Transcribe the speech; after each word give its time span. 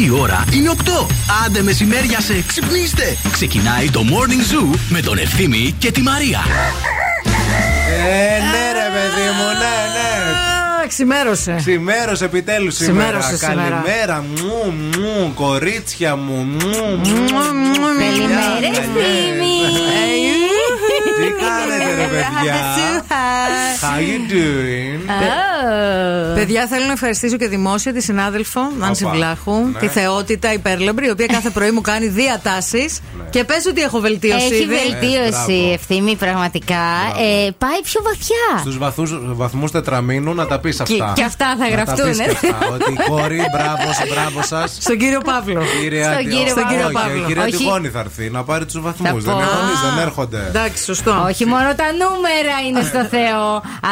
Η 0.00 0.10
ώρα 0.10 0.44
είναι 0.52 0.70
8. 0.84 1.06
Άντε 1.44 1.62
μεσημέρια 1.62 2.20
σε 2.20 2.42
ξυπνήστε. 2.46 3.16
Ξεκινάει 3.32 3.90
το 3.90 4.00
Morning 4.10 4.52
Zoo 4.52 4.78
με 4.88 5.00
τον 5.00 5.18
Ευθύμη 5.18 5.74
και 5.78 5.90
τη 5.90 6.00
Μαρία. 6.00 6.40
Ε, 7.88 8.40
ναι 8.50 8.72
ρε 8.72 8.88
παιδί 8.94 9.28
μου, 9.36 9.44
ναι, 9.44 9.49
ναι. 9.49 9.49
Ξημέρωσε. 10.90 11.54
Ξημέρωσε 11.58 12.24
επιτέλους 12.24 12.74
σήμερα. 12.74 13.18
Ξημέρωσε 13.18 13.36
σήμερα. 13.36 13.68
Καλημέρα 13.68 14.24
μου, 14.34 14.74
μου, 14.98 15.32
κορίτσια 15.34 16.16
μου. 16.16 16.34
Μου, 16.34 16.58
μου. 16.98 17.80
Καλημέρα, 17.98 18.68
Ευθύμη. 18.70 19.58
Τι 21.20 21.28
κάνετε 21.42 21.94
ρε 21.94 22.06
παιδιά; 22.14 22.56
How 23.82 23.98
you 23.98 24.32
doing? 24.32 25.00
Παιδιά, 26.34 26.66
θέλω 26.66 26.84
να 26.86 26.92
ευχαριστήσω 26.92 27.36
και 27.36 27.48
δημόσια 27.48 27.92
τη 27.92 28.02
συνάδελφο 28.02 28.60
Νάνση 28.78 29.04
Οπα. 29.04 29.12
Βλάχου, 29.14 29.52
Ναι. 29.72 29.78
τη 29.78 29.86
θεότητα 29.88 30.52
υπέρλαμπρη, 30.52 31.06
η 31.06 31.10
οποία 31.10 31.26
κάθε 31.26 31.50
πρωί 31.50 31.70
μου 31.70 31.80
κάνει 31.80 32.06
διατάσεις. 32.06 33.00
Και 33.30 33.44
πες 33.44 33.66
ότι 33.66 33.80
έχω 33.82 33.98
βελτίωση. 34.00 34.44
Έχει 34.44 34.54
ήδη. 34.54 34.64
βελτίωση 34.74 35.30
μπράβο. 35.58 35.72
ευθύμη 35.72 36.16
πραγματικά. 36.16 36.84
Ε, 37.46 37.50
πάει 37.58 37.80
πιο 37.84 38.00
βαθιά. 38.04 38.58
Στους 38.60 38.78
βαθμούς 39.36 39.70
τετραμήνου 39.70 40.34
να 40.34 40.46
τα 40.46 40.58
πεις 40.60 40.80
αυτά. 40.80 41.12
και 41.16 41.22
αυτά 41.24 41.46
θα 41.46 41.54
Να 41.56 41.68
τα 41.68 41.68
γραφτούν, 41.74 42.08
πεις 42.08 42.18
ε. 42.18 42.22
και 42.24 42.30
αυτά, 42.30 42.68
Ότι 42.74 42.92
κόρη, 43.10 43.40
μπράβο, 43.52 43.88
μπράβο 44.12 44.42
σας. 44.42 44.76
Στον 44.80 44.98
κύριο 44.98 45.20
Παύλο. 45.20 45.62
Στον 46.10 46.24
κύριο 46.28 46.44
Παύλο. 46.52 46.88
Η 46.90 46.92
Παύλο. 46.92 47.26
κυρία 47.26 47.42
Όχι. 47.44 47.56
Τιγόνη 47.56 47.88
θα 47.88 47.98
έρθει 48.00 48.30
να 48.30 48.42
πάρει 48.44 48.64
τους 48.64 48.80
βαθμούς. 48.80 49.24
Θα 49.24 49.30
Δεν 49.30 49.34
πω. 49.34 49.40
είναι 49.40 49.50
κανείς, 49.60 49.78
δεν 49.86 50.06
έρχονται. 50.06 50.40
Εντάξει, 50.48 50.84
σωστό. 50.84 51.24
Όχι 51.28 51.44
μόνο 51.46 51.68
τα 51.80 51.84
νούμερα 52.00 52.54
είναι 52.68 52.82
στο 52.90 53.00
Θεό, 53.14 53.29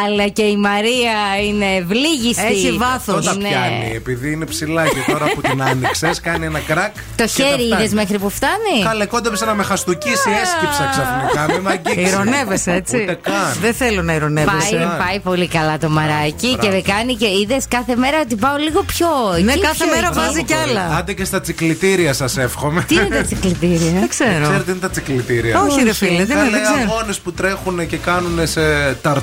αλλά 0.04 0.28
και 0.28 0.42
η 0.42 0.56
Μαρία 0.56 1.16
είναι 1.48 1.66
ευλίγιστη. 1.76 2.42
Έχει 2.46 2.72
βάθος. 2.72 3.16
Αυτό 3.16 3.30
τα 3.30 3.36
Είναι- 3.38 3.48
πιάνει. 3.48 3.92
Επειδή 3.94 4.32
είναι 4.32 4.44
ψηλά 4.46 4.88
και 4.88 5.12
τώρα 5.12 5.26
που 5.34 5.40
την 5.40 5.62
άνοιξες, 5.62 6.20
κάνει 6.20 6.46
ένα 6.46 6.58
κρακ. 6.58 6.94
Το 6.94 7.00
και 7.14 7.14
τα 7.16 7.26
χέρι 7.26 7.48
φτάνει. 7.66 7.82
είδες 7.82 7.92
μέχρι 7.92 8.18
που 8.18 8.30
φτάνει; 8.30 8.76
Καλέ, 8.84 9.04
κόντεψε 9.06 9.44
να 9.44 9.54
με 9.54 9.62
χαστούκίσει, 9.62 10.30
έσκυψα 10.42 10.84
ξαφνικά. 10.90 11.46
Μην 11.52 11.60
μ' 11.60 11.68
αγγίξει. 11.68 12.00
Ηρωνεύεσαι, 12.14 12.72
έτσι. 12.72 12.96
Ούτε 13.02 13.18
καν. 13.22 13.52
Δεν 13.60 13.74
θέλω 13.74 14.02
να 14.02 14.14
ηρωνεύεσαι. 14.14 14.76
Πάει, 14.76 15.06
πάει 15.08 15.20
πολύ 15.20 15.48
καλά 15.48 15.78
το 15.78 15.88
μαράκι 15.88 16.56
και 16.60 16.70
δεν 16.70 16.82
κάνει 16.82 17.14
και 17.14 17.26
είδες 17.26 17.64
κάθε 17.68 17.96
μέρα 17.96 18.20
ότι 18.20 18.34
πάω 18.36 18.56
λίγο 18.56 18.82
πιο. 18.82 19.08
Ναι, 19.44 19.52
εκεί, 19.52 19.60
κάθε 19.60 19.84
πιο 19.84 19.94
μέρα 19.94 20.06
εκεί. 20.06 20.18
βάζει 20.18 20.42
κι 20.44 20.54
άλλα. 20.54 20.96
Άντε 20.98 21.12
και 21.12 21.24
στα 21.24 21.40
τσικλητήρια 21.40 22.12
σας 22.12 22.36
εύχομαι. 22.36 22.82
Τι 22.88 22.94
είναι 22.94 23.04
τα 23.16 23.22
τσικλητήρια. 23.22 23.92
Δεν 23.92 24.08
ξέρω. 24.08 24.42
Ξέρετε, 24.42 24.62
τι 24.64 24.70
είναι 24.70 24.80
τα 24.80 24.90
τσικλητήρια. 24.90 25.60
Όχι, 25.60 25.82
ρε 25.82 25.92
φίλε, 25.92 26.24
δεν, 26.24 26.36
Καλέ 26.36 26.50
δεν 26.50 26.62
ξέρω. 26.62 26.90
αγώνες 26.92 27.18
που 27.18 27.32
τρέχουν 27.32 27.86
και 27.86 27.96
κάνουν 27.96 28.46
σε 28.46 28.60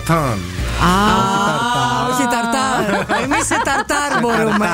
ταρτάν. 0.06 0.40
Α, 0.80 0.94
όχι 2.12 2.28
ταρτάρ. 2.28 3.22
Εμείς 3.24 3.46
σε 3.46 3.62
ταρτάρ 3.64 4.20
μπορούμε. 4.22 4.70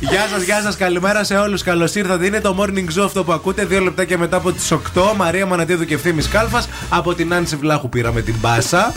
Γεια 0.00 0.26
σας, 0.32 0.42
γεια 0.42 0.60
σας, 0.60 0.76
καλημέρα 0.76 1.24
σε 1.24 1.36
όλους. 1.36 1.62
Καλώς 1.62 1.94
ήρθατε. 1.94 2.26
Είναι 2.26 2.40
το 2.40 2.56
morning 2.58 2.98
show 2.98 3.04
αυτό 3.04 3.24
που 3.24 3.32
ακούτε. 3.32 3.64
Δύο 3.64 3.80
λεπτά 3.80 4.04
και 4.04 4.18
μετά 4.18 4.36
από 4.36 4.52
τις 4.52 4.70
8. 4.72 5.14
Μαρία 5.16 5.46
Μανατίδου 5.46 5.84
και 5.84 5.94
ευθύνη 5.94 6.22
Κάλφας. 6.22 6.68
Από 6.88 7.14
την 7.14 7.34
Άνση 7.34 7.56
Βλάχου 7.56 7.88
πήραμε 7.88 8.20
την 8.20 8.34
μπάσα. 8.40 8.92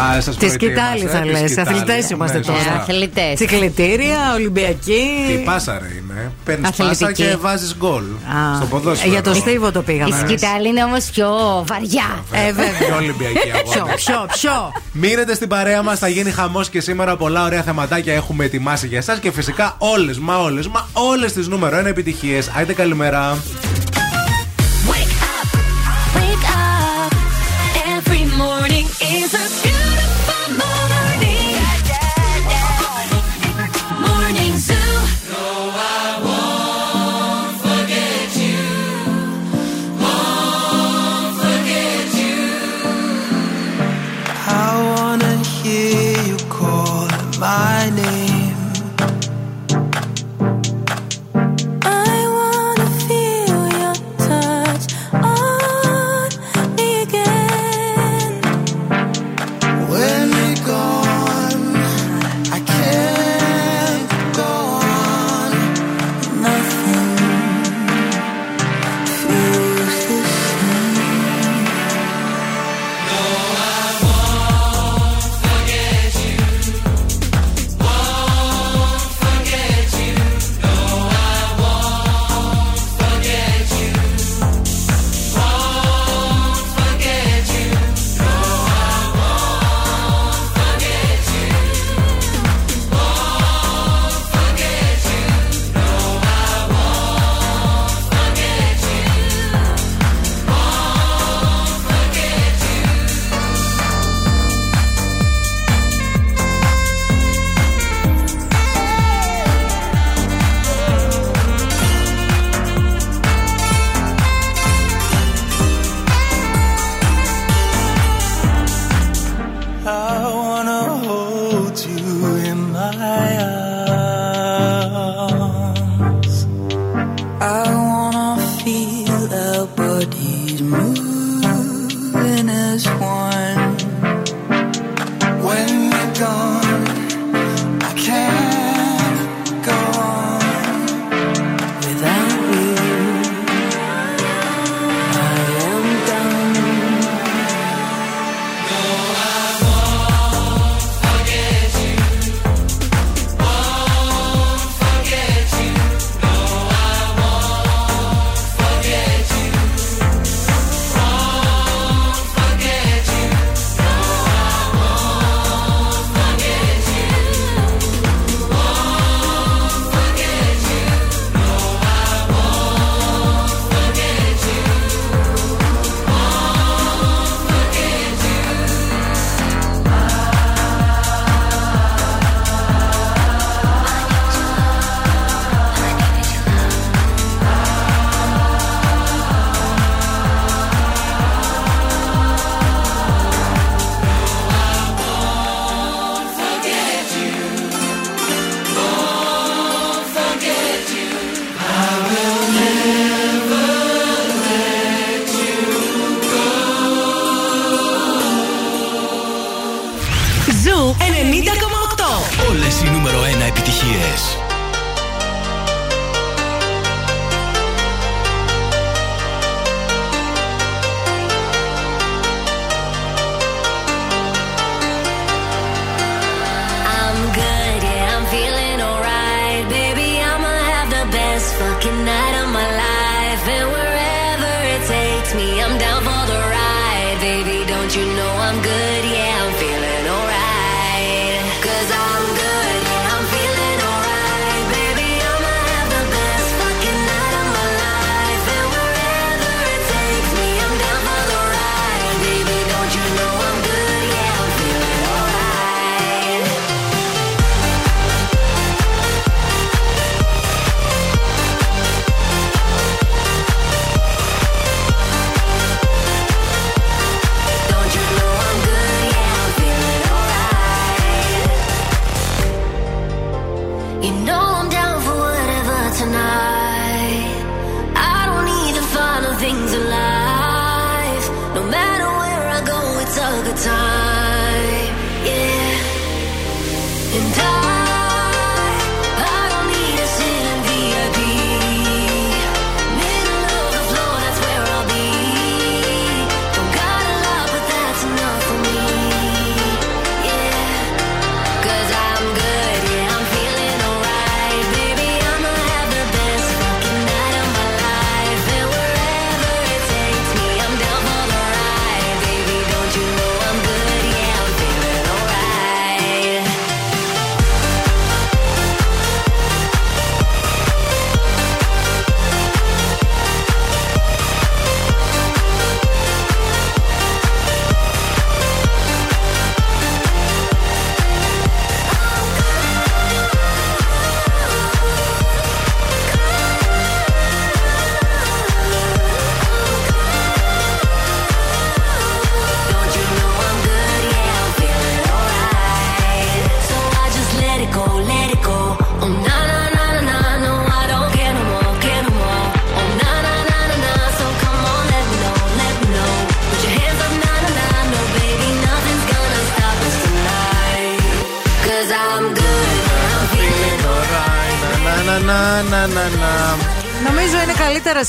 Α, 0.00 0.20
σας 0.20 0.36
Τη 0.36 0.46
προετοίμασα, 0.46 0.54
σκητάλη 0.54 1.06
θα 1.12 1.20
τη 1.20 1.28
λες. 1.28 1.50
σκητάλη. 1.50 1.68
Αθλητές 1.68 2.10
είμαστε 2.10 2.38
Ναι, 2.38 2.44
τώρα. 2.44 2.58
σωστά. 2.58 2.74
Αθλητέ. 2.74 3.32
Τσικλητήρια, 3.34 4.18
Ολυμπιακή. 4.34 5.04
Τι 5.28 5.32
πάσα 5.44 5.78
ρε 5.78 5.86
είναι. 5.98 6.32
Παίρνεις 6.44 6.68
Αθλητική. 6.68 6.98
πάσα 7.00 7.12
και 7.12 7.36
βάζεις 7.40 7.74
γκολ. 7.78 8.02
Α, 8.02 8.56
Στο 8.56 8.66
ποδόσφαιρο. 8.66 9.10
Για 9.10 9.22
το 9.22 9.34
Στίβο 9.34 9.72
το 9.72 9.80
Η 9.80 9.82
πήγαμε. 9.82 10.16
σκητάλη 10.26 10.68
είναι 10.68 10.84
όμως 10.84 11.04
πιο 11.04 11.28
βαριά. 11.66 12.24
Ε, 12.32 12.46
βέβαια. 12.52 12.78
Πιο 12.86 12.96
Ολυμπιακή 12.96 13.38
Ποιο, 13.48 13.80
αγώνα. 13.80 13.94
ποιο, 13.94 14.26
ποιο. 14.32 14.72
Μείνετε 14.92 15.34
στην 15.34 15.48
παρέα 15.48 15.82
μας, 15.82 15.98
θα 15.98 16.08
γίνει 16.08 16.30
χαμός 16.30 16.68
και 16.68 16.80
σήμερα. 16.80 17.16
Πολλά 17.16 17.44
ωραία 17.44 17.62
θεματάκια 17.62 18.14
έχουμε 18.14 18.44
ετοιμάσει 18.44 18.86
για 18.86 18.98
εσάς 18.98 19.18
και 19.18 19.32
φυσικά 19.32 19.74
όλες, 19.78 20.18
μα 20.18 20.36
όλες, 20.36 20.68
μα 20.68 20.88
όλες 20.92 21.32
τις 21.32 21.48
νούμερο 21.48 21.76
1 21.76 21.86
επιτυχίες. 21.88 22.50
Άιτε 22.56 22.72
καλημέρα. 22.72 23.38
Wake 24.90 25.14
up, 25.32 25.48
wake 26.18 26.46
up. 26.54 27.12
Every 27.96 28.24
morning 28.42 28.86
is 29.18 29.30
a 29.44 29.46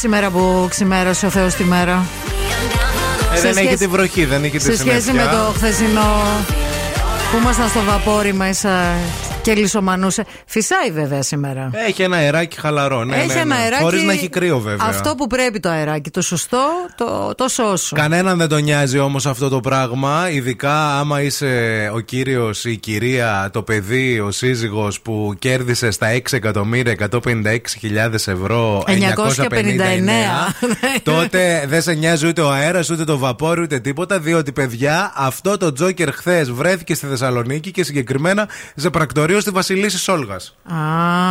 είναι 0.02 0.16
καλύτερα 0.20 0.30
σήμερα 0.30 0.30
που 0.30 0.68
ξημέρωσε 0.70 1.26
ο 1.26 1.30
Θεός 1.30 1.54
τη 1.54 1.64
μέρα; 1.64 2.06
Ε, 3.34 3.36
Σε 3.36 3.42
δεν 3.42 3.50
έχει 3.58 3.66
σχέση- 3.66 3.78
τη 3.78 3.88
βροχή, 3.88 4.26
δεν 4.26 4.44
έχει 4.44 4.58
τη 4.58 4.64
Σε 4.64 4.78
σχέση 4.78 4.86
με 4.96 5.00
συννεφιά. 5.00 5.32
το 5.32 5.54
χθεσινό 5.56 6.22
που 7.32 7.38
ήμασταν 7.42 7.68
στο 7.70 7.82
βαπόρι 7.84 8.34
μέσα 8.34 8.70
και 9.44 9.54
λισομανούσε. 9.54 10.26
Φυσάει 10.46 10.92
βέβαια 10.92 11.22
σήμερα. 11.22 11.70
Έχει 11.88 12.02
ένα 12.02 12.18
αεράκι 12.18 12.60
χαλαρό, 12.60 13.04
ναι, 13.04 13.16
έχει 13.16 13.28
ναι, 13.28 13.34
ναι. 13.34 13.40
ένα 13.40 13.56
αεράκι. 13.56 13.84
Χωρίς 13.84 14.04
να 14.04 14.12
έχει 14.12 14.30
κρύο 14.30 14.60
βέβαια. 14.60 14.88
Αυτό 14.88 15.16
που 15.16 15.28
πρέπει 15.28 15.60
το 15.60 15.70
αεράκι. 15.70 16.10
Το 16.10 16.22
σωστό, 16.22 16.66
το, 16.98 17.36
το 17.36 17.48
σώσο. 17.48 17.96
Κανέναν 17.96 18.38
δεν 18.38 18.48
τον 18.48 18.64
νοιάζει 18.64 19.00
όμως 19.00 19.26
αυτό 19.26 19.50
το 19.50 19.60
πράγμα. 19.60 20.30
Ειδικά 20.32 21.00
άμα 21.00 21.22
είσαι 21.22 21.90
ο 21.94 22.00
κύριος 22.00 22.66
ή 22.66 22.72
η 22.72 22.78
κυρία, 22.78 23.50
το 23.54 23.64
παιδί, 23.64 24.20
ο 24.20 24.32
σύζυγος 24.32 25.02
που 25.02 25.34
κέρδισε 25.40 25.92
στα 25.92 26.08
6.156.000 26.30 28.14
ευρώ 28.14 28.84
959. 28.88 28.88
959. 28.88 28.92
τότε 31.04 31.66
δεν 31.68 31.82
σε 31.82 31.94
νοιάζει 31.94 32.28
ούτε 32.28 32.42
ο 32.42 32.52
αέρας, 32.52 32.90
ούτε 32.90 33.04
το 33.04 33.18
βαπόρι, 33.18 33.62
ούτε 33.62 33.80
τίποτα. 33.80 34.20
Διότι, 34.20 34.52
παιδιά, 34.52 35.14
αυτό 35.16 35.58
το 35.58 35.72
τζόκερ 35.72 36.14
χθες 36.14 36.52
βρέθηκε 36.52 36.94
στη 36.94 37.06
Θεσσαλονίκη 37.06 37.72
και 37.72 37.84
συγκεκριμένα 37.84 38.50
σε 38.76 38.90
πρακτορείο 38.90 39.33
στη 39.42 39.50
Βασιλίση 39.50 39.98
Σόλγας. 39.98 40.56
Α, 40.64 40.76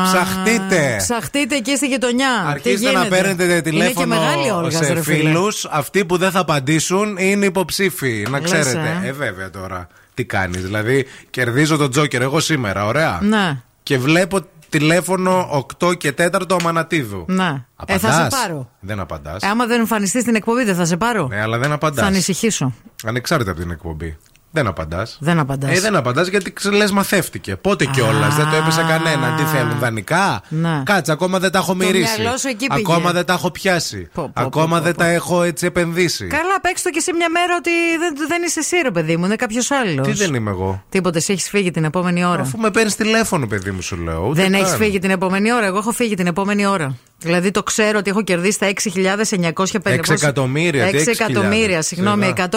Ψαχτείτε. 0.04 0.94
Ψαχτείτε 0.98 1.56
εκεί 1.56 1.76
στη 1.76 1.86
γειτονιά. 1.86 2.44
Αρχίστε 2.48 2.78
Τι 2.78 2.84
να 2.84 2.90
γίνεται; 2.90 3.08
παίρνετε 3.08 3.60
τηλέφωνο 3.60 4.14
Είναι 4.14 4.24
και 4.24 4.30
μεγάλη 4.30 4.50
Όλγας, 4.50 4.86
σε 4.86 4.92
ρε 4.92 5.02
φίλε. 5.02 5.16
φίλους. 5.28 5.64
Αυτοί 5.70 6.04
που 6.04 6.16
δεν 6.16 6.30
θα 6.30 6.38
απαντήσουν 6.40 7.16
είναι 7.18 7.44
υποψήφοι. 7.46 8.26
Να 8.30 8.40
Λες, 8.40 8.50
ξέρετε. 8.50 9.00
ε. 9.04 9.08
Ε, 9.08 9.12
βέβαια 9.12 9.50
τώρα. 9.50 9.86
Τι 10.14 10.24
κάνεις. 10.24 10.62
Δηλαδή, 10.62 11.06
κερδίζω 11.30 11.76
τον 11.76 11.90
Τζόκερ 11.90 12.22
εγώ 12.22 12.40
σήμερα, 12.40 12.86
ωραία. 12.86 13.18
Ναι. 13.22 13.56
Και 13.82 13.98
βλέπω 13.98 14.40
τηλέφωνο 14.68 15.48
8 15.80 15.96
και 15.98 16.12
4 16.12 16.28
Αμανατίδου. 16.60 17.24
Ναι. 17.28 17.44
Ε, 17.44 17.64
Απαντάς; 17.76 18.00
θα 18.16 18.22
σε 18.22 18.28
πάρω. 18.42 18.70
Δεν 18.80 19.00
απαντάς. 19.00 19.42
Ε, 19.42 19.46
άμα 19.46 19.66
δεν 19.66 19.80
εμφανιστείς 19.80 20.22
στην 20.22 20.34
εκπομπή, 20.34 20.64
δεν 20.64 20.74
θα 20.74 20.84
σε 20.84 20.96
πάρω. 20.96 21.26
Ναι, 21.26 21.40
αλλά 21.40 21.58
δεν 21.58 21.68
θα 21.68 21.74
απαντά. 21.74 22.04
ανησυχήσω. 22.04 22.74
Ανεξάρτητα 23.04 23.50
από 23.50 23.60
την 23.60 23.70
εκπομπή. 23.70 24.16
Δεν 24.54 24.66
απαντάς. 24.66 25.16
Δεν 25.20 25.38
απαντάς. 25.38 25.76
Ε, 25.76 25.80
δεν 25.80 25.96
απαντάς 25.96 26.28
γιατί 26.28 26.52
λες 26.72 26.90
μαθεύτηκε. 26.90 27.56
Πότε 27.56 27.84
κιόλας, 27.84 28.34
δεν 28.36 28.50
το 28.50 28.56
έπεσε 28.56 28.84
κανένα. 28.88 29.34
Τι 29.36 29.42
θέλουν, 29.42 29.78
δανεικά; 29.78 30.42
Ναι. 30.48 30.82
Κάτσε, 30.84 31.12
ακόμα 31.12 31.38
δεν 31.38 31.50
τα 31.50 31.58
έχω 31.58 31.74
μυρίσει. 31.74 32.20
μυαλό 32.20 32.36
σου 32.36 32.48
εκεί 32.48 32.66
πήγε. 32.66 32.80
Ακόμα 32.80 33.12
δεν 33.12 33.24
τα 33.24 33.32
έχω 33.32 33.50
πιάσει. 33.50 34.08
Πω, 34.14 34.30
πω, 34.34 34.42
ακόμα 34.42 34.76
πω, 34.78 34.82
δεν 34.84 34.92
πω. 34.92 34.98
τα 34.98 35.06
έχω 35.06 35.42
έτσι 35.42 35.66
επενδύσει. 35.66 36.26
Καλά, 36.26 36.60
παίξ 36.60 36.82
το 36.82 36.90
και 36.90 37.00
σε 37.00 37.12
μια 37.14 37.30
μέρα 37.30 37.54
ότι 37.58 37.70
δεν, 37.98 38.28
δεν 38.28 38.42
είσαι 38.42 38.58
εσύ, 38.60 38.76
ρε 38.82 38.90
παιδί 38.90 39.16
μου, 39.16 39.24
είναι 39.24 39.36
κάποιος 39.36 39.70
άλλος. 39.70 40.06
Τι 40.06 40.12
δεν 40.12 40.34
είμαι 40.34 40.50
εγώ; 40.50 40.82
Τίποτε, 40.88 41.18
εσύ 41.18 41.32
έχεις 41.32 41.48
φύγει 41.48 41.70
την 41.70 41.84
επόμενη 41.84 42.24
ώρα. 42.24 42.40
Αφού 42.42 42.58
με 42.58 42.70
παίρνεις 42.70 42.96
τηλέφωνο, 42.96 43.46
παιδί 43.46 43.70
μου, 43.70 43.82
σου 43.82 43.96
λέω. 43.96 44.26
ούτε 44.28 44.42
Δεν 44.42 44.54
έχεις 44.54 44.68
καν. 44.68 44.76
φύγει 44.78 44.98
την 44.98 45.10
επόμενη 45.10 45.52
ώρα. 45.52 45.66
Εγώ 45.66 45.78
έχω 45.78 45.90
φύγει 45.92 46.14
την 46.14 46.26
επόμενή 46.26 46.66
ώρα. 46.66 46.96
Δηλαδή 47.22 47.50
το 47.50 47.62
ξέρω 47.62 47.98
ότι 47.98 48.10
έχω 48.10 48.22
κερδίσει 48.22 48.58
τα 48.58 48.66
6.950 48.66 49.80
Έξι 49.84 50.12
εκατομμύρια, 50.12 50.84
τι 50.84 50.90
6 50.90 50.94
έξι 50.94 51.10
εκατομμύρια, 51.10 51.56
χιλιάδες. 51.56 51.86
συγγνώμη, 51.86 52.24
Σιγά. 52.24 52.48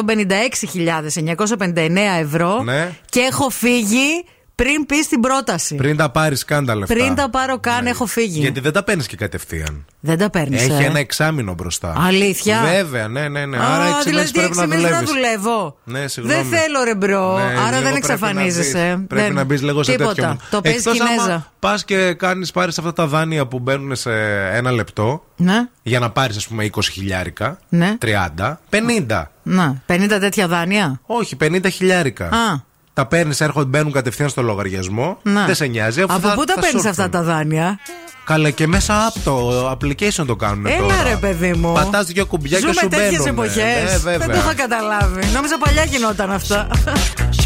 156.959 2.15 2.19
ευρώ. 2.19 2.61
Ναι. 2.63 2.91
Και 3.09 3.19
έχω 3.19 3.49
φύγει 3.49 4.25
πριν 4.55 4.85
πεις 4.85 5.07
την 5.07 5.19
πρόταση. 5.19 5.75
Πριν 5.75 5.97
τα 5.97 6.09
πάρεις 6.09 6.45
καν 6.45 6.65
τα 6.65 6.75
λεφτά. 6.75 6.93
Πριν 6.93 7.15
τα 7.15 7.29
πάρω 7.29 7.59
καν, 7.59 7.83
Ναι. 7.83 7.89
έχω 7.89 8.05
φύγει. 8.05 8.39
Γιατί 8.39 8.59
δεν 8.59 8.71
τα 8.71 8.83
παίρνεις 8.83 9.07
και 9.07 9.15
κατευθείαν. 9.15 9.85
Δεν 9.99 10.17
τα 10.17 10.29
παίρνεις. 10.29 10.61
Έχει 10.63 10.83
ένα 10.83 10.99
εξάμεινο 10.99 11.53
μπροστά. 11.53 11.93
Αλήθεια; 11.97 12.61
Βέβαια, 12.61 13.07
ναι, 13.07 13.27
ναι, 13.27 13.45
ναι. 13.45 13.57
Άρα 13.57 13.83
Α, 13.83 13.87
έξι 13.87 14.09
δηλαδή 14.09 14.11
μέρες 14.13 14.31
πρέπει 14.31 14.55
να 14.55 14.63
έξι 14.63 14.67
μέρες 14.83 14.89
δουλεύεις. 14.97 15.09
δουλεύω. 15.11 15.77
Ναι, 15.83 16.07
συγγνώμη. 16.07 16.41
Δεν 16.41 16.59
θέλω 16.59 16.83
ρε 16.83 16.95
bro. 16.95 17.37
Ναι, 17.37 17.41
Άρα 17.43 17.53
λίγο 17.53 17.71
δεν 17.71 17.81
πρέπει 17.81 17.95
εξαφανίζεσαι. 17.97 18.77
να 18.87 18.95
μπεις. 18.95 19.05
Πρέπει 19.07 19.23
Δεν- 19.25 19.33
να 19.33 19.43
μπεις 19.43 19.61
λίγο 19.61 19.83
σε 19.83 19.91
Τίποτα. 19.91 20.13
τέτοιο. 20.13 20.37
Το 20.49 20.61
παίζει 20.61 20.81
Κινέζα. 20.91 21.51
Πας 21.59 21.85
και 21.85 22.13
κάνεις, 22.13 22.51
πάρεις 22.51 22.77
αυτά 22.77 22.93
τα 22.93 23.07
δάνεια 23.07 23.45
που 23.47 23.59
μπαίνουν 23.59 23.95
σε 23.95 24.11
ένα 24.53 24.71
λεπτό 24.71 25.23
Ναι, 25.35 25.67
για 25.83 25.99
να 25.99 26.09
πάρεις, 26.11 26.37
ας 26.37 26.47
πούμε, 26.47 26.63
20 26.63 26.91
χιλιάρικα. 26.91 27.57
Ναι. 27.69 27.97
30, 27.99 28.59
50. 28.69 29.31
να. 29.43 29.81
50 29.85 30.19
τέτοια 30.19 30.47
δάνεια. 30.47 30.99
Όχι, 31.05 31.35
50 31.35 31.69
χιλιάρικα. 31.69 32.25
Α. 32.25 32.73
Τα 32.95 33.05
παίρνεις, 33.05 33.41
έρχονται, 33.41 33.65
μπαίνουν 33.67 33.91
κατευθείαν 33.91 34.29
στο 34.29 34.41
λογαριασμό. 34.41 35.17
Να. 35.23 35.45
Δεν 35.45 35.55
σε 35.55 35.65
νοιάζει. 35.65 36.01
αφού 36.01 36.13
Από 36.13 36.27
θα- 36.27 36.33
πού 36.33 36.43
τα 36.43 36.53
θα 36.53 36.59
παίρνεις 36.59 36.81
σου 36.81 36.89
αυτά 36.89 37.03
έρθουν. 37.03 37.19
τα 37.21 37.33
δάνεια; 37.33 37.79
Καλά, 38.25 38.49
και 38.49 38.67
μέσα 38.67 39.05
από 39.05 39.19
το 39.23 39.69
application 39.71 40.25
το 40.27 40.35
κάνουν 40.35 40.65
Έλα 40.65 40.77
τώρα. 40.77 41.03
ρε 41.03 41.15
παιδί 41.15 41.53
μου. 41.53 41.71
Πατάς 41.73 42.05
δύο 42.05 42.25
κουμπιά 42.25 42.59
Ζούμε 42.59 42.71
και 42.71 42.79
σου 42.81 42.87
τέτοιες 42.87 43.09
μπαίνουν. 43.23 43.27
εποχές. 43.27 43.93
Ε, 43.93 43.97
βέβαια. 43.97 44.17
δεν 44.17 44.29
το 44.29 44.35
είχα 44.37 44.53
καταλάβει. 44.53 45.25
Νόμιζα 45.33 45.57
παλιά 45.57 45.83
γινόταν 45.83 46.31
αυτά. 46.31 46.67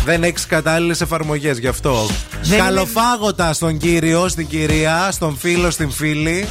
Δεν 0.05 0.23
έχεις 0.23 0.45
κατάλληλες 0.45 1.01
εφαρμογές 1.01 1.57
γι' 1.57 1.67
αυτό. 1.67 2.07
Δεν 2.41 2.59
Καλοφάγωτα 2.59 3.53
στον 3.53 3.77
κύριο, 3.77 4.27
στην 4.27 4.47
κυρία, 4.47 5.07
στον 5.11 5.37
φίλο, 5.37 5.69
στην 5.71 5.91
φίλη. 5.91 6.47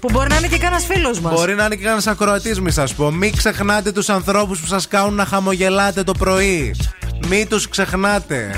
που 0.00 0.08
μπορεί 0.12 0.28
να 0.28 0.36
είναι 0.36 0.46
και 0.46 0.58
κανένας 0.58 0.84
φίλος 0.86 1.20
μας. 1.20 1.32
Μπορεί 1.32 1.54
να 1.54 1.64
είναι 1.64 1.74
και 1.74 1.82
κανένας 1.82 2.06
ακροατής, 2.06 2.60
μη 2.60 2.70
σας 2.70 2.94
πω. 2.94 3.10
Μην 3.10 3.36
ξεχνάτε 3.36 3.92
τους 3.92 4.08
ανθρώπους 4.08 4.60
που 4.60 4.66
σας 4.66 4.88
κάνουν 4.88 5.14
να 5.14 5.24
χαμογελάτε 5.24 6.02
το 6.02 6.12
πρωί. 6.18 6.74
Μην 7.28 7.48
τους 7.48 7.68
ξεχνάτε. 7.68 8.54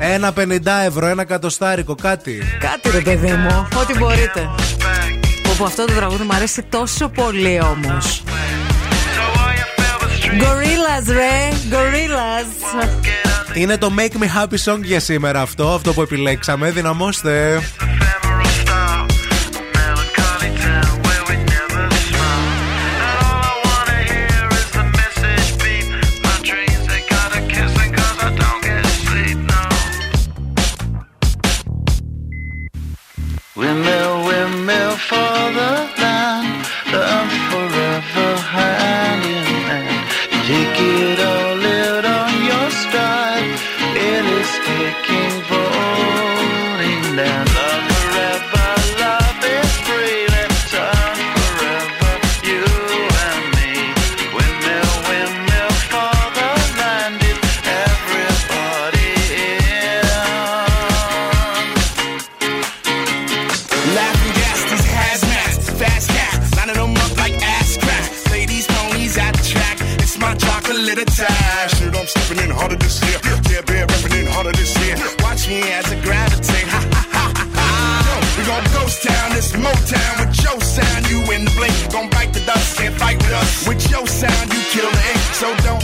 ένα 0.00 0.32
50 0.36 0.84
ευρώ, 0.84 1.06
ένα 1.06 1.24
κατοστάρικο, 1.24 1.94
κάτι. 1.94 2.42
Κάτι 2.60 2.90
ρε 2.90 3.00
παιδί 3.00 3.32
μου, 3.32 3.68
ό,τι 3.80 3.98
μπορείτε. 3.98 4.50
Όπου 5.52 5.64
αυτό 5.64 5.84
το 5.84 5.92
τραγούδι 5.92 6.22
μου 6.24 6.34
αρέσει 6.34 6.62
τόσο 6.62 7.08
πολύ 7.08 7.60
όμως. 7.60 8.22
Gorillas, 10.40 11.12
ρε! 11.12 11.48
Gorillas! 11.70 12.86
Είναι 13.54 13.76
το 13.76 13.90
Make 13.98 14.22
Me 14.22 14.42
Happy 14.42 14.72
Song 14.72 14.80
για 14.82 15.00
σήμερα 15.00 15.40
αυτό, 15.40 15.68
αυτό 15.68 15.92
που 15.92 16.02
επιλέξαμε. 16.02 16.70
Δυναμώστε! 16.70 17.62
Father. 35.12 35.91
With 83.66 83.90
your 83.90 84.06
sound, 84.06 84.52
you 84.52 84.60
kill 84.70 84.90
the 84.90 85.02
ink. 85.12 85.22
So 85.34 85.54
don't 85.62 85.81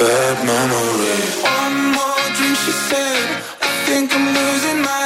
bad 0.00 0.36
memories. 0.52 1.32
One 1.60 1.76
more 1.96 2.26
drink, 2.36 2.56
she 2.64 2.72
said. 2.88 3.26
I 3.66 3.68
think 3.86 4.06
I'm 4.16 4.26
losing 4.38 4.80
my 4.90 5.05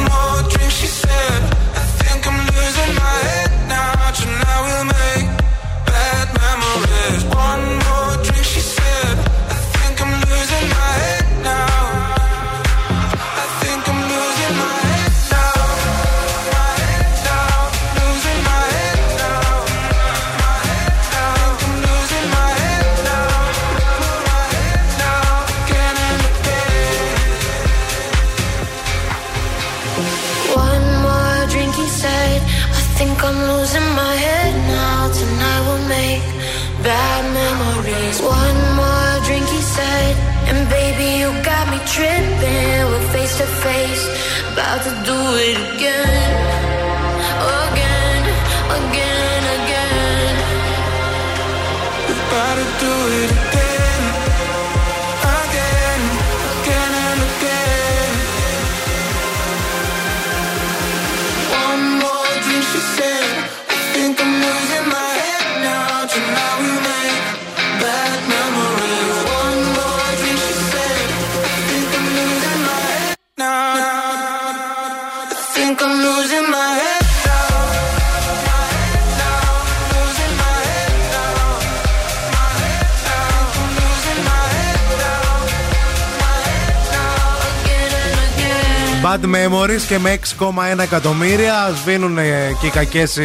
Memories 89.61 89.81
και 89.87 89.99
με 89.99 90.19
6,1 90.39 90.79
εκατομμύρια 90.79 91.73
σβήνουν 91.81 92.17
ε, 92.17 92.23
και 92.59 92.65
οι 92.65 92.69
κακές 92.69 93.17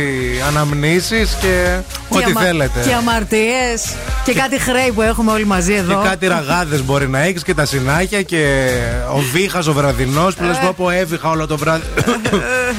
αναμνήσεις 0.49 1.37
και 1.40 1.76
ό,τι 2.09 2.25
αμα- 2.25 2.40
θέλετε. 2.40 2.81
Και 2.87 2.93
αμαρτίες. 2.95 3.95
Και 4.25 4.33
κάτι 4.33 4.59
χρέη 4.61 4.93
που 4.93 5.02
έχουμε 5.02 5.33
όλοι 5.33 5.47
μαζί 5.47 5.73
Και 5.73 5.78
εδώ. 5.78 6.00
κάτι 6.05 6.26
ραγάδες 6.26 6.83
μπορεί 6.85 7.09
να 7.09 7.19
έχεις 7.21 7.43
και 7.43 7.55
τα 7.55 7.64
συνάχια 7.64 8.23
και 8.23 8.69
ο 9.14 9.19
βήχας 9.33 9.66
ο 9.66 9.73
βραδινός 9.73 10.35
που 10.35 10.45
λες 10.45 10.59
πω 10.59 10.73
πω 10.76 10.90
έβηχα 10.90 11.28
όλο 11.31 11.47
το 11.47 11.57
βράδυ. 11.57 11.83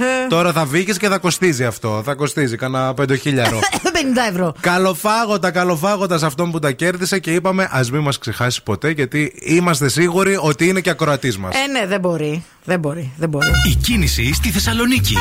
Τώρα 0.30 0.51
θα 0.51 0.66
βγει 0.66 0.84
και 0.84 1.08
θα 1.08 1.18
κοστίζει 1.18 1.66
αυτό. 1.66 2.01
Θα 2.06 2.13
κοστίζει 2.13 2.56
κανένα 2.56 2.94
πεντοχίλιαρο. 2.94 3.60
50 3.98 4.30
ευρώ. 4.30 4.54
καλοφάγωτα, 4.60 5.51
καλοφάγωτα 5.51 6.18
σε 6.18 6.25
αυτόν 6.25 6.51
που 6.51 6.60
τα 6.60 6.72
κέρδισε 6.72 7.20
και 7.20 7.34
είπαμε 7.34 7.68
ας 7.72 7.92
μην 7.92 8.01
μας 8.01 8.18
ξεχάσει 8.18 8.63
ποτέ 8.63 8.89
γιατί 8.89 9.34
είμαστε 9.39 9.89
σίγουροι 9.89 10.38
ότι 10.42 10.68
είναι 10.68 10.80
και 10.80 10.89
ακροατής 10.89 11.38
μας. 11.38 11.56
Ε, 11.56 11.72
ναι, 11.72 11.86
δεν 11.88 12.00
μπορεί. 12.00 12.44
Δεν 12.63 12.80
μπορεί. 12.80 13.12
Δεν 13.18 13.30
μπορεί. 13.30 13.48
Η 13.72 13.75
κίνηση 13.75 14.34
στη 14.34 14.50
Θεσσαλονίκη. 14.50 15.16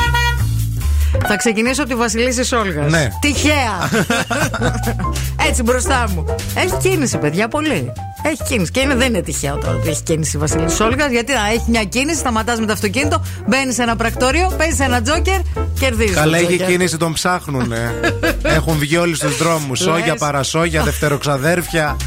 Θα 1.27 1.35
ξεκινήσω 1.37 1.81
από 1.81 1.91
τη 1.91 1.97
Βασιλίση 1.97 2.43
Σόλγας. 2.43 2.91
Ναι. 2.91 3.07
Τυχαία. 3.21 3.89
Έτσι 5.47 5.63
μπροστά 5.63 6.05
μου. 6.15 6.25
Έχει 6.55 6.77
κίνηση, 6.89 7.17
παιδιά, 7.17 7.47
πολύ. 7.47 7.91
Έχει 8.23 8.43
κίνηση. 8.43 8.71
Και 8.71 8.79
είναι, 8.79 8.95
δεν 8.95 9.07
είναι 9.07 9.21
τυχαίο 9.21 9.57
τώρα 9.57 9.75
ότι 9.75 9.89
έχει 9.89 10.03
κίνηση 10.03 10.35
η 10.35 10.39
Βασιλίση 10.39 10.75
Σόλγα. 10.75 11.07
Γιατί 11.07 11.33
να 11.33 11.47
έχει 11.49 11.63
μια 11.67 11.83
κίνηση, 11.83 12.17
σταματάς 12.17 12.59
με 12.59 12.65
το 12.65 12.71
αυτοκίνητο, 12.73 13.23
μπαίνεις 13.47 13.75
σε 13.75 13.81
ένα 13.81 13.95
πρακτόριο, 13.95 14.53
παίζεις 14.57 14.79
ένα 14.79 15.01
τζόκερ, 15.01 15.39
κερδίζεις. 15.79 16.15
Καλά, 16.15 16.37
έχει 16.37 16.57
κίνηση, 16.57 16.97
τον 16.97 17.13
ψάχνουνε. 17.13 17.99
Έχουν 18.43 18.77
βγει 18.77 18.97
όλοι 18.97 19.15
στους 19.15 19.37
δρόμους. 19.37 19.79
Σόγια, 19.79 20.05
Λες. 20.05 20.19
παρασόγια, 20.19 20.83
δευτεροξαδέρφια. 20.83 21.97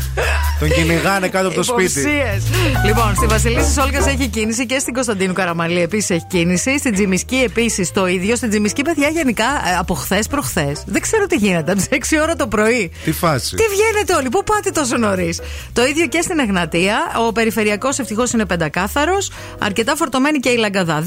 Τον 0.60 0.68
κυνηγάνε 0.70 1.28
κάτω 1.28 1.46
από 1.46 1.56
το 1.56 1.62
σπίτι. 1.62 2.00
Υποψίες. 2.00 2.42
Λοιπόν, 2.86 3.14
στη 3.16 3.26
Βασιλίση 3.26 3.80
Όλγας 3.80 4.06
έχει 4.06 4.28
κίνηση 4.28 4.66
και 4.66 4.78
στην 4.78 4.94
Κωνσταντίνου 4.94 5.32
Καραμαλή 5.32 5.80
επίσης 5.80 6.10
έχει 6.10 6.24
κίνηση. 6.28 6.78
Στην 6.78 6.94
Τζιμισκή 6.94 7.36
επίσης 7.36 7.92
το 7.92 8.06
ίδιο. 8.06 8.36
Στην 8.36 8.48
Τζιμισκή, 8.48 8.82
παιδιά, 8.82 9.08
γενικά 9.08 9.44
ε, 9.44 9.76
από 9.78 9.94
χθες 9.94 10.26
προχθές. 10.26 10.82
Δεν 10.86 11.00
ξέρω 11.00 11.26
τι 11.26 11.36
γίνεται. 11.36 11.72
Από 11.72 11.80
τις 11.88 12.10
6 12.10 12.16
ώρα 12.22 12.36
το 12.36 12.46
πρωί. 12.46 12.90
Τι 13.04 13.12
φάση. 13.30 13.56
Τι 13.56 13.62
βγαίνετε 13.62 14.14
όλοι, 14.14 14.28
πού 14.28 14.44
πάτε 14.44 14.70
τόσο 14.70 14.96
νωρίς; 14.96 15.40
Το 15.72 15.86
ίδιο 15.86 16.06
και 16.06 16.20
στην 16.20 16.38
Εγνατία. 16.38 16.96
Ο 17.26 17.32
περιφερειακός 17.32 17.98
ευτυχώς 17.98 18.32
είναι 18.32 18.46
πεντακάθαρος. 18.46 19.30
Αρκετά 19.58 19.96
φορτωμένη 19.96 20.38
και 20.38 20.48
η 20.48 20.56
Λαγκαδά. 20.56 21.04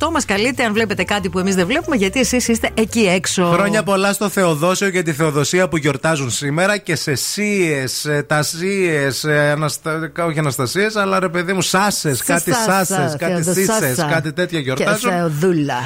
232-908 0.00 0.10
μας 0.12 0.24
καλείτε 0.24 0.64
αν 0.64 0.72
βλέπετε 0.72 1.04
κάτι 1.04 1.28
που 1.28 1.38
εμείς 1.38 1.54
δεν 1.54 1.66
βλέπουμε, 1.66 1.96
γιατί 1.96 2.20
εσείς 2.20 2.48
είστε 2.48 2.70
εκεί 2.74 3.00
έξω. 3.00 3.44
Χρόνια 3.52 3.82
πολλά 3.82 4.12
στο 4.12 4.28
Θεοδόσιο 4.28 4.90
και 4.90 5.02
τη 5.02 5.12
Θεοδοσία 5.12 5.68
που 5.68 5.76
γιορτάζουν 5.76 6.30
σήμερα 6.30 6.76
και 6.76 6.96
σε 6.96 7.14
σίες, 7.14 8.06
τασίε, 8.26 9.08
αναστα... 9.52 10.12
όχι 10.26 10.38
αναστασίες, 10.38 10.96
αλλά 10.96 11.20
ρε 11.20 11.28
παιδί 11.28 11.52
μου, 11.52 11.62
σάσες, 11.62 12.22
κάτι 12.22 12.52
Σάσα, 12.52 12.84
σάσες, 12.84 13.16
κάτι 13.18 13.42
Θεοδοσάσα. 13.42 13.86
σύσε, 13.86 14.06
κάτι 14.10 14.32
τέτοια 14.32 14.58
Και 14.58 14.64
γιορτάζουν. 14.64 15.10
Θεοδούλα. 15.10 15.78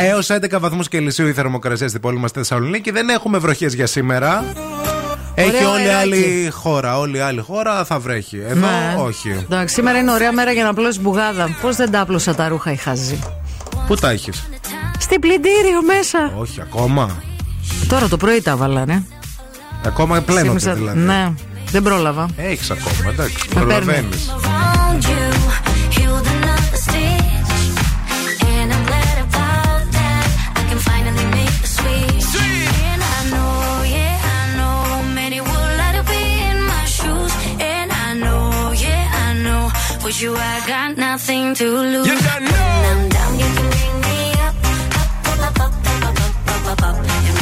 Έως 0.00 0.28
11 0.30 0.58
βαθμούς 0.60 0.88
Κελσίου 0.88 1.26
η 1.26 1.32
θερμοκρασία 1.32 1.88
στην 1.88 2.00
πόλη 2.00 2.18
μας 2.18 2.30
στη 2.30 2.38
Θεσσαλονίκη. 2.38 2.90
Δεν 2.90 3.08
έχουμε 3.08 3.38
βροχές 3.38 3.74
για 3.74 3.86
σήμερα. 3.86 4.44
Έχει 5.34 5.48
Ωραίο 5.56 5.70
όλη 5.70 5.82
η 5.82 5.86
αεράκι. 5.86 6.02
άλλη 6.02 6.50
χώρα. 6.52 6.98
Όλη 6.98 7.16
η 7.16 7.20
άλλη 7.20 7.40
χώρα 7.40 7.84
θα 7.84 7.98
βρέχει. 7.98 8.38
Εδώ 8.48 8.60
Ναι. 8.60 8.94
όχι. 8.98 9.30
Εντάξει, 9.44 9.74
σήμερα 9.74 9.98
είναι 9.98 10.10
ωραία 10.12 10.32
μέρα 10.32 10.52
για 10.52 10.62
να 10.62 10.68
απλώσει 10.68 11.00
μπουγάδα. 11.00 11.56
Πώς 11.60 11.76
δεν 11.76 11.90
τα 11.90 12.00
άπλωσα 12.00 12.34
τα 12.34 12.48
ρούχα 12.48 12.72
η 12.72 12.76
χαζή. 12.76 13.18
Πού 13.86 13.94
τα 13.94 14.10
έχεις; 14.10 14.48
Στην 14.98 15.20
πλυντήριο 15.20 15.82
μέσα. 15.86 16.32
Όχι, 16.38 16.60
ακόμα. 16.60 17.22
Τώρα 17.88 18.08
το 18.08 18.16
πρωί 18.16 18.42
τα 18.42 18.56
βάλανε. 18.56 19.04
Ακόμα 19.86 20.20
πλένονται 20.20 20.56
Ξύπνησα- 20.56 20.74
δηλαδή. 20.74 20.98
Ναι, 20.98 21.32
δεν 21.70 21.82
πρόλαβα. 21.82 22.26
Έχεις 22.36 22.70
ακόμα, 22.70 23.10
εντάξει. 23.10 23.36
Με 23.54 23.60
Προλαβαίνεις. 23.60 24.30
With 40.10 40.22
you, 40.22 40.34
I 40.34 40.66
got 40.66 40.96
nothing 40.96 41.54
to 41.54 41.66
lose. 41.70 42.04
You 42.04 42.18
don't 42.18 42.42
know. 42.42 42.50
When 42.50 42.98
I'm 42.98 43.08
down, 43.10 43.38
you 43.38 43.44
can 43.44 43.70
bring 43.70 44.00
me 44.00 44.32
up. 44.42 44.54
Up, 44.98 45.46
up, 45.46 45.60
up, 45.60 45.72
up, 45.86 46.08
up, 46.08 46.72
up, 46.72 46.82
up, 46.82 46.98
up, 46.98 47.39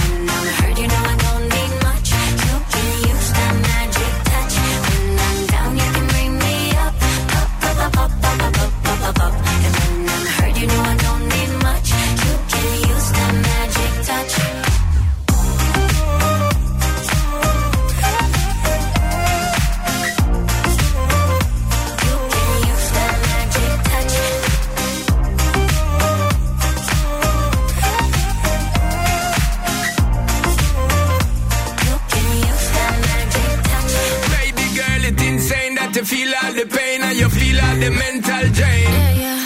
feel 36.09 36.33
all 36.42 36.53
the 36.55 36.64
pain 36.64 37.03
and 37.03 37.16
you 37.21 37.29
feel 37.29 37.61
all 37.61 37.77
the 37.77 37.90
mental 37.90 38.47
drain. 38.57 38.88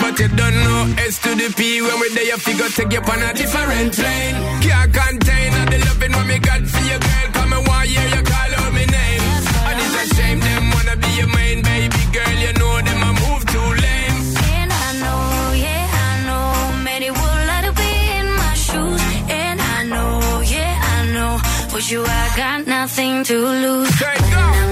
But 0.01 0.15
you 0.21 0.29
don't 0.41 0.59
know 0.67 0.83
S 1.11 1.19
to 1.25 1.31
the 1.35 1.49
P 1.59 1.83
when 1.83 1.97
we're 1.99 2.15
there, 2.15 2.29
you 2.31 2.39
figure 2.39 2.71
take 2.79 2.93
you 2.95 3.03
on 3.03 3.23
a 3.29 3.31
different 3.35 3.91
plane. 3.99 4.35
Can't 4.63 4.91
contain 4.95 5.51
all 5.59 5.67
the 5.73 5.79
loving 5.87 6.13
what 6.17 6.27
me 6.31 6.39
got 6.39 6.63
for 6.73 6.83
your 6.91 7.01
girl. 7.03 7.29
Come 7.35 7.53
and 7.57 7.67
one 7.67 7.87
year 7.91 8.07
you 8.15 8.23
call 8.31 8.53
out 8.61 8.71
my 8.79 8.85
name. 8.99 9.23
And 9.69 9.77
it's 9.83 9.95
a 10.03 10.05
shame 10.15 10.41
them 10.47 10.65
wanna 10.75 10.97
be 11.03 11.11
your 11.21 11.31
main 11.35 11.59
baby 11.67 12.03
girl. 12.15 12.37
You 12.45 12.53
know 12.61 12.75
them 12.87 13.01
I 13.09 13.11
move 13.23 13.43
too 13.53 13.69
lame. 13.85 14.19
And 14.55 14.71
I 14.87 14.89
know, 15.03 15.23
yeah, 15.67 15.85
I 16.07 16.11
know, 16.29 16.47
many 16.87 17.11
would 17.11 17.63
to 17.67 17.73
be 17.83 17.93
in 18.19 18.27
my 18.43 18.55
shoes. 18.67 19.03
And 19.43 19.59
I 19.77 19.79
know, 19.93 20.15
yeah, 20.47 20.75
I 20.95 20.99
know, 21.15 21.33
with 21.75 21.91
you 21.91 22.03
I 22.07 22.25
got 22.37 22.61
nothing 22.67 23.25
to 23.31 23.37
lose. 23.65 23.91
There 23.99 24.72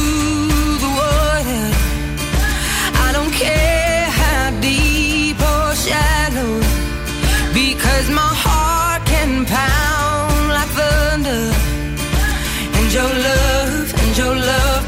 pound 9.53 10.47
like 10.57 10.71
thunder. 10.79 11.43
And 12.77 12.87
your 12.97 13.11
love, 13.27 13.87
and 14.01 14.17
your 14.17 14.35
love 14.35 14.80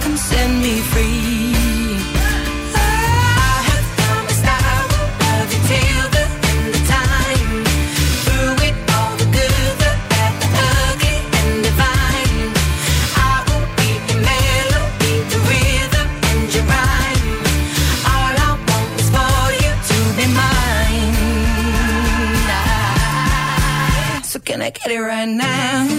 right 24.98 25.28
now? 25.30 25.93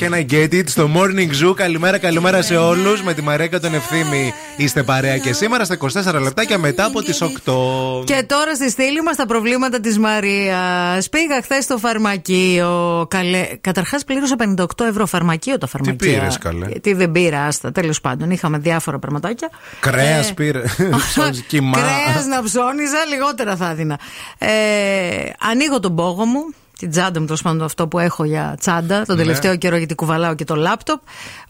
Ατζέλ 0.00 0.26
και 0.26 0.36
ένα 0.36 0.48
Get 0.50 0.54
It 0.54 0.68
στο 0.68 0.90
Morning 0.94 1.48
Zoo. 1.48 1.54
Καλημέρα, 1.54 1.98
καλημέρα 1.98 2.42
σε 2.42 2.56
όλους. 2.56 3.02
Με 3.02 3.14
τη 3.14 3.22
Μαρία 3.22 3.46
και 3.46 3.58
τον 3.58 3.74
Ευθύμη 3.74 4.32
είστε 4.56 4.82
παρέα 4.82 5.18
και 5.18 5.32
σήμερα 5.32 5.64
στα 5.64 5.76
24 6.14 6.20
λεπτάκια 6.22 6.58
μετά 6.58 6.84
από 6.84 7.02
τις 7.02 7.22
8. 7.22 8.04
Και 8.04 8.24
τώρα 8.26 8.54
στη 8.54 8.70
στήλη 8.70 9.02
μας 9.02 9.16
τα 9.16 9.26
προβλήματα 9.26 9.80
της 9.80 9.98
Μαρίας. 9.98 11.08
Πήγα 11.08 11.42
χθες 11.42 11.64
στο 11.64 11.78
φαρμακείο. 11.78 13.06
Καλέ... 13.10 13.48
Καταρχάς 13.60 14.04
πλήρωσα 14.04 14.36
58 14.56 14.84
ευρώ 14.88 15.06
φαρμακείο 15.06 15.58
τα 15.58 15.66
φαρμακεία. 15.66 16.12
πήρες, 16.12 16.38
καλέ; 16.38 16.66
Τι 16.66 16.92
δεν 16.92 17.12
πήρα, 17.12 17.44
άστα. 17.44 17.72
Τέλος 17.72 18.00
πάντων, 18.00 18.30
είχαμε 18.30 18.58
διάφορα 18.58 18.98
πραγματάκια. 18.98 19.50
Κρέας 19.80 20.34
πήρε. 20.34 20.62
Ψώνεις 21.08 21.40
κοιμά. 21.40 21.78
Κρέας 21.78 22.26
να 22.26 22.42
ψώνιζα, 22.42 23.04
λιγότερα 23.08 23.56
θα 23.56 23.70
έδινα. 23.70 23.98
Ε, 24.38 24.48
ανοίγω 25.50 25.80
τον 25.80 25.94
πόγο 25.94 26.24
μου, 26.24 26.54
την 26.80 26.90
τσάντα 26.90 27.20
μου, 27.20 27.26
τέλος 27.26 27.42
πάντων 27.42 27.62
αυτό 27.62 27.88
που 27.88 27.98
έχω 27.98 28.24
για 28.24 28.56
τσάντα, 28.60 29.04
τον 29.06 29.16
Ναι. 29.16 29.22
τελευταίο 29.22 29.56
καιρό 29.56 29.76
γιατί 29.76 29.94
κουβαλάω 29.94 30.34
και 30.34 30.44
το 30.44 30.54
λάπτοπ. 30.54 31.00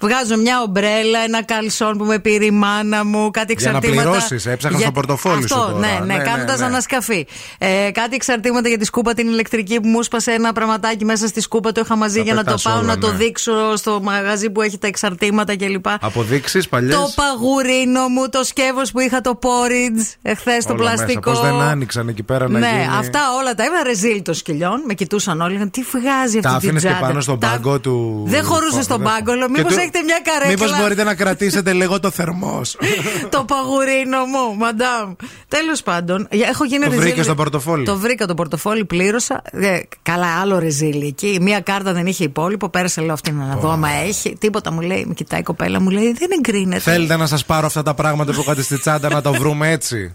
Βγάζω 0.00 0.36
μια 0.36 0.60
ομπρέλα, 0.62 1.18
ένα 1.26 1.42
καλσόν 1.44 1.98
που 1.98 2.04
με 2.04 2.18
πήρε 2.18 2.44
η 2.44 2.50
μάνα 2.50 3.04
μου, 3.04 3.30
κάτι 3.30 3.54
Για 3.58 3.70
να 3.70 3.76
εξαρτήματα. 3.76 4.10
πληρώσεις, 4.10 4.46
έψαχνα 4.46 4.78
στο 4.78 4.92
πορτοφόλι 4.92 5.48
σου 5.48 5.54
αυτό, 5.54 5.72
τώρα. 5.72 5.78
Ναι, 5.78 5.98
ναι, 6.06 6.16
Ναι, 6.16 6.22
κάνοντας 6.22 6.58
ναι, 6.58 6.60
ναι. 6.64 6.70
ανασκαφή. 6.70 7.26
Ε, 7.58 7.90
κάτι 7.92 8.14
εξαρτήματα 8.14 8.68
για 8.68 8.78
τη 8.78 8.84
σκούπα 8.84 9.14
την 9.14 9.28
ηλεκτρική 9.28 9.80
που 9.80 9.88
μου 9.88 10.02
σπάσε 10.02 10.30
ένα 10.32 10.52
πραγματάκι 10.52 11.04
μέσα 11.04 11.26
στη 11.26 11.40
σκούπα, 11.40 11.72
το 11.72 11.80
είχα 11.84 11.96
μαζί 11.96 12.16
Τα 12.16 12.22
για 12.22 12.34
να 12.34 12.38
το 12.38 12.44
πετάς 12.44 12.62
πάω 12.62 12.78
όλα, 12.78 12.86
να 12.86 12.98
το 12.98 13.10
ναι. 13.10 13.16
δείξω 13.16 13.76
στο 13.76 14.00
μαγαζί 14.02 14.50
που 14.50 14.62
έχει 14.62 14.78
τα 14.78 14.86
εξαρτήματα 14.86 15.56
κλπ. 15.56 15.86
Αποδείξεις 16.00 16.68
παλιές; 16.68 16.94
Το 16.94 17.10
παγουρίνο 17.14 18.08
μου, 18.08 18.28
το 18.28 18.44
σκεύος 18.44 18.90
που 18.90 19.00
είχα 19.00 19.20
το 19.20 19.38
porridge 19.42 20.14
εχθές 20.22 20.64
το 20.64 20.74
πλαστικό. 20.74 21.30
Πώς 21.30 21.40
δεν 21.40 21.60
άνοιξαν 21.60 22.08
εκεί 22.08 22.22
πέρα 22.22 22.48
να 22.48 22.58
ναι, 22.58 22.68
γίνει; 22.68 22.86
αυτά 22.98 23.20
όλα 23.40 23.54
τα 23.54 23.64
έβαλα 23.64 23.82
ρεζίλ 23.82 24.22
των 24.22 24.34
σκυλιών. 24.34 24.82
Με 24.86 24.94
κοιτούσαν 24.94 25.18
όλοι. 25.28 25.52
λέγανε, 25.52 25.70
Τι 25.70 25.82
βγάζει 25.92 26.40
Τα 26.40 26.48
αυτή 26.50 26.58
την 26.60 26.68
άφηνες 26.68 26.82
και 26.82 26.88
τσάντα. 26.88 27.06
πάνω 27.06 27.20
στον 27.20 27.38
Τα- 27.38 27.48
πάγκο 27.48 27.80
του. 27.80 28.24
Δεν 28.26 28.44
χωρούσε 28.44 28.82
στον 28.82 29.02
πάγκο. 29.02 29.32
Λέω, 29.34 29.46
Και 29.46 29.52
Μήπως 29.56 29.72
του- 29.72 29.78
έχετε 29.80 30.02
μια 30.02 30.18
καρέκλα; 30.24 30.50
Μήπως 30.66 30.78
μπορείτε 30.80 31.04
να 31.04 31.14
κρατήσετε 31.14 31.72
λίγο 31.72 32.00
το 32.00 32.10
θερμός. 32.10 32.76
το 33.34 33.44
παγουρίνο 33.44 34.18
μου, 34.24 34.56
μαντάμ. 34.58 35.12
Τέλος 35.48 35.82
πάντων, 35.82 36.28
έχω 36.30 36.64
γίνει 36.64 36.84
Το 36.84 36.90
ρεζίλ. 36.90 37.04
βρήκες 37.04 37.24
στο 37.24 37.34
πορτοφόλι; 37.34 37.84
Το 37.84 37.96
βρήκα 37.96 38.26
το 38.26 38.34
πορτοφόλι, 38.34 38.84
πλήρωσα. 38.84 39.42
Ε, 39.52 39.78
καλά, 40.02 40.40
άλλο 40.40 40.58
ρεζίλ 40.58 41.02
εκεί. 41.06 41.38
Μία 41.40 41.60
κάρτα 41.60 41.92
δεν 41.92 42.06
είχε 42.06 42.24
υπόλοιπο. 42.24 42.68
Πέρασε, 42.68 43.00
λέω 43.00 43.12
αυτή 43.12 43.30
να 43.32 43.56
δω 43.56 43.70
άμα 43.70 43.88
έχει. 44.06 44.36
Τίποτα 44.38 44.72
μου 44.72 44.80
λέει, 44.80 45.04
με 45.08 45.14
κοιτάει 45.14 45.40
η 45.40 45.42
κοπέλα, 45.42 45.80
μου 45.80 45.90
λέει, 45.90 46.12
δεν 46.18 46.28
εγκρίνεται. 46.38 46.80
Θέλετε 46.80 47.16
να 47.16 47.26
σας 47.26 47.44
πάρω 47.44 47.66
αυτά 47.66 47.82
τα 47.82 47.94
πράγματα 47.94 48.32
που 48.32 48.40
είχατε 48.40 48.62
στη 48.62 48.78
τσάντα 48.80 49.08
να 49.08 49.22
τα 49.22 49.30
βρούμε 49.32 49.70
έτσι; 49.70 50.14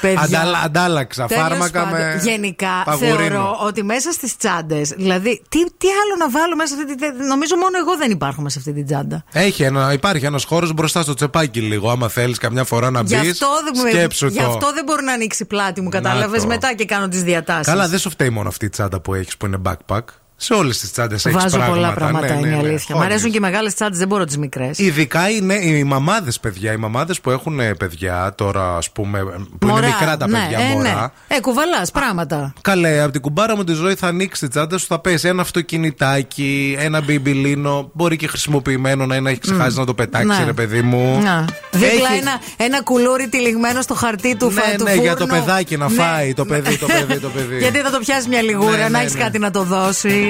Παιδιά. 0.00 0.20
Αντάλα- 0.20 0.58
Αντάλλαξα. 0.64 1.26
Τέλος 1.26 1.42
Φάρμακα 1.42 1.82
πάντων, 1.84 1.98
με. 1.98 2.20
Γενικά 2.22 2.68
παγουρίνο. 2.84 3.16
θεωρώ 3.18 3.56
ότι 3.64 3.82
μέσα 3.82 4.12
στις 4.12 4.36
τσάντες. 4.36 4.88
Δηλαδή, 4.88 5.42
τι, 5.48 5.58
τι 5.64 5.88
άλλο 6.04 6.16
να 6.18 6.30
βάλω 6.30 6.56
μέσα 6.56 6.74
σε 6.74 6.80
αυτή 6.82 6.94
τη. 6.96 7.24
Νομίζω 7.26 7.56
μόνο 7.56 7.78
εγώ 7.78 7.96
δεν 7.96 8.10
υπάρχουμε 8.10 8.50
σε 8.50 8.58
αυτή 8.58 8.72
την 8.72 8.86
τσάντα. 8.86 9.24
Έχει 9.32 9.62
ένα, 9.62 9.92
υπάρχει 9.92 10.24
ένας 10.24 10.44
χώρος 10.44 10.72
μπροστά 10.72 11.02
στο 11.02 11.14
τσεπάκι 11.14 11.60
λίγο. 11.60 11.90
Άμα 11.90 12.08
θέλεις 12.08 12.38
καμιά 12.38 12.64
φορά 12.64 12.90
να 12.90 13.00
Γι' 13.02 13.16
μπεις. 13.16 13.30
αυτό, 13.30 13.46
δεν, 13.64 13.90
Σκέψου 13.92 14.26
γι' 14.26 14.38
το. 14.38 14.46
αυτό 14.46 14.72
δεν 14.72 14.84
μπορεί 14.84 15.04
να 15.04 15.12
ανοίξει 15.12 15.42
η 15.42 15.46
πλάτη 15.46 15.80
μου, 15.80 15.88
Να 15.92 16.00
κατάλαβες. 16.00 16.40
το. 16.42 16.46
Μετά 16.48 16.74
και 16.74 16.84
κάνω 16.84 17.08
τις 17.08 17.22
διατάσεις. 17.22 17.66
Καλά, 17.66 17.88
δεν 17.88 17.98
σου 17.98 18.10
φταίει 18.10 18.30
μόνο 18.30 18.48
αυτή 18.48 18.64
η 18.64 18.68
τσάντα 18.68 19.00
που 19.00 19.14
έχεις 19.14 19.36
που 19.36 19.46
είναι 19.46 19.58
backpack. 19.64 20.00
Σε 20.36 20.54
όλες 20.54 20.78
τις 20.78 20.92
τσάντες 20.92 21.26
έχεις 21.26 21.42
Βάζω 21.42 21.56
πράγματα. 21.56 21.74
πολλά 21.80 21.92
πράγματα, 21.94 22.26
Ναι, 22.26 22.32
ναι, 22.32 22.38
είναι 22.38 22.48
η 22.48 22.50
ναι. 22.50 22.56
αλήθεια. 22.68 22.94
Μ' 22.94 22.98
Χώνεις. 22.98 23.10
αρέσουν 23.12 23.30
και 23.30 23.36
οι 23.36 23.40
μεγάλες 23.40 23.74
τσάντες, 23.74 23.98
δεν 23.98 24.08
μπορώ 24.08 24.24
τις 24.24 24.36
μικρές. 24.38 24.78
Ειδικά 24.78 25.28
είναι 25.30 25.54
οι 25.54 25.84
μαμάδες, 25.84 26.40
παιδιά. 26.40 26.72
Οι 26.72 26.76
μαμάδες 26.76 27.20
που 27.20 27.30
έχουν 27.30 27.60
ε, 27.60 27.74
παιδιά 27.74 28.32
τώρα, 28.36 28.76
ας 28.76 28.90
πούμε, 28.90 29.20
που 29.58 29.68
είναι 29.68 29.80
μικρά 29.86 30.16
τα 30.16 30.24
παιδιά 30.28 30.58
ναι, 30.58 30.74
μωρά. 30.74 31.12
ναι. 31.28 31.36
Ε, 31.36 31.40
κουβαλάς 31.40 31.90
πράγματα. 31.90 32.52
Καλέ, 32.60 33.00
από 33.02 33.12
την 33.12 33.20
κουμπάρα 33.20 33.56
μου 33.56 33.64
τη 33.64 33.72
ζωή 33.72 33.94
θα 33.94 34.06
ανοίξεις 34.06 34.38
τη 34.40 34.48
τσάντα 34.48 34.78
σου, 34.78 34.86
θα 34.86 34.98
πέσει 34.98 35.28
ένα 35.28 35.42
αυτοκινητάκι, 35.42 36.76
ένα 36.78 37.00
μπιμπιλίνο. 37.00 37.90
Μπορεί 37.92 38.16
και 38.16 38.26
χρησιμοποιημένο 38.26 39.06
να 39.06 39.16
είναι, 39.16 39.30
έχει 39.30 39.40
ξεχάσει 39.40 39.78
να 39.78 39.84
το 39.86 39.94
πετάξει, 39.94 40.26
Ναι. 40.38 40.44
ρε 40.44 40.52
παιδί 40.52 40.82
μου. 40.82 41.20
Να. 41.22 41.44
Δίπλα 41.70 41.88
Έχει- 41.88 42.18
ένα, 42.20 42.40
ένα 42.56 42.82
κουλούρι 42.82 43.28
τυλιγμένο 43.28 43.82
στο 43.82 43.94
χαρτί 43.94 44.36
του 44.36 44.46
Ναι, 44.46 44.60
φα- 44.60 44.76
του 44.76 44.84
ναι, 44.84 44.94
για 44.94 45.16
το 45.16 45.26
φούρνου. 45.26 45.44
παιδάκι 45.44 45.76
να 45.76 45.88
Ναι. 45.88 45.94
φάει. 45.94 46.34
Το 46.34 46.44
παιδί, 46.44 46.78
το 46.78 46.86
παιδί, 46.86 47.18
το 47.20 47.28
παιδί. 47.28 47.58
Γιατί 47.58 47.78
θα 47.78 47.90
το 47.90 47.98
πιάσει 47.98 48.28
μια 48.28 48.42
λιγούρα, 48.42 48.76
Ναι, 48.76 48.82
να 48.82 48.88
ναι, 48.88 48.98
έχεις 48.98 49.14
ναι. 49.14 49.20
κάτι 49.22 49.38
να 49.38 49.50
το 49.50 49.62
δώσει. 49.62 50.23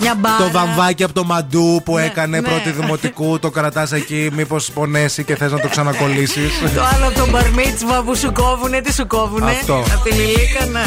Μια 0.00 0.14
μπάρα. 0.14 0.36
Το 0.36 0.50
βαμβάκι 0.50 1.02
από 1.04 1.12
το 1.12 1.24
μαντού 1.24 1.80
που 1.84 1.98
έκανε 1.98 2.40
ναι. 2.40 2.48
πρώτη 2.48 2.70
δημοτικού, 2.70 3.38
το 3.38 3.50
κρατάς 3.50 3.92
εκεί, 3.92 4.30
μήπως 4.32 4.70
πονέσει 4.70 5.24
και 5.24 5.36
θες 5.36 5.52
να 5.52 5.60
το 5.60 5.68
ξανακολλήσεις. 5.68 6.52
Το 6.74 6.82
άλλο 6.94 7.06
από 7.06 7.18
τον 7.18 7.30
μπαρμίτσβα 7.30 8.02
που 8.02 8.16
σου 8.16 8.32
κόβουνε, 8.32 8.80
τι 8.80 8.92
σου 8.92 9.06
κόβουνε; 9.06 9.50
Αυτό. 9.50 9.84
Από 9.94 10.04
τη 10.04 10.10
λιλίκα, 10.10 10.66
ναι. 10.66 10.84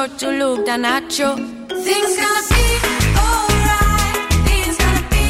Short 0.00 0.18
to 0.18 0.30
look 0.30 0.64
down 0.64 0.84
at 0.84 1.18
you. 1.18 1.30
Things 1.86 2.12
gonna 2.20 2.44
be 2.52 2.64
alright. 3.24 4.16
Things 4.48 4.76
gonna 4.82 5.04
be 5.12 5.24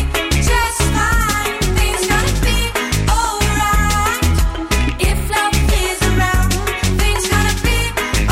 just 0.49 0.81
fine. 0.95 1.59
Things 1.79 2.03
gonna 2.11 2.35
be 2.47 2.59
alright. 3.19 4.23
If 5.11 5.19
love 5.35 5.57
is 5.85 6.01
around, 6.11 6.51
things 7.01 7.25
gonna 7.33 7.57
be 7.67 7.79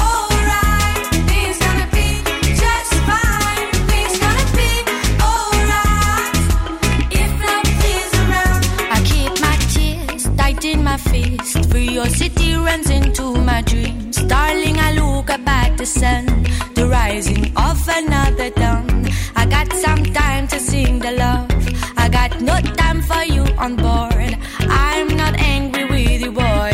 alright. 0.06 1.06
Things 1.30 1.58
gonna 1.64 1.88
be 1.96 2.08
just 2.62 2.92
fine. 3.08 3.68
Things 3.90 4.14
gonna 4.24 4.46
be 4.58 4.70
alright. 5.30 6.34
If 7.22 7.32
love 7.48 7.68
is 7.96 8.10
around, 8.22 8.62
I 8.94 8.98
keep 9.10 9.32
my 9.46 9.56
tears 9.72 10.24
tight 10.36 10.64
in 10.64 10.84
my 10.84 10.98
fist. 10.98 11.70
Curiosity 11.70 12.54
runs 12.54 12.90
into 12.90 13.24
my 13.50 13.60
dreams. 13.62 14.16
Darling, 14.32 14.78
I 14.78 14.92
look 14.92 15.30
at 15.30 15.44
the 15.78 15.86
sun, 15.86 16.26
the 16.74 16.88
rising 16.88 17.56
of 17.56 17.78
another 17.88 18.50
dawn. 18.50 19.06
I 19.36 19.46
got 19.46 19.72
some 19.74 20.02
time 20.06 20.48
to 20.48 20.58
sing 20.58 20.98
the 20.98 21.12
love. 21.12 21.48
I 21.96 22.08
got 22.08 22.40
no 22.40 22.58
time 22.82 23.00
for 23.00 23.22
you 23.22 23.44
on 23.56 23.76
board. 23.76 24.36
I'm 24.68 25.06
not 25.16 25.34
angry 25.38 25.84
with 25.84 26.20
you, 26.20 26.32
boy. 26.32 26.72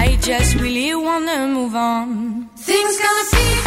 I 0.00 0.18
just 0.22 0.54
really 0.54 0.94
wanna 0.94 1.46
move 1.46 1.74
on. 1.74 2.48
Things 2.56 2.96
gonna 2.96 3.26
be 3.32 3.57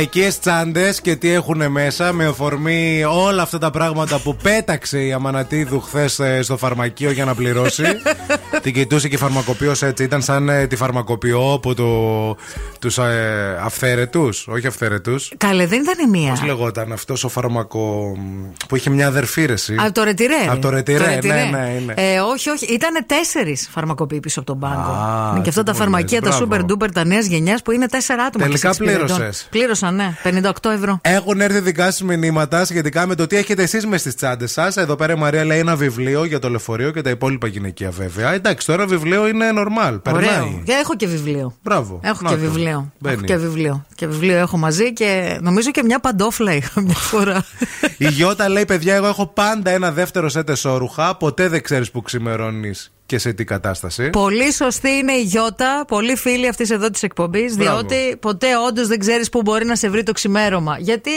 Γυναικείες 0.00 0.38
τσάντες 0.38 1.00
και 1.00 1.16
τι 1.16 1.30
έχουν 1.30 1.70
μέσα 1.70 2.12
με 2.12 2.26
αφορμή 2.26 3.04
όλα 3.04 3.42
αυτά 3.42 3.58
τα 3.58 3.70
πράγματα 3.70 4.18
που 4.18 4.36
πέταξε 4.42 5.04
η 5.04 5.12
Αμανατίδου 5.12 5.80
χθες 5.80 6.20
στο 6.40 6.56
φαρμακείο 6.56 7.10
για 7.10 7.24
να 7.24 7.34
πληρώσει. 7.34 7.84
την 8.64 8.72
κοιτούσε 8.72 9.08
και 9.08 9.14
η 9.14 9.18
φαρμακοποιός 9.18 9.82
έτσι. 9.82 10.02
Ήταν 10.02 10.22
σαν 10.22 10.48
ε, 10.48 10.66
τη 10.66 10.76
φαρμακοποιό 10.76 11.52
από 11.52 11.74
το, 11.74 12.36
τους 12.78 12.98
ε, 12.98 13.58
αυθαίρετους. 13.62 14.46
Όχι 14.48 14.66
αυθαίρετους. 14.66 15.32
Καλέ, 15.36 15.66
δεν 15.66 15.80
ήταν 15.82 15.94
η 16.06 16.18
μία. 16.18 16.30
Πώς 16.30 16.42
λεγόταν 16.42 16.92
αυτός 16.92 17.24
ο 17.24 17.28
φαρμακο. 17.28 18.16
που 18.68 18.76
είχε 18.76 18.90
μια 18.90 19.06
αδερφή 19.06 19.44
ρεση. 19.44 19.76
Από 19.78 19.92
το 19.92 20.02
ρετυρέ. 20.02 20.34
Από 20.48 20.60
το 20.60 20.70
ρετυρέ, 20.70 21.18
ναι, 21.22 21.32
ναι, 21.32 21.76
είναι. 21.80 21.94
Ε, 21.96 22.20
όχι, 22.20 22.50
όχι. 22.50 22.64
Ήταν 22.64 23.04
τέσσερις 23.06 23.68
φαρμακοποιοί 23.72 24.20
πίσω 24.20 24.40
από 24.40 24.48
τον 24.48 24.58
πάγκο. 24.58 24.90
Α, 24.90 25.30
είναι 25.32 25.42
και 25.42 25.48
αυτά 25.48 25.60
τι 25.60 25.66
τα 25.66 25.72
μου 25.72 25.78
φαρμακεία, 25.78 26.20
λες, 26.22 26.30
τα 26.30 26.44
super 26.44 26.46
μπράβο. 26.48 26.66
duper, 26.68 26.88
τα 26.92 27.04
νέας 27.04 27.26
γενιάς 27.26 27.62
που 27.62 27.70
είναι 27.70 27.86
τέσσερα 27.86 28.22
άτομα. 28.24 28.44
Τελικά 28.44 28.68
και 28.68 28.74
σε 28.74 28.82
εξυπηρετών. 28.82 29.16
πλήρωσες. 29.16 29.46
Πλήρωσα, 29.50 29.90
ναι. 29.90 30.16
58 30.22 30.70
ευρώ. 30.70 30.98
Έχουν 31.02 31.40
έρθει 31.40 31.60
δικά 31.60 31.84
σας 31.84 32.02
μηνύματα 32.02 32.64
σχετικά 32.64 33.06
με 33.06 33.14
το 33.14 33.26
τι 33.26 33.36
έχετε 33.36 33.62
εσείς 33.62 33.86
μες 33.86 34.00
στις 34.00 34.14
τσάντες 34.14 34.52
σας. 34.52 34.76
Εδώ 34.76 34.96
πέρα 34.96 35.12
η 35.12 35.16
Μαρία 35.16 35.44
λέει 35.44 35.58
ένα 35.58 35.76
βιβλίο 35.76 36.24
για 36.24 36.38
το 36.38 36.48
λεωφορείο 36.50 36.90
και 36.90 37.02
τα 37.02 37.10
υπόλοιπα 37.10 37.46
γυναικεία 37.46 37.90
βέβαια. 37.90 38.32
Εντάξει, 38.32 38.49
τώρα 38.54 38.86
βιβλίο 38.86 39.26
είναι 39.28 39.46
normal. 39.54 39.78
Ωραίο. 39.86 40.00
Περνάει. 40.00 40.62
Και 40.64 40.72
έχω 40.72 40.96
και 40.96 41.06
βιβλίο. 41.06 41.54
Μπράβο. 41.62 42.00
Έχω 42.02 42.18
Να 42.22 42.28
και 42.28 42.34
το. 42.34 42.40
βιβλίο. 42.40 42.92
Μπαίνει. 42.98 43.14
Έχω 43.14 43.24
και 43.24 43.36
βιβλίο. 43.36 43.86
Και 43.94 44.06
βιβλίο 44.06 44.36
έχω 44.36 44.56
μαζί 44.56 44.92
και 44.92 45.38
νομίζω 45.42 45.70
και 45.70 45.82
μια 45.82 45.98
παντόφλα 46.00 46.52
είχα 46.54 46.80
μια 46.80 46.94
φορά. 46.94 47.44
Η 47.98 48.08
Γιώτα 48.08 48.48
λέει: 48.48 48.64
Παιδιά, 48.64 48.94
εγώ 48.94 49.06
έχω 49.06 49.26
πάντα 49.26 49.70
ένα 49.70 49.92
δεύτερο 49.92 50.28
σετ 50.28 50.48
εσώρουχα. 50.48 51.16
Ποτέ 51.16 51.48
δεν 51.48 51.62
ξέρεις 51.62 51.90
που 51.90 52.02
ξημερώνεις 52.02 52.92
και 53.10 53.18
σε 53.18 53.32
τι 53.32 53.44
κατάσταση. 53.44 54.10
Πολύ 54.10 54.52
σωστή 54.52 54.88
είναι 54.90 55.12
η 55.12 55.22
Γιώτα, 55.22 55.84
πολύ 55.88 56.16
φίλη 56.16 56.48
αυτής 56.48 56.70
εδώ 56.70 56.90
της 56.90 57.02
εκπομπής, 57.02 57.56
Μπράβο. 57.56 57.70
διότι 57.78 58.16
ποτέ 58.16 58.46
όντως 58.68 58.86
δεν 58.86 58.98
ξέρεις 58.98 59.28
πού 59.28 59.42
μπορεί 59.42 59.64
να 59.64 59.76
σε 59.76 59.88
βρει 59.90 60.02
το 60.02 60.12
ξημέρωμα. 60.12 60.76
Γιατί, 60.78 61.10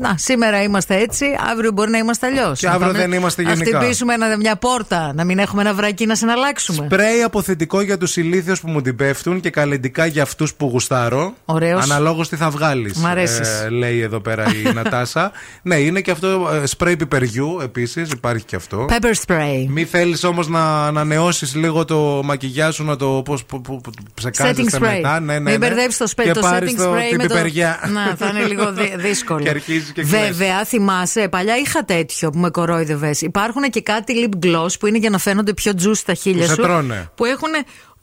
να, 0.00 0.14
σήμερα 0.18 0.62
είμαστε 0.62 0.96
έτσι, 0.96 1.26
αύριο 1.52 1.72
μπορεί 1.72 1.90
να 1.90 1.98
είμαστε 1.98 2.26
αλλιώς. 2.26 2.58
Και 2.58 2.68
αύριο 2.68 2.92
δεν 2.92 3.12
είμαστε 3.12 3.42
γενικά. 3.42 3.70
Να 3.70 3.78
χτυπήσουμε 3.78 4.14
ένα, 4.14 4.36
μια 4.36 4.56
πόρτα, 4.56 5.12
να 5.14 5.24
μην 5.24 5.38
έχουμε 5.38 5.62
ένα 5.62 5.74
βρακί 5.74 6.06
να 6.06 6.14
συναλλάξουμε. 6.14 6.86
Σπρέι 6.90 7.22
αποθετικό 7.22 7.80
για 7.80 7.98
τους 7.98 8.16
ηλίθιους 8.16 8.60
που 8.60 8.68
μου 8.70 8.80
την 8.80 8.96
πέφτουν 8.96 9.40
και 9.40 9.50
καλλιντικά 9.50 10.06
για 10.06 10.22
αυτούς 10.22 10.54
που 10.54 10.66
γουστάρω. 10.66 11.34
Ωραίος. 11.44 11.82
Αναλόγως 11.82 12.28
τι 12.28 12.36
θα 12.36 12.50
βγάλεις. 12.50 12.96
Μ' 12.96 13.06
αρέσεις. 13.06 13.48
λέει 13.70 14.00
εδώ 14.00 14.20
πέρα 14.20 14.44
η 14.44 14.72
Νατάσα. 14.74 15.32
ναι, 15.62 15.76
είναι 15.76 16.00
και 16.00 16.10
αυτό. 16.10 16.50
ε, 16.62 16.66
Σπρέι 16.66 16.96
πιπεριού 16.96 17.58
επίσης, 17.62 18.10
υπάρχει 18.10 18.44
και 18.44 18.56
αυτό. 18.56 18.86
Pepper 18.90 19.12
spray. 19.26 19.66
Μη 19.68 19.84
θέλεις 19.84 20.24
όμως 20.24 20.48
να 20.48 20.86
ανανεώσει 20.86 21.35
λίγο 21.54 21.84
το 21.84 22.20
μακιγιά 22.24 22.70
σου, 22.70 22.84
να 22.84 22.96
το 22.96 23.22
πώς, 23.24 23.44
που, 23.44 23.60
που, 23.60 23.80
που 23.80 23.90
Setting 23.92 24.10
ψεκάζεσαι 24.14 24.76
spray. 24.76 24.80
μετά. 24.80 25.20
Ναι, 25.20 25.32
ναι, 25.32 25.40
Μην 25.40 25.52
ναι. 25.52 25.58
μπερδέψεις 25.58 25.96
το, 25.98 26.06
σπέ, 26.06 26.22
Και 26.22 26.30
το 26.32 26.40
πάρεις 26.40 26.72
setting 26.72 26.76
το- 26.76 26.92
spray 26.94 27.08
την 27.08 27.16
με 27.16 27.26
το. 27.26 27.34
πιπεριά. 27.34 27.78
Να, 27.92 28.14
θα 28.16 28.26
είναι 28.28 28.46
λίγο 28.46 28.72
δι- 28.72 28.96
δύσκολο. 29.06 29.40
Και 29.42 29.48
αρχίζεις 29.48 29.92
και 29.92 30.02
κλαις. 30.04 30.20
Βέβαια, 30.26 30.64
θυμάσαι, 30.64 31.28
παλιά 31.28 31.56
είχα 31.56 31.84
τέτοιο 31.84 32.30
που 32.30 32.38
με 32.38 32.50
κορόιδευες. 32.50 33.20
Υπάρχουν 33.20 33.62
και 33.62 33.82
κάτι 33.82 34.14
lip 34.30 34.46
gloss 34.46 34.78
που 34.80 34.86
είναι 34.86 34.98
για 34.98 35.10
να 35.10 35.18
φαίνονται 35.18 35.52
πιο 35.54 35.72
juicy 35.82 35.98
τα 36.06 36.14
χείλια 36.14 36.40
Που 36.42 36.48
σε 36.48 36.54
σου. 36.54 36.62
τρώνε. 36.62 37.10
Που 37.14 37.24
έχουν. 37.24 37.50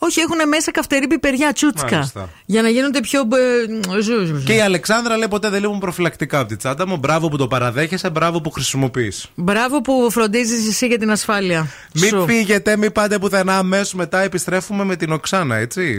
Όχι, 0.05 0.19
έχουν 0.19 0.47
μέσα 0.47 0.71
καυτερή 0.71 1.07
πιπεριά, 1.07 1.53
τσούτσκα. 1.53 1.95
Μάλιστα. 1.95 2.29
Για 2.45 2.61
να 2.61 2.69
γίνονται 2.69 2.99
πιο. 2.99 3.19
ε, 3.91 4.01
ζου, 4.01 4.01
ζου, 4.01 4.25
ζου. 4.25 4.43
Και 4.43 4.53
η 4.53 4.61
Αλεξάνδρα 4.61 5.17
λέει 5.17 5.27
ποτέ 5.27 5.49
δεν 5.49 5.61
λείπουν 5.61 5.79
προφυλακτικά 5.79 6.39
από 6.39 6.47
τη 6.47 6.55
τσάντα 6.55 6.87
μου. 6.87 6.97
Μπράβο 6.97 7.27
που 7.27 7.37
το 7.37 7.47
παραδέχεσαι, 7.47 8.09
μπράβο 8.09 8.41
που 8.41 8.51
χρησιμοποιείς. 8.51 9.25
Μπράβο 9.35 9.81
που 9.81 10.07
φροντίζεις 10.11 10.67
εσύ 10.67 10.87
για 10.87 10.97
την 10.99 11.11
ασφάλεια. 11.11 11.67
Μην 11.93 12.09
σου. 12.09 12.25
φύγετε, 12.27 12.77
μην 12.77 12.91
πάτε 12.91 13.19
πουθενά. 13.19 13.57
Αμέσως 13.57 13.93
μετά 13.93 14.19
επιστρέφουμε 14.21 14.83
με 14.83 14.95
την 14.95 15.11
Οξάνα, 15.11 15.55
έτσι. 15.55 15.95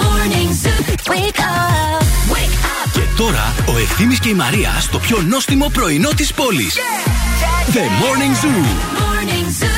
Morning 0.00 0.50
Zoo. 0.62 1.10
Wake 1.12 1.38
up. 1.38 2.02
Wake 2.32 2.58
up. 2.64 2.90
Και 2.92 3.00
τώρα 3.16 3.54
ο 3.74 3.78
Ευθύμης 3.78 4.20
και 4.20 4.28
η 4.28 4.34
Μαρία 4.34 4.70
στο 4.80 4.98
πιο 4.98 5.22
νόστιμο 5.28 5.70
πρωινό 5.72 6.08
της 6.16 6.34
πόλης. 6.34 6.76
The 7.72 7.78
Morning 7.78 8.44
Zoo. 8.44 8.64
Morning 9.00 9.64
Zoo. 9.64 9.77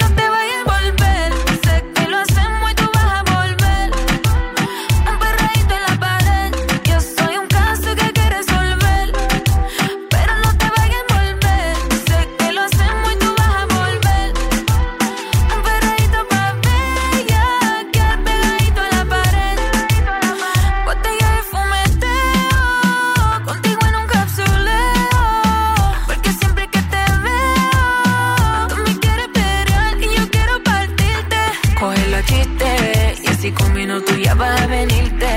cinco 33.51 33.69
minutos 33.69 34.17
ya 34.23 34.33
vas 34.35 34.61
a 34.61 34.67
venirte. 34.67 35.27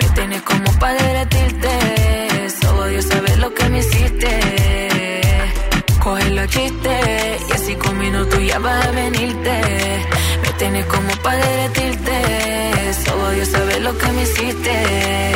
Me 0.00 0.08
tienes 0.14 0.42
como 0.42 0.70
para 0.78 0.94
derretirte. 1.02 2.50
Solo 2.60 2.86
Dios 2.86 3.04
sabe 3.06 3.36
lo 3.36 3.54
que 3.54 3.68
me 3.68 3.78
hiciste. 3.78 5.20
Coge 6.00 6.30
los 6.30 6.48
chistes 6.48 7.42
y 7.48 7.52
así 7.52 7.74
con 7.76 7.98
minutos 7.98 8.40
ya 8.44 8.58
vas 8.58 8.86
a 8.86 8.90
venirte. 8.90 9.60
Me 10.42 10.52
tienes 10.58 10.86
como 10.86 11.12
para 11.22 11.38
derretirte. 11.46 12.94
Solo 13.04 13.30
Dios 13.30 13.48
sabe 13.48 13.80
lo 13.80 13.96
que 13.96 14.08
me 14.12 14.22
hiciste. 14.22 15.31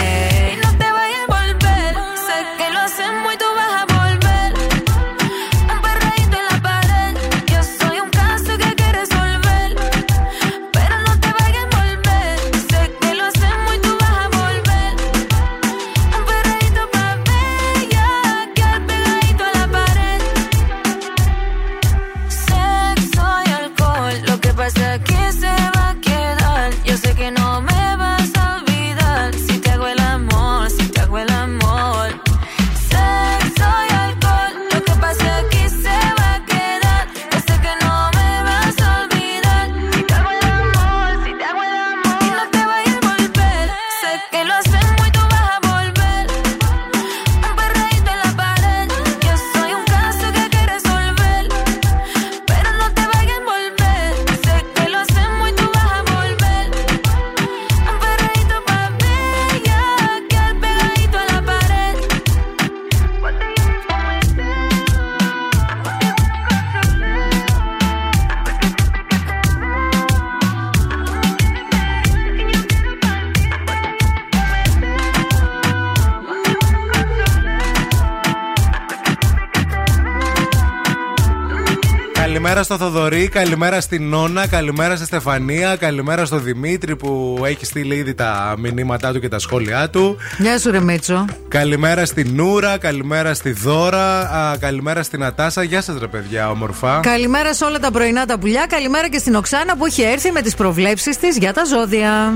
Στο 83.26 83.38
Θοδωρή, 83.38 83.48
καλημέρα 83.48 83.80
στην 83.80 84.08
Νόνα, 84.08 84.46
καλημέρα 84.46 84.96
στη 84.96 85.04
Στεφανία, 85.04 85.76
καλημέρα 85.76 86.24
στο 86.24 86.38
Δημήτρη 86.38 86.96
που 86.96 87.42
έχει 87.44 87.64
στείλει 87.64 87.94
ήδη 87.94 88.14
τα 88.14 88.54
μηνύματά 88.58 89.12
του 89.12 89.20
και 89.20 89.28
τα 89.28 89.38
σχόλιά 89.38 89.90
του. 89.90 90.16
Γεια 90.38 90.58
σου, 90.58 90.70
ρε 90.70 90.80
Μίτσο. 90.80 91.24
Καλημέρα 91.48 92.04
στην 92.04 92.34
Νούρα, 92.34 92.78
καλημέρα 92.78 93.34
στη 93.34 93.52
Δώρα, 93.52 94.20
α, 94.20 94.56
καλημέρα 94.58 95.02
στην 95.02 95.24
Ατάσα. 95.24 95.62
Γεια 95.62 95.82
σας, 95.82 95.98
ρε 95.98 96.06
παιδιά, 96.06 96.50
όμορφα. 96.50 97.00
Καλημέρα 97.00 97.54
σε 97.54 97.64
όλα 97.64 97.78
τα 97.78 97.90
πρωινά 97.90 98.26
τα 98.26 98.38
πουλιά. 98.38 98.66
Καλημέρα 98.68 99.08
και 99.08 99.18
στην 99.18 99.34
Οξάνα 99.34 99.76
που 99.76 99.86
έχει 99.86 100.02
έρθει 100.02 100.30
με 100.32 100.42
τις 100.42 100.54
προβλέψεις 100.54 101.16
της 101.16 101.36
για 101.36 101.52
τα 101.52 101.64
ζώδια. 101.64 102.34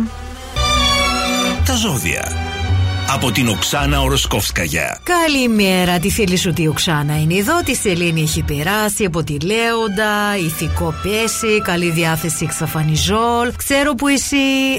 Τα 1.67 1.75
ζώδια. 1.75 2.50
Από 3.15 3.31
την 3.31 3.49
Οξάνα 3.49 4.01
Οροσκόφσκαγια. 4.01 5.01
Καλημέρα, 5.03 5.99
τη 5.99 6.11
φίλη 6.11 6.37
σου 6.37 6.53
τη 6.53 6.69
Οξάνα 6.69 7.21
είναι 7.21 7.35
εδώ. 7.35 7.63
Τη 7.65 7.75
Σελήνη 7.75 8.23
έχει 8.23 8.43
περάσει 8.43 9.05
από 9.05 9.23
τη 9.23 9.37
Λέοντα. 9.41 10.37
Ηθικό 10.45 10.95
πέσει, 11.03 11.61
καλή 11.63 11.91
διάθεση 11.91 12.45
εξαφανιζόλ. 12.45 13.53
Ξέρω 13.57 13.95
που 13.95 14.09
εσύ 14.09 14.37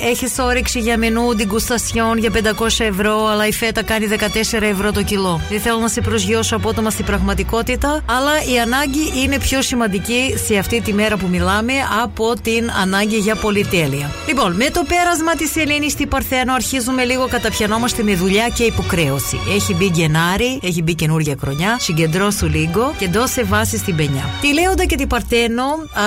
έχεις 0.10 0.40
όρεξη 0.40 0.80
για 0.80 0.98
μενού 0.98 1.36
ντιγκουστασιόν 1.36 2.18
για 2.18 2.32
500 2.34 2.68
ευρώ, 2.78 3.28
αλλά 3.28 3.48
η 3.48 3.52
φέτα 3.52 3.84
κάνει 3.84 4.08
14 4.08 4.62
ευρώ 4.62 4.92
το 4.92 5.04
κιλό. 5.04 5.42
Δεν 5.50 5.60
θέλω 5.60 5.78
να 5.78 5.88
σε 5.88 6.02
προσγειώσω 6.02 6.56
απότομα 6.56 6.90
στην 6.90 7.06
πραγματικότητα, 7.06 8.04
αλλά 8.06 8.54
η 8.54 8.60
ανάγκη 8.60 9.22
είναι 9.24 9.40
πιο 9.40 9.62
σημαντική 9.62 10.36
σε 10.46 10.58
αυτή 10.58 10.82
τη 10.82 10.94
μέρα 10.94 11.18
που 11.18 11.28
μιλάμε 11.28 11.74
από 12.04 12.34
την 12.42 12.72
ανάγκη 12.82 13.18
για 13.18 13.36
πολυτέλεια. 13.36 14.12
Λοιπόν, 14.28 14.56
με 14.56 14.66
το 14.66 14.84
πέρασμα 14.88 15.36
της 15.36 15.52
Σελήνης 15.52 15.92
στην 15.92 16.08
Παρθένο 16.08 16.54
αρχίζουμε 16.54 17.04
λίγο 17.04 17.28
καταπιανόμαστε 17.28 18.04
με 18.04 18.16
δουλειά 18.22 18.50
και 18.50 18.64
υποκρέωση. 18.64 19.40
Έχει 19.56 19.76
μπει 19.76 19.86
Γενάρη, 19.94 20.60
έχει 20.64 20.82
μπει 20.82 20.96
καινούργια 20.96 21.36
χρονιά. 21.42 21.78
Συγκεντρώσου 21.80 22.48
λίγο 22.50 22.94
και 22.98 23.08
δώσε 23.08 23.44
βάση 23.44 23.78
στην 23.78 23.96
πενιά. 23.96 24.30
Τη 24.42 24.54
Λέοντα 24.54 24.86
και 24.86 24.96
την 24.96 25.08
Παρθένο 25.08 25.64
α, 25.64 26.04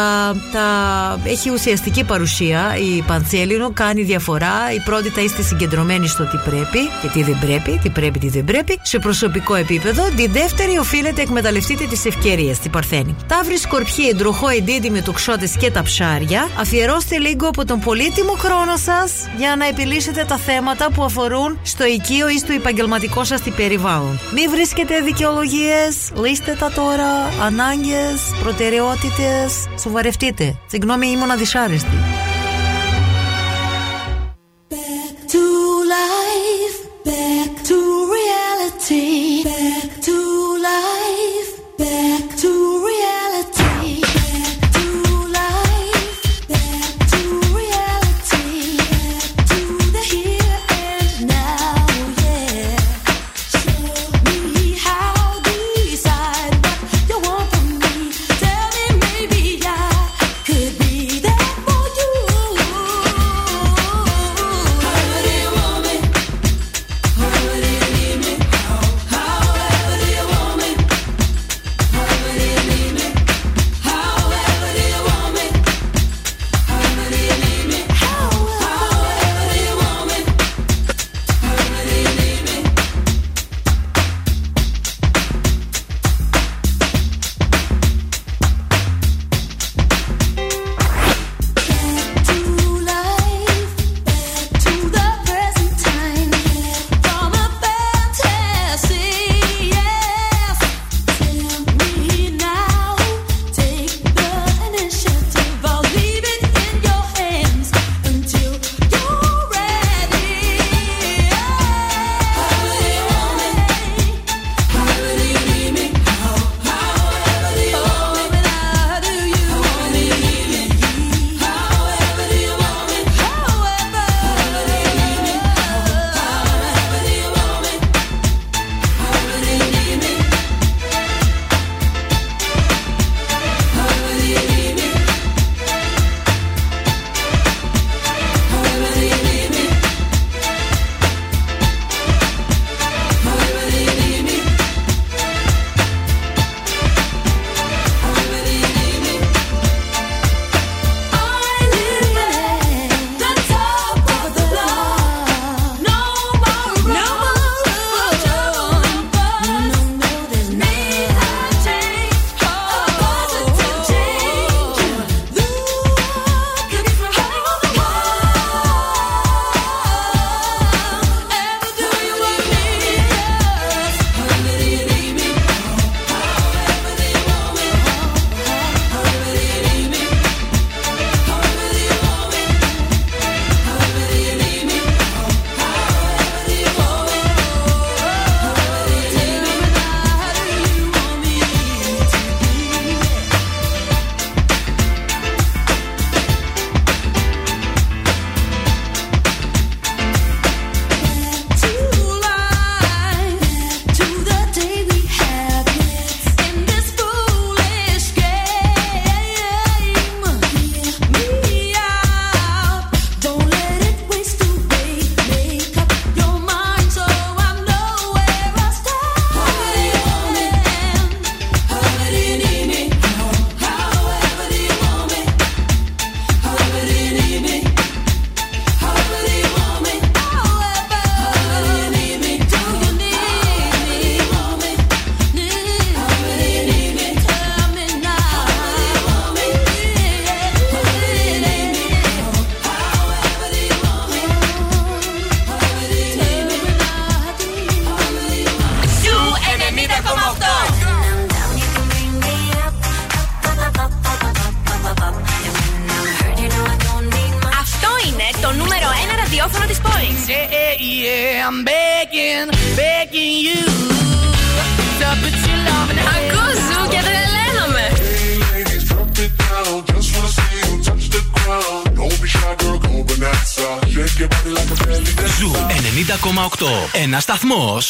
τα... 0.53 0.67
έχει 1.25 1.51
ουσιαστική 1.51 2.05
παρουσία. 2.05 2.77
Η 2.77 3.03
Παντσέλινο 3.03 3.71
κάνει 3.73 4.03
διαφορά. 4.03 4.55
Η 4.75 4.81
πρώτη 4.81 5.09
θα 5.09 5.21
είστε 5.21 5.43
συγκεντρωμένοι 5.43 6.09
στο 6.09 6.25
τι 6.25 6.37
πρέπει 6.51 6.79
και 7.03 7.09
τι 7.13 7.23
δεν 7.23 7.39
πρέπει, 7.41 7.81
τι 7.83 7.91
πρέπει, 7.91 8.19
τι 8.19 8.29
δεν 8.29 8.45
πρέπει, 8.45 8.79
σε 8.83 8.99
προσωπικό 8.99 9.55
επίπεδο. 9.55 10.03
Τη 10.17 10.27
δεύτερη 10.27 10.79
οφείλετε 10.79 11.23
εκμεταλλευτείτε 11.23 11.85
τις 11.85 12.05
ευκαιρίες, 12.05 12.59
την 12.59 12.71
Παρθένη. 12.71 13.17
Ταύρι 13.27 13.59
Σκορπιή, 13.59 14.09
εντροχό 14.11 14.49
εντίδη 14.49 14.91
με 14.91 15.01
τοξότες 15.01 15.57
και 15.57 15.71
τα 15.71 15.83
ψάρια. 15.83 16.49
Αφιερώστε 16.61 17.19
λίγο 17.19 17.49
από 17.49 17.65
τον 17.65 17.81
πολύτιμο 17.81 18.33
χρόνο 18.33 18.77
σας 18.77 19.13
για 19.37 19.57
να 19.57 19.67
επιλύσετε 19.67 20.25
τα 20.29 20.37
θέματα 20.37 20.91
που 20.91 21.05
αφορούν 21.05 21.59
στο 21.63 21.85
οικείο 21.85 22.04
ή 22.13 22.39
στο 22.39 22.53
επαγγελματικό 22.53 23.25
σας 23.25 23.41
περιβάλλον. 23.51 24.19
Μην 24.35 24.51
βρίσκετε 24.51 25.01
δικαιολογίες, 25.01 26.13
λύστε 26.15 26.57
τα 26.59 26.71
τώρα, 26.71 27.11
ανάγκες, 27.43 28.21
προτεραιότητες. 28.43 29.69
Σοβαρευτείτε. 29.81 30.59
Συγγνώμη, 30.67 31.07
ήμουν 31.07 31.31
αδυσάρεστη. 31.31 31.97
to 35.35 35.45
life, 35.99 36.77
back 37.05 37.51
to 37.69 37.79
reality, 38.17 39.43
back 39.43 39.89
to 40.07 40.17
life, 40.69 40.94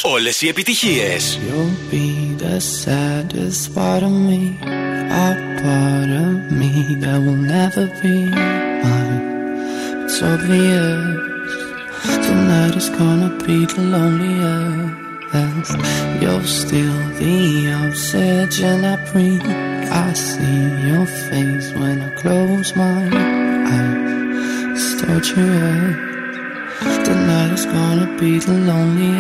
σταθμό. 0.04 0.14
Όλε 0.14 0.30
οι 0.40 0.48
επιτυχίε. 0.48 1.18
You'll 1.48 1.76
be 1.92 2.08
the 2.44 2.58
saddest 2.60 3.62
part 3.76 4.04
of 4.10 4.14
me, 4.30 4.42
a 5.26 5.30
part 5.62 6.10
of 6.26 6.34
me 6.60 6.74
that 7.02 7.18
will 7.24 7.42
never 7.58 7.86
be 8.02 8.16
mine. 8.84 9.22
It's 10.04 10.18
obvious 10.32 11.00
tonight 12.28 12.76
is 12.82 12.90
gonna 13.00 13.32
be 13.46 13.58
the 13.74 13.84
loneliest. 13.94 15.72
You're 16.22 16.50
still 16.62 17.00
the 17.22 17.38
oxygen 17.84 18.78
I 18.94 18.96
breathe. 19.10 19.50
I 20.06 20.10
see 20.28 20.62
your 20.90 21.08
face 21.28 21.68
when 21.80 21.98
I 22.08 22.10
close 22.22 22.70
my 22.82 23.00
eyes. 23.78 24.36
It's 24.76 24.90
torturous. 25.02 26.08
Tonight 27.08 27.52
is 27.58 27.66
gonna 27.76 28.10
be 28.22 28.32
the 28.48 28.58
loneliest. 28.70 29.13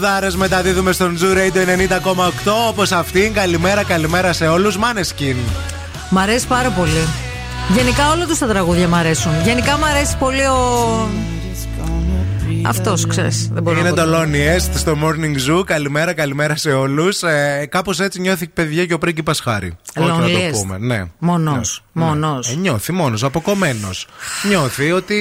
Τραγουδάρε 0.00 0.36
μεταδίδουμε 0.36 0.92
στον 0.92 1.18
Zoo 1.20 1.36
Radio 1.36 1.88
90,8 2.44 2.68
όπως 2.68 2.92
αυτήν. 2.92 3.32
Καλημέρα, 3.32 3.84
καλημέρα 3.84 4.32
σε 4.32 4.46
όλους. 4.46 4.76
Μάνεσκιν. 4.76 5.36
Μ' 6.10 6.18
αρέσει 6.18 6.46
πάρα 6.46 6.70
πολύ. 6.70 7.08
Γενικά 7.74 8.10
όλα 8.10 8.26
τους 8.26 8.38
τα 8.38 8.46
τραγούδια 8.46 8.88
μ' 8.88 8.94
αρέσουν. 8.94 9.32
Γενικά 9.42 9.78
μ' 9.78 9.84
αρέσει 9.84 10.16
πολύ 10.16 10.46
ο. 10.46 11.39
Αυτός, 12.66 13.06
ξέρεις. 13.06 13.48
Δεν 13.52 13.62
μπορώ 13.62 13.78
Είναι 13.78 13.90
να 13.90 13.94
πω. 13.94 14.02
το 14.02 14.18
Lonely 14.20 14.56
Est 14.56 14.70
στο 14.74 14.96
Morning 15.02 15.50
Zoo. 15.58 15.64
Καλημέρα, 15.64 16.12
καλημέρα 16.12 16.56
σε 16.56 16.72
όλους. 16.72 17.22
Ε, 17.22 17.66
Κάπως 17.70 18.00
έτσι 18.00 18.20
νιώθει 18.20 18.48
παιδιά 18.48 18.86
και 18.86 18.94
ο 18.94 18.98
πρίγκιπας 18.98 19.40
Χάρη. 19.40 19.76
Όχι 19.96 20.08
να 20.08 20.16
Lonely 20.16 20.30
το 20.32 20.38
Est. 20.48 20.52
πούμε. 20.52 20.78
Ναι. 20.78 21.04
Μόνος. 21.18 21.84
Ναι. 21.92 22.04
Μόνος. 22.04 22.50
Ε, 22.50 22.54
νιώθει 22.54 22.92
μόνος, 22.92 23.24
αποκομμένος. 23.24 24.06
νιώθει 24.48 24.92
ότι 24.92 25.18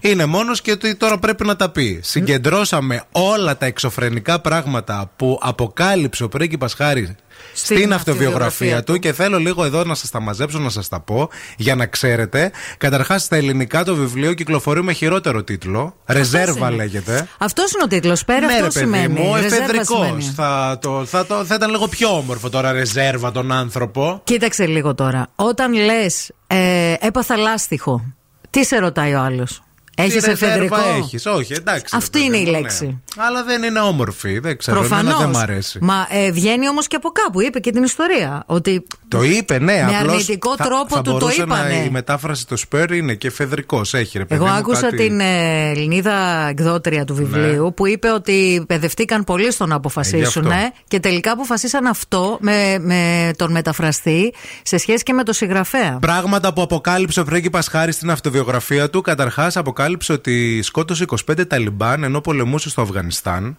είναι 0.00 0.24
μόνος 0.26 0.60
και 0.60 0.70
ότι 0.70 0.94
τώρα 0.96 1.18
πρέπει 1.18 1.44
να 1.46 1.56
τα 1.56 1.70
πει. 1.70 2.00
Συγκεντρώσαμε 2.02 3.02
όλα 3.12 3.56
τα 3.56 3.66
εξωφρενικά 3.66 4.40
πράγματα 4.40 5.10
που 5.16 5.38
αποκάλυψε 5.42 6.24
ο 6.24 6.28
πρίγκιπας 6.28 6.74
Χάρη 6.74 7.14
στην, 7.54 7.76
Στην 7.76 7.92
αυτοβιογραφία 7.92 8.46
αυτοβιογραφία 8.46 8.84
του 8.84 8.98
και 8.98 9.12
θέλω 9.12 9.38
λίγο 9.38 9.64
εδώ 9.64 9.84
να 9.84 9.94
σας 9.94 10.10
τα 10.10 10.20
μαζέψω 10.20 10.58
να 10.58 10.68
σας 10.70 10.88
τα 10.88 11.00
πω 11.00 11.28
για 11.56 11.74
να 11.74 11.86
ξέρετε. 11.86 12.50
Καταρχάς, 12.78 13.22
στα 13.22 13.36
ελληνικά 13.36 13.84
το 13.84 13.94
βιβλίο 13.94 14.32
κυκλοφορεί 14.34 14.82
με 14.82 14.92
χειρότερο 14.92 15.42
τίτλο. 15.44 15.96
Ρεζέρβα 16.06 16.66
είναι. 16.66 16.76
λέγεται. 16.76 17.28
Αυτός 17.38 17.72
είναι 17.72 17.82
ο 17.84 17.86
τίτλος. 17.86 18.24
Πέρα 18.24 18.40
Ναι, 18.46 18.52
αυτό 18.52 18.56
ρε 18.64 18.70
παιδί 18.70 18.78
σημαίνει. 18.84 19.20
μου, 19.20 19.34
Ρεζέρβα 19.34 19.56
εφεδρικός. 19.56 20.06
σημαίνει. 20.06 20.22
Θα, 20.22 20.78
το, 20.80 21.04
θα, 21.04 21.26
το, 21.26 21.44
θα 21.44 21.54
ήταν 21.54 21.70
λίγο 21.70 21.88
πιο 21.88 22.08
όμορφο 22.16 22.48
τώρα 22.48 22.72
ρεζέρβα 22.72 23.32
τον 23.32 23.52
άνθρωπο. 23.52 24.20
Κοίταξε 24.24 24.66
λίγο 24.66 24.94
τώρα. 24.94 25.26
Όταν 25.34 25.72
λες 25.72 26.30
ε, 26.46 26.94
έπαθα 27.00 27.36
λάστιχο, 27.36 28.04
τι 28.50 28.64
σε 28.64 28.78
ρωτάει 28.78 29.14
ο 29.14 29.20
άλλος; 29.20 29.62
Έχεις 29.96 30.22
Τι 30.22 30.28
ρεζέρβα 30.30 30.46
εφεδρικό; 30.46 30.76
έχεις. 30.98 31.26
Όχι, 31.26 31.52
εντάξει. 31.52 31.96
Αυτή 31.96 32.18
ρε 32.18 32.24
παιδί 32.24 32.36
είναι 32.36 32.36
η 32.36 32.44
μου, 32.44 32.50
ναι. 32.52 32.58
λέξη. 32.60 33.02
Αλλά 33.16 33.44
δεν 33.44 33.62
είναι 33.62 33.80
όμορφη. 33.80 34.38
Δεν 34.38 34.56
ξέρω. 34.58 34.78
Προφανώ. 34.78 35.00
εμένα 35.10 35.18
Δεν 35.18 35.28
μ' 35.28 35.36
αρέσει. 35.36 35.78
Μα 35.82 36.06
ε, 36.10 36.30
βγαίνει 36.30 36.68
όμως 36.68 36.86
και 36.86 36.96
από 36.96 37.08
κάπου. 37.08 37.40
Είπε 37.40 37.58
και 37.60 37.70
την 37.70 37.82
ιστορία. 37.82 38.42
Ότι 38.46 38.86
Το 39.08 39.22
είπε, 39.22 39.58
ναι. 39.58 39.72
Με 39.72 39.96
απλώς 39.98 40.12
αρνητικό 40.12 40.56
θα- 40.56 40.64
τρόπο 40.64 40.94
θα 40.96 41.02
του 41.02 41.10
το 41.12 41.18
μπορούσε 41.18 41.44
να- 41.44 41.56
είπανε. 41.58 41.74
η 41.74 41.90
μετάφραση 41.90 42.46
του 42.46 42.56
Σπέρ 42.56 42.90
είναι 42.92 43.14
και 43.14 43.26
εφεδρικό. 43.26 43.80
Έχει 43.92 44.18
ρε 44.18 44.24
παιδί 44.24 44.40
Εγώ 44.44 44.52
μου, 44.52 44.58
άκουσα 44.58 44.80
κάτι- 44.80 44.96
την 44.96 45.20
ε, 45.20 45.70
Ελληνίδα 45.70 46.46
εκδότρια 46.48 47.04
του 47.04 47.14
βιβλίου 47.14 47.64
Ναι. 47.64 47.70
που 47.70 47.86
είπε 47.86 48.10
ότι 48.10 48.64
παιδευτήκαν 48.66 49.24
πολύ 49.24 49.52
στο 49.52 49.66
να 49.66 49.74
αποφασίσουν 49.74 50.44
Ε, 50.44 50.48
γι' 50.48 50.54
αυτό. 50.64 50.72
και 50.88 51.00
τελικά 51.00 51.32
αποφασίσαν 51.32 51.86
αυτό 51.86 52.38
με, 52.40 52.78
με 52.80 53.30
τον 53.36 53.50
μεταφραστή 53.52 54.34
σε 54.62 54.76
σχέση 54.78 55.02
και 55.02 55.12
με 55.12 55.22
το 55.22 55.32
συγγραφέα. 55.32 55.98
Πράγματα 56.00 56.52
που 56.52 56.62
αποκάλυψε 56.62 57.20
ο 57.20 57.24
Φρέγκη 57.24 57.50
Πασχάρη 57.50 57.92
στην 57.92 58.10
αυτοβιογραφία 58.10 58.90
του. 58.90 59.00
Καταρχάς, 59.00 59.56
αποκάλυψε 59.56 59.82
ότι 60.08 60.62
σκότωσε 60.62 61.04
25 61.30 61.46
Ταλιμπάν 61.48 62.02
ενώ 62.04 62.20
πολεμούσε 62.20 62.68
στο 62.68 62.82
Αφγανιστάν. 62.82 63.56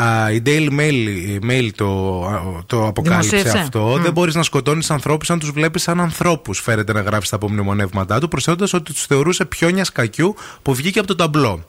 Α, 0.00 0.30
η 0.32 0.42
Daily 0.46 0.68
Mail, 0.80 1.06
η 1.28 1.38
Mail 1.50 1.68
το, 1.74 2.22
α, 2.26 2.40
το 2.66 2.86
αποκάλυψε 2.86 3.28
Δημοσίευσε. 3.28 3.58
αυτό. 3.62 3.94
Μμ. 3.98 4.02
Δεν 4.02 4.12
μπορείς 4.12 4.34
να 4.34 4.42
σκοτώνεις 4.42 4.90
ανθρώπους 4.90 5.30
αν 5.30 5.38
τους 5.38 5.50
βλέπεις 5.50 5.82
σαν 5.82 6.00
ανθρώπους, 6.00 6.60
φέρεται 6.60 6.92
να 6.92 7.00
γράφει 7.00 7.26
στα 7.26 7.36
απομνημονεύματά 7.36 8.20
του, 8.20 8.28
προσθέτοντας 8.28 8.72
ότι 8.72 8.92
τους 8.92 9.06
θεωρούσε 9.06 9.44
πιόνια 9.44 9.84
σκακιού 9.84 10.34
που 10.62 10.74
βγήκε 10.74 10.98
από 10.98 11.08
το 11.08 11.14
ταμπλό. 11.14 11.64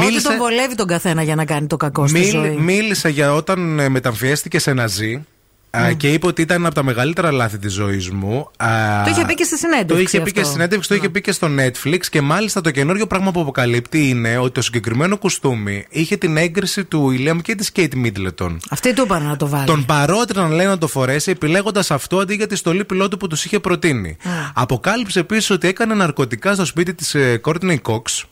Ότι 0.00 0.22
τον 0.22 0.36
βολεύει 0.36 0.74
τον 0.74 0.86
καθένα 0.86 1.22
για 1.22 1.34
να 1.34 1.44
κάνει 1.44 1.66
το 1.66 1.76
κακό 1.76 2.06
στη 2.06 2.18
Μίλ- 2.18 2.30
ζωή. 2.30 2.56
μίλησε 2.56 3.08
για 3.08 3.34
όταν 3.34 3.78
ε, 3.78 3.88
μεταμφιέστηκε 3.88 4.58
σε 4.58 4.72
ναζί. 4.72 5.24
Α, 5.76 5.92
Και 5.92 6.12
είπε 6.12 6.26
ότι 6.26 6.42
ήταν 6.42 6.66
από 6.66 6.74
τα 6.74 6.82
μεγαλύτερα 6.82 7.30
λάθη 7.32 7.58
της 7.58 7.72
ζωής 7.72 8.10
μου. 8.10 8.50
Α, 8.56 8.68
Το 9.04 9.10
είχε 9.10 9.24
πει 9.24 9.34
και 9.34 9.44
στη 9.44 9.56
συνέντευξη 9.58 9.94
Το 9.94 10.00
είχε 10.00 10.16
πει 10.16 10.22
αυτό. 10.22 10.32
και 10.32 10.42
στη 10.42 10.52
συνέντευξη, 10.52 10.88
το 10.88 10.94
είχε 10.94 11.08
πει 11.08 11.20
και 11.20 11.32
στο 11.32 11.48
Netflix. 11.58 11.98
Και 12.10 12.20
μάλιστα 12.20 12.60
το 12.60 12.70
καινούριο 12.70 13.06
πράγμα 13.06 13.30
που 13.30 13.40
αποκαλύπτει 13.40 14.08
είναι 14.08 14.36
ότι 14.38 14.52
το 14.52 14.62
συγκεκριμένο 14.62 15.16
κουστούμι 15.16 15.84
είχε 15.90 16.16
την 16.16 16.36
έγκριση 16.36 16.84
του 16.84 17.12
William 17.12 17.36
και 17.42 17.54
της 17.54 17.70
Kate 17.76 17.94
Middleton. 18.04 18.56
Αυτή 18.70 18.92
του 18.94 19.02
είπαν 19.02 19.22
να 19.22 19.36
το 19.36 19.48
βάλει. 19.48 19.66
Τον 19.66 19.84
παρότριναν, 19.84 20.52
λέει, 20.52 20.66
να 20.66 20.78
το 20.78 20.86
φορέσει, 20.86 21.30
επιλέγοντας 21.30 21.90
αυτό 21.90 22.18
αντί 22.18 22.34
για 22.34 22.46
τη 22.46 22.56
στολή 22.56 22.84
πιλότου 22.84 23.16
που 23.16 23.26
τους 23.26 23.44
είχε 23.44 23.58
προτείνει. 23.60 24.16
Αποκάλυψε 24.54 25.20
επίσης 25.20 25.50
ότι 25.50 25.68
έκανε 25.68 25.94
ναρκωτικά 25.94 26.54
στο 26.54 26.64
σπίτι 26.64 26.94
της 26.94 27.16
Courtney 27.44 27.76
Cox. 27.82 28.22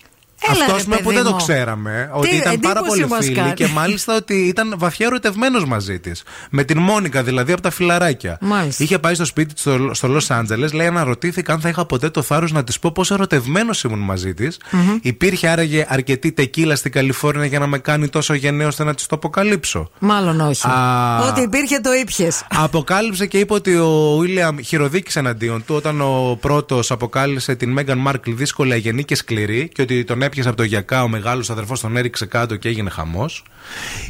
Έλα, 0.50 0.60
Αυτό 0.60 0.72
ρε, 0.72 0.76
ας 0.78 0.84
πούμε, 0.84 0.96
που 0.96 1.02
παιδί 1.02 1.14
δεν 1.14 1.24
το 1.24 1.30
μου. 1.30 1.36
ξέραμε. 1.36 2.10
Τι 2.12 2.18
ότι 2.18 2.36
ήταν 2.36 2.60
πάρα 2.60 2.78
εντύπωση 2.78 3.00
πολύ 3.00 3.10
μας 3.12 3.24
φίλοι 3.24 3.36
κάνει. 3.36 3.52
και 3.52 3.66
μάλιστα 3.66 4.16
ότι 4.16 4.34
ήταν 4.34 4.74
βαθιά 4.78 5.06
ερωτευμένος 5.06 5.64
μαζί 5.64 5.98
της. 6.00 6.22
Με 6.50 6.64
την 6.64 6.78
Μόνικα, 6.78 7.22
δηλαδή 7.22 7.52
από 7.52 7.62
τα 7.62 7.70
φιλαράκια. 7.70 8.38
Μάλιστα. 8.40 8.82
Είχε 8.84 8.98
πάει 8.98 9.14
στο 9.14 9.24
σπίτι 9.24 9.52
της 9.52 9.62
στο, 9.62 9.90
στο 9.92 10.08
Λος 10.08 10.30
Άντζελες, 10.30 10.72
λέει, 10.72 10.86
αναρωτήθηκα 10.86 11.52
αν 11.52 11.60
θα 11.60 11.68
είχα 11.68 11.86
ποτέ 11.86 12.10
το 12.10 12.22
θάρρος 12.22 12.52
να 12.52 12.64
της 12.64 12.78
πω 12.78 12.92
πόσο 12.92 13.14
ερωτευμένος 13.14 13.82
ήμουν 13.82 13.98
μαζί 13.98 14.34
της. 14.34 14.58
Μμμ. 14.70 14.98
Υπήρχε 15.02 15.48
άραγε 15.48 15.86
αρκετή 15.88 16.32
τεκίλα 16.32 16.76
στην 16.76 16.92
Καλιφόρνια 16.92 17.46
για 17.46 17.58
να 17.58 17.66
με 17.66 17.78
κάνει 17.78 18.08
τόσο 18.08 18.34
γενναίος 18.34 18.68
ώστε 18.68 18.84
να 18.84 18.94
της 18.94 19.06
το 19.06 19.16
αποκαλύψω. 19.16 19.90
Μάλλον 19.98 20.40
όχι. 20.40 20.66
Α. 20.66 21.18
Ό,τι 21.28 21.40
υπήρχε 21.40 21.78
το 21.78 21.92
ήπιες. 21.92 22.42
Αποκάλυψε 22.54 23.26
και 23.26 23.38
είπε 23.38 23.54
ότι 23.54 23.74
ο 23.76 24.16
Βίλιαμ 24.20 24.56
χειροδίκησε 24.58 25.18
εναντίον 25.18 25.64
του 25.64 25.74
όταν 25.74 26.00
ο 26.00 26.38
πρώτος 26.40 26.90
αποκάλυψε 26.90 27.54
την 27.54 27.70
Μέγαν 27.70 27.98
Μάρκλ 27.98 28.30
δύσκολη, 28.34 28.72
αγενή 28.72 29.04
και 29.04 29.14
σκληρή 29.14 29.68
και 29.74 29.82
ότι 29.82 30.04
τον 30.04 30.22
έπιασε 30.32 30.48
από 30.48 30.56
το 30.56 30.62
γιακά, 30.62 31.02
ο 31.02 31.08
μεγάλος 31.08 31.50
αδερφός 31.50 31.80
τον 31.80 31.96
έριξε 31.96 32.26
κάτω 32.26 32.56
και 32.56 32.68
έγινε 32.68 32.90
χαμός. 32.90 33.44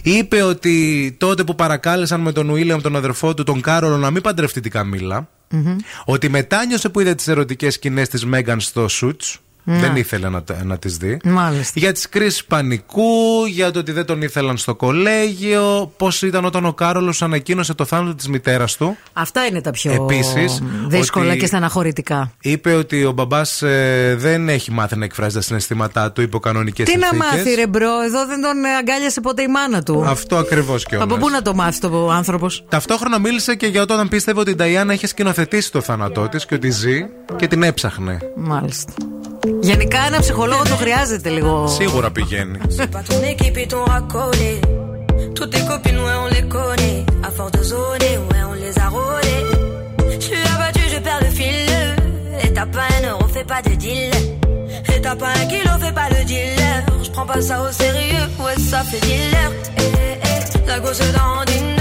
Είπε 0.02 0.42
ότι 0.42 1.16
τότε 1.18 1.44
που 1.44 1.54
παρακάλεσαν 1.54 2.20
με 2.20 2.32
τον 2.32 2.52
Βίλιαμ 2.52 2.80
τον 2.80 2.96
αδερφό 2.96 3.34
του, 3.34 3.42
τον 3.42 3.60
Κάρολο, 3.60 3.96
να 3.96 4.10
μην 4.10 4.22
παντρευτεί 4.22 4.60
την 4.60 4.70
Καμίλα, 4.70 5.28
ότι 6.04 6.28
μετάνιωσε 6.28 6.88
που 6.88 7.00
είδε 7.00 7.14
τις 7.14 7.28
ερωτικές 7.28 7.74
σκηνές 7.74 8.08
της 8.08 8.24
Μέγαν 8.24 8.60
στο 8.60 8.88
Σούτ. 8.88 9.22
Ναι. 9.64 9.78
Δεν 9.78 9.96
ήθελε 9.96 10.28
να, 10.28 10.42
τα- 10.42 10.64
να 10.64 10.78
τις 10.78 10.96
δει. 10.96 11.18
Μάλιστα. 11.24 11.80
Για 11.80 11.92
τις 11.92 12.08
κρίσεις 12.08 12.44
πανικού, 12.44 13.44
για 13.48 13.70
το 13.70 13.78
ότι 13.78 13.92
δεν 13.92 14.04
τον 14.04 14.22
ήθελαν 14.22 14.56
στο 14.56 14.74
κολέγιο, 14.74 15.92
πώς 15.96 16.22
ήταν 16.22 16.44
όταν 16.44 16.64
ο 16.64 16.72
Κάρολος 16.72 17.22
ανακοίνωσε 17.22 17.74
το 17.74 17.84
θάνατο 17.84 18.14
της 18.14 18.28
μητέρας 18.28 18.76
του. 18.76 18.96
Αυτά 19.12 19.46
είναι 19.46 19.60
τα 19.60 19.70
πιο 19.70 19.92
Επίσης, 19.92 20.62
δύσκολα 20.88 21.28
ότι- 21.30 21.38
και 21.38 21.46
στεναχωρητικά. 21.46 22.32
Είπε 22.40 22.74
ότι 22.74 23.04
ο 23.04 23.12
μπαμπάς 23.12 23.62
ε, 23.62 24.14
δεν 24.18 24.48
έχει 24.48 24.70
μάθει 24.70 24.96
να 24.96 25.04
εκφράζει 25.04 25.34
τα 25.34 25.40
συναισθήματά 25.40 26.12
του 26.12 26.22
υπό 26.22 26.38
κανονικές 26.38 26.88
Τι 26.88 26.98
να 26.98 27.06
συνθήκες. 27.06 27.36
μάθει, 27.36 27.54
ρε 27.54 27.66
bro, 27.66 28.02
εδώ 28.04 28.26
δεν 28.26 28.42
τον 28.42 28.64
ε, 28.64 28.68
αγκάλιασε 28.78 29.20
ποτέ 29.20 29.42
η 29.42 29.48
μάνα 29.48 29.82
του. 29.82 30.04
Αυτό 30.06 30.36
ακριβώς 30.36 30.84
και 30.84 30.96
Από 30.96 31.16
πού 31.16 31.28
να 31.30 31.42
το 31.42 31.54
μάθει 31.54 31.80
το 31.80 32.10
άνθρωπος; 32.10 32.64
Ταυτόχρονα 32.68 33.18
μίλησε 33.18 33.54
και 33.54 33.66
για 33.66 33.82
όταν 33.82 34.08
πίστευε 34.08 34.40
ότι 34.40 34.50
η 34.50 34.54
Νταϊάνα 34.54 34.92
είχε 34.92 35.06
σκηνοθετήσει 35.06 35.72
το 35.72 35.80
θάνατό 35.80 36.28
της 36.28 36.46
και 36.46 36.54
ότι 36.54 36.70
ζει 36.70 37.06
και 37.36 37.46
την 37.48 37.62
έψαχνε. 37.62 38.18
Μάλιστα. 38.36 38.92
Γενικά 39.61 39.99
ένα 40.07 40.19
ψυχολόγο 40.19 40.63
το 40.63 40.75
χρειάζεται 40.75 41.29
λίγο. 41.29 41.67
Σίγουρα 41.67 42.11
πηγαίνει. 42.11 42.57
Pas 42.77 43.03
ton 43.09 43.21
équipe 43.33 43.57
et 43.63 43.67
ton 43.73 43.83
racolé. 43.93 44.53
Toutes 45.37 45.51
tes 45.53 45.63
copines, 45.69 46.01
ouais, 46.05 46.17
on 46.23 46.27
les 46.35 46.45
connaît. 46.55 46.99
À 47.27 47.29
force 47.37 47.53
de 47.57 47.61
zoner, 47.71 48.15
ouais, 48.27 48.43
on 48.51 48.55
les 48.63 48.75
a 48.85 48.87
rôlées. 48.95 49.43
Je 50.13 50.17
suis 50.27 50.43
abattu, 50.53 50.83
je 50.93 50.99
perds 51.05 51.21
le 51.27 51.31
fil. 51.39 51.71
Et 52.43 52.49
t'as 52.55 52.69
pas 52.75 52.87
un 52.97 53.01
euro, 53.11 53.23
fais 53.35 53.47
pas 53.53 53.61
de 53.67 53.73
deal. 53.83 54.13
Et 54.91 54.99
t'as 55.05 55.17
pas 55.21 55.31
un 55.41 55.45
kilo, 55.51 55.73
fais 55.83 55.95
pas 55.99 56.09
le 56.15 56.21
dealer. 56.31 56.77
Je 57.05 57.09
prends 57.15 57.27
pas 57.31 57.41
ça 57.49 57.55
au 57.65 57.71
sérieux, 57.83 58.27
ouais, 58.43 58.57
ça 58.71 58.79
fait 58.89 59.01
dealer. 59.07 59.49
Eh, 59.81 59.81
eh, 60.05 60.15
eh, 60.29 60.67
la 60.69 60.77
gosse 60.83 61.03
dandine. 61.17 61.80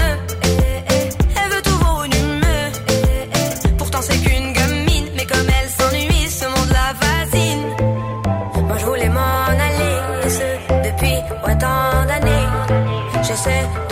said 13.42 13.91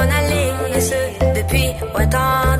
we 1.61 1.73
were 1.93 2.05
done. 2.05 2.50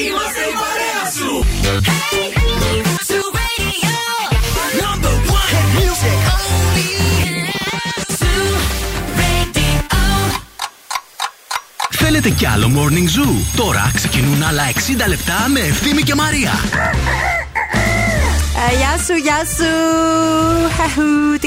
Είμαστε 0.06 0.40
η 0.40 0.54
παρέα 0.62 1.02
σου. 1.16 1.44
Θέλετε 11.90 12.30
κι 12.30 12.46
άλλο 12.46 12.70
Morning 12.76 13.20
Zoo; 13.20 13.32
Τώρα 13.56 13.90
ξεκινούν 13.94 14.42
άλλα 14.42 14.62
60 15.04 15.08
λεπτά 15.08 15.48
με 15.48 15.60
Ευθύμη 15.60 16.02
και 16.02 16.14
Μαρία. 16.14 16.52
Ε, 18.70 18.76
γεια 18.76 19.04
σου, 19.06 19.14
γεια 19.14 19.44
σου. 19.56 19.70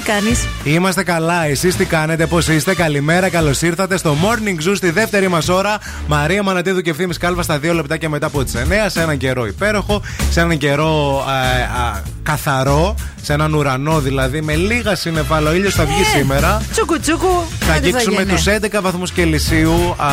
Χαχου, 0.06 0.22
Τι 0.22 0.28
κάνεις; 0.30 0.48
Είμαστε 0.64 1.04
καλά, 1.04 1.46
εσείς 1.46 1.76
τι 1.76 1.86
κάνετε, 1.86 2.26
πώς 2.26 2.48
είστε, 2.48 2.76
καλημέρα, 2.76 3.30
καλώς 3.30 3.62
ήρθατε 3.62 3.98
στο 3.98 4.16
Morning 4.22 4.70
Zoo 4.70 4.74
στη 4.76 4.90
δεύτερη 4.90 5.28
μας 5.28 5.50
ώρα. 5.50 5.78
Μαρία 6.08 6.44
Μανατίδου 6.44 6.82
και 6.82 6.90
ευθύνη 6.90 7.16
Κάλβα 7.16 7.42
στα 7.44 7.60
δύο 7.60 7.74
λεπτά 7.74 7.98
και 7.98 8.10
μετά 8.10 8.26
από 8.26 8.44
τις 8.44 8.54
9, 8.56 8.60
σε 8.88 9.02
έναν 9.02 9.18
καιρό 9.18 9.46
υπέροχο, 9.46 10.02
σε 10.32 10.42
έναν 10.42 10.58
καιρό 10.58 11.24
ε, 11.28 11.62
α, 11.62 12.02
καθαρό, 12.34 12.96
σε 13.22 13.34
έναν 13.34 13.54
ουρανό 13.54 14.00
δηλαδή, 14.00 14.42
με 14.42 14.56
λίγα 14.56 14.96
σύννεφα, 14.96 15.38
ο 15.38 15.54
ήλιος 15.54 15.74
θα 15.74 15.86
βγει 15.86 16.04
σήμερα. 16.04 16.62
Τσούκου 16.72 17.00
τσούκου. 17.00 17.28
Θα 17.60 17.66
κάτι 17.74 17.88
αγγίξουμε 17.88 18.22
γίνει. 18.22 18.34
τους 18.34 18.46
11 18.78 18.82
βαθμούς 18.82 19.12
Κελσίου. 19.12 19.96
Α, 19.98 20.08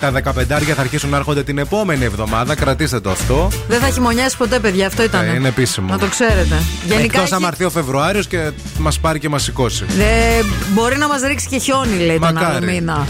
τα 0.00 0.10
15 0.10 0.72
θα 0.74 0.80
αρχίσουν 0.80 1.10
να 1.10 1.16
έρχονται 1.16 1.42
την 1.42 1.58
επόμενη 1.58 2.04
εβδομάδα. 2.04 2.54
Κρατήστε 2.54 3.00
το 3.00 3.10
αυτό. 3.10 3.48
Δεν 3.68 3.80
θα 3.80 3.88
χειμωνιάσει 3.90 4.36
ποτέ, 4.36 4.58
παιδιά, 4.58 4.86
αυτό 4.86 5.02
ήταν. 5.02 5.24
Ε, 5.28 5.34
είναι 5.34 5.48
επίσημο. 5.48 5.86
Να 5.88 5.98
το 5.98 6.06
ξέρετε. 6.06 6.62
Γενικά 6.86 7.02
Εκτός 7.04 7.22
έχει- 7.22 7.34
αν 7.34 7.44
έρθει 7.44 7.64
ο 7.64 7.70
Φεβρουάριος 7.70 8.26
και 8.26 8.50
μας 8.78 8.98
πάρει 8.98 9.18
και 9.18 9.28
μας 9.28 9.42
σηκώσει. 9.42 9.84
Ε, 9.98 10.42
μπορεί 10.72 10.96
να 10.98 11.08
μας 11.08 11.20
ρίξει 11.22 11.46
και 11.48 11.58
χιόνι, 11.58 11.96
λέει 11.96 12.18
τον 12.18 12.32
Μακάρι. 12.34 12.56
άλλο 12.56 12.66
μήνα. 12.72 13.06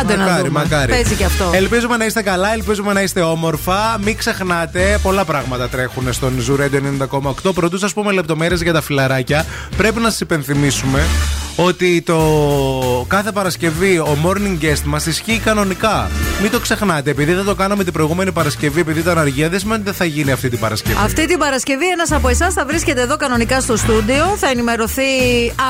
Άντε 0.00 0.16
να 0.16 0.24
μακάρι, 0.24 0.46
δούμε. 0.48 0.60
μακάρι. 0.62 0.92
Παίζει 0.92 1.14
και 1.14 1.24
αυτό. 1.24 1.50
Ελπίζουμε 1.54 1.96
να 1.96 2.04
είστε 2.04 2.22
καλά, 2.22 2.52
ελπίζουμε 2.52 2.92
να 2.92 3.02
είστε 3.02 3.20
όμορφα. 3.20 3.98
Μην 4.02 4.16
ξεχνάτε, 4.16 4.98
πολλά 5.02 5.24
πράγματα 5.24 5.68
τρέχουν 5.68 6.12
στον 6.12 6.32
Zoo 6.48 6.60
Radio 6.60 6.80
90,8. 7.44 7.52
Πρωτού 7.54 7.78
σας 7.78 7.92
πούμε 7.92 8.12
λεπτομέρειες 8.12 8.62
για 8.62 8.72
τα 8.72 8.80
φιλαράκια, 8.80 9.44
πρέπει 9.76 10.00
να 10.00 10.10
σας 10.10 10.20
υπενθυμίσουμε 10.20 11.02
ότι 11.56 12.02
το 12.02 12.18
κάθε 13.08 13.32
Παρασκευή 13.32 13.98
ο 13.98 14.16
morning 14.24 14.64
guest 14.64 14.82
μας 14.84 15.06
ισχύει 15.06 15.40
κανονικά. 15.44 16.10
Μην 16.42 16.50
το 16.50 16.60
ξεχνάτε, 16.60 17.10
επειδή 17.10 17.32
δεν 17.32 17.44
το 17.44 17.54
κάναμε 17.54 17.84
την 17.84 17.92
προηγούμενη 17.92 18.32
Παρασκευή, 18.32 18.80
επειδή 18.80 19.00
ήταν 19.00 19.18
αργία, 19.18 19.48
δεν 19.48 19.58
σημαίνει 19.58 19.80
ότι 19.80 19.90
δεν 19.90 19.98
θα 19.98 20.04
γίνει 20.04 20.30
αυτή 20.30 20.48
την 20.48 20.58
Παρασκευή. 20.58 20.96
Αυτή 21.04 21.26
την 21.26 21.38
Παρασκευή 21.38 21.88
ένας 21.88 22.12
από 22.12 22.28
εσάς 22.28 22.54
θα 22.54 22.64
βρίσκεται 22.64 23.00
εδώ 23.00 23.16
κανονικά 23.16 23.60
στο 23.60 23.76
στούντιο. 23.76 24.34
Θα 24.36 24.48
ενημερωθεί 24.48 25.02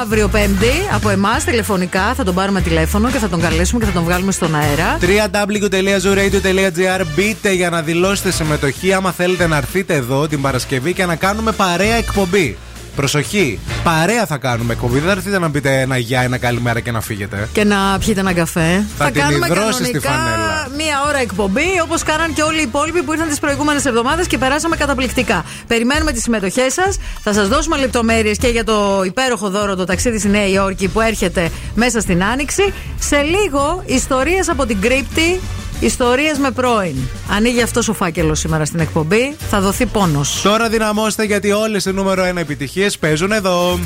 αύριο 0.03 0.28
Πέμπτη 0.28 0.72
από 0.93 1.09
εμάς 1.09 1.45
τηλεφωνικά. 1.45 2.14
Θα 2.14 2.24
τον 2.24 2.35
πάρουμε 2.35 2.61
τηλέφωνο 2.61 3.11
και 3.11 3.18
θα 3.18 3.28
τον 3.28 3.41
καλέσουμε 3.41 3.80
και 3.80 3.87
θα 3.87 3.93
τον 3.93 4.03
βγάλουμε 4.03 4.32
στον 4.32 4.55
αέρα. 4.55 4.99
www.zooradio.gr 5.01 7.03
Μπείτε 7.16 7.53
για 7.53 7.70
να 7.70 7.82
δηλώσετε 7.82 8.30
συμμετοχή 8.30 8.93
άμα 8.93 9.12
θέλετε 9.12 9.47
να 9.47 9.57
έρθετε 9.57 9.95
εδώ 9.95 10.28
την 10.28 10.41
Παρασκευή 10.41 10.93
και 10.93 11.07
να 11.07 11.16
κάνουμε 11.16 11.53
παρέα 11.53 11.95
εκπομπή. 11.95 12.57
Προσοχή, 12.97 13.59
παρέα 13.84 14.26
θα 14.26 14.36
κάνουμε 14.36 14.72
εκπομπή. 14.72 14.99
Δεν 14.99 15.05
θα 15.05 15.11
έρθετε 15.11 15.38
να 15.38 15.51
πείτε 15.51 15.80
ένα 15.80 15.97
γεια, 15.99 16.20
ένα 16.20 16.38
καλημέρα 16.38 16.80
και 16.80 16.90
να 16.90 17.01
φύγετε. 17.01 17.49
Και 17.53 17.64
να 17.64 17.99
πιείτε 17.99 18.20
ένα 18.20 18.32
καφέ. 18.32 18.84
Θα 18.99 19.11
την 19.11 19.20
κάνουμε 19.20 19.47
υδρώσεις 19.47 19.86
στη 19.86 19.99
κανονικά 19.99 20.11
φανέλα. 20.11 20.68
μία 20.76 21.03
ώρα 21.09 21.18
εκπομπή, 21.18 21.80
όπως 21.82 22.03
κάναν 22.03 22.32
και 22.34 22.42
όλοι 22.42 22.59
οι 22.59 22.62
υπόλοιποι 22.62 23.03
που 23.03 23.12
ήρθαν 23.12 23.28
τις 23.28 23.38
προηγούμενες 23.38 23.84
εβδομάδες 23.84 24.26
και 24.26 24.38
περάσαμε 24.38 24.76
καταπληκτικά. 24.76 25.45
Περιμένουμε 25.66 26.12
τις 26.12 26.22
συμμετοχές 26.22 26.72
σας. 26.72 26.97
Θα 27.22 27.32
σας 27.32 27.49
δώσουμε 27.49 27.76
λεπτομέρειες 27.76 28.38
και 28.38 28.49
για 28.49 28.64
το 28.64 29.03
υπέροχο 29.05 29.51
δώρο 29.51 29.76
το 29.76 29.84
ταξίδι 29.84 30.18
στη 30.18 30.28
Νέα 30.28 30.49
Υόρκη 30.49 30.88
που 30.88 31.01
έρχεται 31.01 31.51
μέσα 31.74 32.01
στην 32.01 32.24
Άνοιξη. 32.24 32.72
Σε 32.99 33.22
λίγο 33.22 33.82
ιστορίες 33.86 34.49
από 34.49 34.66
την 34.66 34.80
κρύπτη. 34.80 35.40
Ιστορίες 35.81 36.39
με 36.39 36.51
πρώην. 36.51 36.97
Ανοίγει 37.31 37.62
αυτός 37.62 37.89
ο 37.89 37.93
φάκελος 37.93 38.39
σήμερα 38.39 38.64
στην 38.64 38.81
εκπομπή. 38.81 39.37
Θα 39.51 39.61
δοθεί 39.61 39.87
πόνος. 39.87 40.41
Τώρα 40.43 40.68
δυναμώστε 40.68 41.25
γιατί 41.25 41.53
όλες 41.53 41.85
οι 41.85 41.93
νούμερο 41.93 42.25
1 42.25 42.37
επιτυχίες 42.37 42.99
παίζουν 42.99 43.33
εδώ. 43.33 43.79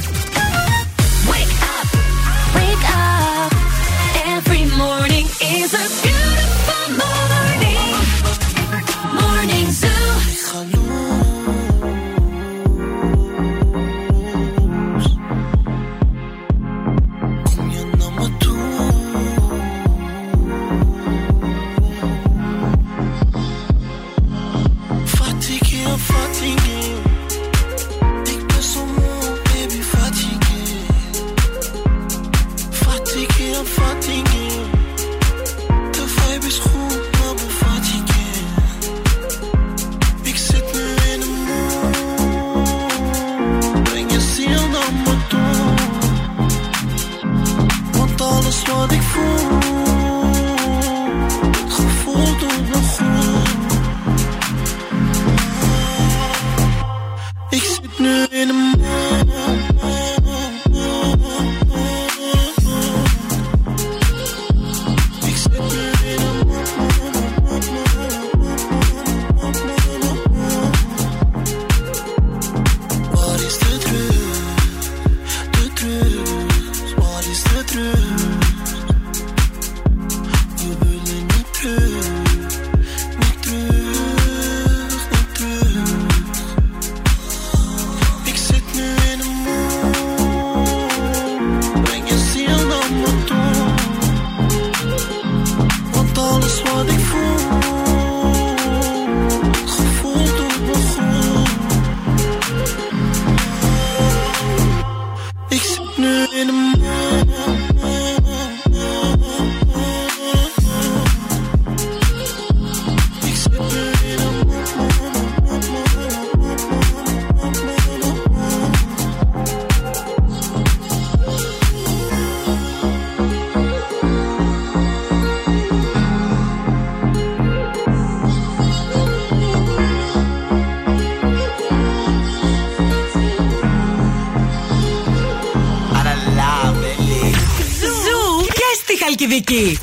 Στη 139.30 139.78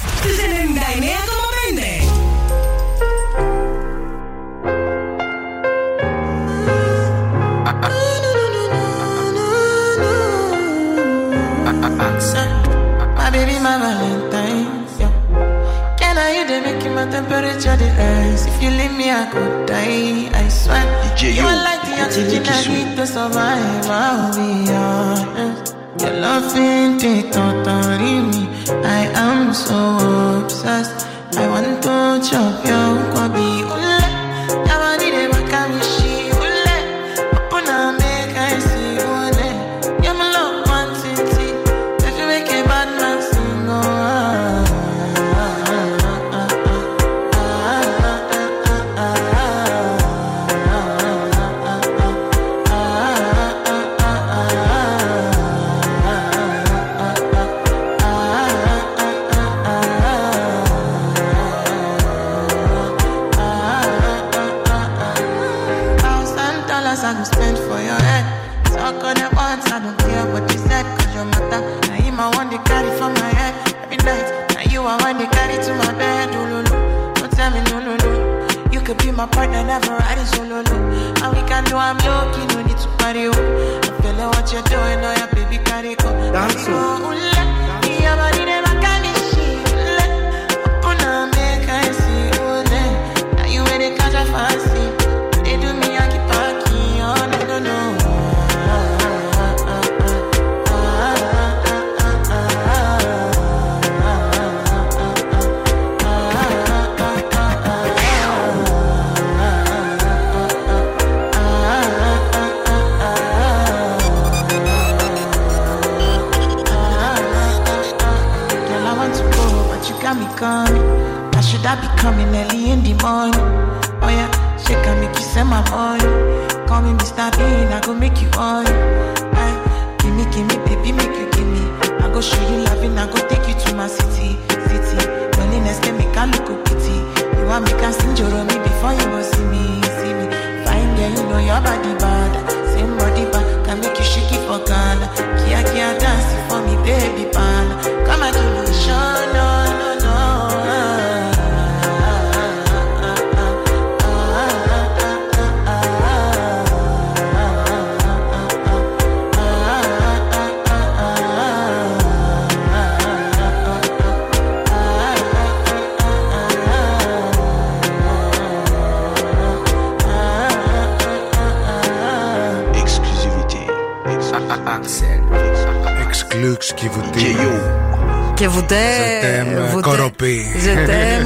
Exclusivity. 176.75 178.33
Και 178.33 178.47
βουτέ. 178.47 178.75
Ζετέμ, 179.21 179.65
βουτέ- 179.71 179.81
κοροπή. 179.83 180.45
Ζετέμ, 180.59 181.25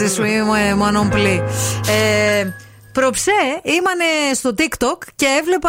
je 0.00 0.08
suis 0.16 0.42
moi 0.80 0.90
non 0.92 1.08
plus. 1.14 1.40
Ε, 1.90 2.44
Προψέ 2.92 3.30
ήμανε 3.62 4.34
στο 4.34 4.54
TikTok 4.58 4.98
και 5.16 5.26
έβλεπα 5.40 5.68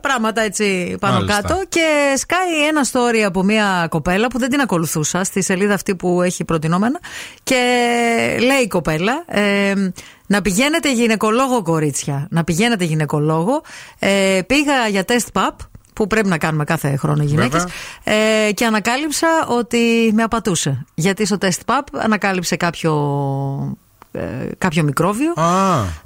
πράγματα 0.00 0.40
έτσι 0.42 0.96
πάνω 1.00 1.14
Μάλιστα. 1.14 1.40
κάτω 1.40 1.62
και 1.68 2.14
σκάει 2.16 2.66
ένα 2.68 2.80
story 2.92 3.20
από 3.26 3.42
μια 3.42 3.86
κοπέλα 3.90 4.26
που 4.28 4.38
δεν 4.38 4.48
την 4.50 4.60
ακολουθούσα 4.60 5.24
στη 5.24 5.42
σελίδα 5.42 5.74
αυτή 5.74 5.96
που 5.96 6.22
έχει 6.22 6.44
προτινόμενα 6.44 7.00
και 7.42 7.56
λέει 8.40 8.58
η 8.62 8.66
κοπέλα 8.68 9.24
ε, 9.26 9.72
να 10.26 10.42
πηγαίνετε 10.42 10.92
γυναικολόγο 10.92 11.62
κορίτσια, 11.62 12.26
να 12.30 12.44
πηγαίνετε 12.44 12.84
γυναικολόγο 12.84 13.62
ε, 13.98 14.40
πήγα 14.46 14.88
για 14.88 15.04
τεστ 15.04 15.28
pap 15.32 15.50
που 15.92 16.06
πρέπει 16.06 16.28
να 16.28 16.38
κάνουμε 16.38 16.64
κάθε 16.64 16.96
χρόνο 16.96 17.22
οι 17.22 17.26
γυναίκες 17.26 17.66
ε, 18.04 18.52
και 18.54 18.64
ανακάλυψα 18.64 19.46
ότι 19.48 20.12
με 20.14 20.22
απατούσε. 20.22 20.84
Γιατί 20.94 21.26
στο 21.26 21.38
τεστ 21.38 21.60
pap 21.64 21.82
ανακάλυψε 21.92 22.56
κάποιο 22.56 22.92
ε, 23.72 23.81
κάποιο 24.58 24.82
μικρόβιο 24.82 25.30
Α, 25.30 25.44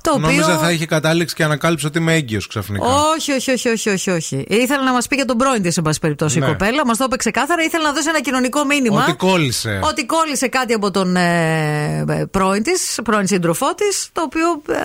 Το 0.00 0.11
οποίο- 0.14 0.26
νόμιζα 0.26 0.59
θα 0.59 0.70
είχε 0.70 0.86
κατάληξη 0.86 1.34
και 1.34 1.44
ανακάλυψε 1.44 1.86
ότι 1.86 1.98
είμαι 1.98 2.14
έγκυος 2.14 2.46
ξαφνικά. 2.46 2.86
όχι, 3.16 3.32
όχι, 3.32 3.50
όχι, 3.50 3.68
όχι, 3.68 3.88
όχι, 3.90 4.11
όχι. 4.11 4.44
Ήθελε 4.48 4.82
να 4.84 4.92
μας 4.92 5.07
πει 5.07 5.16
για 5.16 5.24
τον 5.24 5.36
πρώην 5.36 5.62
της, 5.62 5.76
εν 5.76 5.82
πάση 5.82 5.98
περιπτώσει, 6.00 6.38
Ναι. 6.38 6.46
η 6.46 6.48
κοπέλα. 6.48 6.86
Μας 6.86 6.96
το 6.98 7.04
είπε 7.04 7.16
ξεκάθαρα. 7.16 7.62
Ήθελε 7.62 7.82
να 7.84 7.92
δώσει 7.92 8.09
ένα 8.09 8.20
κοινωνικό 8.20 8.64
μήνυμα. 8.64 9.02
Ότι 9.02 9.12
κόλλησε. 9.14 9.80
Ότι 9.84 10.07
κόλλησε 10.07 10.48
κάτι 10.48 10.72
από 10.72 10.90
τον 10.90 11.16
ε, 11.16 12.04
ε, 12.09 12.24
πρώην 12.30 12.62
της, 12.62 12.98
πρώην 13.04 13.26
σύντροφό 13.26 13.74
της, 13.74 14.09
το 14.12 14.22
οποίο 14.22 14.62
ε, 14.74 14.76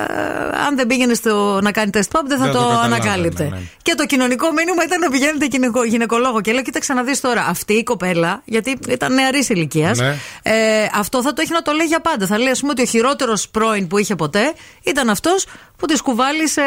αν 0.67 0.75
δεν 0.75 0.87
πήγαινε 0.87 1.13
στο, 1.13 1.59
να 1.61 1.71
κάνει 1.71 1.89
τεστ 1.89 2.11
pop 2.15 2.21
δεν 2.27 2.37
θα 2.37 2.43
Δεν 2.43 2.53
το, 2.53 2.59
το 2.59 2.65
καταλάβαινε, 2.67 2.95
ανακάλυπτε. 2.95 3.43
ναι. 3.51 3.57
Και 3.81 3.93
το 3.97 4.05
κοινωνικό 4.05 4.51
μήνυμα 4.51 4.83
ήταν 4.83 4.99
να 4.99 5.09
πηγαίνετε 5.09 5.45
γυναικο, 5.45 5.83
γυναικολόγο. 5.83 6.41
Και 6.41 6.51
λέω, 6.51 6.61
κοίταξε 6.61 6.93
να 6.93 7.03
δεις 7.03 7.19
τώρα, 7.21 7.45
αυτή 7.49 7.73
η 7.73 7.83
κοπέλα, 7.83 8.41
γιατί 8.45 8.77
ήταν 8.89 9.13
νεαρής 9.13 9.49
ηλικίας, 9.49 9.99
Ναι. 9.99 10.15
ε, 10.43 10.53
αυτό 10.95 11.21
θα 11.21 11.33
το 11.33 11.41
έχει 11.41 11.51
να 11.51 11.61
το 11.61 11.71
λέει 11.71 11.85
για 11.85 11.99
πάντα. 11.99 12.25
Θα 12.25 12.37
λέει, 12.37 12.51
ας 12.51 12.59
πούμε, 12.59 12.71
ότι 12.71 12.81
ο 12.81 12.85
χειρότερο 13.11 13.37
πρώην 13.51 13.87
που 13.87 13.97
είχε 13.97 14.15
ποτέ 14.15 14.53
ήταν 14.83 15.09
αυτός 15.09 15.45
που 15.77 15.85
τη 15.85 16.01
κουβάλισε. 16.01 16.61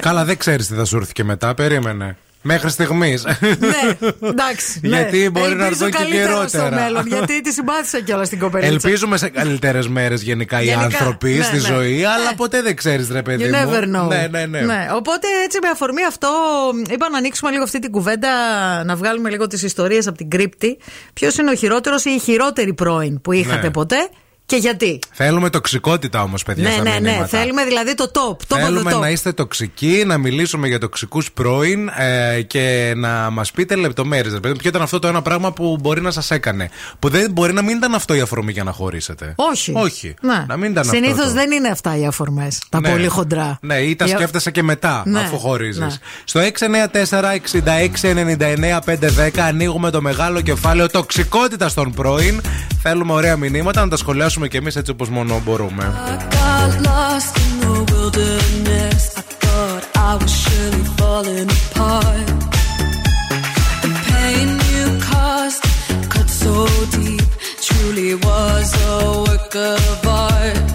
Καλά, 0.00 0.24
δεν 0.24 0.36
ξέρεις 0.36 0.66
τι 0.66 0.74
θα 0.74 0.84
σου 0.84 0.96
έρθει 0.96 1.12
και 1.12 1.24
μετά. 1.24 1.54
Περίμενε. 1.54 2.16
Μέχρι 2.46 2.70
στιγμής. 2.70 3.24
ναι, 3.24 4.08
εντάξει. 4.28 4.80
ναι. 4.82 4.88
Γιατί 4.96 5.30
μπορεί 5.30 5.54
να 5.54 5.64
Ελπίζω 5.64 5.84
έρθουν 5.84 5.90
και 5.90 5.96
καλύτερο 6.12 6.48
στο 6.48 6.58
χειρότερα. 6.58 6.82
μέλλον, 6.82 7.06
γιατί 7.06 7.40
τη 7.40 7.52
συμπάθησα 7.52 8.00
κιόλας 8.00 8.26
στην 8.26 8.38
κοπέλα. 8.38 8.66
Ελπίζουμε 8.66 9.16
σε 9.16 9.28
καλύτερες 9.28 9.88
μέρες 9.88 10.22
γενικά 10.22 10.60
οι 10.60 10.64
Γενικά, 10.64 10.84
άνθρωποι 10.84 11.30
ναι, 11.32 11.42
στη 11.42 11.54
ναι. 11.54 11.60
ζωή, 11.60 12.04
αλλά 12.04 12.34
ποτέ 12.36 12.62
δεν 12.62 12.76
ξέρεις, 12.76 13.10
ρε 13.10 13.22
παιδί 13.22 13.44
You 13.44 13.48
μου. 13.64 13.70
never 13.72 13.82
know. 13.82 14.08
Ναι, 14.08 14.26
ναι, 14.30 14.60
ναι. 14.60 14.88
Οπότε 14.94 15.26
έτσι 15.44 15.58
με 15.62 15.68
αφορμή 15.68 16.04
αυτό 16.04 16.28
είπα 16.90 17.08
να 17.10 17.18
ανοίξουμε 17.18 17.50
λίγο 17.50 17.62
αυτή 17.62 17.78
την 17.78 17.90
κουβέντα, 17.90 18.30
να 18.84 18.96
βγάλουμε 18.96 19.30
λίγο 19.30 19.46
τις 19.46 19.62
ιστορίες 19.62 20.06
από 20.06 20.16
την 20.16 20.30
κρύπτη. 20.30 20.78
Ποιος 21.12 21.36
είναι 21.36 21.50
ο 21.50 21.54
χειρότερος 21.54 22.04
ή 22.04 22.10
η 22.10 22.18
χειρότερη 22.18 22.74
πρώην 22.74 23.20
που 23.20 23.32
είχατε 23.32 23.62
Ναι. 23.66 23.70
ποτέ; 23.70 24.08
Και 24.46 24.56
γιατί; 24.56 24.98
Θέλουμε 25.12 25.50
τοξικότητα 25.50 26.22
όμως, 26.22 26.42
παιδιά. 26.42 26.68
ναι, 26.68 26.74
στα 26.74 26.82
ναι, 26.82 26.90
ναι. 26.90 27.00
μηνύματα. 27.00 27.26
Θέλουμε 27.38 27.64
δηλαδή 27.64 27.94
το 27.94 28.04
top. 28.12 28.36
Το 28.46 28.56
Θέλουμε 28.56 28.94
top. 28.94 29.00
να 29.00 29.08
είστε 29.10 29.32
τοξικοί, 29.32 30.02
να 30.06 30.18
μιλήσουμε 30.18 30.68
για 30.68 30.78
τοξικούς 30.78 31.32
πρώην 31.32 31.88
ε, 31.88 32.42
και 32.42 32.92
να 32.96 33.30
μας 33.30 33.50
πείτε 33.50 33.74
λεπτομέρειες. 33.74 34.40
Ποιο 34.40 34.54
ήταν 34.64 34.82
αυτό 34.82 34.98
το 34.98 35.08
ένα 35.08 35.22
πράγμα 35.22 35.52
που 35.52 35.76
μπορεί 35.80 36.00
να 36.00 36.10
σας 36.10 36.30
έκανε. 36.30 36.70
Που 36.98 37.08
δεν 37.08 37.30
μπορεί 37.30 37.52
να 37.52 37.62
μην 37.62 37.76
ήταν 37.76 37.94
αυτό 37.94 38.14
η 38.14 38.20
αφορμή 38.20 38.52
για 38.52 38.64
να 38.64 38.72
χωρίσετε; 38.72 39.32
Όχι. 39.36 39.72
Όχι. 39.76 40.14
Ναι. 40.20 40.44
Να 40.48 40.56
μην 40.56 40.70
ήταν 40.70 40.82
αυτό 40.88 40.94
Συνήθως 40.94 41.26
το- 41.26 41.32
δεν 41.32 41.50
είναι 41.50 41.68
αυτά 41.68 41.96
οι 41.96 42.06
αφορμές. 42.06 42.60
Τα 42.68 42.80
Ναι. 42.80 42.90
πολύ 42.90 43.06
χοντρά. 43.06 43.58
Ναι, 43.60 43.78
ή 43.78 43.96
τα 43.96 44.04
Οι- 44.04 44.08
σκέφτεσαι 44.08 44.50
και 44.50 44.62
μετά, 44.62 45.02
Ναι, 45.06 45.20
αφού 45.20 45.38
χωρίζεις. 45.38 45.80
ναι. 45.80 45.88
Στο 46.24 46.40
694-6699-510 46.40 49.40
ανοίγουμε 49.40 49.90
το 49.90 50.00
μεγάλο 50.02 50.40
κεφάλαιο 50.40 50.88
τοξικότητας 50.88 51.74
των 51.74 51.92
πρώην. 51.92 52.40
Θέλουμε 52.82 53.12
ωραία 53.12 53.36
μηνύματα 53.36 53.80
να 53.80 53.88
τα 53.88 53.96
σχολιάσουμε 53.96 54.32
κι 54.42 54.56
εμεί 54.56 54.70
έτσι 54.74 54.90
όπω 54.90 55.04
μόνο 55.10 55.40
μπορούμε. 55.44 55.92
got 56.30 56.72
lost 56.88 57.34
in 57.44 57.52
the 57.64 57.74
wilderness. 57.92 59.02
I 59.20 59.22
thought 59.42 59.84
I 60.08 60.10
was 60.20 60.32
surely 60.42 60.84
falling 60.98 61.48
apart. 61.60 62.28
The 63.82 63.90
pain 64.08 64.48
you 64.72 64.84
caused 65.10 65.62
cut 66.12 66.28
so 66.42 66.54
deep, 66.96 67.28
truly 67.66 68.12
was 68.26 68.66
a 68.90 68.94
work 69.26 69.54
of 69.72 70.06
art. 70.06 70.73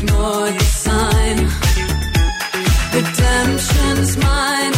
ignore 0.00 0.50
the 0.50 0.64
sign. 0.64 1.38
Redemption's 2.94 4.16
mine. 4.18 4.77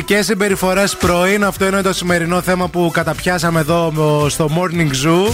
Τοξικέ 0.00 0.22
συμπεριφορές 0.22 0.96
πρωί. 0.96 1.34
Αυτό 1.34 1.66
είναι 1.66 1.82
το 1.82 1.92
σημερινό 1.92 2.40
θέμα 2.40 2.68
που 2.68 2.90
καταπιάσαμε 2.92 3.60
εδώ 3.60 3.92
στο 4.28 4.48
Morning 4.56 4.88
Zoo. 4.88 5.32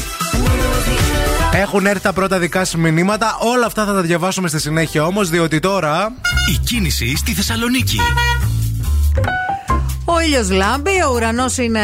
Έχουν 1.52 1.86
έρθει 1.86 2.02
τα 2.02 2.12
πρώτα 2.12 2.38
δικά 2.38 2.64
σου 2.64 2.78
μηνύματα. 2.78 3.36
Όλα 3.40 3.66
αυτά 3.66 3.84
θα 3.84 3.92
τα 3.92 4.00
διαβάσουμε 4.00 4.48
στη 4.48 4.60
συνέχεια 4.60 5.04
όμως, 5.04 5.30
διότι 5.30 5.60
τώρα. 5.60 6.12
Η 6.54 6.58
κίνηση 6.64 7.16
στη 7.16 7.32
Θεσσαλονίκη. 7.32 7.98
Ο 10.16 10.20
ήλιος 10.20 10.50
λάμπει, 10.50 11.02
ο 11.08 11.12
ουρανός 11.14 11.56
είναι 11.58 11.80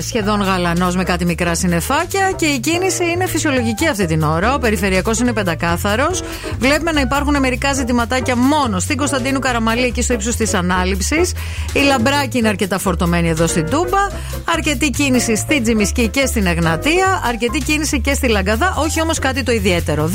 σχεδόν 0.00 0.42
γαλανός 0.42 0.96
με 0.96 1.04
κάτι 1.04 1.24
μικρά 1.24 1.54
συννεφάκια 1.54 2.32
και 2.36 2.46
η 2.46 2.58
κίνηση 2.58 3.04
είναι 3.04 3.26
φυσιολογική 3.26 3.86
αυτή 3.88 4.06
την 4.06 4.22
ώρα. 4.22 4.54
Ο 4.54 4.58
περιφερειακός 4.58 5.18
είναι 5.18 5.32
πεντακάθαρος. 5.32 6.22
Βλέπουμε 6.58 6.92
να 6.92 7.00
υπάρχουν 7.00 7.38
μερικά 7.38 7.72
ζητηματάκια 7.72 8.36
μόνο 8.36 8.78
στην 8.78 8.96
Κωνσταντίνου 8.96 9.38
Καραμαλή 9.38 9.84
εκεί 9.84 10.02
στο 10.02 10.12
ύψος 10.12 10.36
της 10.36 10.54
ανάληψης. 10.54 11.32
Η 11.72 11.78
λαμπράκι 11.78 12.38
είναι 12.38 12.48
αρκετά 12.48 12.78
φορτωμένη 12.78 13.28
εδώ 13.28 13.46
στην 13.46 13.70
Τούμπα. 13.70 13.98
Αρκετή 14.56 14.90
κίνηση 14.90 15.36
στη 15.36 15.60
Τζιμισκή 15.60 16.08
και 16.08 16.26
στην 16.26 16.46
Εγνατία. 16.46 17.22
Αρκετή 17.24 17.58
κίνηση 17.58 18.00
και 18.00 18.14
στη 18.14 18.28
Λαγκαδά. 18.28 18.74
Όχι 18.76 19.00
όμως 19.00 19.18
κάτι 19.18 19.42
το 19.42 19.52
ιδιαίτερο. 19.52 20.10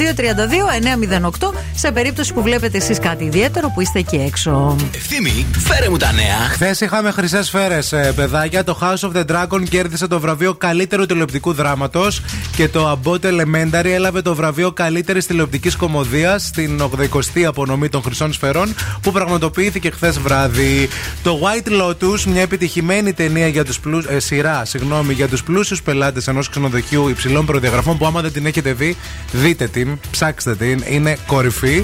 232-908 1.39 1.53
σε 1.75 1.91
περίπτωση 1.91 2.33
που 2.33 2.41
βλέπετε 2.41 2.77
εσείς 2.77 2.99
κάτι 2.99 3.23
ιδιαίτερο 3.23 3.71
που 3.73 3.81
είστε 3.81 3.99
εκεί 3.99 4.15
έξω. 4.15 4.75
Ευθύμη, 4.95 5.45
φέρε 5.57 5.89
μου 5.89 5.97
τα 5.97 6.11
νέα. 6.11 6.37
Χθες 6.51 6.81
είχαμε 6.81 7.11
χρυσές 7.11 7.49
φέρε, 7.49 7.79
ε, 7.91 8.11
παιδάκια. 8.11 8.63
Το 8.63 8.79
House 8.81 9.09
of 9.09 9.17
the 9.17 9.25
Dragon 9.25 9.63
κέρδισε 9.69 10.07
το 10.07 10.19
βραβείο 10.19 10.53
καλύτερου 10.53 11.05
τηλεοπτικού 11.05 11.53
δράματος 11.53 12.21
και 12.55 12.67
το 12.67 12.99
Abbott 13.03 13.25
Elementary 13.25 13.85
έλαβε 13.85 14.21
το 14.21 14.35
βραβείο 14.35 14.71
καλύτερης 14.71 15.25
τηλεοπτικής 15.25 15.75
κομμωδίας 15.75 16.45
στην 16.45 16.81
80η 16.81 17.43
απονομή 17.43 17.89
των 17.89 18.01
Χρυσών 18.01 18.33
Σφαιρών 18.33 18.75
που 19.01 19.11
πραγματοποιήθηκε 19.11 19.89
χθες 19.89 20.19
βράδυ. 20.19 20.89
Το 21.23 21.39
White 21.41 21.81
Lotus, 21.81 22.21
μια 22.23 22.41
επιτυχημένη 22.41 23.13
ταινία 23.13 23.47
για 23.47 23.65
τους 23.65 23.79
πλούσιου 23.79 24.15
ε, 24.15 24.19
ε, 24.31 24.35
σειρά 24.35 24.65
συγγνώμη, 24.65 25.13
για 25.13 25.27
τους 25.27 25.43
πλούσιους 25.43 25.81
πελάτες 25.81 26.27
ενός 26.27 26.49
ξενοδοχείου 26.49 27.09
υψηλών 27.09 27.45
προδιαγραφών 27.45 27.97
που 27.97 28.05
άμα 28.05 28.21
δεν 28.21 28.31
την 28.31 28.45
έχετε 28.45 28.73
δει, 28.73 28.97
δείτε 29.31 29.67
την, 29.67 29.99
ψάξτε 30.11 30.55
την, 30.55 30.83
είναι 30.89 31.17
κορυφή. 31.27 31.83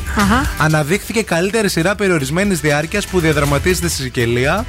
Αναδείχθηκε 0.57 1.23
καλύτερη 1.23 1.69
σειρά 1.69 1.95
περιορισμένης 1.95 2.59
διάρκειας 2.59 3.07
που 3.07 3.19
διαδραματίζεται 3.19 3.87
στη 3.87 4.01
Σικελία. 4.01 4.65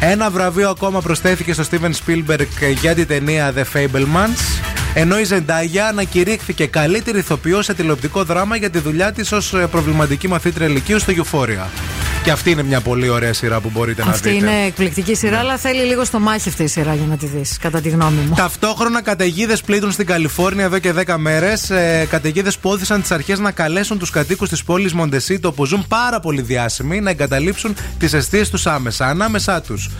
Ένα 0.00 0.30
βραβείο 0.30 0.68
ακόμα 0.68 1.00
προσθέθηκε 1.00 1.52
στο 1.52 1.64
Steven 1.70 1.90
Spielberg 2.06 2.74
για 2.80 2.94
την 2.94 3.06
ταινία 3.06 3.52
The 3.56 3.64
Fablemans. 3.76 4.62
Ενώ 4.94 5.18
η 5.18 5.24
Ζεντάγια 5.24 5.86
ανακηρύχθηκε 5.86 6.66
καλύτερη 6.66 7.18
ηθοποιό 7.18 7.62
σε 7.62 7.74
τηλεοπτικό 7.74 8.24
δράμα 8.24 8.56
για 8.56 8.70
τη 8.70 8.78
δουλειά 8.78 9.12
της 9.12 9.32
ως 9.32 9.54
προβληματική 9.70 10.28
μαθήτρια 10.28 10.66
ηλικίου 10.66 10.98
στο 10.98 11.12
Euphoria. 11.16 12.01
Και 12.24 12.30
αυτή 12.30 12.50
είναι 12.50 12.62
μια 12.62 12.80
πολύ 12.80 13.08
ωραία 13.08 13.32
σειρά 13.32 13.60
που 13.60 13.70
μπορείτε 13.72 14.04
να 14.04 14.10
Αυτή 14.10 14.28
δείτε. 14.30 14.46
είναι 14.46 14.66
εκπληκτική 14.66 15.14
σειρά, 15.14 15.38
αλλά 15.38 15.56
θέλει 15.56 15.82
λίγο 15.82 16.04
στο 16.04 16.18
μάχη 16.18 16.48
αυτή 16.48 16.62
η 16.62 16.66
σειρά 16.66 16.94
για 16.94 17.06
να 17.06 17.16
τη 17.16 17.26
δεις, 17.26 17.58
κατά 17.60 17.80
τη 17.80 17.88
γνώμη 17.88 18.20
μου. 18.28 18.34
Ταυτόχρονα 18.34 19.02
καταιγίδες 19.02 19.60
πλήττουν 19.60 19.92
στην 19.92 20.06
Καλιφόρνια 20.06 20.64
εδώ 20.64 20.78
και 20.78 20.92
10 20.92 21.16
μέρες. 21.18 21.70
Ε, 21.70 22.06
καταιγίδες 22.10 22.58
που 22.58 22.70
όθησαν 22.70 23.00
τις 23.00 23.10
αρχές 23.10 23.38
να 23.38 23.50
καλέσουν 23.50 23.98
τους 23.98 24.10
κατοίκους 24.10 24.48
της 24.48 24.64
πόλης 24.64 24.92
Μοντεσίτο 24.92 25.52
που 25.52 25.64
ζουν 25.64 25.84
πάρα 25.88 26.20
πολύ 26.20 26.40
διάσημοι 26.42 27.00
να 27.00 27.10
εγκαταλείψουν 27.10 27.74
τις 27.98 28.12
αιστείες 28.12 28.50
τους 28.50 28.66
άμεσα. 28.66 29.06
Ανάμεσά 29.06 29.60
τους 29.60 29.90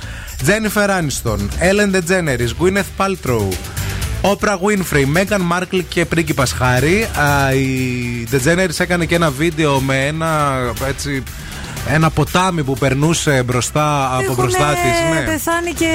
Τζένιφερ 0.42 0.90
Άνιστον, 0.90 1.50
Έλεν 1.58 1.90
Ντετζένερη, 1.90 2.48
Γκουίνεθ 2.56 2.86
Πάλτροου, 2.96 3.48
Όπρα 4.20 4.58
Winfrey, 4.60 5.04
Μέγαν 5.06 5.40
Μάρκλ 5.40 5.78
και 5.88 6.04
πρίγκιπας 6.04 6.52
Χάρη. 6.52 7.02
Α, 7.02 7.52
Η 7.54 8.26
Ντετζένερη 8.30 8.72
έκανε 8.78 9.04
και 9.04 9.14
ένα 9.14 9.30
βίντεο 9.30 9.80
με 9.80 10.06
ένα 10.06 10.52
έτσι. 10.88 11.22
Ένα 11.88 12.10
ποτάμι 12.10 12.62
που 12.64 12.74
περνούσε 12.78 13.42
μπροστά 13.46 14.06
από 14.06 14.22
Έχουνε 14.22 14.34
μπροστά 14.36 14.68
της. 14.68 15.14
Ναι. 15.18 15.24
πεθάνει 15.24 15.72
και 15.72 15.86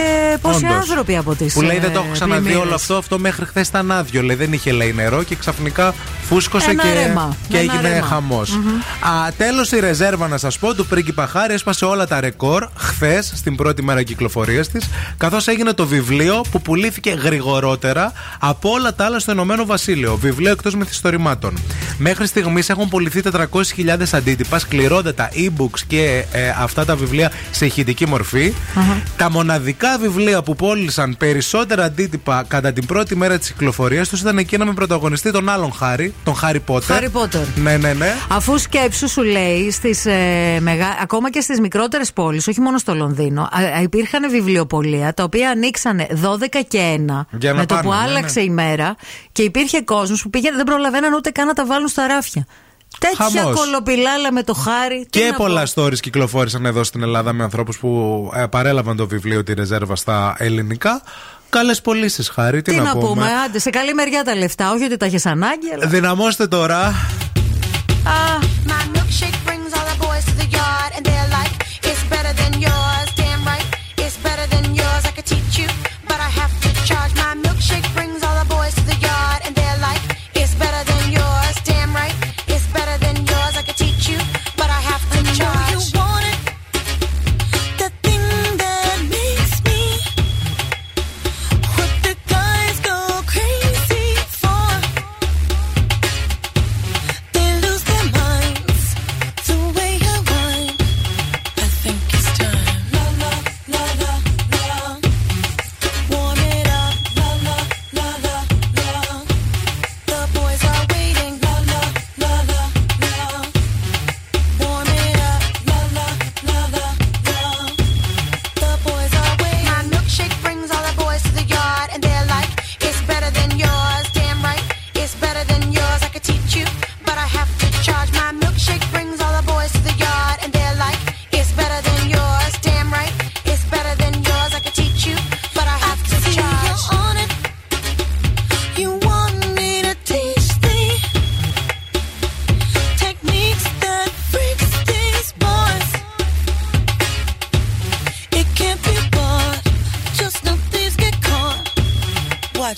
πόσοι 0.41 0.65
Όντως. 0.65 0.77
άνθρωποι 0.77 1.17
από 1.17 1.35
τις. 1.35 1.53
Που 1.53 1.61
λέει 1.61 1.79
δεν 1.79 1.91
το 1.93 1.99
έχω 1.99 2.07
ξαναδεί 2.11 2.55
όλο 2.55 2.73
αυτό. 2.73 2.95
Αυτό 2.97 3.19
μέχρι 3.19 3.45
χθες 3.45 3.67
ήταν 3.67 3.91
άδειο. 3.91 4.21
Λέει 4.21 4.35
δεν 4.35 4.53
είχε 4.53 4.71
λέει 4.71 4.93
νερό 4.93 5.23
και 5.23 5.35
ξαφνικά 5.35 5.93
φούσκωσε 6.27 6.69
Ένα 6.69 6.83
και, 6.83 6.93
ρέμα. 6.93 7.35
και 7.47 7.57
Ένα 7.57 7.73
έγινε 7.73 7.93
ρέμα. 7.93 8.05
χαμός. 8.07 8.51
Α, 8.99 9.31
Τέλος 9.37 9.71
η 9.71 9.79
ρεζέρβα 9.79 10.27
να 10.27 10.37
σας 10.37 10.57
πω 10.59 10.73
του 10.73 10.85
πρίγκιπα 10.85 11.27
Χάρη 11.27 11.53
έσπασε 11.53 11.85
όλα 11.85 12.07
τα 12.07 12.19
ρεκόρ 12.19 12.67
χθες 12.77 13.31
στην 13.35 13.55
πρώτη 13.55 13.83
μέρα 13.83 14.03
κυκλοφορίας 14.03 14.67
της. 14.69 14.89
Καθώς 15.17 15.47
έγινε 15.47 15.73
το 15.73 15.87
βιβλίο 15.87 16.41
που 16.51 16.61
πουλήθηκε 16.61 17.09
γρηγορότερα 17.23 18.11
από 18.39 18.69
όλα 18.69 18.93
τα 18.95 19.05
άλλα 19.05 19.19
στο 19.19 19.31
Ηνωμένο 19.31 19.65
Βασίλειο. 19.65 20.15
Βιβλίο 20.15 20.51
εκτός 20.51 20.75
μυθιστορημάτων. 20.75 21.57
Μέχρι 21.97 22.27
στιγμής 22.27 22.69
έχουν 22.69 22.89
πουληθεί 22.89 23.21
400.000 23.21 24.13
αντίτυπα, 24.13 24.59
σκληρότατα 24.59 25.29
e-books 25.33 25.76
και 25.83 26.25
ε, 26.31 26.49
αυτά 26.49 26.85
τα 26.85 26.95
βιβλία 26.95 27.31
σε 27.51 27.65
ηχητική 27.65 28.07
μορφή. 28.07 28.53
Τα 29.17 29.31
μοναδικά 29.31 29.97
βιβλία 29.97 30.43
που 30.43 30.55
πώλησαν 30.55 31.15
περισσότερα 31.17 31.83
αντίτυπα 31.83 32.45
κατά 32.47 32.73
την 32.73 32.85
πρώτη 32.85 33.15
μέρα 33.15 33.37
της 33.37 33.51
κυκλοφορίας 33.51 34.09
τους 34.09 34.21
ήταν 34.21 34.37
εκείνα 34.37 34.65
με 34.65 34.73
πρωταγωνιστή 34.73 35.31
τον 35.31 35.49
άλλον 35.49 35.73
Χάρη, 35.73 36.13
τον 36.23 36.35
Χάρι 36.35 36.59
Πότερ. 36.59 36.95
Χάρι 36.95 37.09
Πότερ. 37.09 37.41
Ναι, 37.55 37.77
ναι, 37.77 37.93
ναι. 37.93 38.13
Αφού 38.29 38.57
σκέψου 38.57 39.09
σου 39.09 39.23
λέει, 39.23 39.71
στις, 39.71 40.05
ε, 40.05 40.57
μεγα... 40.61 40.97
ακόμα 41.01 41.29
και 41.29 41.41
στις 41.41 41.59
μικρότερες 41.59 42.13
πόλεις, 42.13 42.47
όχι 42.47 42.61
μόνο 42.61 42.77
στο 42.77 42.95
Λονδίνο, 42.95 43.41
α, 43.41 43.77
α, 43.77 43.81
υπήρχαν 43.81 44.29
βιβλιοπολία 44.29 45.13
τα 45.13 45.23
οποία 45.23 45.49
ανοίξανε 45.49 46.07
12 46.23 46.63
και 46.67 46.99
1 47.07 47.25
Για 47.39 47.53
να 47.53 47.59
με 47.59 47.65
το 47.65 47.75
πάνε, 47.75 47.87
που 47.87 47.93
ναι, 47.93 47.95
άλλαξε 47.95 48.39
ναι. 48.39 48.45
η 48.45 48.49
μέρα 48.49 48.95
και 49.31 49.41
υπήρχε 49.41 49.81
κόσμος 49.81 50.21
που 50.21 50.29
πήγαινε, 50.29 50.55
δεν 50.55 50.65
προλαβαίναν 50.65 51.13
ούτε 51.13 51.29
καν 51.29 51.47
να 51.47 51.53
τα 51.53 51.65
βάλουν 51.65 51.87
στα 51.87 52.07
ράφια. 52.07 52.45
Τέτοια 52.99 53.41
Χαμός. 53.41 53.59
κολοπηλάλα 53.59 54.31
με 54.31 54.43
το 54.43 54.53
χάρι. 54.53 55.07
τι 55.09 55.19
Και 55.19 55.25
να 55.25 55.33
πω. 55.33 55.43
πολλά 55.43 55.67
stories 55.73 55.99
κυκλοφόρησαν 55.99 56.65
εδώ 56.65 56.83
στην 56.83 57.01
Ελλάδα 57.01 57.33
με 57.33 57.43
ανθρώπους 57.43 57.77
που 57.77 58.31
ε, 58.35 58.45
παρέλαβαν 58.45 58.95
το 58.95 59.07
βιβλίο 59.07 59.43
τη 59.43 59.53
ρεζέρβα 59.53 59.95
στα 59.95 60.35
ελληνικά. 60.37 61.01
Καλές 61.49 61.81
πωλήσεις, 61.81 62.29
Χάρη. 62.29 62.61
Τι, 62.61 62.71
Τι 62.73 62.79
να 62.79 62.97
πούμε, 62.97 63.25
άντε, 63.45 63.59
σε 63.59 63.69
καλή 63.69 63.93
μεριά 63.93 64.23
τα 64.23 64.35
λεφτά. 64.35 64.71
Όχι 64.71 64.83
ότι 64.83 64.97
τα 64.97 65.05
έχεις 65.05 65.25
ανάγκη, 65.25 65.71
αλλά. 65.73 65.87
Δυναμώστε 65.87 66.47
τώρα. 66.47 66.93
Uh, 68.03 69.36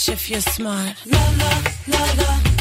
If 0.08 0.30
you're 0.30 0.40
smart. 0.40 0.96
La 1.06 1.18
la 1.18 1.62
la 1.88 2.14
la 2.24 2.59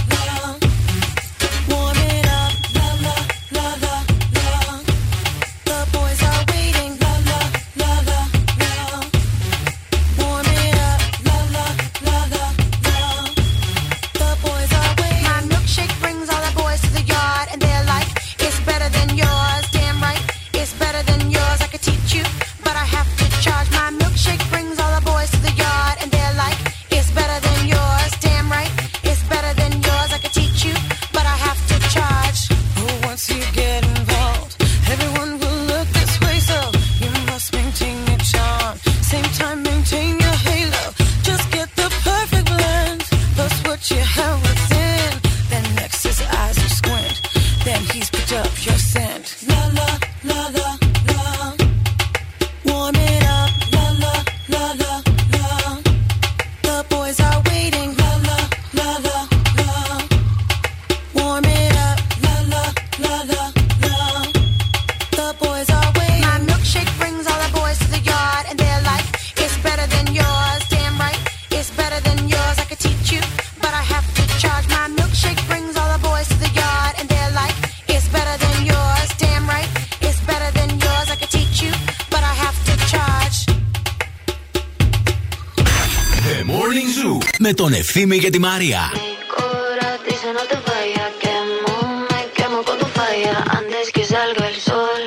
με 87.47 87.53
τον 87.53 87.73
Ευθύμη 87.73 88.19
και 88.19 88.29
τη 88.29 88.39
Μαρία. 88.39 88.91
Cora 89.35 89.89
dice 90.07 90.29
no 90.37 90.43
te 90.51 90.57
vayas, 90.67 91.11
quemo, 91.23 91.75
me 92.09 92.21
quemo 92.37 92.59
con 92.67 92.77
tu 92.81 92.87
falla. 92.97 93.35
Antes 93.59 93.85
que 93.95 94.03
salga 94.13 94.43
el 94.53 94.57
sol, 94.69 95.01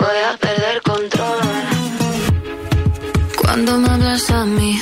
voy 0.00 0.20
a 0.30 0.32
perder 0.44 0.76
control. 0.92 1.46
Cuando 3.40 3.70
me 3.82 3.88
hablas 3.94 4.24
a 4.40 4.42
mí, 4.56 4.72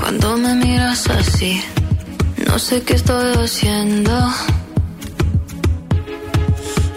cuando 0.00 0.26
me 0.42 0.52
miras 0.64 1.02
así, 1.20 1.52
no 2.46 2.54
sé 2.66 2.74
qué 2.86 2.94
estoy 3.00 3.28
haciendo. 3.44 4.14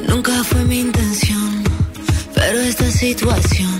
Nunca 0.10 0.34
fue 0.49 0.61
mi 0.72 0.80
intención, 0.88 1.51
pero 2.38 2.55
esta 2.72 2.89
situación 3.03 3.80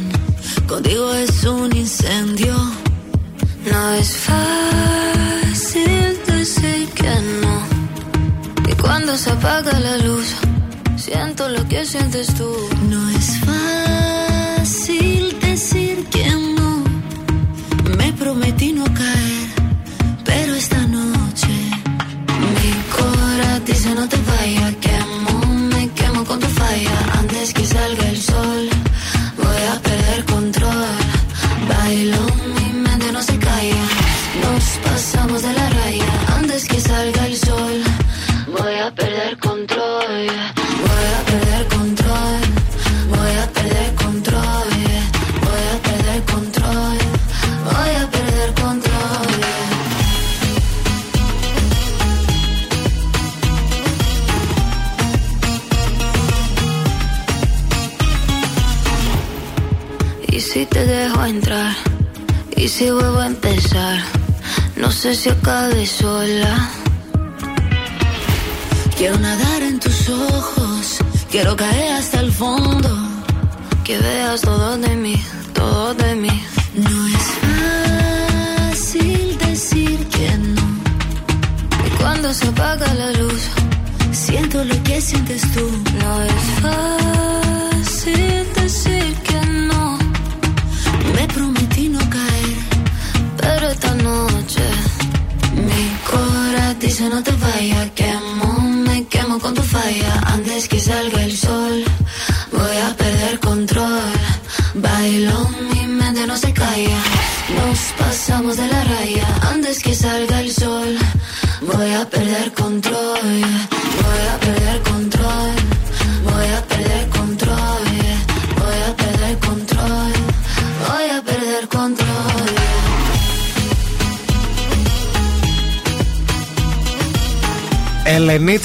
contigo 0.72 1.08
es 1.26 1.36
un 1.58 1.70
incendio. 1.84 2.56
No 3.72 3.82
es 4.02 4.10
fácil 4.26 4.77
Se 9.19 9.31
apaga 9.31 9.81
la 9.81 9.97
luz, 9.97 10.29
siento 10.97 11.49
lo 11.49 11.67
que 11.67 11.85
sientes 11.85 12.29
tú. 12.35 12.51
No 12.89 13.11
es 13.11 13.27
fácil 14.61 15.37
decir 15.41 16.07
que 16.07 16.25
no. 16.57 16.85
Me 17.97 18.13
prometí 18.13 18.73
no 18.73 18.85
caer, 18.85 19.28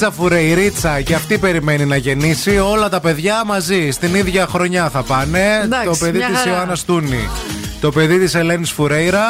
Ελενίτσα 0.04 0.22
Φουρεϊρίτσα 0.22 1.02
και 1.02 1.14
αυτή 1.14 1.38
περιμένει 1.38 1.86
να 1.86 1.96
γεννήσει. 1.96 2.58
Όλα 2.58 2.90
τα 2.90 3.00
παιδιά 3.00 3.44
μαζί 3.46 3.92
στην 3.92 4.16
ίδια 4.16 4.48
χρονιά 4.48 4.90
θα 4.90 5.04
πάνε. 5.04 5.62
Εντάξει, 5.64 5.88
το 5.88 5.96
παιδί 6.00 6.18
μια 6.18 6.28
της 6.28 6.38
χαρά. 6.38 6.52
Ιωάννας 6.52 6.86
Τούνη. 6.86 7.30
Το 7.82 7.92
παιδί 7.92 8.20
της 8.20 8.36
Ελένης 8.36 8.72
Φουρέιρα 8.72 9.24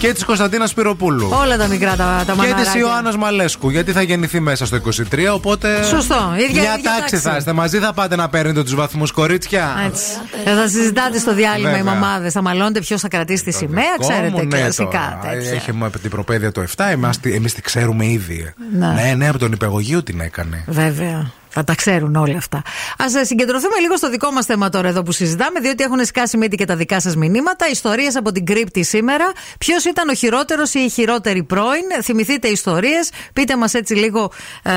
και 0.00 0.12
της 0.12 0.24
Κωνσταντίνας 0.24 0.74
Πυροπούλου. 0.74 1.28
Όλα 1.32 1.56
τα 1.56 1.66
μικρά 1.66 1.96
τα, 1.96 2.04
τα 2.04 2.24
Και 2.26 2.30
της 2.30 2.36
μαναράκια. 2.50 2.80
Ιωάννας 2.80 3.16
Μαλέσκου, 3.16 3.70
γιατί 3.70 3.92
θα 3.92 4.02
γεννηθεί 4.02 4.40
μέσα 4.40 4.66
στο 4.66 4.76
23. 4.76 5.32
Οπότε. 5.34 5.84
Σωστό, 5.84 6.34
ίδια- 6.36 6.62
Μια 6.62 6.74
ίδια 6.78 6.90
τάξη 6.90 7.00
τάξη. 7.00 7.16
θα 7.16 7.36
είστε. 7.36 7.52
Μαζί 7.52 7.78
θα 7.78 7.92
πάτε 7.92 8.16
να 8.16 8.28
παίρνετε 8.28 8.62
τους 8.62 8.74
βαθμούς, 8.74 9.12
κορίτσια. 9.12 9.82
Έτσι. 9.86 10.04
Ε, 10.44 10.54
θα 10.54 10.68
συζητάτε 10.68 11.18
στο 11.18 11.34
διάλειμμα 11.34 11.70
οι 11.70 11.74
Βέβαια. 11.82 11.92
μαμάδες. 11.94 12.32
Θα 12.32 12.42
μαλώνετε 12.42 12.80
ποιος 12.80 13.00
θα 13.00 13.08
κρατήσει 13.08 13.44
τη 13.44 13.52
σημαία. 13.52 13.84
Ξέρετε, 14.00 14.30
Κόμου, 14.30 14.44
ναι, 14.44 14.58
κλασικά 14.58 15.18
τώρα. 15.22 15.34
τέτοια. 15.34 15.50
Έχει 15.52 15.72
μου 15.72 15.90
την 16.02 16.10
προπαίδεια 16.10 16.52
το 16.52 16.60
7. 16.60 16.84
Εμείς 17.22 17.54
τη 17.54 17.62
ξέρουμε 17.62 18.06
ήδη. 18.06 18.52
Ναι. 18.78 18.86
Ναι, 18.86 19.14
ναι, 19.16 19.28
από 19.28 19.38
τον 19.38 19.52
υπεργογείο 19.52 20.02
την 20.02 20.20
έκανε. 20.20 20.64
Βέβαια. 20.66 21.30
Θα 21.50 21.64
τα 21.64 21.74
ξέρουν 21.74 22.16
όλα 22.16 22.36
αυτά. 22.36 22.56
Α 22.96 23.24
συγκεντρωθούμε 23.24 23.78
λίγο 23.80 23.96
στο 23.96 24.10
δικό 24.10 24.30
μας 24.30 24.46
θέμα 24.46 24.68
τώρα 24.68 24.88
εδώ 24.88 25.02
που 25.02 25.12
συζητάμε, 25.12 25.60
διότι 25.60 25.84
έχουν 25.84 26.04
σκάσει 26.04 26.36
μύτη 26.36 26.56
και 26.56 26.64
τα 26.64 26.76
δικά 26.76 27.00
σας 27.00 27.16
μηνύματα. 27.16 27.68
Ιστορίες 27.70 28.16
από 28.16 28.32
την 28.32 28.44
κρύπτη 28.46 28.84
σήμερα. 28.84 29.32
Ποιος 29.58 29.84
ήταν 29.84 30.08
ο 30.08 30.14
χειρότερος 30.14 30.74
ή 30.74 30.78
η 30.78 30.88
χειρότερη 30.88 31.42
πρώην; 31.42 31.84
Θυμηθείτε 32.02 32.48
ιστορίες. 32.48 33.10
Πείτε 33.32 33.56
μας 33.56 33.74
έτσι 33.74 33.94
λίγο 33.94 34.32
ε, 34.62 34.72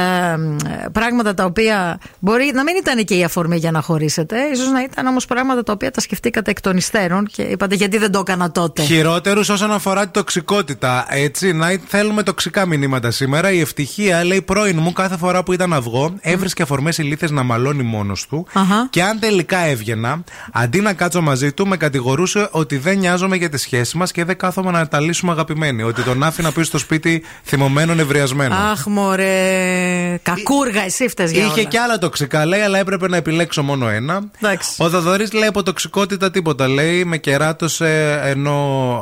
πράγματα 0.91 1.33
τα 1.33 1.45
οποία 1.45 1.99
μπορεί 2.19 2.51
να 2.53 2.63
μην 2.63 2.75
ήταν 2.75 3.03
και 3.03 3.15
η 3.15 3.23
αφορμή 3.23 3.57
για 3.57 3.71
να 3.71 3.81
χωρίσετε. 3.81 4.55
σω 4.55 4.71
να 4.71 4.81
ήταν 4.81 5.07
όμως 5.07 5.25
πράγματα 5.25 5.63
τα 5.63 5.73
οποία 5.73 5.91
τα 5.91 6.01
σκεφτήκατε 6.01 6.51
εκ 6.51 6.61
των 6.61 6.77
υστέρων 6.77 7.25
και 7.25 7.41
είπατε 7.41 7.75
γιατί 7.75 7.97
δεν 7.97 8.11
το 8.11 8.19
έκανα 8.19 8.51
τότε. 8.51 8.81
Χειρότερους 8.81 9.49
όσον 9.49 9.71
αφορά 9.71 10.01
την 10.01 10.11
τοξικότητα. 10.11 11.05
Έτσι, 11.09 11.53
να 11.53 11.67
θέλουμε 11.87 12.23
τοξικά 12.23 12.65
μηνύματα 12.65 13.11
σήμερα. 13.11 13.51
Η 13.51 13.59
ευτυχία 13.59 14.23
λέει 14.23 14.41
πρώην 14.41 14.79
μου 14.79 14.93
κάθε 14.93 15.17
φορά 15.17 15.43
που 15.43 15.53
ήταν 15.53 15.73
αυγό 15.73 16.13
έβρισκε 16.21 16.62
αφορμές 16.63 16.97
ηλίθε 16.97 17.31
να 17.31 17.43
μαλώνει 17.43 17.83
μόνος 17.83 18.27
του. 18.27 18.47
Αχα. 18.53 18.87
Και 18.89 19.03
αν 19.03 19.19
τελικά 19.19 19.57
έβγαινα, 19.57 20.23
αντί 20.51 20.79
να 20.79 20.93
κάτσω 20.93 21.21
μαζί 21.21 21.51
του, 21.51 21.67
με 21.67 21.77
κατηγορούσε 21.77 22.47
ότι 22.51 22.77
δεν 22.77 22.97
νοιάζομαι 22.97 23.35
για 23.35 23.49
τη 23.49 23.57
σχέση 23.57 23.97
μας 23.97 24.11
και 24.11 24.23
δεν 24.25 24.37
κάθομαι 24.37 24.71
να 24.71 24.87
τα 24.87 24.99
λύσουμε 24.99 25.31
αγαπημένοι. 25.31 25.83
Ότι 25.83 26.01
τον 26.01 26.23
άφηνα 26.23 26.51
πίσω 26.51 26.65
στο 26.65 26.77
σπίτι 26.77 27.23
θυμωμένο, 27.43 27.93
νευριασμένο. 27.93 28.55
Αχ, 28.55 28.85
μωρέ. 28.85 30.19
Κακούργα, 30.23 30.81
εσύ 30.83 31.07
φταίς 31.07 31.31
για 31.31 31.43
Είχε 31.45 31.59
όλα. 31.59 31.63
και 31.69 31.79
άλλα 31.79 31.97
τοξικά, 31.97 32.45
λέει, 32.45 32.59
αλλά 32.61 32.77
έπρεπε 32.79 33.07
να 33.07 33.17
επιλέξω 33.17 33.63
μόνο 33.63 33.87
ένα. 33.89 34.21
Εντάξει. 34.41 34.69
Ο 34.83 34.89
Θαδωρή 34.89 35.27
λέει 35.33 35.47
από 35.47 35.63
τοξικότητα 35.63 36.31
τίποτα. 36.31 36.67
Λέει, 36.67 37.03
με 37.05 37.17
κεράτωσε 37.17 38.19
ενώ 38.23 38.53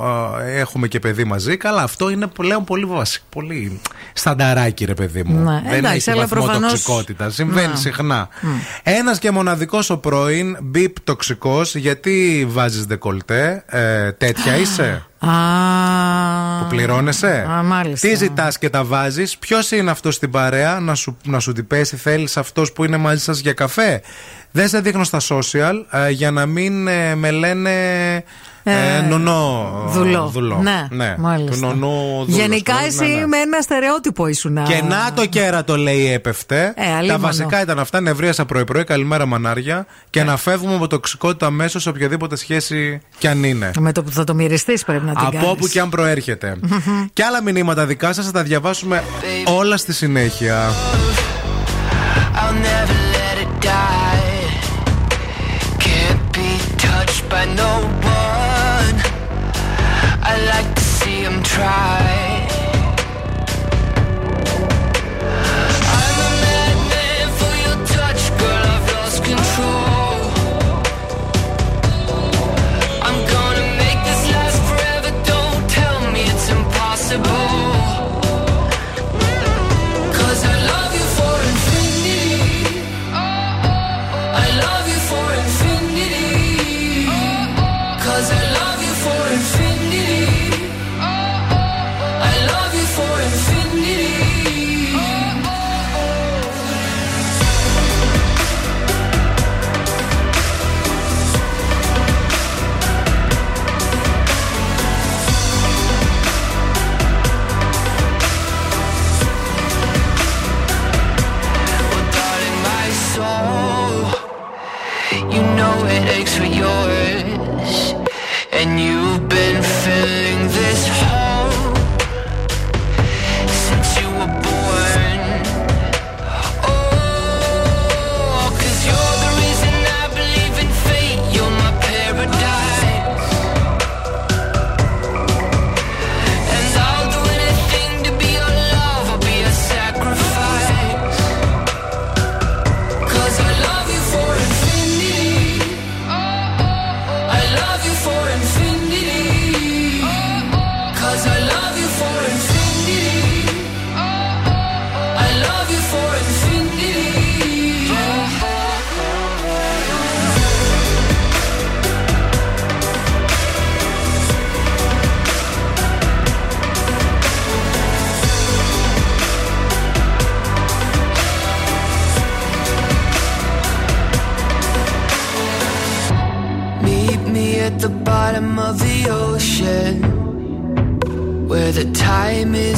α, 0.03 0.43
έχουμε 0.45 0.87
και 0.87 0.99
παιδί 0.99 1.23
μαζί. 1.23 1.57
Καλά, 1.57 1.81
αυτό 1.83 2.09
είναι 2.09 2.27
πλέον 2.27 2.63
πολύ 2.63 2.85
βασικό. 2.85 3.25
Πολύ 3.29 3.79
στανταράκι, 4.13 4.85
ρε 4.85 4.93
παιδί 4.93 5.23
μου. 5.25 5.43
Ναι, 5.43 5.61
Δεν 5.69 5.73
εντάξει, 5.73 5.97
έχει 5.97 6.09
αλλά 6.11 6.21
βαθμό 6.21 6.43
προφανώς- 6.45 6.71
τοξικότητας. 6.71 7.39
Συμβαίνει 7.51 7.73
Ναι. 7.73 7.79
συχνά. 7.79 8.27
Ένας 8.83 9.19
και 9.19 9.31
μοναδικός 9.31 9.89
ο 9.89 9.97
πρώην, 9.97 10.57
μπιπ 10.61 10.99
τοξικός, 11.03 11.75
γιατί 11.75 12.45
βάζεις 12.49 12.85
δεκολτέ. 12.85 13.63
Ε, 13.67 14.11
τέτοια 14.11 14.55
είσαι; 14.57 15.05
Α, 15.19 15.29
Που 16.59 16.65
πληρώνεσαι; 16.69 17.47
Α, 17.49 17.63
μάλιστα. 17.63 18.07
Τι 18.07 18.15
ζητάς 18.15 18.57
και 18.57 18.69
τα 18.69 18.83
βάζεις; 18.83 19.37
Ποιος 19.37 19.71
είναι 19.71 19.91
αυτός 19.91 20.15
στην 20.15 20.31
παρέα; 20.31 20.79
Να 20.79 20.95
σου, 20.95 21.17
να 21.25 21.39
σου 21.39 21.51
την 21.53 21.67
πέσει. 21.67 21.95
Θέλεις 21.95 22.37
αυτός 22.37 22.71
που 22.71 22.83
είναι 22.83 22.97
μαζί 22.97 23.23
σας 23.23 23.39
για 23.39 23.53
καφέ; 23.53 24.01
Δεν 24.51 24.67
σε 24.67 24.79
δείχνω 24.79 25.03
στα 25.03 25.19
social 25.27 25.73
ε, 25.91 26.09
για 26.09 26.31
να 26.31 26.45
μην 26.45 26.87
ε, 26.87 27.15
με 27.15 27.31
λένε. 27.31 27.71
Ε, 28.63 28.95
Ε, 28.97 29.01
νονό. 29.01 29.69
Δουλό. 29.87 30.31
Ναι, 30.89 31.15
μάλιστα. 31.17 31.67
Του 31.67 31.75
νονό 31.75 32.23
δούλος. 32.25 32.39
Γενικά 32.41 32.73
Ναι, 32.73 32.85
εσύ 32.87 33.05
ναι. 33.05 33.25
με 33.27 33.37
ένα 33.37 33.61
στερεότυπο 33.61 34.27
ήσουν. 34.27 34.63
Και 34.63 34.81
να 34.87 35.13
το 35.15 35.25
κέρατο 35.25 35.77
λέει 35.77 36.13
έπεφτε. 36.13 36.73
Ε, 36.75 36.83
Τα 36.85 36.95
αλίμονο. 36.97 37.19
βασικά 37.19 37.61
ήταν 37.61 37.79
αυτά. 37.79 38.01
Νευρίασα 38.01 38.45
πρωί-πρωί. 38.45 38.83
Καλημέρα 38.83 39.25
μανάρια. 39.25 39.85
Και 40.09 40.19
Ε. 40.19 40.23
να 40.23 40.37
φεύγουμε 40.37 40.75
από 40.75 40.87
τοξικότητα 40.87 41.45
αμέσως 41.45 41.81
σε 41.81 41.89
οποιαδήποτε 41.89 42.35
σχέση 42.35 43.01
κι 43.17 43.27
αν 43.27 43.43
είναι. 43.43 43.71
Με 43.79 43.91
το 43.91 44.03
που 44.03 44.11
θα 44.11 44.23
το 44.23 44.33
μοιριστεί 44.33 44.79
πρέπει 44.85 45.05
να 45.05 45.11
την 45.11 45.21
Από 45.25 45.31
κάνεις. 45.31 45.49
όπου 45.49 45.67
και 45.67 45.79
αν 45.79 45.89
προέρχεται. 45.89 46.55
και 47.13 47.23
άλλα 47.23 47.41
μηνύματα 47.41 47.85
δικά 47.85 48.13
σας 48.13 48.25
θα 48.25 48.31
τα 48.31 48.43
διαβάσουμε 48.43 49.03
όλα 49.57 49.77
στη 49.77 49.93
συνέχεια. 49.93 50.69
I'll 52.33 52.53
never 52.53 52.97
let 53.17 53.37
it 53.45 53.51
die. 53.65 54.41
Can't 55.87 56.23
be 56.37 56.49
touched 56.85 57.23
by 57.33 57.43
no 57.61 57.71
try. 61.61 62.10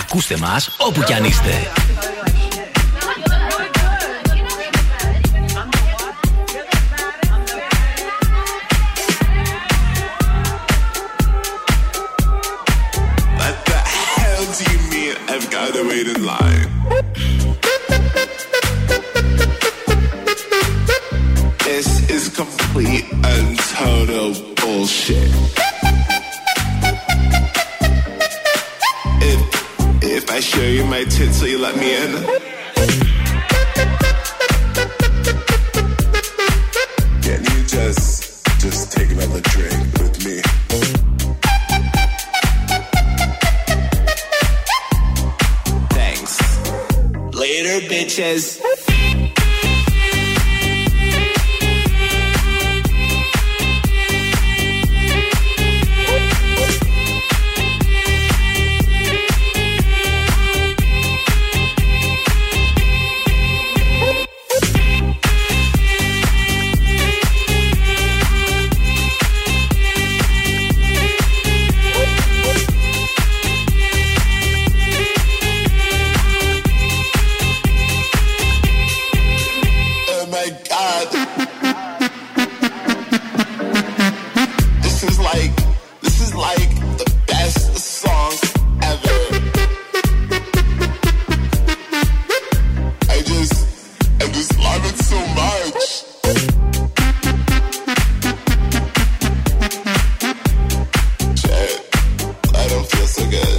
Ακούστε 0.00 0.36
μας 0.36 0.70
όπου 0.76 1.02
κι 1.02 1.12
αν 1.12 1.24
είστε. 1.24 1.72
Love 94.62 94.84
it 94.86 94.96
so 94.98 95.18
much. 95.40 96.02
I 102.54 102.68
don't 102.68 102.86
feel 102.86 103.06
so 103.06 103.24
good. 103.30 103.58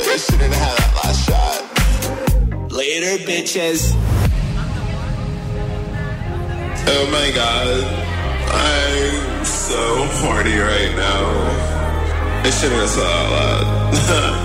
I 0.00 0.16
shouldn't 0.16 0.52
have 0.52 0.62
had 0.64 0.76
that 0.78 0.92
last 1.00 1.20
shot. 1.26 2.72
Later, 2.72 3.14
bitches. 3.24 3.80
Oh 6.94 7.04
my 7.10 7.28
god. 7.34 7.84
I'm 8.54 9.44
so 9.44 10.06
horny 10.20 10.58
right 10.58 10.94
now. 10.96 11.22
I 12.44 12.50
shouldn't 12.50 12.80
have 12.80 12.90
said 12.90 13.04
that 13.04 13.12
out 13.12 14.32
loud. 14.32 14.38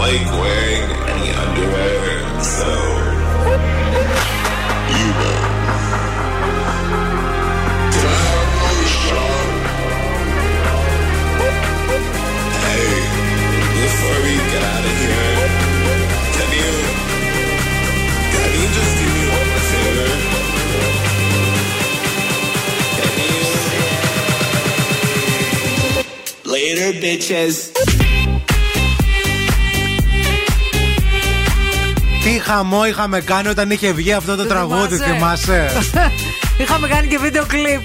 Like 0.00 0.24
wearing 0.32 0.88
any 1.12 1.28
underwear, 1.30 2.40
so 2.42 2.70
you? 4.96 5.08
Hey, 12.64 12.88
before 13.76 14.18
we 14.24 14.34
get 14.52 14.62
out 14.72 14.84
of 14.88 14.94
here, 15.04 15.36
can 16.36 16.48
you 16.60 16.72
can 18.32 18.50
you 18.56 18.66
just 18.78 18.92
do 19.00 19.06
me 19.16 19.24
one 19.36 19.50
favor? 19.68 20.12
Can 22.96 23.12
you... 23.26 23.38
Later, 26.50 26.88
bitches. 26.98 27.79
Χαμό 32.50 32.86
είχαμε 32.86 33.20
κάνει 33.20 33.48
όταν 33.48 33.70
είχε 33.70 33.92
βγει 33.92 34.12
αυτό 34.12 34.36
το 34.36 34.44
τραγούδι, 34.46 34.96
θυμάσαι. 34.96 35.70
Είχαμε 36.62 36.88
κάνει 36.88 37.06
και 37.06 37.18
βίντεο 37.18 37.44
κλιπ. 37.46 37.80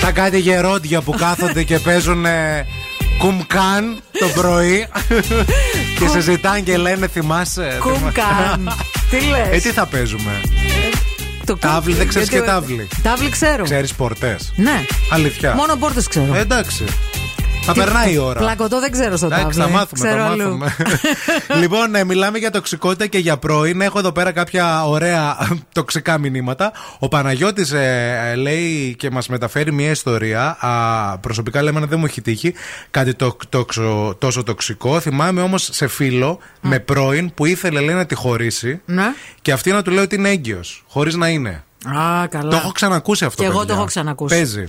Σαν 0.00 0.12
κάτι 0.12 0.38
γερόντια 0.38 1.00
που 1.00 1.12
κάθονται 1.18 1.62
και 1.62 1.78
παίζουν 1.78 2.24
κουμκάν 3.18 4.00
το 4.18 4.26
πρωί 4.34 4.86
και 5.98 6.08
σε 6.08 6.20
ζητάνε 6.20 6.60
και 6.60 6.76
λένε 6.76 7.06
θυμάσαι. 7.08 7.76
Κουμκάν. 7.80 8.72
Τι 9.10 9.16
λες; 9.20 9.48
Ε, 9.50 9.56
τι 9.68 9.70
θα 9.72 9.86
παίζουμε; 9.86 10.40
Το 11.46 11.56
Τάβλη, 11.56 11.94
δεν 11.94 12.08
ξέρεις 12.08 12.28
και 12.28 12.34
Γιατί- 12.34 12.50
τάβλη. 12.50 12.88
Τάβλη 13.02 13.28
ξέρω. 13.30 13.64
Ξέρεις 13.64 13.94
πορτές. 13.94 14.52
Ναι. 14.56 14.84
Αλήθεια. 15.10 15.54
Μόνο 15.54 15.76
πόρτες 15.76 16.06
ξέρω. 16.08 16.34
Ε, 16.34 16.40
εντάξει. 16.40 16.84
Θα 17.64 17.72
Τι- 17.72 17.78
περνάει 17.78 18.12
η 18.12 18.18
ώρα. 18.18 18.38
Πλακωτό 18.40 18.80
δεν 18.80 18.90
ξέρω 18.90 19.16
στο 19.16 19.26
Εντάξει, 19.26 19.44
τάβλη. 19.44 19.62
θα 19.62 19.68
μάθουμε, 19.68 20.08
Ξέρω 20.08 20.22
θα 20.22 20.28
αλλού. 20.30 20.56
μάθουμε. 20.56 21.00
λοιπόν, 21.60 21.94
ε, 21.94 22.04
μιλάμε 22.04 22.38
για 22.38 22.50
τοξικότητα 22.50 23.06
και 23.06 23.18
για 23.18 23.36
πρώην. 23.36 23.80
Έχω 23.80 23.98
εδώ 23.98 24.12
πέρα 24.12 24.32
κάποια 24.32 24.84
ωραία 24.86 25.36
τοξικά 25.72 26.18
μηνύματα. 26.18 26.72
Ο 26.98 27.08
Παναγιώτης 27.08 27.72
ε, 27.72 28.18
ε, 28.30 28.34
λέει 28.34 28.94
και 28.98 29.10
μας 29.10 29.28
μεταφέρει 29.28 29.72
μια 29.72 29.90
ιστορία. 29.90 30.56
Α, 30.60 31.18
προσωπικά 31.18 31.62
λέμε 31.62 31.80
να 31.80 31.86
δεν 31.86 31.98
μου 31.98 32.04
έχει 32.04 32.20
τύχει 32.22 32.54
κάτι 32.90 33.14
το, 33.14 33.36
τόξο- 33.48 34.14
τόσο 34.18 34.42
τοξικό. 34.42 35.00
Θυμάμαι 35.00 35.40
όμως 35.40 35.68
σε 35.72 35.86
φίλο 35.86 36.38
με 36.60 36.78
πρώην 36.78 37.34
που 37.34 37.46
ήθελε 37.46 37.80
λέει 37.80 37.94
να 37.94 38.06
τη 38.06 38.14
χωρίσει 38.14 38.80
Ναι. 38.84 39.04
και 39.42 39.52
αυτή 39.52 39.70
να 39.72 39.82
του 39.82 39.90
λέει 39.90 40.04
ότι 40.04 40.14
είναι 40.14 40.28
έγκυος, 40.28 40.84
χωρίς 40.88 41.14
να 41.14 41.28
είναι. 41.28 41.64
Α, 41.98 42.26
καλά. 42.26 42.50
Το 42.50 42.56
έχω 42.56 42.72
ξανακούσει 42.72 43.24
αυτό. 43.24 43.42
Και 43.42 43.48
εγώ 43.48 43.58
παιδιά. 43.58 43.72
το 43.74 43.78
έχω 43.78 43.88
ξανακούσει. 43.88 44.34
Παίζει. 44.34 44.66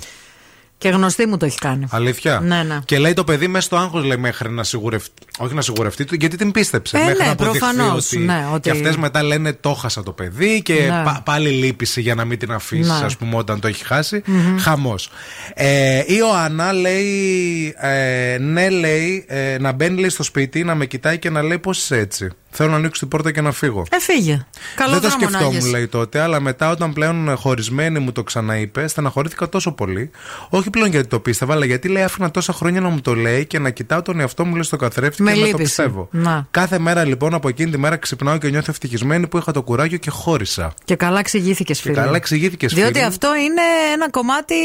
Και 0.83 0.89
γνωστή 0.89 1.25
μου 1.25 1.37
το 1.37 1.45
έχει 1.45 1.57
κάνει. 1.57 1.85
Αλήθεια; 1.89 2.39
Ναι, 2.39 2.63
ναι. 2.63 2.79
Και 2.85 2.97
λέει 2.99 3.13
το 3.13 3.23
παιδί 3.23 3.47
μέσα 3.47 3.65
στο 3.65 3.75
άγχος 3.77 4.03
λέει 4.03 4.17
μέχρι 4.17 4.49
να 4.49 4.63
σιγουρευτεί. 4.63 5.11
Όχι 5.37 5.53
να 5.53 5.61
σιγουρευτεί, 5.61 6.05
γιατί 6.11 6.37
την 6.37 6.51
πίστεψε. 6.51 6.97
Ε, 6.97 6.99
μέχρι 7.03 7.17
ναι, 7.19 7.25
να 7.25 7.31
αποδειχθεί 7.31 7.59
προφανώς, 7.59 8.05
ότι. 8.05 8.17
ναι, 8.17 8.47
ότι- 8.53 8.61
Και 8.61 8.69
αυτές 8.69 8.97
μετά 8.97 9.23
λένε 9.23 9.53
το 9.53 9.73
χάσα 9.73 10.03
το 10.03 10.11
παιδί 10.11 10.61
και 10.61 10.73
Ναι. 10.73 11.01
πα- 11.03 11.21
πάλι 11.25 11.49
λύπησε 11.49 12.01
για 12.01 12.15
να 12.15 12.25
μην 12.25 12.39
την 12.39 12.51
αφήσεις, 12.51 12.87
Ναι. 12.99 13.05
ας 13.05 13.17
πούμε, 13.17 13.35
όταν 13.35 13.59
το 13.59 13.67
έχει 13.67 13.85
χάσει. 13.85 14.21
Μμμ. 14.25 14.57
Χαμός. 14.59 15.09
Ε, 15.53 15.99
η 15.99 16.03
Ιωάννα 16.07 16.73
λέει. 16.73 17.75
Ε, 17.77 18.37
ναι, 18.39 18.69
λέει 18.69 19.25
ε, 19.27 19.57
να 19.59 19.71
μπαίνει 19.71 19.99
λέει, 19.99 20.09
στο 20.09 20.23
σπίτι, 20.23 20.63
να 20.63 20.75
με 20.75 20.85
κοιτάει 20.85 21.17
και 21.19 21.29
να 21.29 21.41
λέει 21.41 21.59
πώς 21.59 21.77
είσαι 21.81 21.97
έτσι; 21.97 22.29
Θέλω 22.55 22.69
να 22.69 22.75
ανοίξω 22.75 22.99
την 22.99 23.07
πόρτα 23.07 23.31
και 23.31 23.41
να 23.41 23.51
φύγω. 23.51 23.85
Ε, 23.91 23.99
φύγε. 23.99 24.45
Καλό 24.75 24.91
Δεν 24.91 25.01
το 25.01 25.07
δρόμο 25.07 25.23
να 25.23 25.27
σκεφτόμουν, 25.29 25.55
έχεις. 25.57 25.71
λέει 25.71 25.87
τότε, 25.87 26.19
αλλά 26.19 26.39
μετά 26.39 26.69
όταν 26.69 26.93
πλέον 26.93 27.35
χωρισμένη 27.37 27.99
μου 27.99 28.11
το 28.11 28.23
ξαναείπε, 28.23 28.87
στεναχωρήθηκα 28.87 29.49
τόσο 29.49 29.71
πολύ. 29.71 30.09
Όχι 30.49 30.69
πλέον 30.69 30.89
γιατί 30.89 31.07
το 31.07 31.19
πίστευα, 31.19 31.53
αλλά 31.53 31.65
γιατί 31.65 31.87
λέει 31.87 32.03
άφηνα 32.03 32.31
τόσα 32.31 32.53
χρόνια 32.53 32.81
να 32.81 32.89
μου 32.89 33.01
το 33.01 33.13
λέει 33.15 33.45
και 33.45 33.59
να 33.59 33.69
κοιτάω 33.69 34.01
τον 34.01 34.19
εαυτό 34.19 34.45
μου 34.45 34.53
λέει 34.53 34.63
στο 34.63 34.75
καθρέφτη 34.77 35.21
Με 35.23 35.31
και 35.31 35.35
να 35.39 35.41
το 35.41 35.47
λύπησε. 35.51 35.63
πιστεύω. 35.63 36.07
Να. 36.11 36.47
Κάθε 36.51 36.79
μέρα 36.79 37.05
λοιπόν 37.05 37.33
από 37.33 37.47
εκείνη 37.47 37.71
τη 37.71 37.77
μέρα 37.77 37.95
ξυπνάω 37.97 38.37
και 38.37 38.49
νιώθω 38.49 38.71
ευτυχισμένη 38.71 39.27
που 39.27 39.37
είχα 39.37 39.51
το 39.51 39.61
κουράγιο 39.61 39.97
και 39.97 40.09
χώρισα. 40.09 40.73
Και 40.85 40.95
καλά 40.95 41.19
εξηγήθηκες, 41.19 41.81
φίλε. 41.81 41.93
καλά 41.93 42.15
εξηγήθηκες, 42.15 42.73
Διότι 42.73 42.93
φίλε. 42.93 43.05
αυτό 43.05 43.35
είναι 43.35 43.61
ένα 43.93 44.09
κομμάτι 44.09 44.55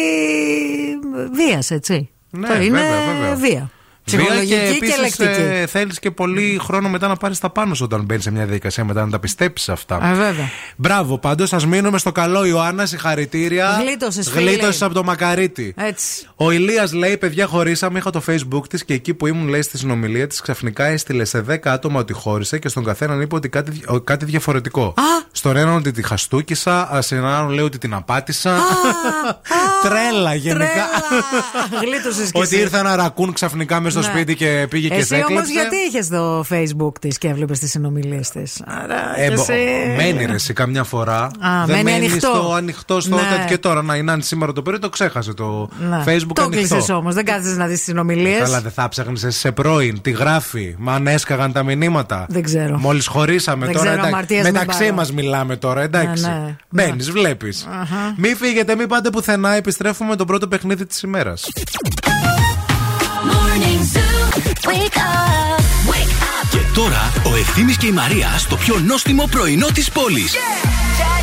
βίας, 1.33 1.71
έτσι. 1.71 2.09
Ναι, 2.31 2.49
Το 2.49 2.55
είναι 2.55 2.79
βέβαια, 2.79 3.15
βέβαια. 3.15 3.35
βία. 3.35 3.71
Βία 4.17 4.25
Ψυχολογική 4.25 4.55
και, 4.55 4.75
επίσης, 4.77 4.97
ελεκτική. 4.99 5.43
ε, 5.43 5.67
θέλεις 5.67 5.99
και 5.99 6.11
πολύ 6.11 6.59
χρόνο 6.63 6.89
μετά 6.89 7.09
να 7.09 7.17
πάρεις 7.17 7.39
τα 7.39 7.51
πάνω 7.51 7.75
σου 7.75 7.85
όταν 7.85 8.05
μπαίνεις 8.05 8.23
σε 8.25 8.31
μια 8.31 8.45
διαδικασία 8.45 8.85
μετά 8.85 9.05
να 9.05 9.11
τα 9.11 9.19
πιστέψεις 9.19 9.69
αυτά. 9.69 10.01
Ε, 10.11 10.15
βέβαια. 10.15 10.49
Μπράβο, 10.77 11.19
πάντως 11.19 11.49
σα 11.49 11.67
μείνουμε 11.67 11.99
στο 11.99 12.13
καλό, 12.13 12.45
Ιωάννα. 12.45 12.87
Συγχαρητήρια. 12.87 13.79
Γλίτωσες, 13.81 14.31
φίλε. 14.31 14.51
Γλίτωσες 14.51 14.83
από 14.83 14.95
το 14.95 15.05
μακαρίτι. 15.05 15.75
Έτσι. 15.77 16.27
Ο 16.37 16.51
Ηλίας 16.51 16.93
λέει: 16.93 17.17
Παιδιά, 17.17 17.47
χωρίσαμε. 17.47 17.99
Είχα 17.99 18.11
το 18.11 18.23
facebook 18.29 18.69
της 18.69 18.85
και 18.85 18.95
εκεί 18.95 19.15
που 19.15 19.27
ήμουν, 19.27 19.49
λέει, 19.49 19.63
στη 19.63 19.79
συνομιλία 19.79 20.27
της, 20.27 20.41
ξαφνικά 20.41 20.85
έστειλε 20.85 21.25
σε 21.25 21.41
10 21.49 21.57
άτομα 21.65 22.01
ότι 22.01 22.13
χώρισε 22.13 22.59
και 22.59 22.69
στον 22.69 22.85
καθέναν 22.85 23.21
είπε 23.21 23.35
ότι 23.35 23.49
κάτι, 23.49 23.81
ο- 23.87 24.01
κάτι 24.01 24.25
διαφορετικό. 24.25 24.95
Στον 25.33 25.57
έναν 25.57 25.75
ότι 25.77 25.91
τη 25.91 26.03
χαστούκισα, 26.03 26.95
α, 26.95 27.03
σε 27.03 27.17
έναν 27.17 27.33
άλλον 27.35 27.51
λέει 27.51 27.65
ότι 27.65 27.79
την 27.79 27.95
απάτησα. 27.95 28.57
Τρέλα 29.83 30.35
γενικά. 30.35 30.87
Γλίτωσες 31.83 32.31
κι 32.31 32.39
ότι 32.41 32.55
εσύ. 32.55 32.59
ήρθε 32.63 32.79
ένα 32.79 32.97
ρακούν 32.97 33.33
ξαφνικά 33.33 33.81
μέσα 33.81 33.98
στο 34.03 34.13
Ναι. 34.13 34.17
σπίτι 34.17 34.35
και 34.35 34.67
πήγε 34.71 34.89
και 34.89 34.95
σε 34.95 35.01
Εσύ 35.01 35.15
όμως 35.15 35.29
έκλεψε. 35.31 35.53
γιατί 35.53 35.77
είχες 35.89 36.09
το 36.09 36.45
facebook 36.51 36.99
της 37.01 37.19
και 37.19 37.29
έβλεπες 37.29 37.59
τις 37.59 37.71
συνομιλίες 37.71 38.31
της; 38.31 38.63
Άρα. 38.67 39.19
Ε, 39.21 39.29
και 39.29 39.35
μπο- 39.35 39.43
εσύ- 39.43 39.97
Μένει 39.97 40.25
ρε 40.25 40.33
εσύ 40.35 40.53
καμιά 40.53 40.85
φορά. 40.85 41.23
Α, 41.23 41.31
Δεν 41.67 41.77
μένει 41.77 41.83
μένεις 41.83 42.11
ανοιχτό. 42.11 42.29
στο 42.35 42.53
ανοιχτό 42.53 43.01
στο 43.01 43.15
Ναι. 43.17 43.23
τέτοιο 43.23 43.45
και 43.47 43.59
τώρα. 43.59 43.83
Να 43.83 43.95
είναι 43.97 44.13
αν 44.13 44.23
σήμερα 44.23 44.53
το 44.53 44.63
πρωί 44.63 44.79
το 44.79 44.89
ξέχασε 44.89 45.33
το 45.35 45.69
Ναι. 45.91 46.03
Facebook 46.07 46.33
Το 46.35 46.43
ανοιχτό. 46.43 46.49
κλείσες 46.49 46.89
όμως, 46.89 47.15
δεν 47.15 47.25
κάθεσαι 47.25 47.55
να 47.57 47.67
δεις 47.67 47.79
τι 47.79 47.85
συνομιλίε. 47.85 48.39
Καλά, 48.39 48.61
δεν 48.61 48.71
θα 48.73 48.89
ψάχνεις 48.89 49.25
εσύ 49.25 49.39
σε 49.39 49.53
πρώην, 49.53 50.01
τι 50.01 50.11
γράφει, 50.11 50.75
μα 50.79 50.93
αν 50.95 51.07
έσκαγαν 51.07 51.53
τα 51.53 51.63
μηνύματα. 51.63 52.27
Δεν 52.29 52.43
ξέρω. 52.43 52.79
Μόλις 52.79 53.07
χωρίσαμε 53.07 53.65
Δεν 53.67 53.75
τώρα. 53.75 53.85
ξέρω, 53.87 54.01
εντάξει, 54.01 54.15
αμαρτίας 54.15 54.45
μην 54.45 54.53
μεταξύ 54.53 54.83
πάρω. 54.83 54.95
μας 54.95 55.13
μιλάμε 55.13 55.57
τώρα, 55.57 55.83
εντάξει. 55.83 56.23
Ναι, 56.25 56.29
ναι. 56.45 56.57
Μπαίνεις, 56.71 57.11
βλέπεις. 57.11 57.67
Αχα. 57.81 58.15
Μην 58.17 58.37
φύγετε, 58.37 58.75
μην 58.77 58.89
πάτε 58.89 59.11
πουθενά. 59.11 59.55
Επιστρέφουμε 59.55 60.17
το 60.17 60.25
πρώτο 60.25 60.49
παιχνίδι 60.49 60.87
της 60.87 61.01
ημέρας. 61.03 61.47
Morning 63.33 63.81
Zoo. 63.93 64.15
Wake 64.71 64.97
up. 64.97 65.61
Wake 65.93 66.15
up. 66.33 66.49
Και 66.51 66.59
τώρα 66.75 67.13
ο 67.25 67.37
Ευθύμης 67.37 67.77
και 67.77 67.87
η 67.87 67.93
Μαρία 67.93 68.35
στο 68.39 68.57
πιο 68.57 68.79
νόστιμο 68.87 69.27
πρωινό 69.31 69.67
της 69.67 69.91
πόλης. 69.91 70.33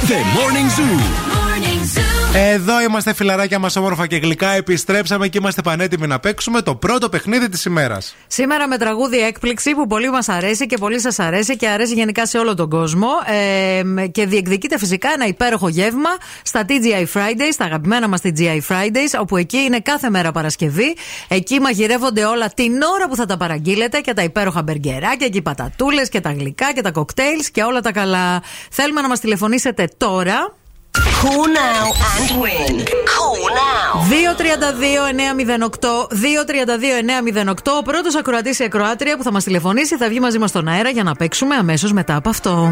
The 0.07 0.13
Morning 0.13 0.69
Zoo. 0.79 0.99
Morning 1.35 1.81
Zoo. 1.97 2.14
Εδώ 2.37 2.81
είμαστε 2.81 3.13
φιλαράκια 3.13 3.59
μας 3.59 3.75
όμορφα 3.75 4.07
και 4.07 4.17
γλυκά. 4.17 4.49
Επιστρέψαμε 4.49 5.27
και 5.27 5.37
είμαστε 5.37 5.61
πανέτοιμοι 5.61 6.07
να 6.07 6.19
παίξουμε 6.19 6.61
το 6.61 6.75
πρώτο 6.75 7.09
παιχνίδι 7.09 7.49
της 7.49 7.65
ημέρας. 7.65 8.15
Σήμερα 8.27 8.67
με 8.67 8.77
τραγούδι 8.77 9.17
έκπληξη 9.17 9.71
που 9.71 9.87
πολύ 9.87 10.09
μας 10.09 10.29
αρέσει 10.29 10.65
και 10.65 10.77
πολύ 10.77 10.99
σας 10.99 11.19
αρέσει 11.19 11.57
και 11.57 11.67
αρέσει 11.67 11.93
γενικά 11.93 12.25
σε 12.25 12.37
όλο 12.37 12.55
τον 12.55 12.69
κόσμο. 12.69 13.07
Ε, 13.25 14.07
και 14.07 14.25
διεκδικείται 14.25 14.77
φυσικά 14.77 15.09
ένα 15.13 15.25
υπέροχο 15.25 15.69
γεύμα 15.69 16.09
στα 16.43 16.65
TGI 16.67 17.05
Fridays, 17.13 17.51
στα 17.51 17.65
αγαπημένα 17.65 18.07
μας 18.07 18.21
TGI 18.23 18.59
Fridays, 18.67 19.19
όπου 19.19 19.37
εκεί 19.37 19.57
είναι 19.57 19.79
κάθε 19.79 20.09
μέρα 20.09 20.31
Παρασκευή. 20.31 20.95
Εκεί 21.27 21.59
μαγειρεύονται 21.59 22.25
όλα 22.25 22.49
την 22.49 22.81
ώρα 22.81 23.07
που 23.09 23.15
θα 23.15 23.25
τα 23.25 23.37
παραγγείλετε 23.37 23.99
και 23.99 24.13
τα 24.13 24.23
υπέροχα 24.23 24.63
μπεργκεράκια 24.63 25.27
και 25.27 25.37
οι 25.37 25.41
πατατούλες 25.41 26.09
και 26.09 26.21
τα 26.21 26.31
γλυκά 26.31 26.73
και 26.73 26.81
τα 26.81 26.91
κοκτέιλς 26.91 27.49
και 27.49 27.63
όλα 27.63 27.81
τα 27.81 27.91
καλά. 27.91 28.41
Θέλουμε 28.71 29.01
να 29.01 29.07
μας 29.07 29.19
τηλεφωνήσετε 29.19 29.87
τώρα. 29.97 30.63
2.32-9.08 34.09 36.07
2.32-9.08 37.45 37.53
Πρώτος 37.83 38.15
ακροατήρια 38.15 38.65
ακρόατρια 38.65 39.17
που 39.17 39.23
θα 39.23 39.31
μας 39.31 39.43
τηλεφωνήσει 39.43 39.97
θα 39.97 40.07
βγει 40.07 40.19
μαζί 40.19 40.39
μας 40.39 40.49
στον 40.49 40.67
αέρα 40.67 40.89
για 40.89 41.03
να 41.03 41.15
παίξουμε 41.15 41.55
αμέσως 41.55 41.91
μετά 41.93 42.15
από 42.15 42.29
αυτό. 42.29 42.71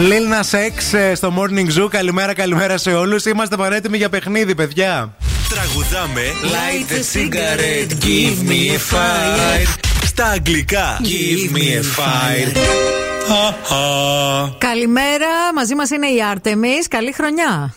X 0.00 0.98
ε, 0.98 1.14
στο 1.14 1.34
Morning 1.36 1.80
Zoo. 1.80 1.88
Καλημέρα, 1.90 2.34
καλημέρα 2.34 2.78
σε 2.78 2.92
όλους. 2.92 3.24
Είμαστε 3.24 3.56
παρέτοιμοι 3.56 3.96
για 3.96 4.08
παιχνίδι, 4.08 4.54
παιδιά. 4.54 5.14
Τραγουδάμε 5.48 6.22
Light 6.42 6.92
a 6.92 7.18
cigarette, 7.18 8.04
give 8.04 8.50
me 8.50 8.70
a 8.70 8.94
fire. 8.94 9.78
Στα 10.04 10.26
αγγλικά 10.26 11.00
Give 11.02 11.56
me 11.56 11.60
a 11.60 11.82
fire 11.98 12.56
Καλημέρα, 14.58 15.52
μαζί 15.54 15.74
μας 15.74 15.90
είναι 15.90 16.06
η 16.06 16.22
Άρτεμι. 16.30 16.74
Καλή 16.88 17.12
χρονιά. 17.12 17.74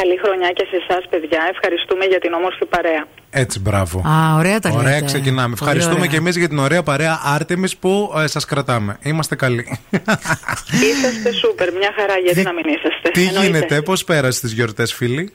Καλή 0.00 0.16
χρονιά 0.22 0.50
και 0.56 0.64
σε 0.70 0.76
εσάς, 0.82 1.04
παιδιά. 1.10 1.40
Ευχαριστούμε 1.54 2.04
για 2.04 2.18
την 2.18 2.32
όμορφη 2.32 2.64
παρέα. 2.66 3.04
Έτσι, 3.30 3.60
μπράβο. 3.60 3.98
Α, 4.08 4.36
ωραία 4.36 4.58
τα 4.58 4.70
Ωραία, 4.70 4.92
λέτε. 4.94 5.04
ξεκινάμε. 5.04 5.42
Πολύ 5.54 5.60
Ευχαριστούμε 5.60 5.98
ωραία. 5.98 6.10
και 6.10 6.16
εμείς 6.16 6.36
για 6.36 6.48
την 6.48 6.58
ωραία 6.58 6.82
παρέα 6.82 7.20
Άρτεμι 7.24 7.68
που 7.80 8.12
ε, 8.22 8.26
σας 8.26 8.44
κρατάμε. 8.44 8.98
Είμαστε 9.02 9.34
καλοί. 9.36 9.78
Είσαστε 10.90 11.32
σούπερ, 11.32 11.72
μια 11.72 11.92
χαρά, 11.96 12.16
γιατί 12.24 12.42
να 12.42 12.52
μην 12.52 12.64
είσαστε. 12.74 13.08
Τι 13.12 13.20
Εννοείται. 13.22 13.46
γίνεται, 13.46 13.82
πώς 13.82 14.04
πέρασες 14.04 14.40
τις 14.40 14.52
γιορτές, 14.52 14.92
φίλοι; 14.94 15.32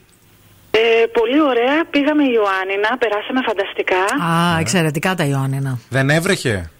Ε, 0.70 1.06
πολύ 1.12 1.40
ωραία. 1.42 1.84
Πήγαμε 1.90 2.22
Ιωάννινα, 2.24 2.90
περάσαμε 2.98 3.40
φανταστικά. 3.46 4.02
Α, 4.28 4.58
εξαιρετικά 4.60 5.14
τα 5.14 5.24
Ιωάννινα. 5.24 5.78
Δεν 5.88 6.10
έβρεχε; 6.10 6.70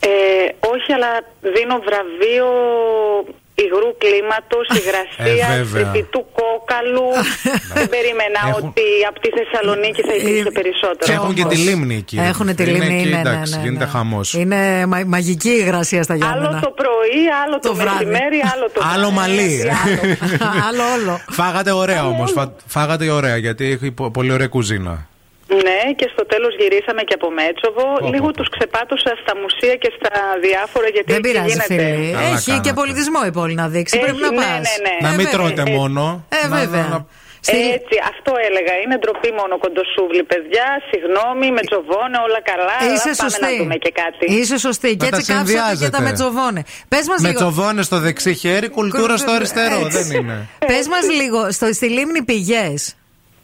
Ε, 0.00 0.08
όχι, 0.74 0.92
αλλά 0.92 1.10
δίνω 1.40 1.76
βραβείο 1.86 2.46
υγρού 3.64 3.88
κλίματος, 4.02 4.66
υγρασία, 4.80 5.46
Ε, 5.54 5.62
βέβαια. 5.62 5.92
του 6.14 6.22
κόκαλου. 6.38 7.08
Δεν 7.76 7.88
περίμενα 7.94 8.40
Έχουν- 8.48 8.68
ότι 8.68 8.86
από 9.10 9.18
τη 9.24 9.28
Θεσσαλονίκη 9.36 10.00
θα 10.08 10.14
υπήρχε 10.20 10.50
περισσότερο. 10.60 11.06
Και 11.08 11.12
έχουν 11.12 11.32
και 11.38 11.44
τη 11.52 11.56
λίμνη 11.56 11.96
εκεί. 12.02 12.16
Έχουν 12.32 12.46
τη 12.56 12.62
Είναι 12.62 12.72
λίμνη, 12.72 12.98
εκεί, 13.00 13.08
ναι, 13.08 13.14
ναι, 13.14 13.20
εντάξει, 13.20 13.56
ναι, 13.56 13.62
γίνεται 13.64 13.84
ναι. 13.84 13.90
χαμός. 13.90 14.26
Είναι 14.34 14.60
μα- 14.86 15.04
μαγική 15.06 15.50
η 15.50 15.60
υγρασία 15.64 16.02
στα 16.02 16.14
Γιάννενα. 16.14 16.48
Άλλο 16.48 16.60
το 16.66 16.70
πρωί, 16.80 17.20
άλλο 17.44 17.54
το, 17.58 17.68
Το 17.68 17.74
βράδυ. 17.74 18.04
μεσημέρι, 18.04 18.38
άλλο 18.54 18.66
το 18.74 18.80
Άλλο 18.94 19.10
μαλλί. 19.10 19.52
Άλλο 20.68 20.82
όλο. 20.96 21.20
Φάγατε 21.30 21.70
ωραία 21.70 22.06
όμως. 22.06 22.34
Φάγατε 22.66 23.10
ωραία 23.10 23.36
γιατί 23.36 23.64
έχει 23.72 23.90
πο- 23.90 24.10
πολύ 24.10 24.32
ωραία 24.32 24.46
κουζίνα. 24.48 25.06
Ναι, 25.66 25.78
και 25.98 26.06
στο 26.14 26.22
τέλος 26.32 26.52
γυρίσαμε 26.60 27.02
και 27.08 27.14
από 27.18 27.28
Μέτσοβο. 27.38 27.86
Λίγο 28.12 28.28
τους 28.36 28.48
ξεπάτωσα 28.54 29.12
στα 29.22 29.32
μουσεία 29.42 29.74
και 29.82 29.90
στα 29.98 30.12
διάφορα 30.46 30.88
γιατί 30.94 31.08
Δεν 31.12 31.20
εκεί 31.20 31.26
πειράζει, 31.28 31.48
γίνεται. 31.50 31.66
φίλε. 31.74 32.12
Καλά 32.16 32.28
Έχει 32.34 32.50
κάνατε. 32.50 32.64
και 32.68 32.72
πολιτισμό 32.80 33.20
η 33.30 33.32
πόλη 33.38 33.54
να 33.62 33.66
δείξει. 33.74 33.92
Έχει, 33.96 34.04
Πρέπει 34.04 34.20
να 34.26 34.30
ναι, 34.30 34.36
πας. 34.40 34.62
ναι, 34.66 34.76
ναι. 34.86 34.96
Να 35.06 35.10
μην 35.18 35.26
Ε, 35.26 35.30
τρώτε 35.34 35.62
βέβαια. 35.62 35.74
μόνο. 35.78 36.02
Ε, 36.28 36.46
Να- 36.48 36.56
βέβαια. 36.60 36.86
να- 36.94 37.06
Έτσι, 37.76 37.94
αυτό 38.12 38.32
έλεγα. 38.48 38.72
Είναι 38.82 38.96
ντροπή 39.00 39.30
μόνο 39.40 39.54
κοντοσούβλη, 39.64 40.22
παιδιά. 40.32 40.66
Συγγνώμη, 40.90 41.46
με 41.56 41.62
τσοβώνε, 41.68 42.16
όλα 42.26 42.40
καλά. 42.50 42.76
Είσαι 42.92 43.08
αλλά 43.08 43.16
πάμε 43.16 43.30
σωστή. 43.30 43.44
να 43.56 43.62
δούμε 43.62 43.76
και 43.84 43.92
κάτι. 44.02 44.24
Είσαι 44.38 44.56
σωστή. 44.66 44.90
Και 44.96 45.04
Να 45.04 45.10
τα 45.10 45.16
έτσι 45.16 45.32
κάψατε 45.32 45.52
και 45.52 45.58
τα 45.58 45.66
συνδυάζετε. 45.68 46.00
μετσοβόνε. 46.08 46.60
Πες 46.92 47.04
μας 47.10 47.20
Με 47.20 47.28
λίγο. 47.28 47.40
τσοβώνε 47.40 47.82
στο 47.88 47.98
δεξί 48.06 48.32
χέρι, 48.42 48.68
κουλτούρα 48.76 49.16
στο 49.16 49.30
αριστερό. 49.38 49.78
Έτσι. 49.86 50.02
Δεν 50.02 50.16
είναι. 50.20 50.36
Πες 50.70 50.84
μας 50.92 51.04
λίγο, 51.20 51.40
στο, 51.56 51.66
στη 51.78 51.86
λίμνη 51.96 52.22
πηγές. 52.30 52.80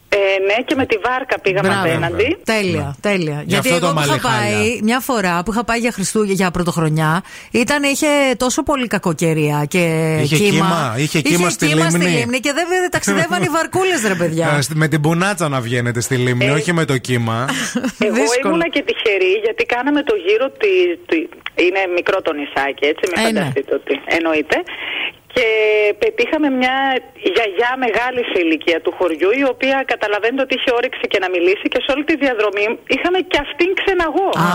Ε, 0.09 0.17
ναι, 0.47 0.63
και 0.65 0.75
με 0.75 0.85
τη 0.85 0.97
βάρκα 0.97 1.39
πήγαμε 1.39 1.75
απέναντι. 1.79 2.37
Τέλεια, 2.43 2.95
τέλεια. 3.01 3.37
Γι' 3.45 3.53
Γιατί 3.53 3.67
αυτό 3.69 3.79
το 3.79 3.85
εγώ 3.85 3.95
που 3.95 4.01
είχα 4.01 4.09
μαλλί 4.09 4.19
χάλια. 4.19 4.57
πάει 4.57 4.79
μια 4.83 4.99
φορά 4.99 5.43
που 5.43 5.51
είχα 5.51 5.63
πάει 5.63 5.79
για 5.79 5.91
Χριστούγεννα, 5.91 6.33
για 6.33 6.51
πρωτοχρονιά, 6.51 7.23
ήταν, 7.51 7.83
είχε 7.83 8.07
τόσο 8.37 8.63
πολύ 8.63 8.87
κακοκαιρία 8.87 9.65
και 9.67 9.83
Είχε 10.21 10.35
κύμα. 10.35 10.49
κύμα, 10.49 10.93
είχε 10.97 11.21
κύμα 11.21 11.49
στη 11.49 11.65
λίμνη. 11.65 12.39
και 12.39 12.53
δεν 12.53 12.65
ταξιδεύαν 12.91 13.41
οι 13.43 13.47
βαρκούλες, 13.49 14.03
ρε 14.07 14.15
παιδιά. 14.15 14.47
Ε, 14.47 14.73
Με 14.75 14.87
την 14.87 15.01
πουνάτσα 15.01 15.49
να 15.49 15.61
βγαίνετε 15.61 16.01
στη 16.01 16.15
λίμνη, 16.15 16.49
όχι 16.49 16.73
με 16.73 16.85
το 16.85 16.97
κύμα. 16.97 17.45
Εγώ 17.99 18.13
Δύσκολο. 18.13 18.45
ήμουνα 18.45 18.67
και 18.69 18.83
τυχερή 18.87 19.31
γιατί 19.43 19.65
κάναμε 19.65 20.03
το 20.03 20.15
γύρο 20.25 20.47
τη. 20.61 20.71
τη- 21.09 21.29
είναι 21.65 21.79
μικρό 21.95 22.21
το 22.21 22.31
νησάκι, 22.33 22.85
έτσι, 22.85 23.03
με 23.15 23.21
Ε, 23.21 23.31
ναι. 23.31 23.39
φανταστείτε 23.39 23.73
ότι 23.75 23.93
εννοείται. 24.17 24.57
Και 25.35 25.47
πετύχαμε 26.03 26.47
μια 26.59 26.75
γιαγιά 27.33 27.71
μεγάλη 27.85 28.21
σε 28.31 28.37
ηλικία 28.45 28.79
του 28.83 28.91
χωριού, 28.97 29.29
η 29.43 29.45
οποία 29.53 29.77
καταλαβαίνετε 29.93 30.41
ότι 30.45 30.53
είχε 30.57 30.69
όρεξη 30.79 31.05
και 31.11 31.19
να 31.23 31.27
μιλήσει 31.35 31.65
και 31.73 31.79
σε 31.85 31.89
όλη 31.93 32.03
τη 32.09 32.15
διαδρομή 32.23 32.65
είχαμε 32.95 33.19
και 33.31 33.37
αυτήν 33.45 33.69
ξεναγώ. 33.79 34.29
Α, 34.47 34.49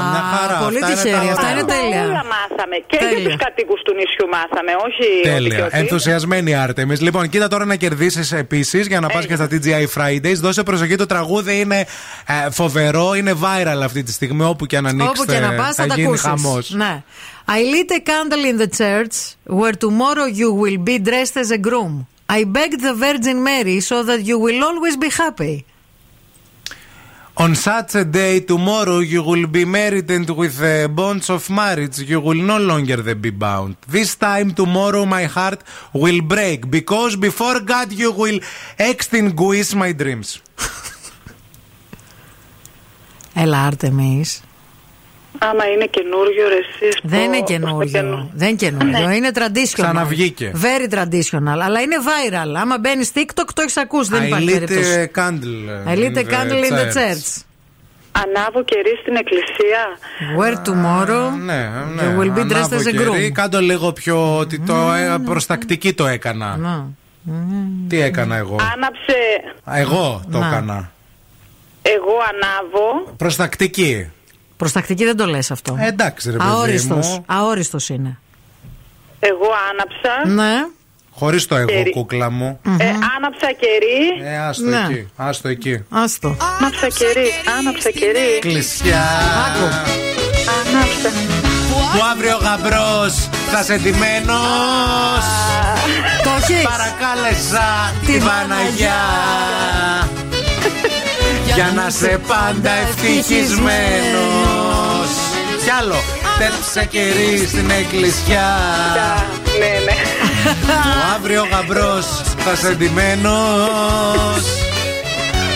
πολύ 0.65 0.81
τυχερή. 0.89 1.29
Αυτά 1.35 1.49
είναι 1.53 1.65
τέλεια. 1.75 2.01
Όλα 2.11 2.25
μάθαμε. 2.35 2.77
Και 2.91 2.97
για 3.01 3.09
Τέλεια. 3.09 3.25
τους 3.27 3.37
κατοίκους 3.45 3.81
του 3.87 3.93
νησιού 3.99 4.27
μάθαμε, 4.37 4.73
όχι 4.89 5.07
ότι 5.11 5.23
και 5.23 5.29
Τέλεια. 5.37 5.65
ότι. 5.67 5.79
Ενθουσιασμένοι 5.83 6.51
Άρτεμι. 6.65 6.95
Λοιπόν, 7.07 7.23
κοίτα 7.33 7.49
τώρα 7.53 7.65
να 7.65 7.77
κερδίσεις 7.83 8.33
επίσης 8.33 8.83
για 8.87 9.01
να 9.01 9.09
πας 9.15 9.27
και 9.27 9.35
στα 9.35 9.47
TGI 9.53 9.85
Fridays. 9.97 10.39
Δώσε 10.47 10.63
προσοχή, 10.63 10.95
το 10.97 11.07
τραγούδι 11.07 11.55
είναι 11.61 11.79
ε, 12.27 12.51
φοβερό, 12.51 13.15
είναι 13.15 13.33
viral 13.45 13.81
αυτή 13.85 14.03
τη 14.03 14.13
στιγμή. 14.13 14.45
Όπου 14.45 14.67
και 14.67 14.77
αν 14.77 14.87
ανοίξετε, 14.87 15.21
Όπου 15.21 15.33
και 15.33 15.39
να 15.39 15.53
πας, 15.63 15.75
θα, 15.75 15.87
τα 15.87 15.95
γίνει 15.95 16.07
ακούσεις. 16.07 16.27
χαμός. 16.27 16.71
Ναι. 16.71 17.03
I 17.48 17.64
lit 17.64 17.92
a 17.92 18.00
candle 18.00 18.44
in 18.46 18.58
the 18.58 18.68
church 18.68 19.36
where 19.46 19.74
tomorrow 19.74 20.26
you 20.26 20.52
will 20.54 20.78
be 20.78 20.98
dressed 21.00 21.38
as 21.38 21.52
a 21.52 21.58
groom. 21.58 22.08
I 22.28 22.44
begged 22.44 22.82
the 22.82 22.94
Virgin 22.94 23.44
Mary 23.44 23.80
so 23.82 24.04
that 24.04 24.24
you 24.24 24.40
will 24.40 24.64
always 24.64 24.98
be 24.98 25.10
happy. 25.10 25.66
On 27.38 27.54
such 27.54 27.96
a 27.96 28.06
day, 28.06 28.40
tomorrow 28.40 29.00
you 29.00 29.22
will 29.22 29.46
be 29.46 29.66
married 29.66 30.10
and 30.10 30.30
with 30.30 30.58
the 30.58 30.90
bonds 30.90 31.30
of 31.30 31.50
marriage 31.50 32.00
you 32.00 32.22
will 32.22 32.42
no 32.54 32.58
longer 32.58 33.14
be 33.14 33.30
bound. 33.30 33.76
This 33.90 34.16
time, 34.16 34.54
tomorrow, 34.54 35.06
my 35.06 35.26
heart 35.26 35.62
will 35.94 36.22
break 36.22 36.72
because 36.72 37.18
before 37.18 37.60
God 37.60 37.92
you 37.92 38.14
will 38.14 38.40
extinguish 38.80 39.74
my 39.76 39.92
dreams. 39.92 40.42
Έλα, 43.34 43.66
Άρτεμις. 43.66 44.42
Άμα 45.43 45.65
είναι 45.75 45.87
καινούριο, 45.87 46.49
ρε, 46.49 46.55
εσείς 46.55 46.99
Δεν 47.03 47.19
το- 47.19 47.25
είναι 47.25 47.37
πώς 47.39 47.41
το 47.41 47.53
καινούριο. 47.53 47.91
καινού- 47.91 48.31
Δεν 48.35 48.49
είναι 48.49 48.57
καινούριο. 48.57 49.07
Ναι. 49.09 49.15
Είναι 49.17 49.31
traditional. 49.35 49.73
Ξαναβγήκε. 49.73 50.53
Very 50.55 50.95
traditional. 50.95 51.59
Αλλά 51.63 51.81
είναι 51.81 51.97
viral. 52.09 52.55
Άμα 52.57 52.79
μπαίνεις 52.79 53.11
TikTok, 53.15 53.49
το 53.55 53.63
έχεις 53.63 53.77
ακούσει. 53.77 54.11
Δεν 54.11 54.23
I 54.23 54.27
υπάρχει 54.27 54.47
lit 54.49 54.53
περίπτωση. 54.53 55.11
a 55.15 55.19
candle. 55.19 55.93
I 55.93 55.97
lit 55.99 56.03
a 56.03 56.09
in 56.11 56.15
the 56.19 56.25
candle 56.33 56.63
in 56.69 56.75
the 56.81 56.89
church. 56.97 57.43
Ανάβω 58.13 58.65
κερί 58.65 58.99
στην 59.01 59.17
εκκλησία. 59.17 59.83
Where 60.39 60.57
tomorrow 60.69 61.31
Ναι, 61.45 61.71
ναι. 61.95 62.03
you 62.03 62.21
will 62.21 62.39
be 62.39 62.43
dressed 62.53 62.55
Ανάβω 62.55 62.77
as 62.77 62.81
a 62.81 62.91
κερί. 62.91 63.29
groom. 63.29 63.31
Κάντο 63.33 63.61
λίγο 63.61 63.93
πιο 63.93 64.37
ότι 64.39 64.61
το 64.61 64.93
ε, 64.93 65.19
προστακτική 65.25 65.93
το 65.93 66.07
έκανα. 66.07 66.59
Τι 67.89 68.01
έκανα 68.01 68.37
εγώ; 68.37 68.57
Άναψε. 68.75 69.17
Εγώ 69.83 70.23
το 70.31 70.39
Να. 70.39 70.47
έκανα. 70.47 70.91
Εγώ 71.83 72.13
ανάβω. 72.33 73.15
Προστακτική. 73.17 74.11
Προστακτική 74.61 75.05
δεν 75.05 75.17
το 75.17 75.27
λες 75.27 75.51
αυτό. 75.51 75.77
Ε, 75.81 75.87
εντάξει, 75.87 76.31
ρε 76.31 76.37
παιδί 76.37 76.51
Αόριστος. 76.51 77.07
μου. 77.09 77.25
Αόριστος 77.27 77.89
είναι. 77.89 78.19
Εγώ 79.21 79.47
άναψα. 79.71 80.43
Ναι. 80.43 80.67
Χωρίς 81.11 81.47
το 81.47 81.57
εγώ, 81.57 81.67
Κερί. 81.67 81.91
κούκλα 81.91 82.31
μου. 82.31 82.61
Ε, 82.79 82.89
άναψα 83.17 83.53
κερί. 83.61 84.29
Ε, 84.33 84.39
άστο 84.39 84.65
Ναι. 84.65 84.87
εκεί. 84.91 85.09
Άστο 85.17 85.49
εκεί. 85.49 85.85
Άστο. 85.91 86.37
Άναψα 86.59 86.89
κερί. 86.89 87.29
Άναψα 87.59 87.91
κερί. 87.91 88.39
Κλεισιά. 88.41 89.05
Άναψα. 90.67 91.09
Που 91.71 92.01
αύριο 92.13 92.37
γαμπρός 92.37 93.29
θα 93.51 93.63
σε 93.63 93.75
εντυμένος 93.75 95.25
Το 96.25 96.31
έχεις. 96.41 96.63
Παρακάλεσα 96.65 97.95
Τη 98.01 98.07
την 98.13 98.25
Παναγιά 98.25 99.01
Για 101.55 101.73
να 101.75 101.91
σε 101.91 102.21
πάντα 102.29 102.71
ευτυχισμένος 102.71 105.11
Κι 105.65 105.71
άλλο 105.81 105.97
Τέψα 106.39 106.85
κερί 106.85 107.47
στην 107.47 107.71
εκκλησιά 107.71 108.59
Ναι, 109.59 109.85
ναι. 109.85 109.95
Που 110.45 110.73
αύριο 111.15 111.47
γαμπρός 111.51 112.07
θα 112.37 112.55
σε 112.55 112.69
εντυμένος 112.69 114.43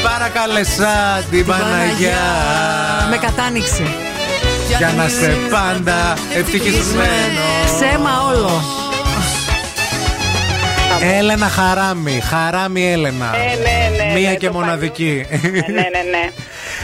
Παρακάλεσα 0.02 1.24
την 1.30 1.46
Παναγιά 1.46 2.26
Με 3.10 3.16
κατάνοιξη. 3.16 3.94
Για 4.78 4.92
να 4.96 5.08
σε 5.08 5.36
πάντα 5.50 6.14
ευτυχισμένος 6.34 7.64
Ψέμα 7.64 8.22
όλο. 8.22 8.62
Έλενα 11.00 11.48
Χαράμι. 11.48 12.20
Χαράμι 12.20 12.92
Έλενα. 12.92 13.36
Ε, 13.36 13.38
ναι, 13.38 14.04
ναι, 14.04 14.20
Μία 14.20 14.30
ναι, 14.30 14.36
και 14.36 14.46
το 14.46 14.52
μοναδική. 14.52 15.26
Ναι, 15.30 15.48
ναι, 15.70 16.02
ναι. 16.10 16.30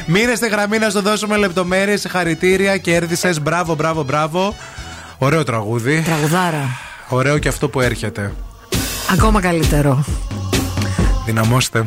Μείνε 0.07 0.35
στη 0.35 0.49
γραμμή 0.49 0.78
να 0.78 0.91
σου 0.91 1.01
δώσουμε 1.01 1.37
λεπτομέρειες. 1.37 2.01
Συγχαρητήρια. 2.01 2.77
Κέρδισες. 2.77 3.41
Μπράβο, 3.41 3.74
μπράβο, 3.74 4.03
μπράβο. 4.03 4.55
Ωραίο 5.19 5.45
τραγούδι. 5.45 6.03
Τραγουδάρα. 6.03 6.69
Ωραίο 7.09 7.39
και 7.39 7.49
αυτό 7.49 7.69
που 7.69 7.81
έρχεται. 7.81 8.32
Ακόμα 9.12 9.41
καλύτερο. 9.41 10.05
Δυναμώστε. 11.24 11.87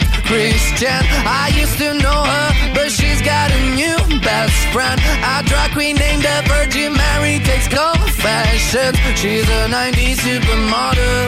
Christian. 0.31 1.03
I 1.27 1.51
used 1.59 1.77
to 1.79 1.93
know 1.93 2.23
her, 2.23 2.73
but 2.73 2.89
she's 2.89 3.21
got 3.21 3.51
a 3.51 3.61
new 3.75 3.99
best 4.21 4.55
friend. 4.71 4.97
A 5.27 5.43
drag 5.43 5.71
queen 5.73 5.97
named 5.97 6.23
the 6.23 6.37
Virgin 6.47 6.93
Mary 6.95 7.39
takes 7.43 7.67
confessions. 7.67 8.95
She's 9.19 9.43
a 9.43 9.67
90s 9.67 10.23
supermodel. 10.23 11.27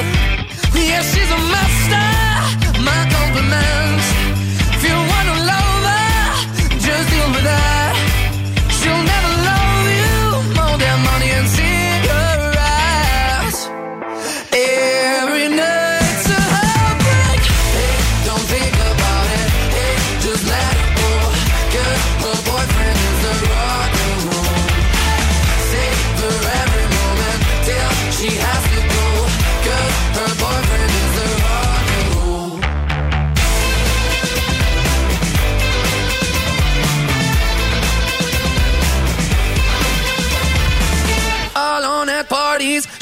Yeah, 0.72 1.04
she's 1.04 1.32
a 1.36 1.42
master. 1.52 2.80
My 2.80 3.02
compliments. 3.12 4.33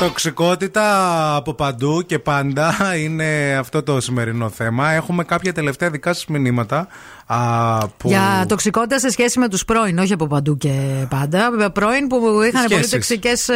Τοξικότητα 0.00 1.34
από 1.36 1.54
παντού 1.54 2.02
και 2.06 2.18
πάντα 2.18 2.74
είναι 2.96 3.56
αυτό 3.58 3.82
το 3.82 4.00
σημερινό 4.00 4.48
θέμα. 4.48 4.90
Έχουμε 4.90 5.24
κάποια 5.24 5.52
τελευταία 5.52 5.90
δικά 5.90 6.12
σας 6.12 6.26
μηνύματα. 6.26 6.88
Α, 7.32 7.86
που... 7.96 8.08
Για 8.08 8.44
τοξικότητα 8.48 8.98
σε 8.98 9.10
σχέση 9.10 9.38
με 9.38 9.48
τους 9.48 9.64
πρώην, 9.64 9.98
όχι 9.98 10.12
από 10.12 10.26
παντού 10.26 10.56
και 10.56 10.70
πάντα. 11.08 11.50
Βέβαια, 11.50 11.70
Πρώην 11.70 12.06
που 12.06 12.16
είχαν 12.16 12.64
πολύ 12.68 12.84
Σχέσεις. 12.84 12.90
τοξικές 12.90 13.48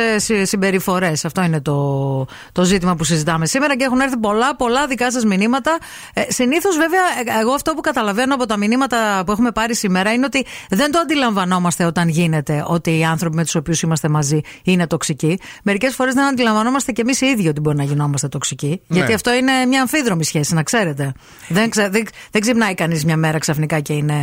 συμπεριφορές. 0.43 1.25
Αυτό 1.25 1.43
είναι 1.43 1.61
το, 1.61 2.27
το 2.53 2.65
ζήτημα 2.65 2.97
που 2.97 3.05
συζητάμε 3.05 3.47
σήμερα 3.47 3.77
και 3.77 3.85
έχουν 3.85 4.01
έρθει 4.01 4.17
πολλά, 4.19 4.57
πολλά 4.57 4.87
δικά 4.87 5.11
σας 5.13 5.25
μηνύματα. 5.25 5.79
Ε, 6.15 6.23
Συνήθως, 6.29 6.77
βέβαια, 6.77 7.01
ε, 7.01 7.41
εγώ 7.41 7.53
αυτό 7.53 7.73
που 7.75 7.81
καταλαβαίνω 7.81 8.35
από 8.35 8.47
τα 8.47 8.57
μηνύματα 8.57 9.23
που 9.27 9.33
έχουμε 9.33 9.51
πάρει 9.53 9.75
σήμερα 9.75 10.13
είναι 10.13 10.25
ότι 10.25 10.47
δεν 10.71 10.91
το 10.93 10.99
αντιλαμβανόμαστε 10.99 11.85
όταν 11.85 12.09
γίνεται 12.09 12.65
ότι 12.67 12.99
οι 12.99 13.05
άνθρωποι 13.05 13.37
με 13.37 13.45
τους 13.45 13.55
οποίους 13.55 13.83
είμαστε 13.83 14.09
μαζί 14.09 14.41
είναι 14.63 14.87
τοξικοί. 14.87 15.39
Μερικές 15.63 15.95
φορές 15.95 16.15
δεν 16.15 16.25
αντιλαμβανόμαστε 16.25 16.93
κι 16.93 17.01
εμείς 17.01 17.21
οι 17.21 17.27
ίδιοι 17.27 17.49
ότι 17.49 17.61
μπορεί 17.61 17.77
να 17.77 17.85
γινόμαστε 17.85 18.29
τοξικοί. 18.29 18.81
Ναι. 18.87 18.97
Γιατί 18.97 19.13
αυτό 19.13 19.33
είναι 19.33 19.53
μια 19.69 19.81
αμφίδρομη 19.81 20.25
σχέση, 20.25 20.55
να 20.55 20.63
ξέρετε. 20.63 21.13
Δεν, 21.49 21.71
ξε, 21.71 21.89
δεν, 21.89 22.05
δεν 22.31 22.41
ξυπνάει 22.41 22.75
κανείς 22.75 23.05
μια 23.05 23.17
μέρα 23.17 23.39
ξαφνικά 23.39 23.63
και 23.66 23.93
είναι 23.93 24.19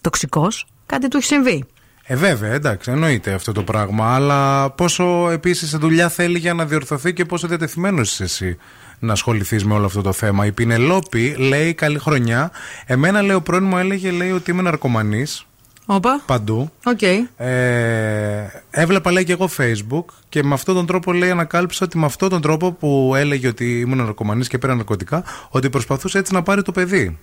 τοξικός. 0.00 0.66
Κάτι 0.86 1.08
του 1.08 1.16
έχει 1.16 1.26
συμβεί. 1.26 1.64
Ε, 2.10 2.16
βέβαια, 2.16 2.52
εντάξει, 2.52 2.90
εννοείται 2.90 3.32
αυτό 3.32 3.52
το 3.52 3.62
πράγμα. 3.62 4.14
Αλλά 4.14 4.70
πόσο 4.70 5.30
επίσης 5.30 5.70
δουλειά 5.70 6.08
θέλει 6.08 6.38
για 6.38 6.54
να 6.54 6.64
διορθωθεί 6.64 7.12
και 7.12 7.24
πόσο 7.24 7.46
διατεθειμένος 7.46 8.12
είσαι 8.12 8.22
εσύ 8.22 8.58
να 8.98 9.12
ασχοληθείς 9.12 9.64
με 9.64 9.74
όλο 9.74 9.86
αυτό 9.86 10.02
το 10.02 10.12
θέμα. 10.12 10.46
Η 10.46 10.52
Πηνελόπη 10.52 11.34
λέει 11.38 11.74
καλή 11.74 11.98
χρονιά. 11.98 12.50
Εμένα, 12.86 13.22
λέει, 13.22 13.36
ο 13.36 13.42
πρώην 13.42 13.64
μου 13.64 13.76
έλεγε 13.76 14.10
λέει, 14.10 14.30
ότι 14.30 14.50
είμαι 14.50 14.62
ναρκωμανής. 14.62 15.46
Όπα. 15.86 16.22
Παντού. 16.26 16.70
Οκ. 16.84 17.02
Ε, 17.36 18.62
έβλεπα 18.70 19.12
λέει 19.12 19.24
και 19.24 19.32
εγώ 19.32 19.48
Facebook 19.56 20.04
και 20.28 20.42
με 20.42 20.54
αυτόν 20.54 20.74
τον 20.74 20.86
τρόπο 20.86 21.12
λέει 21.12 21.30
ανακάλυψα 21.30 21.84
ότι 21.84 21.98
με 21.98 22.04
αυτόν 22.04 22.28
τον 22.28 22.40
τρόπο 22.40 22.72
που 22.72 23.12
έλεγε 23.16 23.48
ότι 23.48 23.80
ήμουν 23.80 23.98
ναρκωμανής 23.98 24.48
και 24.48 24.58
πήρα 24.58 24.74
ναρκωτικά 24.74 25.24
ότι 25.48 25.70
προσπαθούσε 25.70 26.18
έτσι 26.18 26.32
να 26.32 26.42
πάρει 26.42 26.62
το 26.62 26.72
παιδί. 26.72 27.18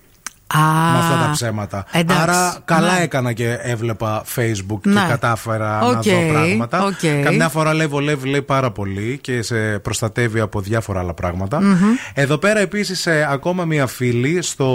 Α, 0.47 0.59
με 0.91 0.97
αυτά 0.99 1.25
τα 1.25 1.29
ψέματα. 1.31 1.85
εντάξει. 1.91 2.21
Άρα 2.21 2.57
καλά 2.65 2.93
Ναι. 2.93 3.03
έκανα 3.03 3.33
και 3.33 3.57
έβλεπα 3.61 4.23
Facebook 4.35 4.79
Ναι. 4.83 4.93
και 5.01 5.05
κατάφερα 5.07 5.79
να 5.79 5.87
Οκ, 5.87 6.03
δω 6.03 6.29
πράγματα. 6.31 6.83
οκ. 6.85 7.23
Καμιά 7.23 7.49
φορά 7.49 7.73
λέει 7.73 7.87
βολεύει 7.87 8.27
λέει 8.29 8.41
πάρα 8.41 8.71
πολύ 8.71 9.17
και 9.21 9.41
σε 9.41 9.79
προστατεύει 9.79 10.39
από 10.39 10.61
διάφορα 10.61 10.99
άλλα 10.99 11.13
πράγματα. 11.13 11.61
Μμμ. 11.61 11.75
Εδώ 12.13 12.37
πέρα 12.37 12.59
επίσης 12.59 13.05
ε, 13.05 13.27
ακόμα 13.31 13.65
μία 13.65 13.87
φίλη 13.87 14.41
στο 14.41 14.69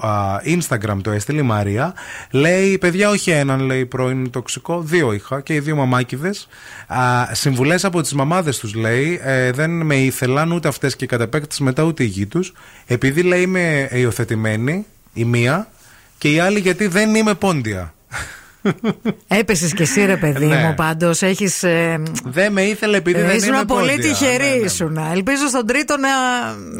α, 0.00 0.10
Instagram 0.44 0.96
το 1.02 1.10
έστειλε 1.10 1.40
η 1.40 1.44
Μαρία. 1.44 1.94
Λέει 2.30 2.78
παιδιά 2.78 3.08
όχι 3.10 3.30
έναν 3.30 3.60
λέει 3.60 3.86
πρώην 3.86 4.30
τοξικό, 4.30 4.80
δύο 4.80 5.12
είχα 5.12 5.40
και 5.40 5.54
οι 5.54 5.58
δύο 5.60 5.76
μαμάκιδες. 5.76 6.48
Α, 6.86 6.98
Συμβουλές 7.32 7.84
από 7.84 8.00
τις 8.00 8.12
μαμάδες 8.14 8.58
τους 8.58 8.74
λέει 8.74 9.20
ε, 9.22 9.50
δεν 9.50 9.70
με 9.70 9.94
ήθελαν 9.96 10.52
ούτε 10.52 10.68
αυτές 10.68 10.96
και 10.96 11.06
κατ' 11.06 11.20
επέκταση 11.20 11.62
μετά 11.62 11.82
ούτε 11.82 12.02
οι 12.02 12.06
γιοι 12.06 12.26
τους 12.26 12.52
επειδή 12.86 13.22
λέει 13.22 13.40
είμαι 13.42 13.88
υιοθετημένη 13.92 14.86
η 15.14 15.24
μία 15.24 15.68
και 16.18 16.30
η 16.30 16.38
άλλη 16.38 16.60
γιατί 16.60 16.86
δεν 16.86 17.14
είμαι 17.14 17.34
πόντια. 17.34 17.94
Έπεσες 19.28 19.74
κι 19.74 19.82
εσύ, 19.82 20.04
ρε 20.04 20.16
παιδί 20.16 20.46
Ναι. 20.46 20.56
μου, 20.56 20.74
πάντως. 20.74 21.22
Έχεις. 21.22 21.62
Ε, 21.62 22.02
Δεν 22.24 22.52
με 22.52 22.62
ήθελε 22.62 22.96
επειδή 22.96 23.20
δεν 23.20 23.36
ήσουν 23.36 23.54
είμαι 23.54 23.64
πολύ 23.64 23.90
πόντια. 23.90 24.08
τυχερή, 24.10 24.44
Ναι, 24.44 24.48
ναι. 24.50 24.64
ήσουν. 24.64 24.98
Ελπίζω 25.12 25.46
στον 25.48 25.66
τρίτο 25.66 25.96
να, 25.96 26.08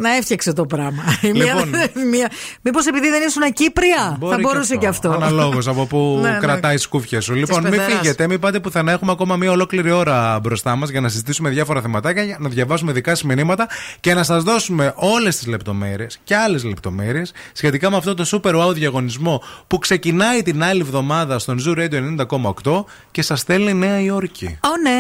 να 0.00 0.16
έφτιαξε 0.16 0.52
το 0.52 0.66
πράγμα. 0.66 1.02
Η 1.20 1.30
μία- 1.32 1.44
Λοιπόν. 1.44 1.68
μία- 2.10 2.30
Μήπως 2.62 2.86
επειδή 2.86 3.08
δεν 3.08 3.22
ήσουν 3.26 3.52
Κύπρια, 3.52 4.18
θα 4.30 4.38
μπορούσε 4.40 4.76
και 4.76 4.86
αυτό. 4.86 5.10
Αναλόγως 5.10 5.66
από 5.68 5.86
που 5.86 6.18
Ναι, 6.22 6.30
ναι. 6.30 6.38
κρατάει 6.38 6.76
σκούφια 6.76 7.20
σου. 7.20 7.34
Λοιπόν, 7.34 7.62
μην 7.62 7.70
πεδεράς. 7.70 7.92
φύγετε, 7.98 8.26
μην 8.28 8.38
πάτε 8.40 8.60
πουθενά. 8.60 8.92
Έχουμε 8.92 9.12
ακόμα 9.12 9.36
μία 9.36 9.50
ολόκληρη 9.50 9.90
ώρα 9.90 10.38
μπροστά 10.42 10.76
μας 10.76 10.88
για 10.90 11.00
να 11.00 11.08
συζητήσουμε 11.08 11.50
διάφορα 11.50 11.80
θεματάκια, 11.80 12.22
για 12.22 12.36
να 12.40 12.48
διαβάσουμε 12.48 12.92
δικά 12.92 13.14
σα 13.14 13.26
μηνύματα 13.26 13.68
και 14.00 14.14
να 14.14 14.22
σας 14.22 14.42
δώσουμε 14.42 14.92
όλες 14.96 15.36
τις 15.36 15.46
λεπτομέρειες 15.46 16.18
και 16.24 16.36
άλλες 16.36 16.64
λεπτομέρειες 16.64 17.32
σχετικά 17.52 17.90
με 17.90 17.96
αυτό 17.96 18.14
το 18.14 18.24
super 18.42 18.54
wow 18.60 18.72
διαγωνισμό 18.74 19.42
που 19.66 19.78
ξεκινάει 19.78 20.42
την 20.42 20.62
άλλη 20.62 20.80
εβδομάδα 20.80 21.38
στον 21.38 21.58
Zoo 21.66 21.73
Radio 21.76 22.24
90,8 22.64 22.84
και 23.10 23.22
σας 23.22 23.40
στέλνει 23.40 23.74
Νέα 23.74 24.00
Υόρκη. 24.00 24.58
Ω, 24.60 24.76
ναι. 24.82 24.98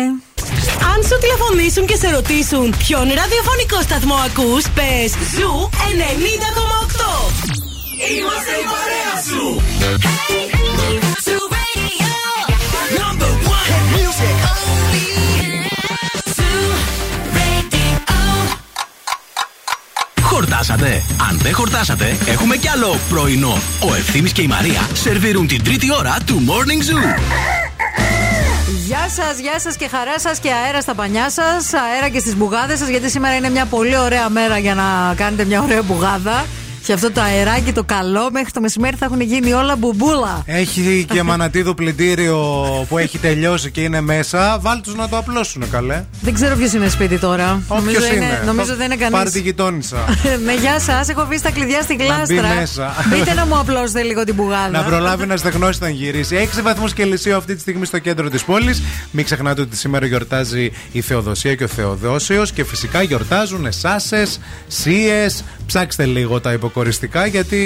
Αν 0.94 1.02
σου 1.02 1.18
τηλεφωνήσουν 1.20 1.86
και 1.86 1.96
σε 1.96 2.10
ρωτήσουν 2.10 2.74
ποιον 2.78 3.02
ραδιοφωνικό 3.02 3.82
σταθμό 3.82 4.14
ακούς, 4.14 4.64
πες 4.70 5.10
Zoo 5.34 5.70
90,8. 5.70 5.74
Είμαστε 8.16 8.52
η 8.62 8.66
παρέα 8.72 9.14
σου. 9.28 9.62
Number 13.00 13.32
one 13.56 13.68
hit 13.70 13.86
music. 13.94 14.36
Χορτάσατε 14.44 15.33
χορτάσατε. 20.84 21.02
Αν 21.30 21.38
δεν 21.38 21.54
χορτάσατε, 21.54 22.16
έχουμε 22.26 22.56
κι 22.56 22.68
άλλο 22.68 22.98
πρωινό. 23.08 23.58
Ο 23.80 23.94
Ευθύμης 23.94 24.32
και 24.32 24.42
η 24.42 24.46
Μαρία 24.46 24.88
σερβίρουν 24.92 25.46
την 25.46 25.64
τρίτη 25.64 25.92
ώρα 25.98 26.16
του 26.26 26.42
Morning 26.46 26.90
Zoo. 26.90 27.18
Γεια 28.86 29.08
σας, 29.16 29.38
γεια 29.40 29.60
σας 29.60 29.76
και 29.76 29.88
χαρά 29.88 30.18
σας 30.18 30.38
και 30.38 30.50
αέρα 30.64 30.80
στα 30.80 30.94
πανιά 30.94 31.30
σας. 31.30 31.72
Αέρα 31.72 32.08
και 32.08 32.18
στις 32.18 32.36
μπουγάδες 32.36 32.78
σας, 32.78 32.88
γιατί 32.88 33.10
σήμερα 33.10 33.36
είναι 33.36 33.50
μια 33.50 33.64
πολύ 33.64 33.98
ωραία 33.98 34.28
μέρα 34.28 34.58
για 34.58 34.74
να 34.74 35.14
κάνετε 35.16 35.44
μια 35.44 35.62
ωραία 35.62 35.82
μπουγάδα. 35.82 36.44
Και 36.84 36.92
αυτό 36.92 37.10
το 37.10 37.20
αεράκι 37.20 37.72
το 37.72 37.84
καλό 37.84 38.30
μέχρι 38.30 38.50
το 38.50 38.60
μεσημέρι 38.60 38.96
θα 38.96 39.04
έχουν 39.04 39.20
γίνει 39.20 39.52
όλα 39.52 39.76
μπουμπούλα. 39.76 40.42
Έχει 40.46 41.06
και 41.12 41.22
μανατίδο 41.22 41.74
πλυντήριο 41.74 42.38
που 42.88 42.98
έχει 42.98 43.18
τελειώσει 43.18 43.70
και 43.70 43.80
είναι 43.80 44.00
μέσα. 44.00 44.58
Βάλ 44.60 44.80
τους 44.80 44.94
να 44.94 45.08
το 45.08 45.16
απλώσουν, 45.16 45.70
καλέ. 45.70 46.04
Δεν 46.20 46.34
ξέρω 46.34 46.56
ποιος 46.56 46.72
είναι 46.72 46.88
σπίτι 46.88 47.18
τώρα. 47.18 47.62
Όποιος 47.68 48.10
είναι. 48.10 48.42
Νομίζω 48.46 48.76
δεν 48.76 48.86
είναι 48.86 48.96
κανείς. 48.96 49.18
Πάρε 49.18 49.30
τη 49.30 49.40
γειτόνισσα. 49.40 49.96
ναι, 50.44 50.54
γεια 50.54 50.80
σας. 50.80 51.08
Έχω 51.08 51.24
βρει 51.26 51.40
τα 51.40 51.50
κλειδιά 51.50 51.82
στη 51.82 51.94
γλάστρα. 51.94 52.24
μπει 52.26 52.54
μέσα. 52.58 52.94
Μπείτε 53.10 53.34
να 53.34 53.46
μου 53.46 53.58
απλώσετε 53.58 54.02
λίγο 54.02 54.24
την 54.24 54.34
μπουγάδα. 54.34 54.68
να 54.68 54.82
προλάβει 54.82 55.26
να 55.26 55.36
στεγνώσει 55.36 55.78
όταν 55.82 55.92
γυρίσει. 55.92 56.48
6 56.56 56.62
βαθμούς 56.62 56.92
Κελσίου 56.92 57.36
αυτή 57.36 57.54
τη 57.54 57.60
στιγμή 57.60 57.86
στο 57.86 57.98
κέντρο 57.98 58.28
της 58.28 58.44
πόλης. 58.44 58.82
Μην 59.10 59.24
ξεχνάτε 59.24 59.60
ότι 59.60 59.76
σήμερα 59.76 60.06
γιορτάζει 60.06 60.70
η 60.92 61.00
Θεοδοσία 61.00 61.54
και 61.54 61.64
ο 61.64 61.68
Θεοδόσιος 61.68 62.52
και 62.52 62.64
φυσικά 62.64 63.02
γιορτάζουν 63.02 63.66
εσάσες, 63.66 64.40
σίε. 64.66 65.26
Ψάξτε 65.66 66.04
λίγο 66.04 66.40
τα 66.40 66.52
υποκοριστικά 66.52 67.26
γιατί 67.26 67.58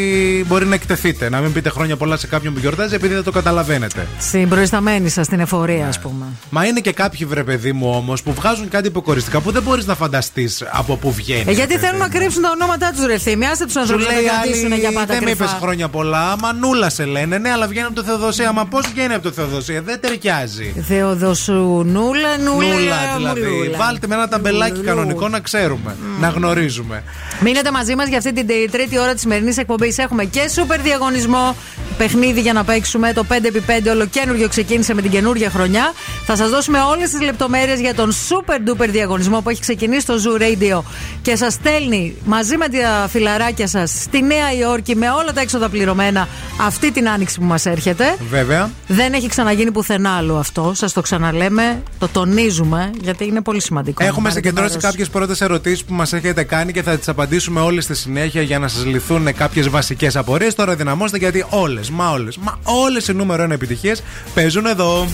μπορεί 0.48 0.66
να 0.66 0.74
εκτεθείτε. 0.74 1.28
Να 1.28 1.38
μην 1.40 1.52
πείτε 1.52 1.68
χρόνια 1.70 1.96
πολλά 1.96 2.16
σε 2.16 2.26
κάποιον 2.26 2.52
που 2.54 2.58
γιορτάζει 2.60 2.94
επειδή 2.94 3.14
δεν 3.14 3.22
το 3.24 3.30
καταλαβαίνετε. 3.30 4.06
Στην 4.18 4.48
προϊσταμένη 4.48 5.08
σας, 5.08 5.26
στην 5.26 5.40
εφορία, 5.40 5.86
ας 5.88 5.98
πούμε. 6.00 6.24
Μα 6.50 6.64
είναι 6.66 6.80
και 6.80 6.92
κάποιοι 6.92 7.26
βρε 7.26 7.44
παιδί 7.44 7.72
μου 7.72 7.90
όμως 7.94 8.22
που 8.22 8.32
βγάζουν 8.32 8.68
κάτι 8.68 8.86
υποκοριστικά 8.88 9.40
που 9.40 9.50
δεν 9.50 9.62
μπορείς 9.62 9.86
να 9.86 9.94
φανταστείς 9.94 10.62
από 10.70 10.96
πού 10.96 11.12
βγαίνει. 11.12 11.44
Ε, 11.46 11.52
γιατί 11.52 11.74
παιδί. 11.74 11.84
θέλουν 11.86 11.98
να 12.00 12.08
κρύψουν 12.08 12.42
τα 12.42 12.50
ονόματά 12.50 12.92
τους, 12.96 13.06
ρε 13.06 13.18
Θήμη. 13.18 13.46
Άστε 13.46 13.64
τους 13.64 13.72
Σου 13.72 13.80
ανθρώπους 13.80 14.06
να 14.06 14.12
λέει 14.12 14.24
τα 14.24 14.30
κρατήσουν 14.42 14.72
άλλη, 14.72 14.80
για 14.80 14.92
πάντα 14.92 15.14
δεν 15.14 15.22
με 15.24 15.30
είπες 15.30 15.46
κρυφά. 15.46 15.60
χρόνια 15.60 15.88
πολλά. 15.88 16.36
Μανούλα 16.38 16.90
σε 16.90 17.04
λένε, 17.04 17.38
ναι, 17.38 17.50
αλλά 17.50 17.66
βγαίνει 17.66 17.86
από 17.86 17.94
το 17.94 18.02
Θεοδοσία. 18.02 18.52
Μα 18.52 18.64
πώς 18.66 18.86
βγαίνει 18.92 19.14
από 19.14 19.22
το 19.22 19.30
Θεοδοσία, 19.32 19.82
δεν 19.82 20.00
ταιριάζει. 20.00 20.74
Θεοδοσουνούλα, 20.88 22.38
νούλα, 22.38 22.66
Νούλα 22.68 22.96
δηλαδή. 23.16 23.40
μουλούλα. 23.40 23.76
Βάλτε 23.78 24.06
με 24.06 24.14
ένα 24.14 24.28
ταμπελάκι 24.28 24.80
κανονικό 24.80 25.28
να 25.28 25.40
ξέρουμε, 25.40 25.96
να 26.20 26.28
γνωρίζουμε. 26.28 27.02
Μείνετε 27.40 27.70
μαζί 27.70 27.94
μας 27.94 28.08
για 28.08 28.18
αυτή 28.18 28.32
την 28.32 28.46
τε- 28.46 28.70
τρίτη 28.70 28.98
ώρα 28.98 29.12
της 29.12 29.20
σημερινής 29.20 29.56
εκπομπής. 29.58 29.98
Έχουμε 29.98 30.24
και 30.24 30.48
σούπερ 30.48 30.80
διαγωνισμό. 30.80 31.56
Παιχνίδι 31.98 32.40
για 32.40 32.52
να 32.52 32.64
παίξουμε. 32.64 33.12
Το 33.12 33.24
5x5 33.28 33.90
ολοκένουργιο 33.90 34.48
ξεκίνησε 34.48 34.94
με 34.94 35.02
την 35.02 35.10
καινούργια 35.10 35.50
χρονιά. 35.50 35.92
Θα 36.26 36.36
σας 36.36 36.50
δώσουμε 36.50 36.78
όλες 36.80 37.10
τις 37.10 37.20
λεπτομέρειες 37.20 37.80
για 37.80 37.94
τον 37.94 38.12
super 38.12 38.54
duper 38.70 38.88
διαγωνισμό 38.88 39.40
που 39.40 39.50
έχει 39.50 39.60
ξεκινήσει 39.60 40.00
στο 40.00 40.14
Zoo 40.14 40.40
Radio 40.42 40.82
και 41.22 41.36
σας 41.36 41.52
στέλνει 41.52 42.14
μαζί 42.24 42.56
με 42.56 42.68
τα 42.68 43.08
φιλαράκια 43.08 43.66
σας 43.68 43.90
στη 44.02 44.22
Νέα 44.22 44.52
Υόρκη 44.60 44.96
με 44.96 45.10
όλα 45.10 45.32
τα 45.32 45.40
έξοδα 45.40 45.68
πληρωμένα 45.68 46.28
αυτή 46.60 46.92
την 46.92 47.08
άνοιξη 47.08 47.38
που 47.38 47.44
μας 47.44 47.66
έρχεται. 47.66 48.16
Βέβαια. 48.30 48.70
Δεν 48.86 49.12
έχει 49.12 49.28
ξαναγίνει 49.28 49.70
πουθενά 49.72 50.16
άλλο 50.16 50.36
αυτό. 50.36 50.72
Σας 50.74 50.92
το 50.92 51.00
ξαναλέμε, 51.00 51.82
το 51.98 52.08
τονίζουμε, 52.08 52.90
γιατί 53.00 53.24
είναι 53.26 53.40
πολύ 53.42 53.60
σημαντικό. 53.62 54.04
Έχουμε 54.04 54.16
να 54.28 54.28
πάρετε 54.28 54.48
συγκεντρώσει 54.48 54.76
μέρος. 54.76 54.90
κάποιες 54.90 55.08
πρώτες 55.08 55.40
ερωτήσεις 55.40 55.84
που 55.84 55.94
μας 55.94 56.12
έχετε 56.12 56.42
κάνει 56.44 56.72
και 56.72 56.82
θα 56.82 56.96
τις 56.98 57.08
απαντήσουμε 57.08 57.26
όλε 57.60 57.80
στη 57.80 57.94
συνέχεια 57.94 58.42
για 58.42 58.58
να 58.58 58.68
σας 58.68 58.84
λυθούν 58.84 59.34
κάποιες 59.34 59.68
βασικές 59.68 60.16
απορίες. 60.16 60.54
Τώρα 60.54 60.74
δυναμώστε 60.74 61.18
γιατί 61.18 61.44
όλες, 61.48 61.90
μα 61.90 62.10
όλες, 62.10 62.36
μα 62.36 62.58
όλες 62.62 63.08
οι 63.08 63.12
νούμερο 63.12 63.44
1 63.44 63.50
επιτυχίες 63.50 64.02
παίζουν 64.34 64.66
εδώ. 64.66 65.06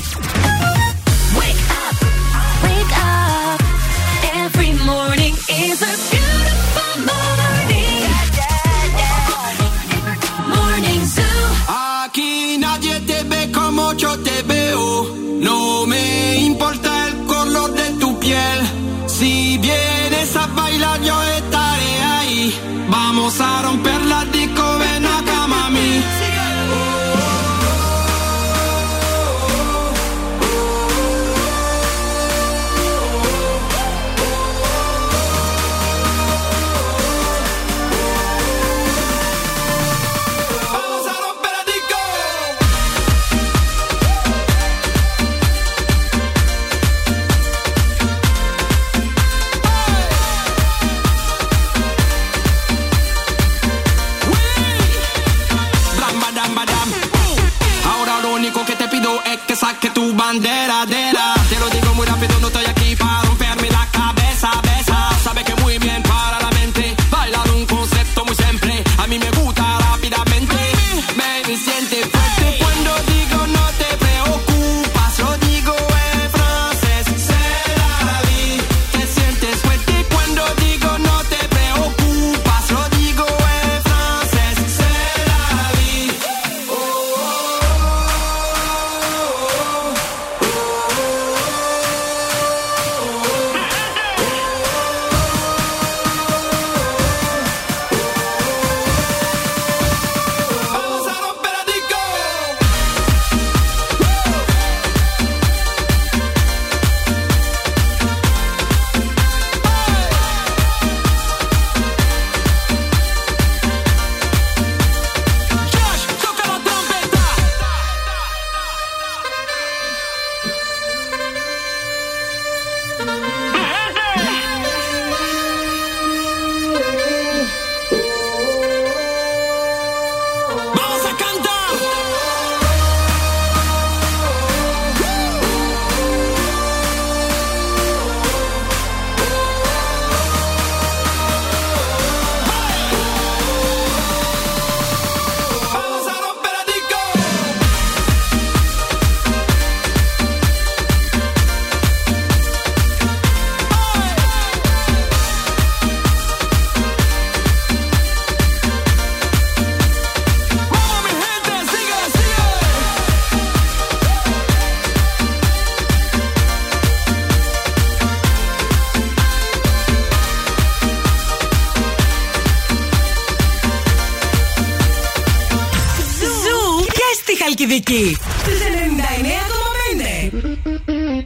Bandera, 60.24 60.63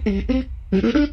thank 0.04 0.48
you 0.72 1.08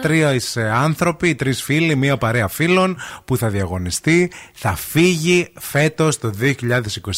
τρία 0.00 0.40
ε, 0.54 0.70
άνθρωποι, 0.70 1.34
τρεις 1.34 1.62
φίλοι, 1.62 1.96
μία 1.96 2.16
παρέα 2.16 2.48
φίλων 2.48 2.96
που 3.24 3.36
θα 3.36 3.48
διαγωνιστεί. 3.48 4.32
Θα 4.62 4.76
φύγει 4.76 5.48
φέτος 5.58 6.18
το 6.18 6.32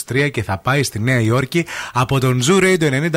2023 0.09 0.31
και 0.31 0.43
θα 0.43 0.59
πάει 0.59 0.83
στη 0.83 0.99
Νέα 0.99 1.21
Υόρκη 1.21 1.67
από 1.93 2.21
τον 2.21 2.43
Zoo 2.47 2.63
Radio 2.63 3.11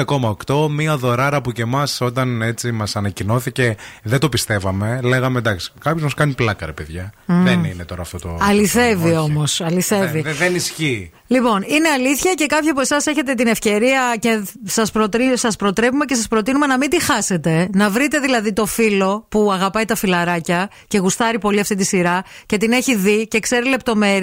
90,8. 0.46 0.70
Μία 0.70 0.98
δωράρα 0.98 1.42
που 1.42 1.52
και 1.52 1.62
εμάς 1.62 2.02
όταν 2.02 2.42
έτσι 2.42 2.72
μας 2.72 2.96
ανακοινώθηκε 2.96 3.76
δεν 4.04 4.20
το 4.20 4.30
πιστεύαμε. 4.30 5.00
Λέγαμε 5.04 5.40
εντάξει, 5.40 5.72
κάποιος 5.80 6.04
μας 6.04 6.14
κάνει 6.14 6.34
πλάκα, 6.34 6.66
ρε 6.66 6.72
παιδιά. 6.72 7.14
Μμ. 7.26 7.44
Δεν 7.44 7.64
είναι 7.64 7.86
τώρα 7.86 8.02
αυτό 8.02 8.20
το. 8.20 8.38
Αληθεύει 8.42 9.16
όμως. 9.16 9.62
Αληθεύει. 9.62 10.22
Δεν, 10.22 10.36
δεν 10.36 10.56
ισχύει. 10.56 11.12
Λοιπόν, 11.28 11.64
είναι 11.68 11.90
αλήθεια 11.90 12.34
και 12.34 12.46
κάποιοι 12.46 12.70
από 12.70 12.82
εσάς 12.82 13.06
έχετε 13.06 13.34
την 13.34 13.48
ευκαιρία 13.48 14.16
και 14.20 14.44
σας 14.66 14.92
σας 15.34 15.56
προτρέπουμε 15.56 16.06
και 16.06 16.16
σας 16.16 16.28
προτείνουμε 16.28 16.66
να 16.66 16.78
μην 16.78 16.90
τη 16.90 17.04
χάσετε. 17.04 17.70
Να 17.74 17.90
βρείτε 17.90 18.20
δηλαδή 18.20 18.54
το 18.54 18.66
φίλο 18.66 19.26
που 19.30 19.52
αγαπάει 19.52 19.86
τα 19.86 19.96
φιλαράκια 19.96 20.70
και 20.88 20.98
γουστάρει 20.98 21.40
πολύ 21.40 21.60
αυτή 21.60 21.76
τη 21.76 21.84
σειρά 21.84 22.24
και 22.46 22.58
την 22.58 22.72
έχει 22.72 22.96
δει 22.96 23.28
και 23.28 23.40
ξέρει 23.40 23.70
λεπτομέρειες 23.70 24.14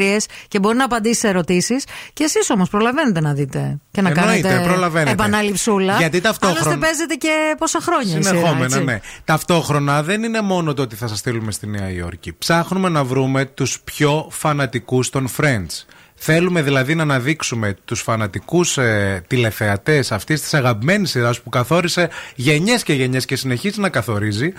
και 0.49 0.59
μπορεί 0.59 0.77
να 0.77 0.85
απαντήσει 0.85 1.21
σε 1.21 1.29
ερωτήσεις. 1.29 1.85
Και 2.13 2.25
εσείς 2.25 2.51
όμως 2.51 2.69
προλαβαίνετε 2.69 3.21
να 3.21 3.33
δείτε 3.33 3.79
και 3.91 4.01
να 4.01 4.09
Εννοείται, 4.09 4.49
κάνετε 4.49 4.69
προλαβαίνετε. 4.69 5.11
επαναληψούλα. 5.11 5.97
Γιατί 5.97 6.21
ταυτόχρονα- 6.21 6.61
Άλλωστε 6.61 6.81
παίζετε 6.87 7.15
και 7.15 7.55
πόσα 7.59 7.81
χρόνια 7.81 8.19
η 8.19 8.23
σειρά, 8.23 8.37
Συνεχόμενα, 8.37 8.65
έτσι. 8.65 8.85
ναι. 8.85 9.01
Ταυτόχρονα 9.25 10.03
δεν 10.03 10.23
είναι 10.23 10.41
μόνο 10.41 10.75
το 10.75 10.83
ότι 10.83 10.97
θα 10.97 11.07
σας 11.09 11.19
στείλουμε 11.19 11.53
στη 11.53 11.67
Νέα 11.67 11.91
Υόρκη. 11.91 12.33
Ψάχνουμε 12.39 12.89
να 12.89 13.05
βρούμε 13.05 13.45
τους 13.45 13.81
πιο 13.85 14.29
φανατικούς 14.31 15.11
των 15.11 15.29
Friends. 15.41 15.85
Θέλουμε 16.25 16.63
δηλαδή 16.63 16.95
να 16.95 17.03
αναδείξουμε 17.03 17.77
τους 17.85 18.01
φανατικούς 18.01 18.79
ε, 18.79 19.25
τηλεθεατές 19.27 20.13
αυτής 20.13 20.41
της 20.41 20.55
αγαπημένης 20.55 21.11
σειράς 21.11 21.41
που 21.41 21.49
καθόρισε 21.49 22.09
γενιές 22.35 22.83
και 22.83 22.93
γενιές 22.93 23.25
και 23.25 23.37
συνεχίζει 23.37 23.81
να 23.81 23.89
καθορίζει 23.89 24.53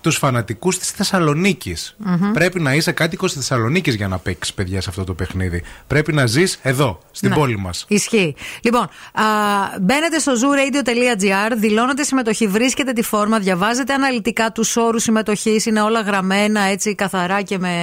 τους 0.00 0.16
φανατικούς 0.16 0.78
της 0.78 0.90
θεσσαλονικη 0.90 1.76
Μμμ. 1.96 2.32
Πρέπει 2.32 2.60
να 2.60 2.74
είσαι 2.74 2.92
κάτοικος 2.92 3.32
της 3.32 3.46
Θεσσαλονίκης 3.46 3.94
για 3.94 4.08
να 4.08 4.18
παίξεις 4.18 4.54
παιδιά 4.54 4.80
σε 4.80 4.88
αυτό 4.90 5.04
το 5.04 5.14
παιχνίδι. 5.14 5.62
Πρέπει 5.86 6.12
να 6.12 6.26
ζεις 6.26 6.58
εδώ, 6.62 7.00
στην 7.10 7.28
Ναι. 7.28 7.34
πόλη 7.34 7.58
μας. 7.58 7.84
Ισχύει. 7.88 8.34
Λοιπόν, 8.62 8.82
α, 8.82 9.22
μπαίνετε 9.80 10.18
στο 10.18 10.32
zooradio.gr, 10.32 11.52
δηλώνετε 11.56 12.02
συμμετοχή, 12.02 12.46
βρίσκετε 12.46 12.92
τη 12.92 13.02
φόρμα, 13.02 13.38
διαβάζετε 13.38 13.92
αναλυτικά 13.92 14.52
τους 14.52 14.76
όρους 14.76 15.02
συμμετοχής. 15.02 15.66
Είναι 15.66 15.80
όλα 15.80 16.00
γραμμένα 16.00 16.60
έτσι 16.60 16.94
καθαρά 16.94 17.42
και 17.42 17.58
με 17.58 17.74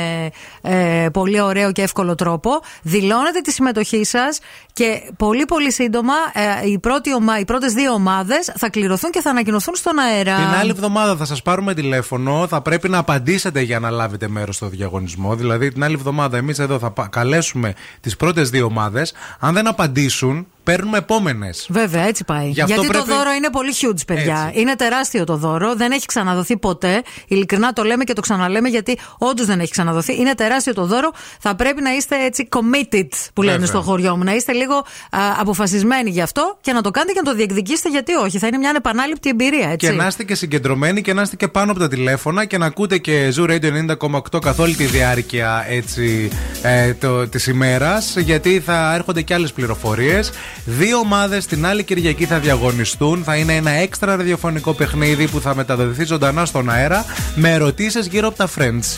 ε, 0.61 1.07
πολύ 1.13 1.41
ωραίο 1.41 1.71
και 1.71 1.81
εύκολο 1.81 2.15
τρόπο. 2.15 2.61
Δηλώνετε 2.81 3.39
τη 3.39 3.51
συμμετοχή 3.51 4.03
σας 4.03 4.39
και 4.73 5.01
πολύ 5.17 5.45
πολύ 5.45 5.71
σύντομα 5.71 6.13
ε, 6.33 6.69
οι, 6.69 6.79
πρώτοι 6.79 7.13
ομα, 7.13 7.39
οι 7.39 7.45
πρώτες 7.45 7.73
δύο 7.73 7.91
ομάδες 7.93 8.51
θα 8.57 8.69
κληρωθούν 8.69 9.11
και 9.11 9.21
θα 9.21 9.29
ανακοινωθούν 9.29 9.75
στον 9.75 9.99
αέρα. 9.99 10.35
Την 10.35 10.43
άλλη 10.59 10.69
εβδομάδα 10.69 11.15
θα 11.15 11.25
σας 11.25 11.41
πάρουμε 11.41 11.73
τηλέφωνο. 11.73 12.47
Θα 12.47 12.61
πρέπει 12.61 12.89
να 12.89 12.97
απαντήσετε 12.97 13.61
για 13.61 13.79
να 13.79 13.89
λάβετε 13.89 14.27
μέρος 14.27 14.55
στο 14.55 14.67
διαγωνισμό. 14.67 15.35
Δηλαδή, 15.35 15.71
την 15.71 15.83
άλλη 15.83 15.93
εβδομάδα 15.93 16.37
εμείς 16.37 16.59
εδώ 16.59 16.79
θα 16.79 16.91
πα- 16.91 17.07
καλέσουμε 17.07 17.73
τις 18.01 18.15
πρώτες 18.17 18.49
δύο 18.49 18.65
ομάδες. 18.65 19.13
Αν 19.39 19.53
δεν 19.53 19.67
απαντήσουν, 19.67 20.47
παίρνουμε 20.71 20.97
επόμενες. 20.97 21.65
Βέβαια, 21.69 22.03
έτσι 22.07 22.23
πάει. 22.23 22.47
Γι' 22.49 22.61
αυτό 22.61 22.73
Γιατί 22.73 22.87
πρέπει- 22.87 23.07
το 23.07 23.15
δώρο 23.15 23.31
είναι 23.31 23.49
πολύ 23.49 23.73
huge, 23.81 24.01
παιδιά. 24.07 24.45
Έτσι. 24.47 24.61
Είναι 24.61 24.75
τεράστιο 24.75 25.23
το 25.23 25.35
δώρο. 25.35 25.75
Δεν 25.75 25.91
έχει 25.91 26.05
ξαναδοθεί 26.05 26.57
ποτέ. 26.57 27.01
Ειλικρινά 27.27 27.73
το 27.73 27.83
λέμε 27.83 28.03
και 28.03 28.13
το 28.13 28.21
ξαναλέμε 28.21 28.69
γιατί 28.69 28.97
όντως 29.17 29.45
δεν 29.45 29.59
έχει 29.59 29.71
ξαναδοθεί. 29.71 30.19
Είναι 30.19 30.35
τεράστιο 30.35 30.73
το 30.73 30.85
δώρο. 30.85 31.11
Θα 31.39 31.55
πρέπει 31.55 31.81
να 31.81 31.91
είστε 31.95 32.15
έτσι 32.25 32.47
committed, 32.55 33.07
που 33.33 33.41
λένε 33.41 33.57
Βέβαια. 33.57 33.67
στο 33.67 33.81
χωριό 33.81 34.17
μου. 34.17 34.23
Να 34.23 34.33
είστε 34.35 34.51
λίγο 34.53 34.75
α, 34.75 35.19
αποφασισμένοι 35.39 36.09
γι' 36.09 36.21
αυτό 36.21 36.57
και 36.61 36.71
να 36.73 36.81
το 36.81 36.91
κάνετε 36.91 37.13
και 37.13 37.19
να 37.23 37.29
το 37.31 37.35
διεκδικήσετε. 37.35 37.89
Γιατί 37.89 38.13
όχι. 38.13 38.37
Θα 38.37 38.47
είναι 38.47 38.57
μια 38.57 38.73
επανάληπτη 38.77 39.29
εμπειρία, 39.29 39.69
έτσι. 39.69 39.87
Και 39.87 39.93
να 39.93 40.07
είστε 40.07 40.23
και 40.23 40.35
συγκεντρωμένοι 40.35 41.01
και 41.01 41.13
να 41.13 41.21
είστε 41.21 41.35
και 41.35 41.47
πάνω 41.47 41.71
από 41.71 41.79
τα 41.79 41.87
τηλέφωνα 41.87 42.45
και 42.45 42.57
να 42.57 42.65
ακούτε 42.65 42.97
και 42.97 43.33
Zoo 43.37 43.49
Radio 43.49 43.71
90,8 43.71 44.39
καθ' 44.41 44.59
όλη 44.59 44.75
τη 44.75 44.83
διάρκεια 44.85 45.65
έτσι, 45.69 46.29
ε, 46.61 46.93
το, 46.93 47.27
της 47.27 47.47
ημέρας 47.47 48.15
γιατί 48.17 48.59
θα 48.65 48.93
έρχονται 48.95 49.21
και 49.21 49.33
άλλες 49.33 49.53
πληροφορίες. 49.53 50.31
Δύο 50.65 50.97
ομάδες 50.97 51.45
την 51.45 51.65
άλλη 51.65 51.83
Κυριακή 51.83 52.25
θα 52.25 52.39
διαγωνιστούν. 52.39 53.23
Θα 53.23 53.35
είναι 53.35 53.55
ένα 53.55 53.71
έξτρα 53.71 54.15
ραδιοφωνικό 54.15 54.73
παιχνίδι 54.73 55.27
που 55.27 55.39
θα 55.41 55.55
μεταδοθεί 55.55 56.05
ζωντανά 56.05 56.45
στον 56.45 56.69
αέρα 56.69 57.05
με 57.35 57.51
ερωτήσεις 57.51 58.07
γύρω 58.07 58.27
από 58.27 58.37
τα 58.37 58.49
Friends. 58.57 58.97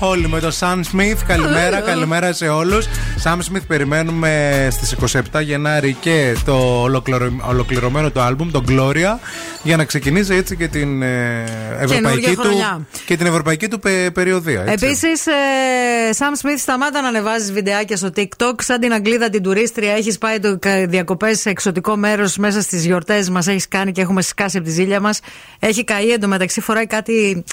oi. 0.00 0.16
Είναι 0.18 0.28
το 0.28 0.28
Unholy 0.28 0.28
με 0.28 0.40
το 0.40 0.52
Sam 0.60 0.80
Smith. 0.92 1.18
Καλημέρα, 1.26 1.80
καλημέρα 1.90 2.32
σε 2.32 2.48
όλους. 2.48 2.86
Sam 3.24 3.36
Smith 3.36 3.62
περιμένουμε 3.66 4.68
στις 4.70 4.96
27 5.34 5.42
Γενάρη 5.42 5.96
και 6.00 6.36
το 6.44 6.80
ολοκληρω- 6.82 7.32
ολοκληρωμένο 7.48 8.10
το 8.10 8.20
άλμπουμ, 8.22 8.50
το 8.50 8.64
Gloria, 8.68 9.18
για 9.62 9.76
να 9.76 9.84
ξεκινήσει 9.84 10.34
έτσι 10.34 10.56
και 10.56 10.68
την 10.68 11.02
ε, 11.02 11.44
ευρωπαϊκή 11.80 12.34
του, 12.34 12.40
χρονιά. 12.40 12.86
και 13.06 13.16
την 13.16 13.26
ευρωπαϊκή 13.26 13.68
του 13.68 13.78
πε- 13.78 14.10
περιοδία. 14.10 14.64
Έτσι. 14.66 14.86
Επίσης, 14.86 15.22
Sam 16.18 16.46
Smith, 16.46 16.58
σταμάτα 16.58 17.00
να 17.02 17.08
ανεβάζεις 17.08 17.52
βιντεάκια 17.52 17.96
στο 17.96 18.10
TikTok. 18.16 18.54
Σαν 18.62 18.80
την 18.80 18.92
Αγγλίδα 18.92 19.30
την 19.30 19.42
τουρίστρια, 19.42 19.92
έχεις 19.92 20.18
πάει 20.18 20.36
διακοπές 20.86 21.40
σε 21.40 21.50
εξωτικό 21.50 21.96
μέρος 21.96 22.36
μέσα 22.36 22.60
στις 22.60 22.84
γιορτές 22.84 23.30
μας. 23.30 23.46
Έχεις 23.46 23.68
κάνει 23.68 23.92
και 23.92 24.00
έχουμε 24.00 24.22
σκάσει 24.22 24.56
από 24.56 24.66
τη 24.66 24.72
ζήλια 24.72 25.00
μας. 25.00 25.20
Έχει 25.58 25.84
καεί 25.84 26.10
εντωμεταξύ, 26.10 26.60
φοράει 26.60 26.86
κάτι. 26.86 27.44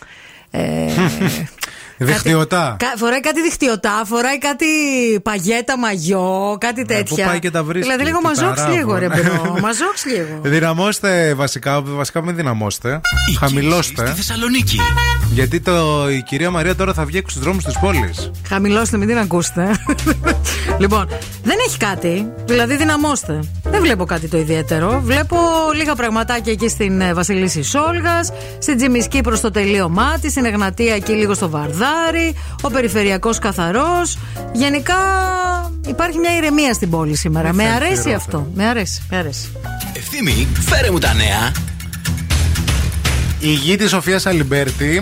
Ε, 0.52 0.60
Διχτυωτά. 2.05 2.76
κα- 2.80 2.93
φοράει 2.97 3.19
κάτι 3.19 3.41
διχτυωτά, 3.41 4.01
φοράει 4.05 4.38
κάτι 4.38 4.65
παγέτα, 5.23 5.77
μαγιό, 5.77 6.57
κάτι 6.59 6.85
τέτοια. 6.85 7.15
Ε, 7.17 7.23
πού 7.23 7.30
πάει 7.30 7.39
και 7.39 7.51
τα 7.51 7.63
βρίσκει, 7.63 7.89
Δηλαδή 7.89 8.05
λίγο 8.07 8.17
τι 8.17 8.23
μαζώξ' 8.26 8.56
τα 8.61 8.65
ρε 8.65 8.69
bro, 8.69 8.77
λίγο, 8.77 8.95
ρε 8.97 9.07
ναι. 9.07 9.15
bro. 9.22 9.57
Μαζώξ' 9.61 10.06
λίγο. 10.05 10.39
Δυναμώστε 10.55 11.34
βασικά, 11.34 11.81
βασικά 11.81 12.21
μην 12.23 12.35
δυναμώστε. 12.35 13.01
Χαμηλώστε. 13.39 14.05
Στη 14.05 14.15
Θεσσαλονίκη. 14.15 14.80
Γιατί 15.34 15.59
το, 15.59 16.09
η 16.09 16.21
κυρία 16.23 16.49
Μαρία 16.51 16.76
τώρα 16.76 16.93
θα 16.93 17.05
βγει 17.05 17.19
στους 17.27 17.39
δρόμους 17.39 17.63
της 17.63 17.80
πόλης. 17.80 18.31
Χαμηλώστε, 18.47 18.97
μην 18.97 19.07
την 19.07 19.17
ακούσετε. 19.17 19.71
λοιπόν, 20.81 21.07
δεν 21.43 21.57
έχει 21.67 21.77
κάτι. 21.77 22.31
Δηλαδή, 22.45 22.76
δυναμώστε. 22.76 23.39
Δεν 23.63 23.81
βλέπω 23.81 24.05
κάτι 24.05 24.27
το 24.27 24.38
ιδιαίτερο. 24.38 25.01
Βλέπω 25.03 25.38
λίγα 25.76 25.95
πραγματάκια 25.95 26.51
εκεί 26.51 26.69
στην 26.69 27.01
ε, 27.01 27.13
Βασιλίσσης 27.14 27.64
Όλγας, 27.64 28.31
στην 28.59 28.77
Τζιμισκή 28.77 29.21
προς 29.21 29.39
το 29.41 29.51
τελείωμά 29.51 30.17
της, 30.21 30.31
στην 30.31 30.45
Εγνατία 30.45 30.95
εκεί 30.95 31.11
λίγο 31.11 31.34
στο 31.34 31.49
Βαρδάρι, 31.90 32.36
ο 32.61 32.70
περιφερειακός 32.70 33.40
καθαρός. 33.40 34.18
Γενικά 34.53 34.95
υπάρχει 35.88 36.18
μια 36.18 36.36
ηρεμία 36.36 36.74
στην 36.74 36.90
πόλη 36.90 37.16
σήμερα. 37.16 37.53
Με 37.53 37.64
θέλει 37.64 37.76
αρέσει 37.76 37.91
χειρότερα. 37.91 38.16
αυτό. 38.16 38.48
Με 38.56 38.66
αρέσει. 38.68 39.03
Με 39.10 39.18
αρέσει. 39.18 39.49
Ευθύμη, 39.94 40.48
φέρε 40.60 40.91
μου 40.91 40.99
τα 40.99 41.14
νέα. 41.14 41.52
Οι 43.40 43.53
γιοι 43.53 43.76
της 43.76 43.90
Σοφίας 43.90 44.26
Αλιμπέρτη, 44.26 45.02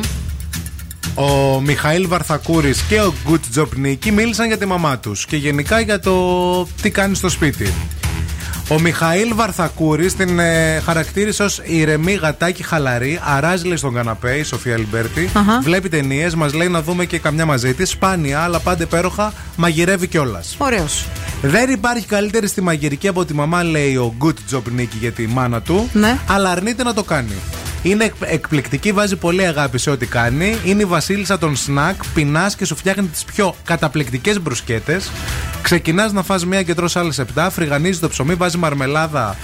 ο 1.16 1.60
Μιχαήλ 1.62 2.08
Βαρθακούρης 2.08 2.82
και 2.82 3.02
ο 3.02 3.14
Γκουτ 3.26 3.44
Τζοπνίκη 3.52 4.12
μίλησαν 4.12 4.48
για 4.48 4.58
τη 4.58 4.66
μαμά 4.66 5.00
τους 5.00 5.26
και 5.26 5.36
γενικά 5.36 5.80
για 5.80 6.00
το 6.00 6.66
τι 6.82 6.90
κάνει 6.90 7.16
στο 7.16 7.30
σπίτι. 7.30 7.74
Ο 8.70 8.80
Μιχαήλ 8.80 9.34
Βαρθακούρη 9.36 10.12
την 10.12 10.40
ε, 10.40 10.80
χαρακτήρισε 10.86 11.44
ως 11.44 11.62
ήρεμη 11.64 12.14
γατάκι 12.14 12.64
χαλαρή. 12.64 13.20
Αράζει 13.24 13.68
λέει 13.68 13.78
στον 13.78 13.94
καναπέ 13.94 14.36
η 14.36 14.44
Σοφία 14.44 14.74
Αλιμπέρτη. 14.74 15.30
Αχα. 15.34 15.60
Βλέπει 15.62 15.90
ταινίες, 15.90 16.36
μας 16.36 16.54
λέει 16.54 16.68
να 16.68 16.82
δούμε 16.82 17.06
και 17.06 17.20
καμιά 17.20 17.46
μαζί 17.46 17.74
της. 17.74 17.86
Σπάνια, 17.86 18.40
αλλά 18.40 18.60
πάντα 18.60 18.84
υπέροχα, 18.84 19.34
μαγειρεύει 19.56 20.08
κιόλας. 20.08 20.56
Ωραίος. 20.58 21.06
Δεν 21.42 21.70
υπάρχει 21.70 22.06
καλύτερη 22.06 22.48
στη 22.48 22.62
μαγειρική 22.62 23.08
από 23.08 23.26
τη 23.26 23.34
μαμά, 23.34 23.64
λέει 23.64 23.96
ο 23.96 24.14
Γκουτ 24.18 24.38
Τζοπνίκη 24.46 24.98
για 24.98 25.12
τη 25.12 25.28
μάνα 25.28 25.62
του. 25.62 25.90
Ναι. 25.94 26.18
Αλλά 26.28 26.50
αρνείται 26.50 26.84
να 26.84 26.94
το 26.94 27.04
κάνει. 27.04 27.34
Είναι 27.84 28.04
εκ- 28.04 28.14
εκπληκτική, 28.22 28.92
βάζει 28.92 29.16
πολύ 29.16 29.46
αγάπη 29.46 29.78
σε 29.78 29.90
ό,τι 29.90 30.06
κάνει. 30.06 30.58
Είναι 30.66 30.82
η 30.82 30.86
βασίλισσα 30.86 31.38
των 31.38 31.56
σνακ. 31.56 31.96
Πεινάς 32.14 32.56
και 32.56 32.66
σου 32.66 32.76
φτιάχνει 32.76 33.06
τις 33.08 33.24
πιο 33.24 33.56
καταπληκτικές 33.64 34.42
μπρουσκέτες. 34.42 35.12
Ξεκινάς 35.62 36.12
να 36.14 36.24
φας 36.24 36.46
μία 36.46 36.64
και 36.64 36.74
τρως 36.74 36.96
άλλες 36.96 37.20
7. 37.20 37.50
Φρυγανίζει 37.52 38.00
το 38.00 38.10
ψωμί, 38.10 38.34
βάζει 38.34 38.58
μαρμελάδα 38.58 39.36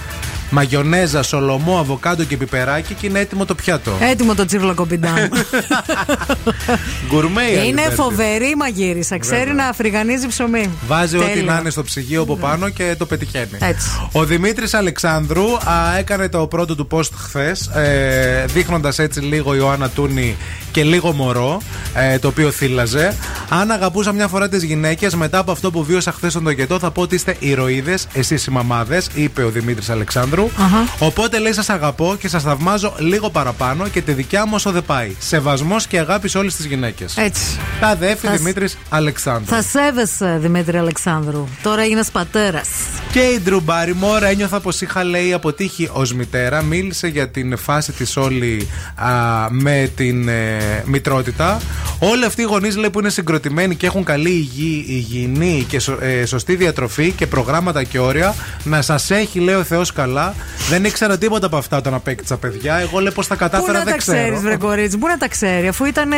μαγιονέζα, 0.54 1.22
σολομό, 1.22 1.78
αβοκάντο 1.78 2.24
και 2.24 2.36
πιπεράκι 2.36 2.94
και 2.94 3.06
είναι 3.06 3.18
έτοιμο 3.18 3.44
το 3.44 3.54
πιάτο. 3.54 3.92
Έτοιμο 4.00 4.34
το 4.34 4.44
τσίρλο 4.44 4.74
κομπιντάν. 4.74 5.14
Γκουρμέ 7.08 7.42
η 7.42 7.52
Είναι 7.52 7.60
Αλιβέρτη. 7.60 7.94
φοβερή 7.94 8.48
η 8.48 8.54
μαγείρισα. 8.54 9.18
Ξέρει 9.18 9.38
Βέβαια. 9.50 9.54
να 9.66 9.72
φρυγανίζει 9.72 10.26
ψωμί. 10.26 10.70
Βάζει 10.86 11.16
ό,τι 11.16 11.26
Τέλεια. 11.26 11.42
να 11.52 11.58
είναι 11.60 11.70
στο 11.70 11.82
ψυγείο 11.82 12.22
από 12.22 12.36
πάνω 12.36 12.68
και 12.68 12.94
το 12.98 13.06
πετυχαίνει. 13.06 13.58
Έτσι. 13.58 13.88
Ο 14.12 14.24
Δημήτρης 14.24 14.74
Αλεξάνδρου 14.74 15.54
α, 15.56 15.96
έκανε 15.98 16.28
το 16.28 16.46
πρώτο 16.46 16.74
του 16.76 16.86
post 16.90 17.10
χθες, 17.16 17.66
ε, 17.66 18.44
δείχνοντας 18.48 18.98
έτσι 18.98 19.20
λίγο 19.20 19.54
Ιωάννα 19.54 19.88
Τούνη 19.88 20.36
και 20.70 20.84
λίγο 20.84 21.12
μωρό, 21.12 21.60
ε, 21.94 22.18
το 22.18 22.28
οποίο 22.28 22.50
θύλαζε. 22.50 23.16
Αν 23.48 23.70
αγαπούσα 23.70 24.12
μια 24.12 24.28
φορά 24.28 24.48
τις 24.48 24.62
γυναίκες, 24.62 25.14
μετά 25.14 25.38
από 25.38 25.50
αυτό 25.52 25.70
που 25.70 25.84
βίωσα 25.84 26.12
χθες 26.12 26.30
στον 26.32 26.44
τοκετό, 26.44 26.78
θα 26.78 26.90
πω 26.90 27.02
ότι 27.02 27.14
είστε 27.14 27.36
ηρωίδες, 27.38 28.06
εσείς 28.12 28.46
οι 28.46 28.50
μαμάδες, 28.50 29.08
είπε 29.14 29.42
ο 29.44 29.50
Δημήτρης 29.50 29.90
Αλεξάνδρου. 29.90 30.43
Αχα. 30.58 30.84
Οπότε 30.98 31.38
λέει: 31.38 31.52
Σας 31.52 31.68
αγαπώ 31.68 32.16
και 32.20 32.28
σας 32.28 32.42
θαυμάζω 32.42 32.94
λίγο 32.98 33.30
παραπάνω 33.30 33.88
και 33.88 34.00
τη 34.00 34.12
δικιά 34.12 34.46
μου 34.46 34.52
όσο 34.54 34.70
δεν 34.70 34.84
πάει. 34.84 35.16
Σεβασμός 35.18 35.86
και 35.86 35.98
αγάπη 35.98 36.28
σε 36.28 36.38
όλες 36.38 36.54
τις 36.56 36.64
γυναίκες. 36.66 37.16
Έτσι. 37.16 37.42
Τα 37.80 37.94
δέφη 37.96 38.26
Θα 38.26 38.32
σ- 38.32 38.38
Δημήτρης 38.38 38.78
Αλεξάνδρου. 38.88 39.54
Θα 39.54 39.62
σέβεσαι, 39.62 40.38
Δημήτρη 40.40 40.78
Αλεξάνδρου. 40.78 41.48
Τώρα 41.62 41.82
έγινε 41.82 42.02
πατέρας. 42.12 42.68
Και 43.12 43.20
η 43.20 43.40
Ντρου 43.44 43.60
Μπάριμορ 43.60 44.22
ένιωθα 44.22 44.60
πως 44.60 44.80
είχα 44.80 45.04
λέει 45.04 45.32
αποτύχει 45.32 45.88
ως 45.92 46.12
μητέρα. 46.14 46.62
Μίλησε 46.62 47.06
για 47.06 47.28
την 47.28 47.56
φάση 47.56 47.92
της 47.92 48.16
όλη 48.16 48.68
α, 48.94 49.08
με 49.50 49.90
την 49.96 50.28
ε, 50.28 50.82
μητρότητα. 50.84 51.58
Όλοι 51.98 52.24
αυτοί 52.24 52.40
οι 52.42 52.44
γονείς 52.44 52.76
λέει 52.76 52.90
που 52.90 52.98
είναι 52.98 53.08
συγκροτημένοι 53.08 53.74
και 53.74 53.86
έχουν 53.86 54.04
καλή 54.04 54.28
υγιή, 54.30 54.84
υγιεινή 54.88 55.64
και 55.68 55.78
σω- 55.80 55.98
ε, 56.02 56.26
σωστή 56.26 56.56
διατροφή 56.56 57.10
και 57.10 57.26
προγράμματα 57.26 57.82
και 57.84 57.98
όρια. 57.98 58.34
Να 58.64 58.82
σας 58.82 59.10
έχει, 59.10 59.38
λέει 59.40 59.54
ο 59.54 59.62
Θεός 59.64 59.92
καλά. 59.92 60.33
Δεν 60.68 60.84
ήξερα 60.84 61.18
τίποτα 61.18 61.46
από 61.46 61.56
αυτά 61.56 61.76
όταν 61.76 61.94
απέκτησα 61.94 62.36
παιδιά. 62.36 62.74
Εγώ 62.74 62.98
λέω 62.98 63.12
πώ 63.12 63.24
τα 63.24 63.34
Πού 63.34 63.40
κατάφερα 63.40 63.78
να 63.78 63.84
δεν 63.84 63.92
τα 63.92 63.98
ξέρεις, 63.98 64.22
ξέρω. 64.22 64.40
βρε 64.40 64.56
κορίτσι, 64.56 64.98
πού 64.98 65.06
να 65.06 65.18
τα 65.18 65.28
ξέρει, 65.28 65.68
αφού 65.68 65.84
ήταν 65.84 66.10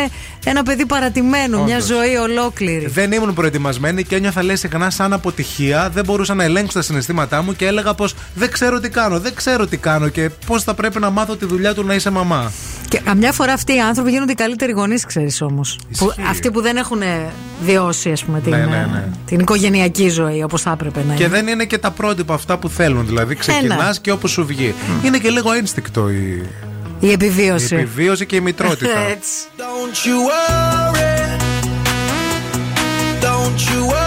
ένα 0.45 0.63
παιδί 0.63 0.87
παρατημένο, 0.87 1.65
μια 1.65 1.77
Όντως. 1.77 1.89
ζωή 1.89 2.17
ολόκληρη. 2.17 2.87
Δεν 2.87 3.13
ήμουν 3.13 3.35
προετοιμασμένη 3.35 4.05
και 4.05 4.17
ένιωθα 4.17 4.43
λέει 4.43 4.57
συχνά 4.57 4.91
σαν 4.91 5.13
αποτυχία. 5.13 5.91
Δεν 5.93 6.05
μπορούσα 6.05 6.35
να 6.35 6.45
ελέγξω 6.45 6.73
τα 6.73 6.83
συναισθήματά 6.83 7.43
μου 7.43 7.57
και 7.57 7.67
έλεγα 7.67 7.95
πως 7.95 8.15
δεν 8.35 8.51
ξέρω 8.53 8.81
τι 8.81 8.89
κάνω, 8.89 9.21
δεν 9.21 9.35
ξέρω 9.35 9.67
τι 9.67 9.77
κάνω 9.77 10.09
και 10.09 10.31
πώ 10.47 10.61
θα 10.61 10.75
πρέπει 10.75 10.99
να 10.99 11.11
μάθω 11.11 11.37
τη 11.37 11.47
δουλειά 11.47 11.75
του 11.75 11.85
να 11.85 11.95
είσαι 11.95 12.11
μαμά. 12.11 12.53
Και 12.89 13.01
καμιά 13.05 13.33
φορά 13.33 13.53
αυτοί 13.53 13.75
οι 13.75 13.81
άνθρωποι 13.81 14.11
γίνονται 14.11 14.33
οι 14.33 14.35
καλύτεροι 14.35 14.73
γονείς, 14.73 15.05
ξέρεις 15.05 15.41
όμως. 15.43 15.79
Αυτοί 16.31 16.51
που 16.51 16.61
δεν 16.61 16.77
έχουν 16.77 17.01
βιώσει, 17.65 18.11
ας 18.11 18.25
πούμε, 18.25 18.41
την, 18.41 18.51
Ναι, 18.51 18.57
ναι, 18.59 18.87
ναι. 18.93 19.05
την 19.27 19.41
οικογενειακή 19.41 20.09
ζωή 20.09 20.43
όπως 20.43 20.63
θα 20.63 20.71
έπρεπε 20.71 21.05
να 21.09 21.15
Και 21.15 21.23
είναι. 21.23 21.33
δεν 21.33 21.47
είναι 21.47 21.65
και 21.65 21.79
τα 21.79 21.91
πρότυπα 21.91 22.35
αυτά 22.35 22.57
που 22.59 22.69
θέλουν. 22.69 23.07
Δηλαδή 23.07 23.35
ξεκινάς 23.35 23.79
Ένα. 23.81 23.95
και 24.01 24.11
όπω 24.11 24.27
σου 24.27 24.47
βγει. 24.47 24.75
Είναι 25.05 25.19
και 25.19 25.29
λίγο 25.31 25.53
ένστικτο 25.53 26.11
η, 26.11 26.15
Η 27.01 27.07
η 27.09 27.13
επιβίωση. 27.13 27.75
επιβίωση 27.75 28.27
και 28.27 28.37
η 28.37 28.41
μητρότητα. 28.41 28.99
Έτσι. 29.11 29.31
Don't 29.59 29.97
you 30.07 30.17
worry. 30.29 31.41
Don't 33.21 33.61
you 33.71 33.81
worry 33.93 34.06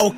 okay. 0.00 0.17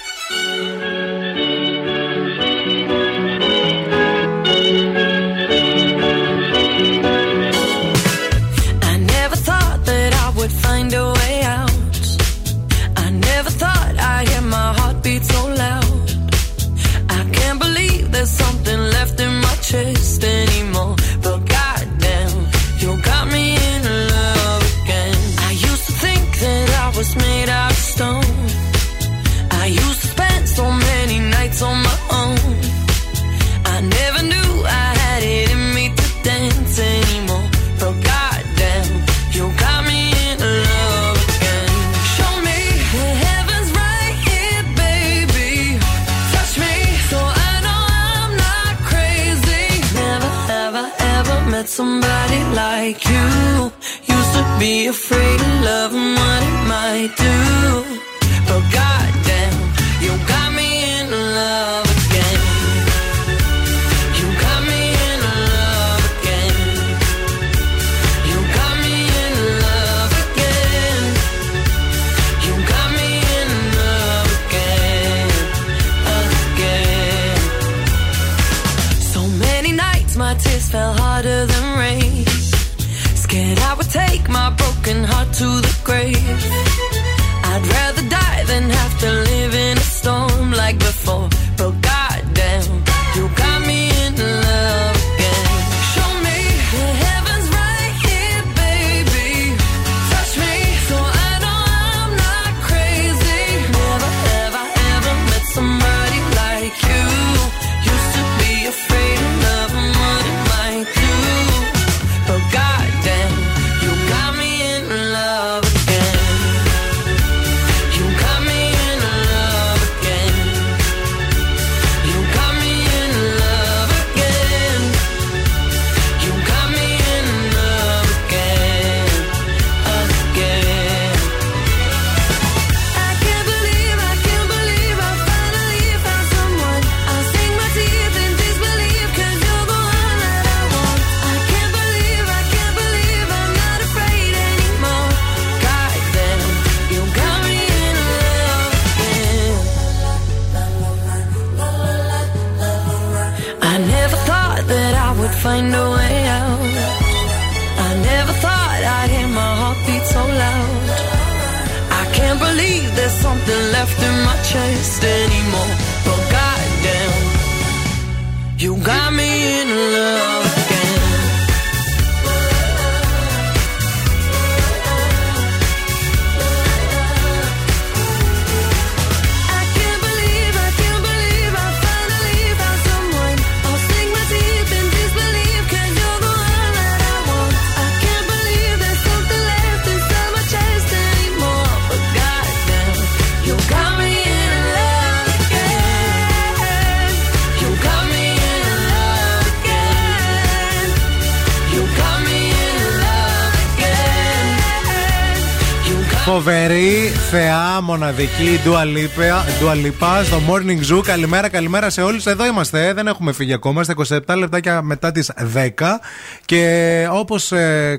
Μοναδική 207.81 208.59
Dua 208.65 208.83
Lipa, 208.83 209.63
Dua 209.63 209.85
Lipa 209.85 210.23
στο 210.25 210.41
Morning 210.49 210.93
Zoo. 210.93 211.01
Καλημέρα, 211.03 211.49
καλημέρα 211.49 211.89
σε 211.89 212.01
όλους. 212.01 212.25
Εδώ 212.25 212.45
είμαστε, 212.45 212.87
ε, 212.87 212.93
δεν 212.93 213.07
έχουμε 213.07 213.31
φύγει 213.31 213.53
ακόμα. 213.53 213.83
Στα 213.83 213.91
27 213.91 214.35
λεπτάκια 214.35 214.81
μετά 214.81 215.11
τις 215.11 215.31
10. 215.53 215.99
Και 216.45 217.07
όπως 217.11 217.51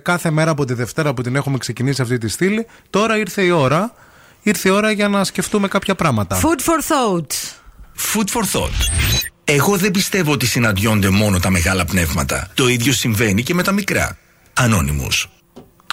κάθε 0.02 0.30
μέρα 0.30 0.50
από 0.50 0.64
τη 0.64 0.74
Δευτέρα 0.74 1.14
που 1.14 1.22
την 1.22 1.36
έχουμε 1.36 1.58
ξεκινήσει 1.58 2.02
αυτή 2.02 2.18
τη 2.18 2.28
στήλη, 2.28 2.66
τώρα 2.90 3.16
ήρθε 3.16 3.42
η 3.42 3.50
ώρα. 3.50 3.94
Ήρθε 4.42 4.68
η 4.68 4.72
ώρα 4.72 4.90
για 4.90 5.08
να 5.08 5.24
σκεφτούμε 5.24 5.68
κάποια 5.68 5.94
πράγματα. 5.94 6.40
Food 6.40 6.44
for 6.44 6.78
thought. 6.92 7.32
Food 8.12 8.40
for 8.40 8.58
thought. 8.58 9.22
Εγώ 9.44 9.76
δεν 9.76 9.90
πιστεύω 9.90 10.32
ότι 10.32 10.46
συναντιόνται 10.46 11.08
μόνο 11.10 11.38
τα 11.38 11.50
μεγάλα 11.50 11.84
πνεύματα. 11.84 12.48
Το 12.54 12.68
ίδιο 12.68 12.92
συμβαίνει 12.92 13.42
και 13.42 13.54
με 13.54 13.62
τα 13.62 13.72
μικρά. 13.72 14.16
Ανώνυμους. 14.52 15.28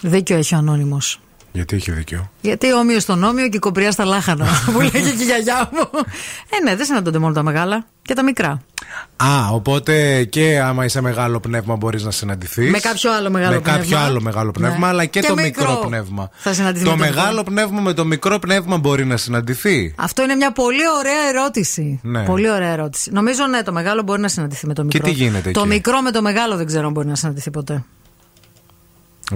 Δίκιο 0.02 0.38
έχει 0.38 0.56
ο 0.56 0.58
ανώνυμος. 0.58 1.20
Γιατί 1.52 1.76
έχει 1.76 1.92
δίκιο. 1.92 2.32
Γιατί 2.42 2.74
όμοιο 2.74 3.00
στον 3.00 3.24
όμοιο 3.24 3.50
και 3.50 3.56
η 3.58 3.60
κοπριά 3.60 3.92
στα 3.92 4.06
λάχανα. 4.06 4.46
που 4.74 4.80
λέγει 4.82 4.92
και 5.16 5.24
η 5.24 5.26
γιαγιά 5.26 5.70
μου. 5.74 5.90
Ε, 6.50 6.64
ναι, 6.64 6.76
δεν 6.76 6.86
συναντώνται 6.86 7.18
μόνο 7.20 7.34
τα 7.34 7.44
μεγάλα 7.44 7.86
και 8.02 8.14
τα 8.14 8.24
μικρά. 8.24 8.62
Α, 9.16 9.50
οπότε 9.52 10.24
και 10.24 10.60
άμα 10.60 10.86
είσαι 10.86 11.02
μεγάλο 11.02 11.40
πνεύμα 11.40 11.76
μπορείς 11.76 12.04
να 12.04 12.12
συναντηθείς. 12.12 12.72
Με 12.72 12.80
κάποιο 12.80 13.14
άλλο 13.14 13.30
μεγάλο 13.30 13.54
με 13.54 13.60
πνεύμα. 13.60 13.80
κάποιο 13.82 13.98
άλλο 13.98 14.22
μεγάλο 14.22 14.52
πνεύμα, 14.52 14.78
Ναι. 14.78 14.86
αλλά 14.88 15.06
και, 15.06 15.20
Και 15.20 15.28
το 15.28 15.34
μικρό 15.36 15.70
μικρό 15.70 15.86
πνεύμα. 15.88 16.30
θα 16.34 16.54
συναντηθείς 16.54 16.88
το 16.90 16.96
με 16.96 17.08
το 17.08 17.14
μεγάλο 17.14 17.38
μικρό. 17.38 17.44
πνεύμα 17.44 17.82
με 17.82 17.94
το 17.94 18.06
μικρό 18.06 18.40
πνεύμα 18.40 18.78
μπορεί 18.78 19.06
να 19.06 19.18
συναντηθεί. 19.18 19.94
Αυτό 19.98 20.24
είναι 20.24 20.36
μια 20.36 20.52
πολύ 20.52 20.82
ωραία 21.00 21.28
ερώτηση. 21.30 22.00
Ναι. 22.04 22.24
Πολύ 22.24 22.50
ωραία 22.52 22.70
ερώτηση. 22.72 23.12
Νομίζω 23.12 23.46
ναι, 23.46 23.62
το 23.64 23.72
μεγάλο 23.72 24.02
μπορεί 24.02 24.22
να 24.22 24.28
συναντηθεί 24.28 24.68
με 24.68 24.74
το 24.74 24.84
μικρό. 24.84 25.04
τι 25.04 25.12
γίνεται 25.12 25.52
Το 25.52 25.60
εκεί; 25.60 25.70
μικρό 25.70 26.02
με 26.02 26.12
το 26.12 26.22
μεγάλο 26.22 26.56
δεν 26.56 26.66
ξέρω 26.66 26.86
αν 26.88 26.92
μπορεί 26.92 27.08
να 27.08 27.16
συναντηθεί 27.16 27.52
ποτέ. 27.52 27.84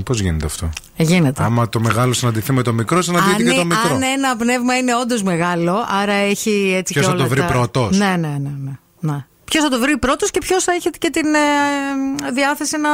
Πώς 0.06 0.20
γίνεται 0.22 0.46
αυτό; 0.46 0.70
Ε, 0.96 1.04
γίνεται. 1.04 1.44
Άμα 1.44 1.70
το 1.70 1.80
μεγάλο 1.80 2.14
συναντηθεί 2.14 2.54
με 2.54 2.62
το 2.62 2.74
μικρό, 2.74 3.02
συναντιέται 3.02 3.44
αν, 3.44 3.50
και 3.50 3.54
το 3.56 3.60
ε- 3.60 3.64
μικρό. 3.64 3.96
αν 3.96 4.02
ένα 4.04 4.36
πνεύμα 4.36 4.78
είναι 4.78 4.96
όντως 4.96 5.24
μεγάλο, 5.24 5.86
άρα 6.02 6.14
έχει 6.14 6.74
έτσι 6.78 6.94
Ποιος 6.94 7.06
και 7.06 7.12
θα 7.12 7.16
όλα 7.16 7.24
το 7.24 7.30
βρει 7.30 7.40
τα- 7.40 7.46
πρώτος; 7.46 7.98
Ναι, 7.98 8.06
ναι, 8.06 8.28
ναι. 8.28 8.50
ναι, 8.64 8.72
ναι. 9.00 9.26
Ποιος 9.46 9.64
θα 9.64 9.70
το 9.70 9.80
βρει 9.80 9.98
πρώτος 9.98 10.32
και 10.32 10.40
ποιος 10.40 10.64
θα 10.64 10.72
έχει 10.74 10.90
και 10.90 11.10
την 11.10 11.26
ε, 11.26 12.32
διάθεση 12.34 12.78
να. 12.78 12.90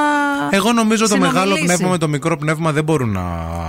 Εγώ 0.58 0.74
νομίζω 0.74 1.08
το 1.08 1.18
μεγάλο 1.18 1.40
συνομιλήσει. 1.40 1.66
πνεύμα 1.66 1.90
με 1.90 1.98
το 1.98 2.08
μικρό 2.08 2.38
πνεύμα 2.38 2.72
δεν 2.72 2.84
μπορούν 2.84 3.10
να 3.12 3.24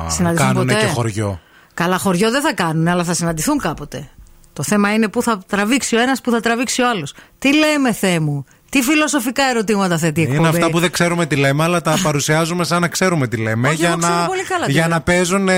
Συναντηθούν 0.08 0.46
κάνουν 0.46 0.66
ποτέ; 0.66 0.80
και 0.80 0.86
χωριό. 0.86 1.40
Καλά, 1.74 1.98
χωριό 1.98 2.30
δεν 2.30 2.42
θα 2.42 2.52
κάνουν, 2.54 2.88
αλλά 2.88 3.04
θα 3.04 3.14
συναντηθούν 3.14 3.58
κάποτε. 3.58 4.08
Το 4.52 4.62
θέμα 4.62 4.92
είναι 4.94 5.08
πού 5.08 5.22
θα 5.22 5.38
τραβήξει 5.46 5.96
ο 5.96 6.00
ένας, 6.00 6.20
πού 6.20 6.30
θα 6.30 6.40
τραβήξει 6.40 6.82
ο 6.82 6.88
άλλος. 6.88 7.14
Τι 7.38 7.54
λέμε, 7.56 7.92
Θεέ 7.92 8.20
μου, 8.20 8.44
τι 8.70 8.82
φιλοσοφικά 8.82 9.44
ερωτήματα 9.44 9.98
θέτει 9.98 10.20
η 10.20 10.22
εκπομπή; 10.22 10.38
Είναι 10.38 10.48
αυτά 10.48 10.70
που 10.70 10.78
δεν 10.78 10.90
ξέρουμε 10.90 11.26
τι 11.26 11.36
λέμε, 11.36 11.62
αλλά 11.62 11.80
τα 11.80 11.98
παρουσιάζουμε 12.02 12.64
σαν 12.64 12.80
να 12.80 12.88
ξέρουμε 12.88 13.26
τι 13.28 13.36
λέμε. 13.36 13.68
Όχι, 13.68 13.76
για 13.76 13.88
εγώ 13.88 13.98
ξέρω 13.98 14.14
να, 14.14 14.26
πολύ 14.26 14.42
καλά 14.44 14.64
τι 14.66 14.72
για 14.72 14.82
λέμε. 14.82 14.94
να 14.94 15.00
παίζουν 15.00 15.48
ε, 15.48 15.52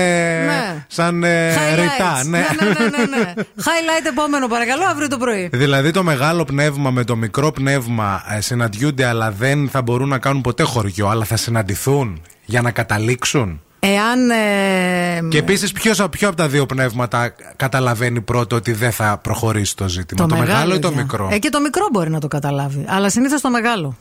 Ναι. 0.45 0.85
σαν 0.87 1.23
ε, 1.23 1.53
Highlights. 1.55 1.75
ρητά. 1.75 2.23
Ναι. 2.25 2.37
ναι, 2.37 2.45
ναι, 2.67 2.73
ναι, 2.97 2.97
ναι, 3.05 3.17
ναι. 3.17 3.33
Highlight 3.37 4.05
επόμενο, 4.07 4.47
παρακαλώ, 4.47 4.83
αύριο 4.85 5.07
το 5.07 5.17
πρωί. 5.17 5.49
Δηλαδή 5.53 5.91
το 5.91 6.03
μεγάλο 6.03 6.43
πνεύμα 6.43 6.91
με 6.91 7.03
το 7.03 7.15
μικρό 7.15 7.51
πνεύμα 7.51 8.23
ε, 8.37 8.41
συναντιούνται, 8.41 9.05
αλλά 9.05 9.31
δεν 9.31 9.69
θα 9.69 9.81
μπορούν 9.81 10.09
να 10.09 10.17
κάνουν 10.17 10.41
ποτέ 10.41 10.63
χωριό, 10.63 11.07
αλλά 11.07 11.23
θα 11.25 11.35
συναντηθούν 11.35 12.21
για 12.45 12.61
να 12.61 12.71
καταλήξουν. 12.71 13.61
Εάν. 13.85 14.29
ε, 14.29 15.27
Και 15.29 15.37
επίσης, 15.37 15.71
ποιος 15.71 16.03
ποιο 16.11 16.27
από 16.27 16.37
τα 16.37 16.47
δύο 16.47 16.65
πνεύματα 16.65 17.33
καταλαβαίνει 17.55 18.21
πρώτο 18.21 18.55
ότι 18.55 18.71
δεν 18.73 18.91
θα 18.91 19.17
προχωρήσει 19.17 19.75
το 19.75 19.87
ζήτημα, 19.87 20.27
το, 20.27 20.35
μεγάλο 20.37 20.75
ή 20.75 20.79
το 20.79 20.87
για- 20.87 20.97
μικρό; 21.01 21.29
Ε, 21.31 21.37
και 21.37 21.49
το 21.49 21.59
μικρό 21.59 21.87
μπορεί 21.91 22.09
να 22.09 22.19
το 22.19 22.27
καταλάβει. 22.27 22.85
Αλλά 22.87 23.09
συνήθως 23.09 23.41
το 23.41 23.49
μεγάλο. 23.49 23.97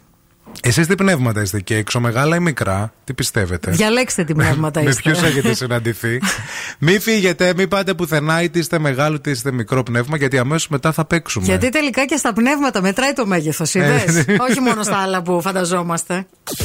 Εσείς 0.62 0.86
τι 0.86 0.94
πνεύματα 0.94 1.42
είστε 1.42 1.56
εκεί 1.56 1.74
έξω, 1.74 2.00
μεγάλα 2.00 2.36
ή 2.36 2.40
μικρά, 2.40 2.92
τι 3.04 3.14
πιστεύετε; 3.14 3.70
Διαλέξτε 3.70 4.24
τι 4.24 4.34
πνεύματα 4.34 4.82
Με 4.82 4.90
είστε. 4.90 5.02
ποιους 5.02 5.22
έχετε 5.22 5.54
συναντηθεί; 5.54 6.20
μην 6.78 7.00
φύγετε, 7.00 7.52
μην 7.56 7.68
πάτε 7.68 7.94
πουθενά, 7.94 8.42
είτε 8.42 8.58
είστε 8.58 8.78
μεγάλο 8.78 9.14
είτε 9.16 9.30
είστε 9.30 9.52
μικρό 9.52 9.82
πνεύμα, 9.82 10.16
γιατί 10.16 10.38
αμέσως 10.38 10.68
μετά 10.68 10.92
θα 10.92 11.04
παίξουμε. 11.04 11.46
Γιατί 11.46 11.68
τελικά 11.68 12.04
και 12.04 12.16
στα 12.16 12.32
πνεύματα 12.32 12.82
μετράει 12.82 13.12
το 13.12 13.26
μέγεθος, 13.26 13.74
είδες; 13.74 14.04
Ε, 14.04 14.24
ναι. 14.26 14.36
Όχι 14.50 14.60
μόνο 14.60 14.82
στα 14.82 14.96
άλλα 14.96 15.22
που 15.22 15.40
φανταζόμαστε. 15.40 16.26
Και 16.44 16.64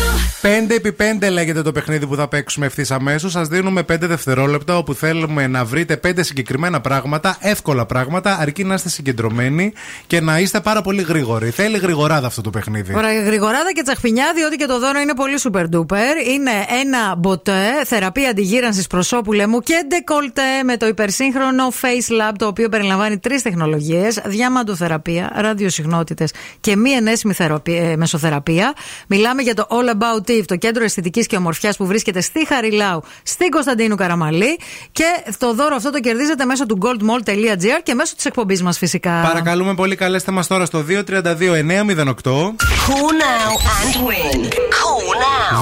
5x5 0.41 1.31
λέγεται 1.31 1.61
το 1.61 1.71
παιχνίδι 1.71 2.07
που 2.07 2.15
θα 2.15 2.27
παίξουμε 2.27 2.65
ευθύς 2.65 2.91
αμέσως. 2.91 3.31
Σας 3.31 3.47
δίνουμε 3.47 3.81
5 3.81 3.97
δευτερόλεπτα 3.99 4.77
όπου 4.77 4.93
θέλουμε 4.93 5.47
να 5.47 5.65
βρείτε 5.65 5.99
5 6.03 6.11
συγκεκριμένα 6.19 6.81
πράγματα, 6.81 7.37
εύκολα 7.39 7.85
πράγματα, 7.85 8.37
αρκεί 8.39 8.63
να 8.63 8.73
είστε 8.73 8.89
συγκεντρωμένοι 8.89 9.73
και 10.07 10.21
να 10.21 10.39
είστε 10.39 10.59
πάρα 10.59 10.81
πολύ 10.81 11.01
γρήγοροι. 11.01 11.49
Θέλει 11.49 11.77
γρηγοράδα 11.77 12.27
αυτό 12.27 12.41
το 12.41 12.49
παιχνίδι. 12.49 12.95
Ωραία, 12.95 13.21
γρηγοράδα 13.21 13.71
και 13.73 13.81
τσαχπινιά, 13.81 14.31
διότι 14.35 14.55
και 14.55 14.65
το 14.65 14.79
δώρο 14.79 14.99
είναι 14.99 15.13
πολύ 15.13 15.37
super 15.43 15.63
duper. 15.75 16.29
Είναι 16.33 16.51
ένα 16.81 17.15
μποτέ, 17.17 17.85
θεραπεία 17.85 18.29
αντιγύρανσης 18.29 18.87
προσώπου 18.87 19.33
λαιμού 19.33 19.59
και 19.59 19.83
ντεκολτέ 19.87 20.63
με 20.63 20.77
το 20.77 20.87
υπερσύγχρονο 20.87 21.67
Face 21.81 22.11
Lab, 22.11 22.33
το 22.37 22.47
οποίο 22.47 22.69
περιλαμβάνει 22.69 23.17
τρεις 23.17 23.41
τεχνολογίες: 23.41 24.21
διαμαντοθεραπεία, 24.25 25.31
ραδιοσυχνότητε 25.35 26.27
και 26.59 26.75
μη 26.75 26.91
ενέσιμη 26.91 27.33
θεραπεία, 27.33 27.89
ε, 27.91 27.95
μεσοθεραπεία. 27.95 28.73
Μιλάμε 29.07 29.41
για 29.41 29.53
το 29.53 29.67
All 29.69 29.95
About 29.95 30.30
Eve, 30.39 30.45
το 30.45 30.55
κέντρο 30.55 30.83
αισθητικής 30.83 31.27
και 31.27 31.35
ομορφιάς 31.35 31.77
που 31.77 31.85
βρίσκεται 31.85 32.21
στη 32.21 32.45
Χαριλάου, 32.47 33.03
στην 33.23 33.49
Κωνσταντίνου 33.49 33.95
Καραμαλή. 33.95 34.59
Και 34.91 35.05
το 35.37 35.53
δώρο 35.53 35.75
αυτό 35.75 35.91
το 35.91 35.99
κερδίζετε 35.99 36.45
μέσω 36.45 36.65
του 36.65 36.77
goldmall.gr 36.81 37.79
και 37.83 37.93
μέσω 37.93 38.15
της 38.15 38.25
εκπομπής 38.25 38.61
μας 38.61 38.77
φυσικά. 38.77 39.21
Παρακαλούμε 39.21 39.73
πολύ, 39.73 39.95
καλέστε 39.95 40.31
μας 40.31 40.47
τώρα 40.47 40.65
στο 40.65 40.85
232-908. 40.89 42.55
Cool 42.87 43.11
now 43.25 43.51
and 43.77 43.95
win. 44.07 44.39
Cool 44.79 45.09
now. 45.23 45.61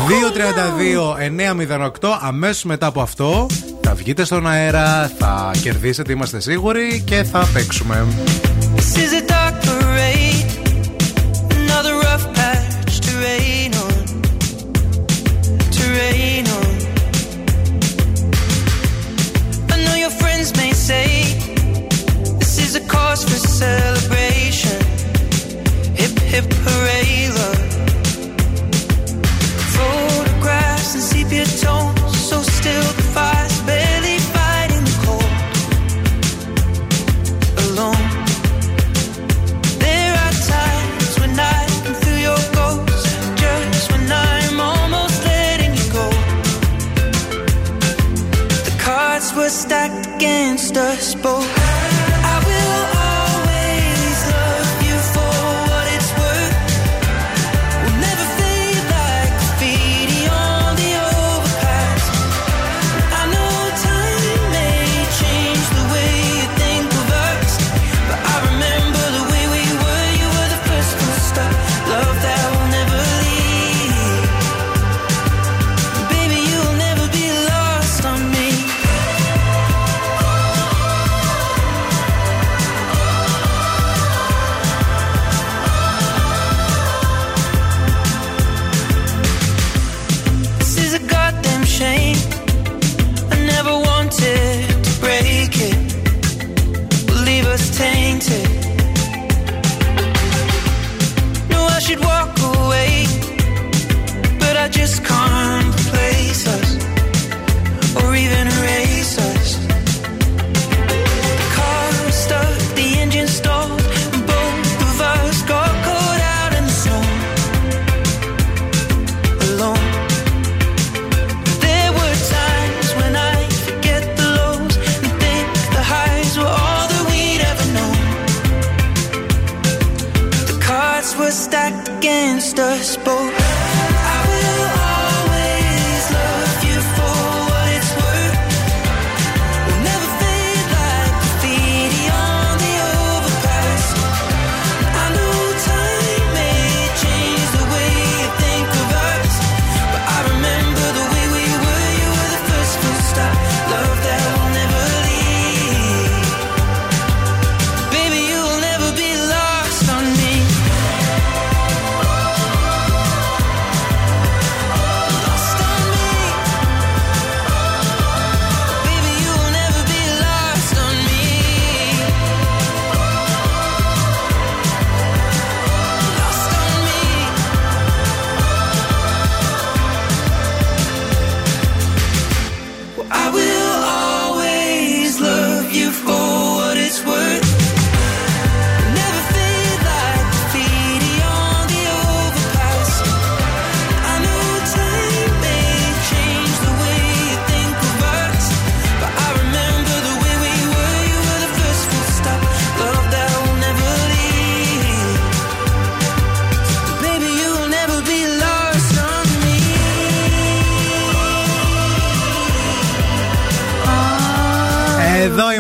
232-908. 2.02 2.18
Αμέσως 2.22 2.64
μετά 2.64 2.86
από 2.86 3.02
αυτό 3.02 3.48
θα 3.82 3.94
βγείτε 3.94 4.24
στον 4.24 4.48
αέρα, 4.48 5.12
θα 5.18 5.52
κερδίσετε, 5.62 6.12
είμαστε 6.12 6.40
σίγουροι 6.40 7.04
και 7.06 7.24
θα 7.24 7.50
παίξουμε. 7.54 8.06
This 8.76 9.14
is 9.22 9.69
celebration. 23.60 24.80
Hip 26.00 26.16
hip 26.32 26.48
hooray, 26.64 26.99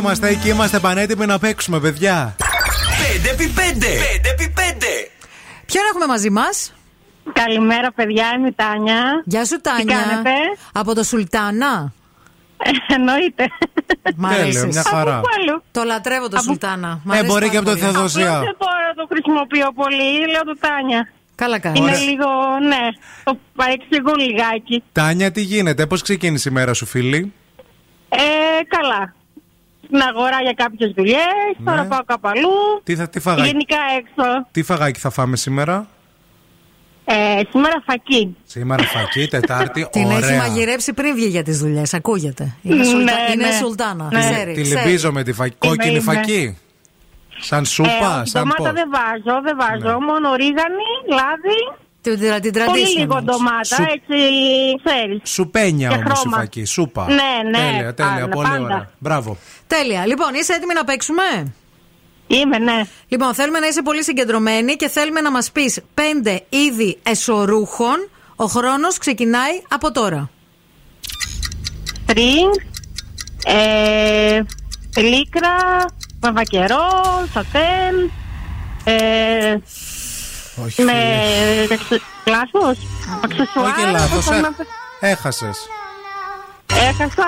είμαστε, 0.09 0.27
εκεί 0.27 0.49
είμαστε 0.49 0.79
πανέτοιμοι 0.79 1.25
να 1.25 1.39
παίξουμε, 1.39 1.79
παιδιά. 1.79 2.35
5x5. 2.39 3.83
5x5. 3.83 4.83
Ποιον 5.65 5.83
έχουμε 5.91 6.05
μαζί 6.05 6.29
μας, 6.29 6.73
Καλημέρα, 7.33 7.91
παιδιά. 7.91 8.25
Είμαι 8.37 8.47
η 8.47 8.53
Τάνια. 8.55 9.23
Γεια 9.25 9.45
σου, 9.45 9.55
Τι 9.55 9.61
Τάνια. 9.61 9.95
κάνετε; 9.97 10.29
Από 10.71 10.95
το 10.95 11.03
Σουλτάνα. 11.03 11.93
Εννοείται. 12.87 13.47
Μ' 14.15 14.25
αρέσει. 14.25 14.43
Τέλειο, 14.43 14.65
μια 14.67 14.83
χαρά. 14.83 15.17
Από 15.17 15.21
πού 15.21 15.27
αλλού; 15.39 15.63
Το 15.71 15.83
λατρεύω 15.83 16.29
το 16.29 16.37
Σουλτάνα. 16.37 16.99
Μ' 17.03 17.11
Ε, 17.11 17.13
αρέσει 17.17 17.27
μπορεί 17.31 17.39
πάρα 17.45 17.51
και 17.51 17.57
από 17.57 17.65
το 17.69 17.71
πολύ. 17.77 17.83
Θεοδοσία. 17.91 18.29
Απλώς 18.29 18.43
δεν 18.45 18.55
μπορώ 18.59 18.79
να 18.87 18.93
το 18.93 19.07
χρησιμοποιώ 19.13 19.71
πολύ. 19.75 20.31
Λέω 20.31 20.43
το 20.43 20.57
Τάνια. 20.59 21.09
Καλά 21.35 21.59
κάνεις. 21.59 21.79
Είναι 21.79 21.97
λίγο, 21.97 22.27
ναι, 22.67 22.83
το 23.23 23.37
παρεξηγούν 23.55 24.15
λιγάκι. 24.17 24.83
Τάνια, 24.91 25.31
τι 25.31 25.41
γίνεται, 25.41 25.85
πώς 25.85 26.01
ξεκίνησε 26.01 26.49
η 26.49 26.51
μέρα 26.51 26.73
σου, 26.73 26.85
φίλη; 26.85 27.33
Ε, 28.09 28.17
καλά. 28.67 29.13
Στην 29.91 30.01
αγορά 30.01 30.41
για 30.41 30.53
κάποιες 30.53 30.91
δουλειές, 30.95 31.55
τώρα 31.65 31.85
πάω 31.85 31.99
κάπου 32.05 32.27
αλλού. 32.27 32.49
Τι, 32.83 32.95
θα, 32.95 33.09
τι, 33.09 33.19
φαγάκι, 33.19 33.47
Γενικά 33.47 33.77
έξω. 33.97 34.47
τι 34.51 34.63
φαγάκι 34.63 34.99
θα 34.99 35.09
φάμε 35.09 35.35
σήμερα; 35.37 35.87
Ε, 37.05 37.41
σήμερα 37.51 37.83
φακή. 37.85 38.35
Σήμερα 38.45 38.83
φακή, 38.83 39.27
Τετάρτη, 39.27 39.87
Την 39.91 40.09
έχει 40.09 40.15
ωραία. 40.15 40.37
μαγειρέψει 40.37 40.93
πριν 40.93 41.15
βγει 41.15 41.25
για 41.27 41.43
τις 41.43 41.59
δουλειές. 41.59 41.93
Ακούγεται. 41.93 42.55
Είναι, 42.61 42.75
Ναι, 42.75 42.83
σουλτα... 42.83 43.13
ναι. 43.13 43.33
είναι 43.33 43.51
Σουλτάνα. 43.51 44.09
Ναι. 44.13 44.19
Ξέρει, 44.19 44.53
Τη 44.53 44.61
ξέρει. 44.61 44.85
λυμπίζω 44.85 45.11
με 45.11 45.23
τη 45.23 45.33
φακή. 45.33 45.55
Κόκκινη 45.57 45.91
είμαι. 45.91 45.99
φακή. 45.99 46.57
Σαν 47.41 47.65
σούπα, 47.65 48.21
ε, 48.21 48.25
σαν 48.25 48.41
ντομάτα 48.41 48.55
πώς. 48.63 48.71
δεν 48.71 48.89
βάζω, 48.91 49.41
δεν 49.43 49.57
βάζω. 49.59 49.99
Μόνο 49.99 50.35
ρίγανη, 50.35 50.89
λάδι. 51.09 51.59
Την, 52.01 52.19
την, 52.19 52.41
την 52.41 52.63
Πολύ 52.65 52.81
traditional. 52.81 52.99
λίγο 52.99 53.21
ντομάτα, 53.21 53.63
Σου- 53.75 53.81
έτσι 53.81 54.17
ξέρεις. 54.83 55.21
Σουπένια 55.23 55.89
Και 55.89 55.95
όμως 55.95 56.11
η 56.11 56.21
χρώμα. 56.21 56.37
φακή. 56.37 56.65
Σούπα. 56.65 57.05
Ναι, 57.07 57.49
ναι. 57.49 57.57
Τέλεια, 57.71 57.93
τέλεια. 57.93 58.11
Πάντα, 58.13 58.27
πολύ 58.29 58.47
πάντα. 58.47 58.63
ωραία. 58.63 58.89
Μπράβο. 58.99 59.37
Τέλεια. 59.69 60.05
Λοιπόν, 60.05 60.33
είσαι 60.33 60.53
έτοιμη 60.53 60.73
να 60.73 60.83
παίξουμε; 60.83 61.53
Είμαι, 62.27 62.57
ναι. 62.57 62.81
Λοιπόν, 63.07 63.33
θέλουμε 63.33 63.59
να 63.59 63.67
είσαι 63.67 63.81
πολύ 63.81 64.03
συγκεντρωμένη 64.03 64.75
και 64.75 64.87
θέλουμε 64.89 65.21
να 65.21 65.31
μας 65.31 65.51
πεις 65.51 65.79
πέντε 65.93 66.43
είδη 66.49 66.99
εσωρούχων. 67.03 68.09
Ο 68.35 68.45
χρόνος 68.45 68.97
ξεκινάει 68.97 69.61
από 69.69 69.91
τώρα. 69.91 70.29
String, 72.07 72.61
ε, 73.45 74.41
λίκρα, 74.97 75.85
βαβακερό, 76.19 76.89
σατέν, 77.33 78.11
ε, 78.83 79.57
Όχι. 80.65 80.81
με 80.83 80.93
λάθος, 82.27 82.77
αξεσουάρ, 83.23 83.65
Όχι 83.67 83.81
πώς 83.83 83.91
λάθος. 83.91 84.25
θα 84.25 84.39
να- 84.39 84.55
Έχασες. 84.99 85.57
Έχασα. 86.73 87.27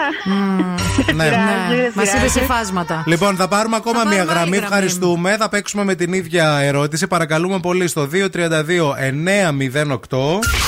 Ναι. 1.14 1.30
δεν 1.30 1.92
Μας 1.94 2.08
είπε 2.08 2.16
πειράζει. 2.18 2.28
σε 2.28 2.40
φάσματα. 2.40 3.04
Λοιπόν, 3.06 3.36
θα 3.36 3.48
πάρουμε 3.48 3.76
ακόμα 3.76 4.00
Θα 4.00 4.08
μία 4.08 4.18
πάρουμε 4.18 4.32
άλλη 4.32 4.40
γραμμή. 4.40 4.58
γραμμή. 4.58 4.66
Ευχαριστούμε. 4.66 5.36
Θα 5.38 5.50
παίξουμε 5.50 5.84
με 5.84 5.96
την 5.96 6.14
ίδια 6.14 6.58
ερώτηση. 6.62 7.08
Παρακαλούμε 7.08 7.60
πολύ 7.60 7.88
στο 7.88 8.06
232-908. 8.06 8.12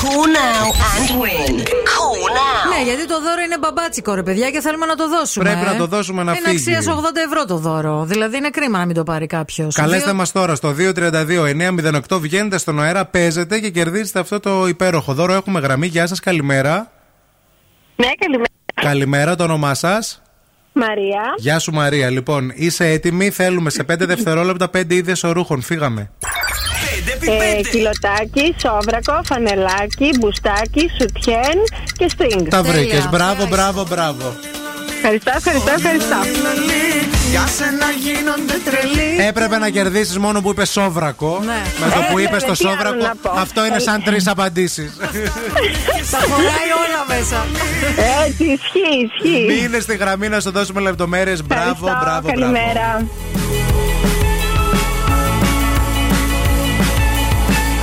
Cool 0.01 0.27
now 0.37 0.65
and 0.93 1.09
win. 1.21 1.55
Cool 1.93 2.23
now. 2.37 2.69
Ναι, 2.77 2.83
γιατί 2.83 3.07
το 3.07 3.21
δώρο 3.21 3.41
είναι 3.45 3.57
μπαμπάτσικο, 3.59 4.13
ρε 4.13 4.23
παιδιά, 4.23 4.49
και 4.51 4.59
θέλουμε 4.61 4.85
να 4.85 4.95
το 4.95 5.09
δώσουμε. 5.09 5.49
Πρέπει 5.49 5.65
να 5.65 5.75
το 5.75 5.87
δώσουμε 5.87 6.23
να 6.23 6.31
είναι 6.31 6.41
φύγει. 6.49 6.75
αξίας 6.75 6.95
80 6.95 7.01
ευρώ 7.27 7.45
το 7.45 7.57
δώρο. 7.57 8.03
Δηλαδή 8.07 8.37
είναι 8.37 8.49
κρίμα 8.49 8.77
να 8.77 8.85
μην 8.85 8.95
το 8.95 9.03
πάρει 9.03 9.27
κάποιος. 9.27 9.75
Καλέστε 9.75 10.13
μας 10.13 10.31
τώρα 10.31 10.55
στο 10.55 10.73
232-908. 10.73 12.19
Βγαίνετε 12.19 12.57
στον 12.57 12.81
αέρα, 12.81 13.05
παίζετε 13.05 13.59
και 13.59 13.69
κερδίζετε 13.69 14.19
αυτό 14.19 14.39
το 14.39 14.67
υπέροχο 14.67 15.13
δώρο. 15.13 15.33
Έχουμε 15.33 15.59
γραμμή. 15.59 15.87
Γεια 15.87 16.07
σας, 16.07 16.19
καλημέρα. 16.19 16.91
Ναι, 17.95 18.07
καλημέρα. 18.19 18.52
Καλημέρα, 18.83 19.35
το 19.35 19.43
όνομά 19.43 19.73
σας; 19.73 20.21
Μαρία. 20.73 21.21
Γεια 21.37 21.59
σου, 21.59 21.71
Μαρία. 21.71 22.09
Λοιπόν, 22.09 22.51
είσαι 22.55 22.87
έτοιμη; 22.87 23.29
Θέλουμε 23.29 23.69
σε 23.69 23.83
5 23.83 24.05
δευτερόλεπτα 24.05 24.69
5 24.69 24.95
είδες 24.95 25.23
ορούχων. 25.23 25.61
Φύγαμε. 25.61 26.09
Ε, 27.19 27.61
κιλοτάκι, 27.61 28.55
σόβρακο, 28.57 29.21
φανελάκι, 29.23 30.09
μπουστάκι, 30.19 30.89
σουτιέν 30.99 31.57
και 31.97 32.09
στριγκ. 32.09 32.47
Τα 32.47 32.63
βρήκες. 32.63 33.09
Μπράβο, 33.09 33.47
μπράβο, 33.47 33.85
μπράβο. 33.89 34.33
Ευχαριστώ, 35.06 35.32
ευχαριστώ, 35.35 35.72
ευχαριστώ. 35.77 36.15
Για 37.30 37.48
σένα 37.57 37.85
γίνονται 37.99 38.53
τρελοί. 38.65 39.27
Έπρεπε 39.27 39.57
να 39.57 39.69
κερδίσεις 39.69 40.17
μόνο 40.17 40.41
που 40.41 40.49
είπες 40.49 40.69
σόβρακο. 40.69 41.40
Με 41.80 41.85
το 41.93 41.99
που 42.11 42.17
Ε, 42.17 42.22
είπες 42.22 42.32
βέβαια, 42.32 42.48
το 42.48 42.53
τι 42.53 42.65
άλλο 42.67 42.75
σόβρακο, 42.75 43.06
να 43.07 43.15
πω. 43.22 43.32
αυτό 43.40 43.65
είναι 43.65 43.80
σαν 43.80 44.03
τρεις 44.03 44.27
απαντήσεις. 44.27 44.91
Τα 46.11 46.17
χωράει 46.17 46.69
όλα 46.83 47.01
μέσα. 47.19 47.45
Έτσι, 48.27 48.43
ισχύει, 48.43 49.09
ισχύει. 49.14 49.61
Μείνε 49.61 49.80
στη 49.80 49.95
γραμμή 49.95 50.30
να 50.30 50.40
σου 50.40 50.51
δώσουμε 50.51 50.82
λεπτομέρειες. 50.82 51.43
Μπράβο, 51.43 51.61
Ευχαριστώ, 51.69 51.99
μπράβο, 52.06 52.22
μπράβο. 52.22 52.27
Καλημέρα. 52.40 53.06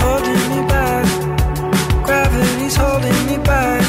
holding 0.03 0.43
me 0.53 0.61
back. 0.73 1.07
Gravity's 2.07 2.77
holding 2.83 3.21
me 3.29 3.37
back. 3.51 3.80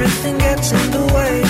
Everything 0.00 0.38
gets 0.38 0.72
in 0.72 0.90
the 0.90 1.12
way. 1.14 1.49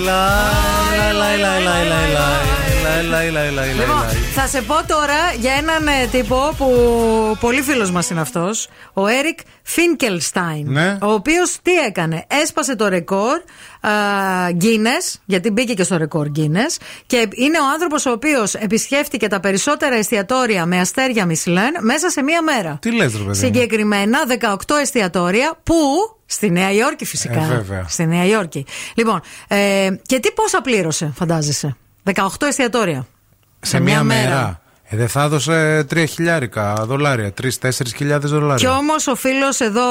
Λάι, 0.00 1.12
λάι, 1.12 1.58
λάι, 1.58 1.58
λάι, 1.58 2.06
λάι. 2.06 2.49
Λάι, 2.90 3.06
λάι, 3.06 3.30
λάι, 3.30 3.30
λάι, 3.30 3.50
λάι, 3.50 3.54
λάι, 3.54 3.74
Λοιπόν, 3.74 4.02
λάι. 4.02 4.14
θα 4.14 4.46
σε 4.46 4.62
πω 4.62 4.74
τώρα 4.86 5.32
για 5.38 5.52
έναν 5.52 5.86
ε, 5.86 6.06
τύπο 6.10 6.54
που 6.56 6.66
πολύ 7.40 7.62
φίλος 7.62 7.90
μας 7.90 8.10
είναι 8.10 8.20
αυτός. 8.20 8.68
Ο 8.92 9.06
Έρικ 9.06 9.38
Φίνκελστάιν. 9.62 10.70
Ναι. 10.70 10.98
Ο 11.02 11.12
οποίος 11.12 11.58
τι 11.62 11.72
έκανε, 11.72 12.24
έσπασε 12.42 12.76
το 12.76 12.88
ρεκόρ 12.88 13.40
Guinness, 14.60 15.18
γιατί 15.24 15.50
μπήκε 15.50 15.74
και 15.74 15.82
στο 15.82 15.96
ρεκόρ 15.96 16.26
Guinness. 16.36 16.76
Και 17.06 17.28
είναι 17.34 17.58
ο 17.58 17.64
άνθρωπος 17.72 18.06
ο 18.06 18.10
οποίος 18.10 18.54
επισκέφτηκε 18.54 19.28
τα 19.28 19.40
περισσότερα 19.40 19.94
εστιατόρια 19.96 20.66
με 20.66 20.80
αστέρια 20.80 21.26
Μισλέν 21.26 21.72
μέσα 21.80 22.10
σε 22.10 22.22
μία 22.22 22.42
μέρα. 22.42 22.78
Τι 22.80 22.92
λες 22.92 23.12
ρε 23.12 23.18
παιδί 23.18 23.24
μου; 23.24 23.34
Συγκεκριμένα 23.34 24.18
18 24.40 24.56
εστιατόρια 24.80 25.58
που. 25.62 25.74
Στη 26.26 26.50
Νέα 26.50 26.72
Υόρκη 26.72 27.04
φυσικά. 27.04 27.40
Ε, 27.42 27.46
βέβαια. 27.46 27.84
Στη 27.88 28.06
Νέα 28.06 28.24
Υόρκη. 28.26 28.66
Λοιπόν, 28.94 29.20
ε, 29.48 29.88
και 30.06 30.20
τι 30.20 30.32
πόσα 30.32 30.60
πλήρωσε, 30.60 31.12
φαντάζεσαι; 31.16 31.76
18 32.04 32.46
εστιατόρια. 32.48 33.06
Σε 33.60 33.80
μία 33.80 34.02
μέρα. 34.02 34.60
Ε, 34.92 34.96
δεν 34.96 35.08
θα 35.08 35.22
έδωσε 35.22 35.84
τρία 35.88 36.06
χιλιάρικα 36.06 36.74
δολάρια, 36.86 37.32
τρει-τέσσερι 37.32 37.90
χιλιάδες 37.96 38.30
Κι 38.30 38.36
δολάρια. 38.36 38.76
όμως 38.76 39.06
ο 39.06 39.14
φίλος 39.14 39.60
εδώ, 39.60 39.86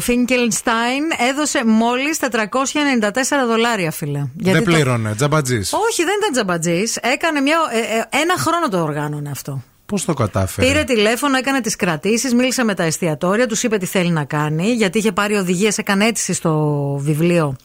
Φίνκελνστάιν, 0.00 1.04
έδωσε 1.30 1.64
μόλις 1.64 2.18
494 2.18 3.46
δολάρια, 3.46 3.90
φίλε. 3.90 4.24
Δεν 4.36 4.56
το- 4.56 4.62
πλήρωνε, 4.62 5.14
τζαμπατζής. 5.14 5.72
Όχι, 5.72 6.04
δεν 6.04 6.14
ήταν 6.20 6.32
τζαμπατζής. 6.32 6.96
Έκανε 6.96 7.40
μια. 7.40 7.56
ε, 7.72 7.78
ε, 7.78 8.20
ένα 8.20 8.34
χρόνο 8.38 8.68
το 8.68 8.82
οργάνωνε 8.82 9.30
αυτό. 9.30 9.62
Πώς 9.86 10.04
το 10.04 10.14
κατάφερε; 10.14 10.66
Πήρε 10.66 10.84
τηλέφωνο, 10.84 11.36
έκανε 11.36 11.60
τις 11.60 11.76
κρατήσεις, 11.76 12.34
μίλησε 12.34 12.64
με 12.64 12.74
τα 12.74 12.82
εστιατόρια, 12.82 13.46
τους 13.46 13.62
είπε 13.62 13.76
τι 13.78 13.86
θέλει 13.86 14.10
να 14.10 14.24
κάνει, 14.24 14.72
γιατί 14.72 14.98
είχε 14.98 15.12
πάρει 15.12 15.34
οδηγίες, 15.34 15.78
έκανε 15.78 16.04
αίτηση 16.06 16.32
στο 16.32 16.52
βιβλίο. 17.02 17.56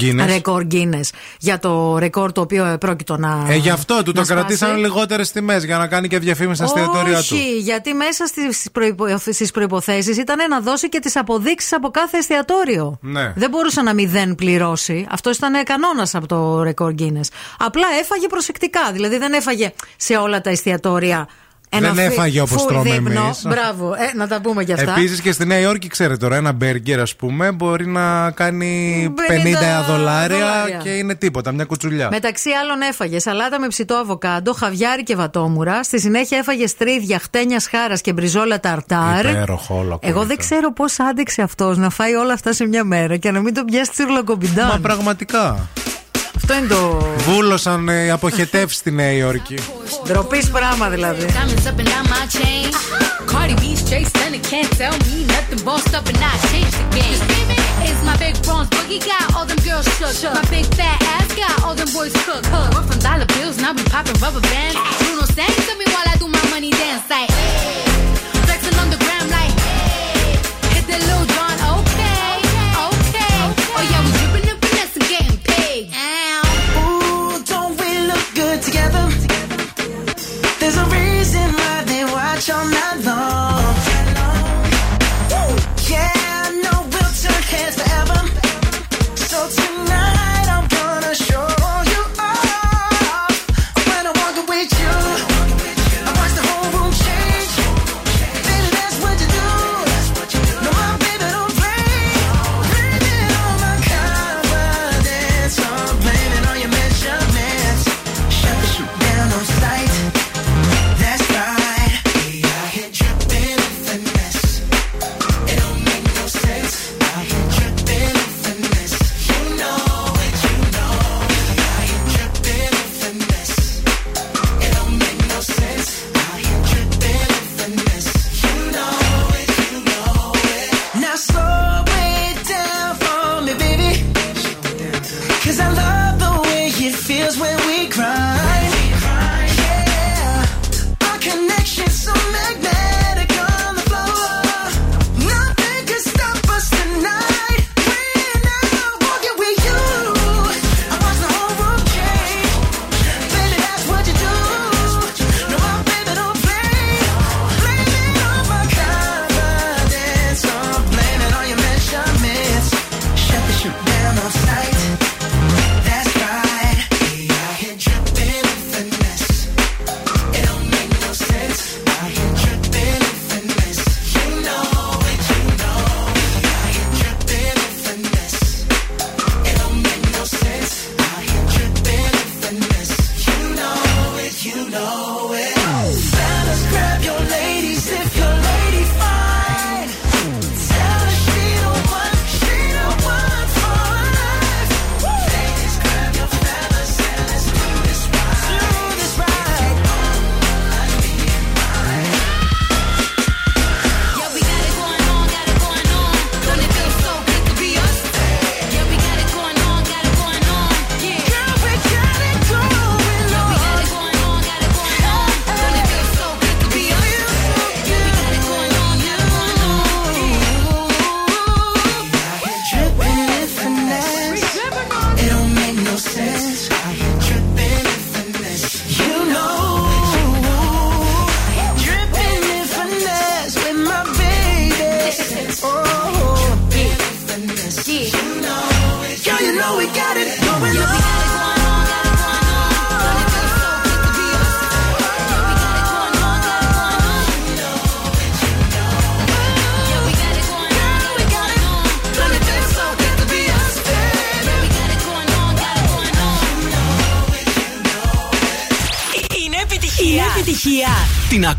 Guinness. 0.00 0.26
Ρεκόρ 0.26 0.66
Guinness 0.70 1.08
για 1.38 1.58
το 1.58 1.98
ρεκόρ 1.98 2.32
το 2.32 2.40
οποίο 2.40 2.76
πρόκειτο 2.80 3.16
να. 3.16 3.46
Ε, 3.48 3.56
γι' 3.56 3.70
αυτό 3.70 4.02
του 4.02 4.12
το 4.12 4.20
να 4.20 4.24
σπάσει. 4.24 4.40
κρατήσαν 4.40 4.76
λιγότερες 4.76 5.32
τιμές 5.32 5.64
για 5.64 5.78
να 5.78 5.86
κάνει 5.86 6.08
και 6.08 6.18
διαφήμιση 6.18 6.54
στα 6.54 6.64
εστιατόρια 6.64 7.18
του. 7.18 7.26
Όχι, 7.30 7.58
γιατί 7.58 7.94
μέσα 7.94 8.26
στις, 8.26 8.68
προϋπο... 8.72 9.18
στις 9.18 9.50
προϋποθέσεις 9.50 10.16
ήταν 10.16 10.50
να 10.50 10.60
δώσει 10.60 10.88
και 10.88 10.98
τις 10.98 11.16
αποδείξεις 11.16 11.72
από 11.72 11.90
κάθε 11.90 12.16
εστιατόριο. 12.16 12.98
Ναι. 13.00 13.32
Δεν 13.36 13.50
μπορούσε 13.50 13.82
να 13.82 13.94
μην 13.94 14.34
πληρώσει. 14.34 15.06
Αυτό 15.10 15.30
ήταν 15.30 15.64
κανόνας 15.64 16.14
από 16.14 16.26
το 16.26 16.62
ρεκόρ 16.62 16.94
Guinness. 16.98 17.28
Απλά 17.58 17.86
έφαγε 18.00 18.26
προσεκτικά. 18.26 18.92
Δηλαδή 18.92 19.18
δεν 19.18 19.32
έφαγε 19.32 19.72
σε 19.96 20.16
όλα 20.16 20.40
τα 20.40 20.50
εστιατόρια. 20.50 21.28
Ένα 21.72 21.92
Δεν 21.92 22.04
φι- 22.04 22.12
έφαγε 22.18 22.40
όπως 22.40 22.62
full 22.62 22.66
τρώμε 22.68 22.90
δείπνο. 22.90 23.20
εμείς. 23.24 23.42
Μπράβο, 23.48 23.94
ε, 23.94 24.16
να 24.16 24.28
τα 24.28 24.40
πούμε 24.40 24.64
κι 24.64 24.72
αυτά. 24.72 24.90
Επίσης 24.90 25.20
και 25.20 25.32
στη 25.32 25.46
Νέα 25.46 25.58
Υόρκη, 25.58 25.88
ξέρετε 25.88 26.16
τώρα, 26.16 26.36
ένα 26.36 26.52
μπέργκερ, 26.52 27.00
ας 27.00 27.16
πούμε, 27.16 27.52
μπορεί 27.52 27.86
να 27.86 28.30
κάνει 28.30 29.12
50, 29.16 29.32
50 29.32 29.84
δολάρια, 29.88 30.36
δολάρια. 30.38 30.76
και 30.82 30.88
είναι 30.90 31.14
τίποτα, 31.14 31.52
μια 31.52 31.64
κουτσουλιά. 31.64 32.08
Μεταξύ 32.10 32.50
άλλων 32.62 32.80
έφαγε 32.80 33.18
σαλάτα 33.18 33.60
με 33.60 33.66
ψητό 33.68 33.94
αβοκάντο, 33.94 34.52
χαβιάρι 34.52 35.02
και 35.02 35.16
βατόμουρα. 35.16 35.82
Στη 35.82 36.00
συνέχεια 36.00 36.38
έφαγε 36.38 36.66
στρίδια, 36.66 37.18
χτένια 37.18 37.62
χάρα 37.70 37.96
και 37.96 38.12
μπριζόλα 38.12 38.60
ταρτάρ. 38.60 39.24
Υπέροχο 39.26 39.76
όλο 39.78 39.98
Εγώ 40.02 40.24
δεν 40.24 40.36
ξέρω 40.36 40.72
πώς 40.72 41.00
άντεξε 41.00 41.42
αυτός 41.42 41.76
να 41.78 41.90
φάει 41.90 42.14
όλα 42.14 42.32
αυτά 42.32 42.52
σε 42.52 42.66
μια 42.66 42.84
μέρα 42.84 43.16
και 43.16 43.30
να 43.30 43.40
μην 43.40 43.54
τον 43.54 43.64
πιάσει 43.64 43.90
τσιρλοκομπιντάν. 43.90 44.66
Μα 44.66 44.78
πραγματικά. 44.78 45.68
Αυτό 46.42 46.54
είναι 46.54 46.66
το. 46.66 46.98
Βούλωσαν 47.16 47.88
ε, 47.88 48.04
οι 48.04 48.10
αποχετεύσει 48.10 48.76
στη 48.76 48.90
Νέα 48.90 49.12
Υόρκη. 49.12 49.58
Ντροπή 50.06 50.46
πράγμα 50.52 50.88
δηλαδή. 50.88 51.26
Diamonds 51.26 51.66
up 51.70 51.78
and 51.80 51.88
down 51.88 52.06
my 52.14 52.24
chain. 52.36 52.68
Cardi 53.32 53.54
B 53.62 53.64
straight 53.84 54.08
stunning, 54.12 54.44
can't 54.52 54.72
tell 54.80 54.96
me 55.06 55.16
nothing. 55.34 55.60
Bossed 55.68 55.94
up 55.98 56.06
and 56.12 56.20
I 56.30 56.34
changed 56.50 56.76
the 56.80 56.86
game. 56.96 57.20
It's 57.86 58.02
my 58.08 58.16
big 58.24 58.34
bronze 58.46 58.68
boogie 58.74 59.00
got 59.10 59.24
all 59.34 59.46
them 59.50 59.60
girls 59.66 59.86
shook. 59.98 60.34
My 60.38 60.46
big 60.54 60.66
fat 60.78 60.98
ass 61.14 61.28
got 61.42 61.54
all 61.64 61.74
them 61.80 61.90
boys 61.96 62.14
cook. 62.26 62.42
We're 62.74 62.86
from 62.88 62.98
dollar 63.06 63.28
bills, 63.34 63.56
now 63.64 63.72
we 63.76 63.82
popping 63.94 64.18
rubber 64.24 64.44
bands. 64.52 64.76
Bruno 64.98 65.24
sang 65.36 65.54
to 65.68 65.72
me 65.80 65.86
while 65.94 66.08
I 66.12 66.14
do 66.22 66.26
my 66.38 66.44
money 66.54 66.70
dance 66.80 67.04
like. 67.12 67.29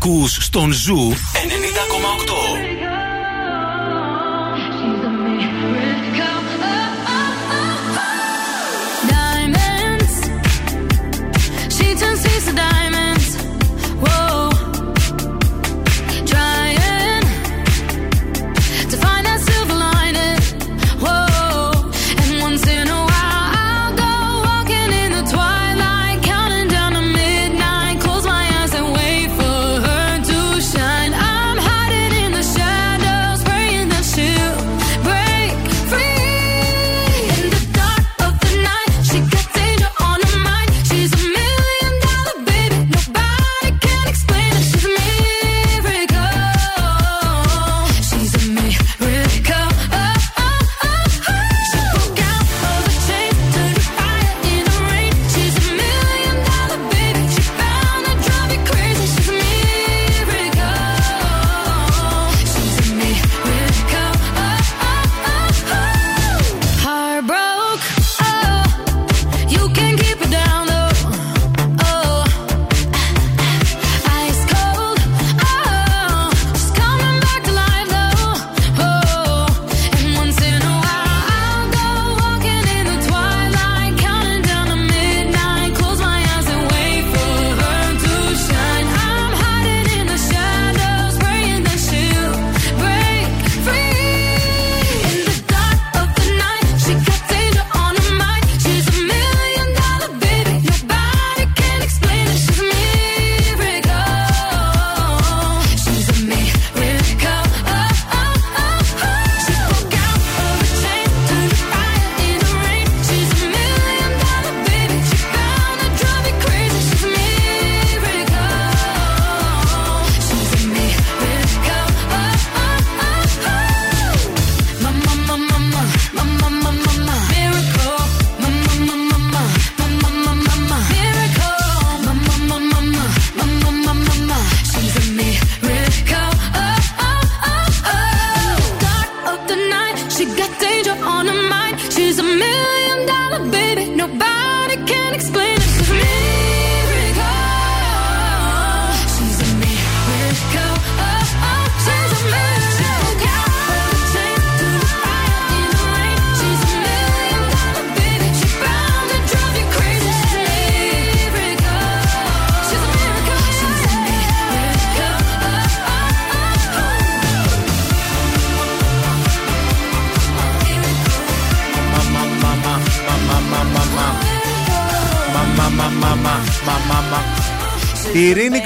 ακούς 0.04 0.38
στον 0.40 0.72
Ζου. 0.72 1.01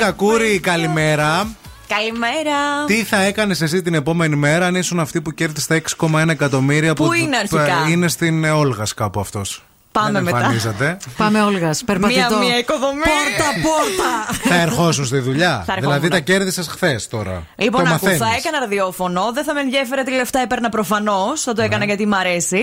Κακούρη, 0.07 0.61
καλημέρα. 0.61 1.47
Καλημέρα. 1.89 2.85
Τι 2.87 3.05
θα 3.05 3.21
έκανες 3.23 3.61
εσύ 3.63 3.83
την 3.83 3.95
επόμενη 3.95 4.37
μέρα 4.37 4.67
αν 4.67 4.75
ήσουν 4.75 5.01
αυτή 5.01 5.21
που 5.21 5.33
κέρδισε 5.33 5.67
τα 5.67 5.81
6,1 5.99 6.29
εκατομμύρια 6.29 6.95
Πού 6.95 7.05
που 7.05 7.13
είναι 7.13 7.37
αρχικά; 7.37 7.85
ε, 7.87 7.91
Είναι 7.91 8.09
στην 8.09 8.45
Όλγας 8.45 8.95
κάπου 8.95 9.21
αυτός. 9.21 9.65
Πάμε 9.93 10.11
Δεν 10.11 10.23
μετά. 10.23 10.99
Πάμε 11.17 11.43
Όλγας. 11.43 11.85
Περπατητό. 11.85 12.39
Μία, 12.39 12.39
μία 12.39 12.59
οικοδομή. 12.59 13.03
Πόρτα, 13.03 13.69
πόρτα. 13.69 14.49
θα 14.49 14.55
ερχόσουν 14.55 15.05
στη 15.05 15.19
δουλειά. 15.19 15.65
δηλαδή 15.79 16.09
τα 16.09 16.15
ναι. 16.15 16.21
κέρδισες 16.21 16.67
χθες 16.69 17.09
τώρα. 17.09 17.43
Λοιπόν, 17.57 17.85
το 17.85 17.91
ακούσα, 17.91 18.11
μαθαίνεις. 18.13 18.37
έκανα 18.39 18.59
ραδιόφωνο. 18.59 19.33
Δεν 19.35 19.45
θα 19.45 19.55
με 19.55 19.61
ενδιαφέρε 19.61 20.03
τι 20.03 20.11
λεφτά 20.13 20.41
έπαιρνα 20.41 20.69
προφανώς. 20.69 21.43
Θα 21.43 21.53
το 21.53 21.63
έκανα 21.63 21.79
ναι. 21.79 21.85
γιατί 21.85 22.07
μ' 22.07 22.15
αρέσει. 22.15 22.63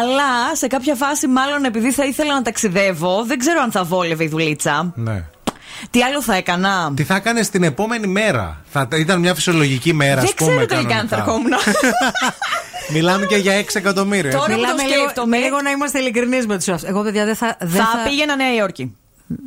Αλλά 0.00 0.56
σε 0.56 0.66
κάποια 0.66 0.94
φάση, 0.94 1.26
μάλλον 1.26 1.64
επειδή 1.64 1.92
θα 1.92 2.04
ήθελα 2.04 2.34
να 2.34 2.42
ταξιδεύω, 2.42 3.24
δεν 3.26 3.38
ξέρω 3.38 3.60
αν 3.62 3.70
θα 3.70 3.84
βόλευε 3.84 4.24
η 4.24 4.28
δουλίτσα. 4.28 4.92
Ναι. 4.94 5.24
Τι 5.90 6.02
άλλο 6.02 6.22
θα 6.22 6.34
έκανα; 6.34 6.92
Τι 6.96 7.04
θα 7.04 7.14
έκανε 7.14 7.40
την 7.40 7.62
επόμενη 7.62 8.06
μέρα; 8.06 8.62
Θα, 8.70 8.88
ήταν 8.96 9.20
μια 9.20 9.34
φυσιολογική 9.34 9.92
μέρα, 9.92 10.20
ας 10.20 10.34
πούμε. 10.34 10.54
Δεν 10.54 10.66
ξέρω 10.66 10.80
τελικά 10.80 11.00
αν 11.00 11.08
θα 11.08 11.16
ερχόμουν. 11.16 11.52
Μιλάμε 12.94 13.26
και 13.26 13.36
για 13.36 13.60
6 13.60 13.64
εκατομμύρια. 13.72 14.30
Τώρα 14.30 14.54
Μιλάμε 14.54 14.82
το 14.82 14.88
σκέφτομαι. 14.88 15.36
Λίγο 15.36 15.60
να 15.62 15.70
είμαστε 15.70 15.98
ειλικρινείς 15.98 16.46
με 16.46 16.56
τους 16.56 16.66
εαυτούς. 16.66 16.88
Εγώ, 16.88 17.02
παιδιά, 17.02 17.24
δεν 17.24 17.36
θα. 17.36 17.56
Δεν 17.60 17.84
θα, 17.84 17.84
θα... 17.84 18.08
πήγαινα 18.08 18.36
Νέα 18.36 18.54
Υόρκη. 18.54 18.96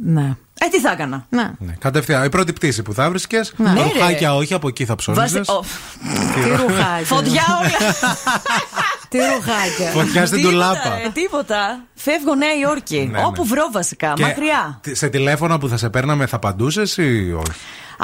Ναι. 0.04 0.36
Ε, 0.60 0.68
τι 0.72 0.80
θα 0.80 0.92
έκανα; 0.92 1.26
Ναι. 1.30 1.52
ναι. 1.60 1.74
Κατευθείαν. 1.80 2.24
Η 2.24 2.30
πρώτη 2.30 2.54
πτήση 2.54 2.82
που 2.82 2.94
θα 2.94 3.10
βρίσκες. 3.10 3.54
Ναι. 3.58 3.72
ναι 3.72 3.82
ρουχάκια, 3.82 4.36
όχι, 4.36 4.54
από 4.54 4.68
εκεί 4.68 4.86
θα 4.86 4.96
ψώνιζες. 4.96 5.48
Βάζε... 5.48 7.04
Φωτιά 7.04 7.44
όλα. 7.62 7.94
Τι 9.10 9.18
ρουχάκια. 9.18 9.90
Φωτιά 9.92 10.26
στην 10.26 10.38
Τίποτα, 10.38 10.54
τουλάπα. 10.56 10.98
ρε, 11.04 11.10
Τίποτα. 11.14 11.80
Φεύγω 11.96 12.36
Νέα 12.36 12.54
Υόρκη. 12.62 13.10
Ναι, 13.12 13.20
Όπου 13.26 13.42
ναι. 13.44 13.48
βρω 13.50 13.70
βασικά. 13.72 14.14
Και 14.16 14.22
Μακριά. 14.22 14.80
Σε 14.92 15.08
τηλέφωνα 15.10 15.58
που 15.60 15.68
θα 15.68 15.78
σε 15.78 15.90
παίρναμε 15.90 16.26
θα 16.26 16.36
απαντούσες 16.36 16.98
ή 16.98 17.34
όχι; 17.38 17.60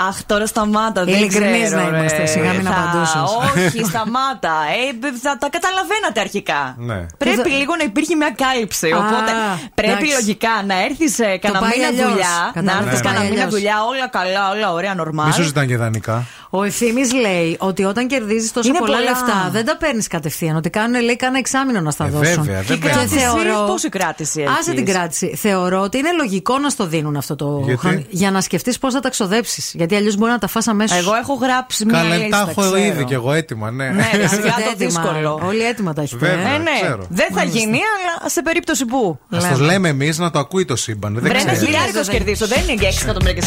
Αχ, 0.07 0.23
τώρα 0.25 0.45
σταμάτα. 0.45 1.03
Δεν 1.03 1.13
Ειλικρινείς 1.13 1.65
ξέρω, 1.65 1.81
να 1.83 1.89
ρε. 1.89 1.97
είμαστε, 1.97 2.25
σιγά 2.25 2.53
μην 2.53 2.65
Θα- 2.65 2.69
απαντούσες. 2.71 3.21
Όχι, 3.65 3.83
σταμάτα. 3.91 4.53
Ε, 4.77 5.17
θα 5.23 5.37
τα 5.37 5.49
καταλαβαίνατε 5.49 6.19
αρχικά. 6.19 6.75
Ναι. 6.77 7.05
Πρέπει 7.17 7.41
Και 7.41 7.49
θα- 7.49 7.55
λίγο 7.57 7.75
να 7.75 7.83
υπήρχε 7.83 8.15
μια 8.15 8.33
κάλυψη. 8.43 8.91
Α, 8.91 8.97
Οπότε 8.97 9.31
πρέπει 9.75 9.91
εντάξει. 9.91 10.11
λογικά 10.13 10.53
να 10.67 10.75
έρθεις 10.83 11.13
σε 11.15 11.37
κανένα 11.37 11.59
πάει 11.63 11.71
μήνα 11.77 11.87
αλλιώς. 11.87 12.09
δουλειά. 12.09 12.35
Να 12.53 12.61
Κατάλαβα. 12.61 12.83
έρθει 12.89 12.95
Ναι, 12.95 13.01
κανένα 13.07 13.21
πάει 13.21 13.29
μήνα 13.31 13.43
αλλιώς. 13.45 13.53
δουλειά, 13.59 13.75
όλα 13.91 14.07
καλά, 14.17 14.43
όλα 14.53 14.67
ωραία, 14.77 14.93
νορμάλ. 14.95 15.25
Μη 15.27 15.33
σου 15.33 15.43
ζητάνε 15.43 15.65
και 15.65 15.77
δανεικά. 15.77 16.17
Ο 16.57 16.63
ευθύνη 16.63 17.09
λέει 17.21 17.55
ότι 17.59 17.83
όταν 17.83 18.07
κερδίζεις 18.07 18.51
τόσα 18.51 18.67
Είναι 18.69 18.77
πολλά, 18.79 18.97
πολλά. 18.97 19.09
λεφτά 19.09 19.49
δεν 19.51 19.65
τα 19.65 19.77
παίρνεις 19.77 20.07
κατευθείαν. 20.07 20.55
Ότι 20.55 20.69
κάνουν, 20.69 21.01
λέει, 21.01 21.15
κάνα 21.15 21.37
εξάμεινο 21.37 21.81
να 21.81 21.91
στα 21.91 22.05
Ε, 22.05 22.09
δώσουν. 22.09 22.43
βέβαια, 22.43 22.61
Και 22.61 22.73
η 22.73 22.75
βέβαια. 22.75 22.93
κράτηση, 22.93 23.17
θεωρώ- 23.19 23.67
πόση 23.67 23.89
κράτηση 23.89 24.41
Άσε 24.41 24.71
έχεις; 24.71 24.83
την 24.83 24.93
κράτηση. 24.93 25.35
Θεωρώ 25.35 25.79
ότι 25.81 25.97
είναι 25.97 26.11
λογικό 26.17 26.57
να 26.57 26.69
στο 26.69 26.85
δίνουν 26.87 27.15
αυτό 27.15 27.35
το 27.35 27.61
Γιατί; 27.65 27.79
χρόνο. 27.79 28.03
Για 28.09 28.31
να 28.31 28.41
σκεφτείς 28.41 28.77
πώς 28.79 28.93
θα 28.93 28.99
τα 28.99 29.09
ξοδέψεις. 29.09 29.71
Γιατί 29.73 29.95
αλλιώς 29.95 30.15
μπορεί 30.17 30.31
να 30.31 30.37
τα 30.39 30.47
φας 30.47 30.67
αμέσως. 30.67 30.97
Εγώ 30.97 31.15
έχω 31.15 31.33
γράψει 31.33 31.85
μια 31.85 31.99
Καλά, 32.01 32.15
λίστα. 32.15 32.43
τα 32.45 32.49
έχω 32.51 32.61
ξέρω. 32.61 32.75
ήδη 32.77 33.03
κι 33.05 33.13
εγώ 33.13 33.31
έτοιμα, 33.33 33.71
ναι. 33.71 33.89
Ναι, 33.89 34.09
ρε, 34.15 34.27
σιγά 34.27 34.43
το 34.53 34.73
δύσκολο. 34.85 35.41
Όλοι 35.45 35.61
έτοιμα 35.65 35.93
τα 35.93 36.01
έχετε. 36.01 36.25
Βέβαια. 36.25 36.53
Ε, 36.53 36.57
ναι, 36.57 36.71
ξέρω. 36.81 37.05
δεν 37.09 37.27
θα 37.29 37.33
Μάλιστα. 37.35 37.59
γίνει, 37.59 37.77
αλλά 37.77 38.29
σε 38.29 38.41
περίπτωση 38.41 38.85
που. 38.85 39.19
Α 39.35 39.37
το 39.57 39.63
λέμε 39.63 39.89
εμείς 39.89 40.17
να 40.17 40.31
το 40.31 40.39
ακούει 40.39 40.65
το 40.65 40.75
σύμπαν. 40.75 41.13
Δεν 41.13 41.23
Βρε 41.23 41.31
ένα 41.37 41.51
ξέρει. 41.51 41.65
χιλιάρικος 41.65 42.05
δεν- 42.05 42.15
κερδίσω, 42.15 42.47
δεν 42.47 42.63
είναι 42.63 42.73
για 42.73 42.87
6 42.87 43.01
εκατομμύρια 43.03 43.43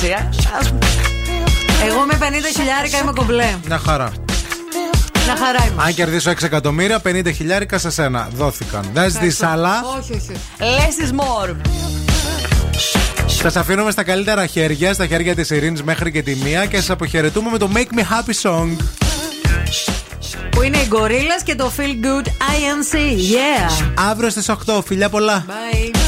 Εγώ 1.86 2.04
με 2.06 2.18
50 2.20 2.24
χιλιάρικα 2.56 2.98
είμαι 2.98 3.12
κομπλέ. 3.16 3.56
Μια 3.66 3.78
χαρά. 3.78 4.12
Να 5.26 5.36
χαρά 5.36 5.66
είμαι. 5.66 5.82
Αν 5.82 5.94
κερδίσω 5.94 6.30
6 6.30 6.42
εκατομμύρια, 6.42 7.00
50 7.04 7.32
χιλιάρικα 7.34 7.78
σε 7.78 7.90
σένα. 7.90 8.28
Δόθηκαν. 8.34 8.90
Δεν 8.92 9.10
ζητήσεις 9.10 9.42
άλλα; 9.42 9.84
Όχι, 9.98 10.12
όχι. 10.12 10.40
Less 10.58 11.04
is 11.04 11.20
more. 11.20 11.54
Σα 13.50 13.60
αφήνουμε 13.60 13.90
στα 13.90 14.02
καλύτερα 14.02 14.46
χέρια, 14.46 14.94
στα 14.94 15.06
χέρια 15.06 15.34
της 15.34 15.50
Ειρήνης 15.50 15.82
μέχρι 15.82 16.12
και 16.12 16.22
τη 16.22 16.34
μία 16.34 16.66
και 16.66 16.80
σα 16.80 16.92
αποχαιρετούμε 16.92 17.50
με 17.50 17.58
το 17.58 17.70
Make 17.74 17.98
Me 17.98 18.00
Happy 18.00 18.50
Song. 18.50 18.76
Που 20.50 20.62
είναι 20.62 20.76
οι 20.76 20.88
Gorillaz 20.92 21.42
και 21.44 21.54
το 21.54 21.72
Feel 21.76 22.04
Good 22.04 22.26
INC. 22.26 22.96
Yeah. 22.96 23.92
Αύριο 24.10 24.30
στις 24.30 24.50
8. 24.66 24.82
Φιλιά 24.84 25.08
πολλά. 25.08 25.44
Bye. 25.48 25.98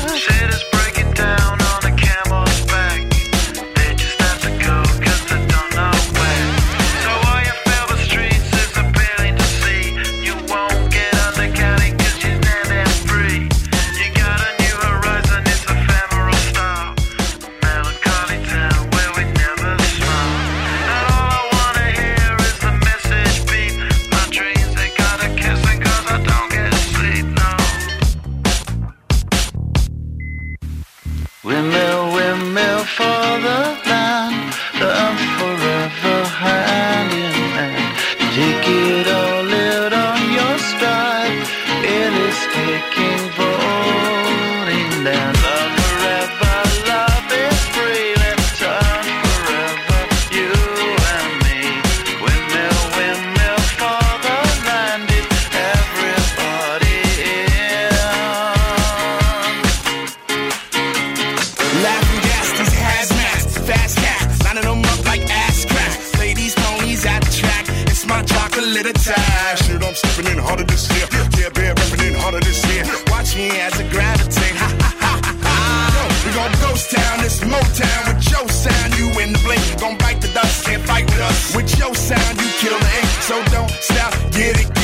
For 33.00 33.40
the 33.40 33.89
as 73.58 73.74
I 73.80 73.88
gravitate. 73.88 74.56
Ha 74.56 74.68
ha 74.80 74.90
ha 75.00 75.12
ha. 75.42 75.50
We 76.24 76.30
gon' 76.34 76.52
ghost 76.60 76.90
town, 76.90 77.20
this 77.20 77.40
Motown 77.40 78.00
with 78.08 78.30
your 78.30 78.48
sound. 78.48 78.98
You 78.98 79.08
in 79.20 79.32
the 79.32 79.40
blink, 79.44 79.62
gon' 79.80 79.96
bite 79.98 80.20
the 80.20 80.28
dust, 80.28 80.66
can't 80.66 80.82
fight 80.84 81.06
with 81.06 81.20
us. 81.20 81.56
With 81.56 81.70
your 81.78 81.94
sound, 81.94 82.40
you 82.40 82.48
kill 82.60 82.78
the 82.78 82.90
ink. 83.00 83.10
So 83.28 83.42
don't 83.50 83.70
stop, 83.70 84.12
get 84.32 84.60
it, 84.60 84.79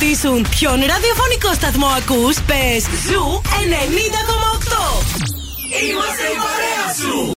ρωτήσουν 0.00 0.46
ποιον 0.50 0.78
ραδιοφωνικό 0.86 1.52
σταθμό 1.54 1.86
ακούς, 1.86 2.36
πες 2.42 2.82
Zoo 3.06 3.42
90,8. 3.44 3.50
Είμαστε 5.82 6.22
η 6.22 6.36
παρέα 6.42 6.56
σου. 6.56 6.59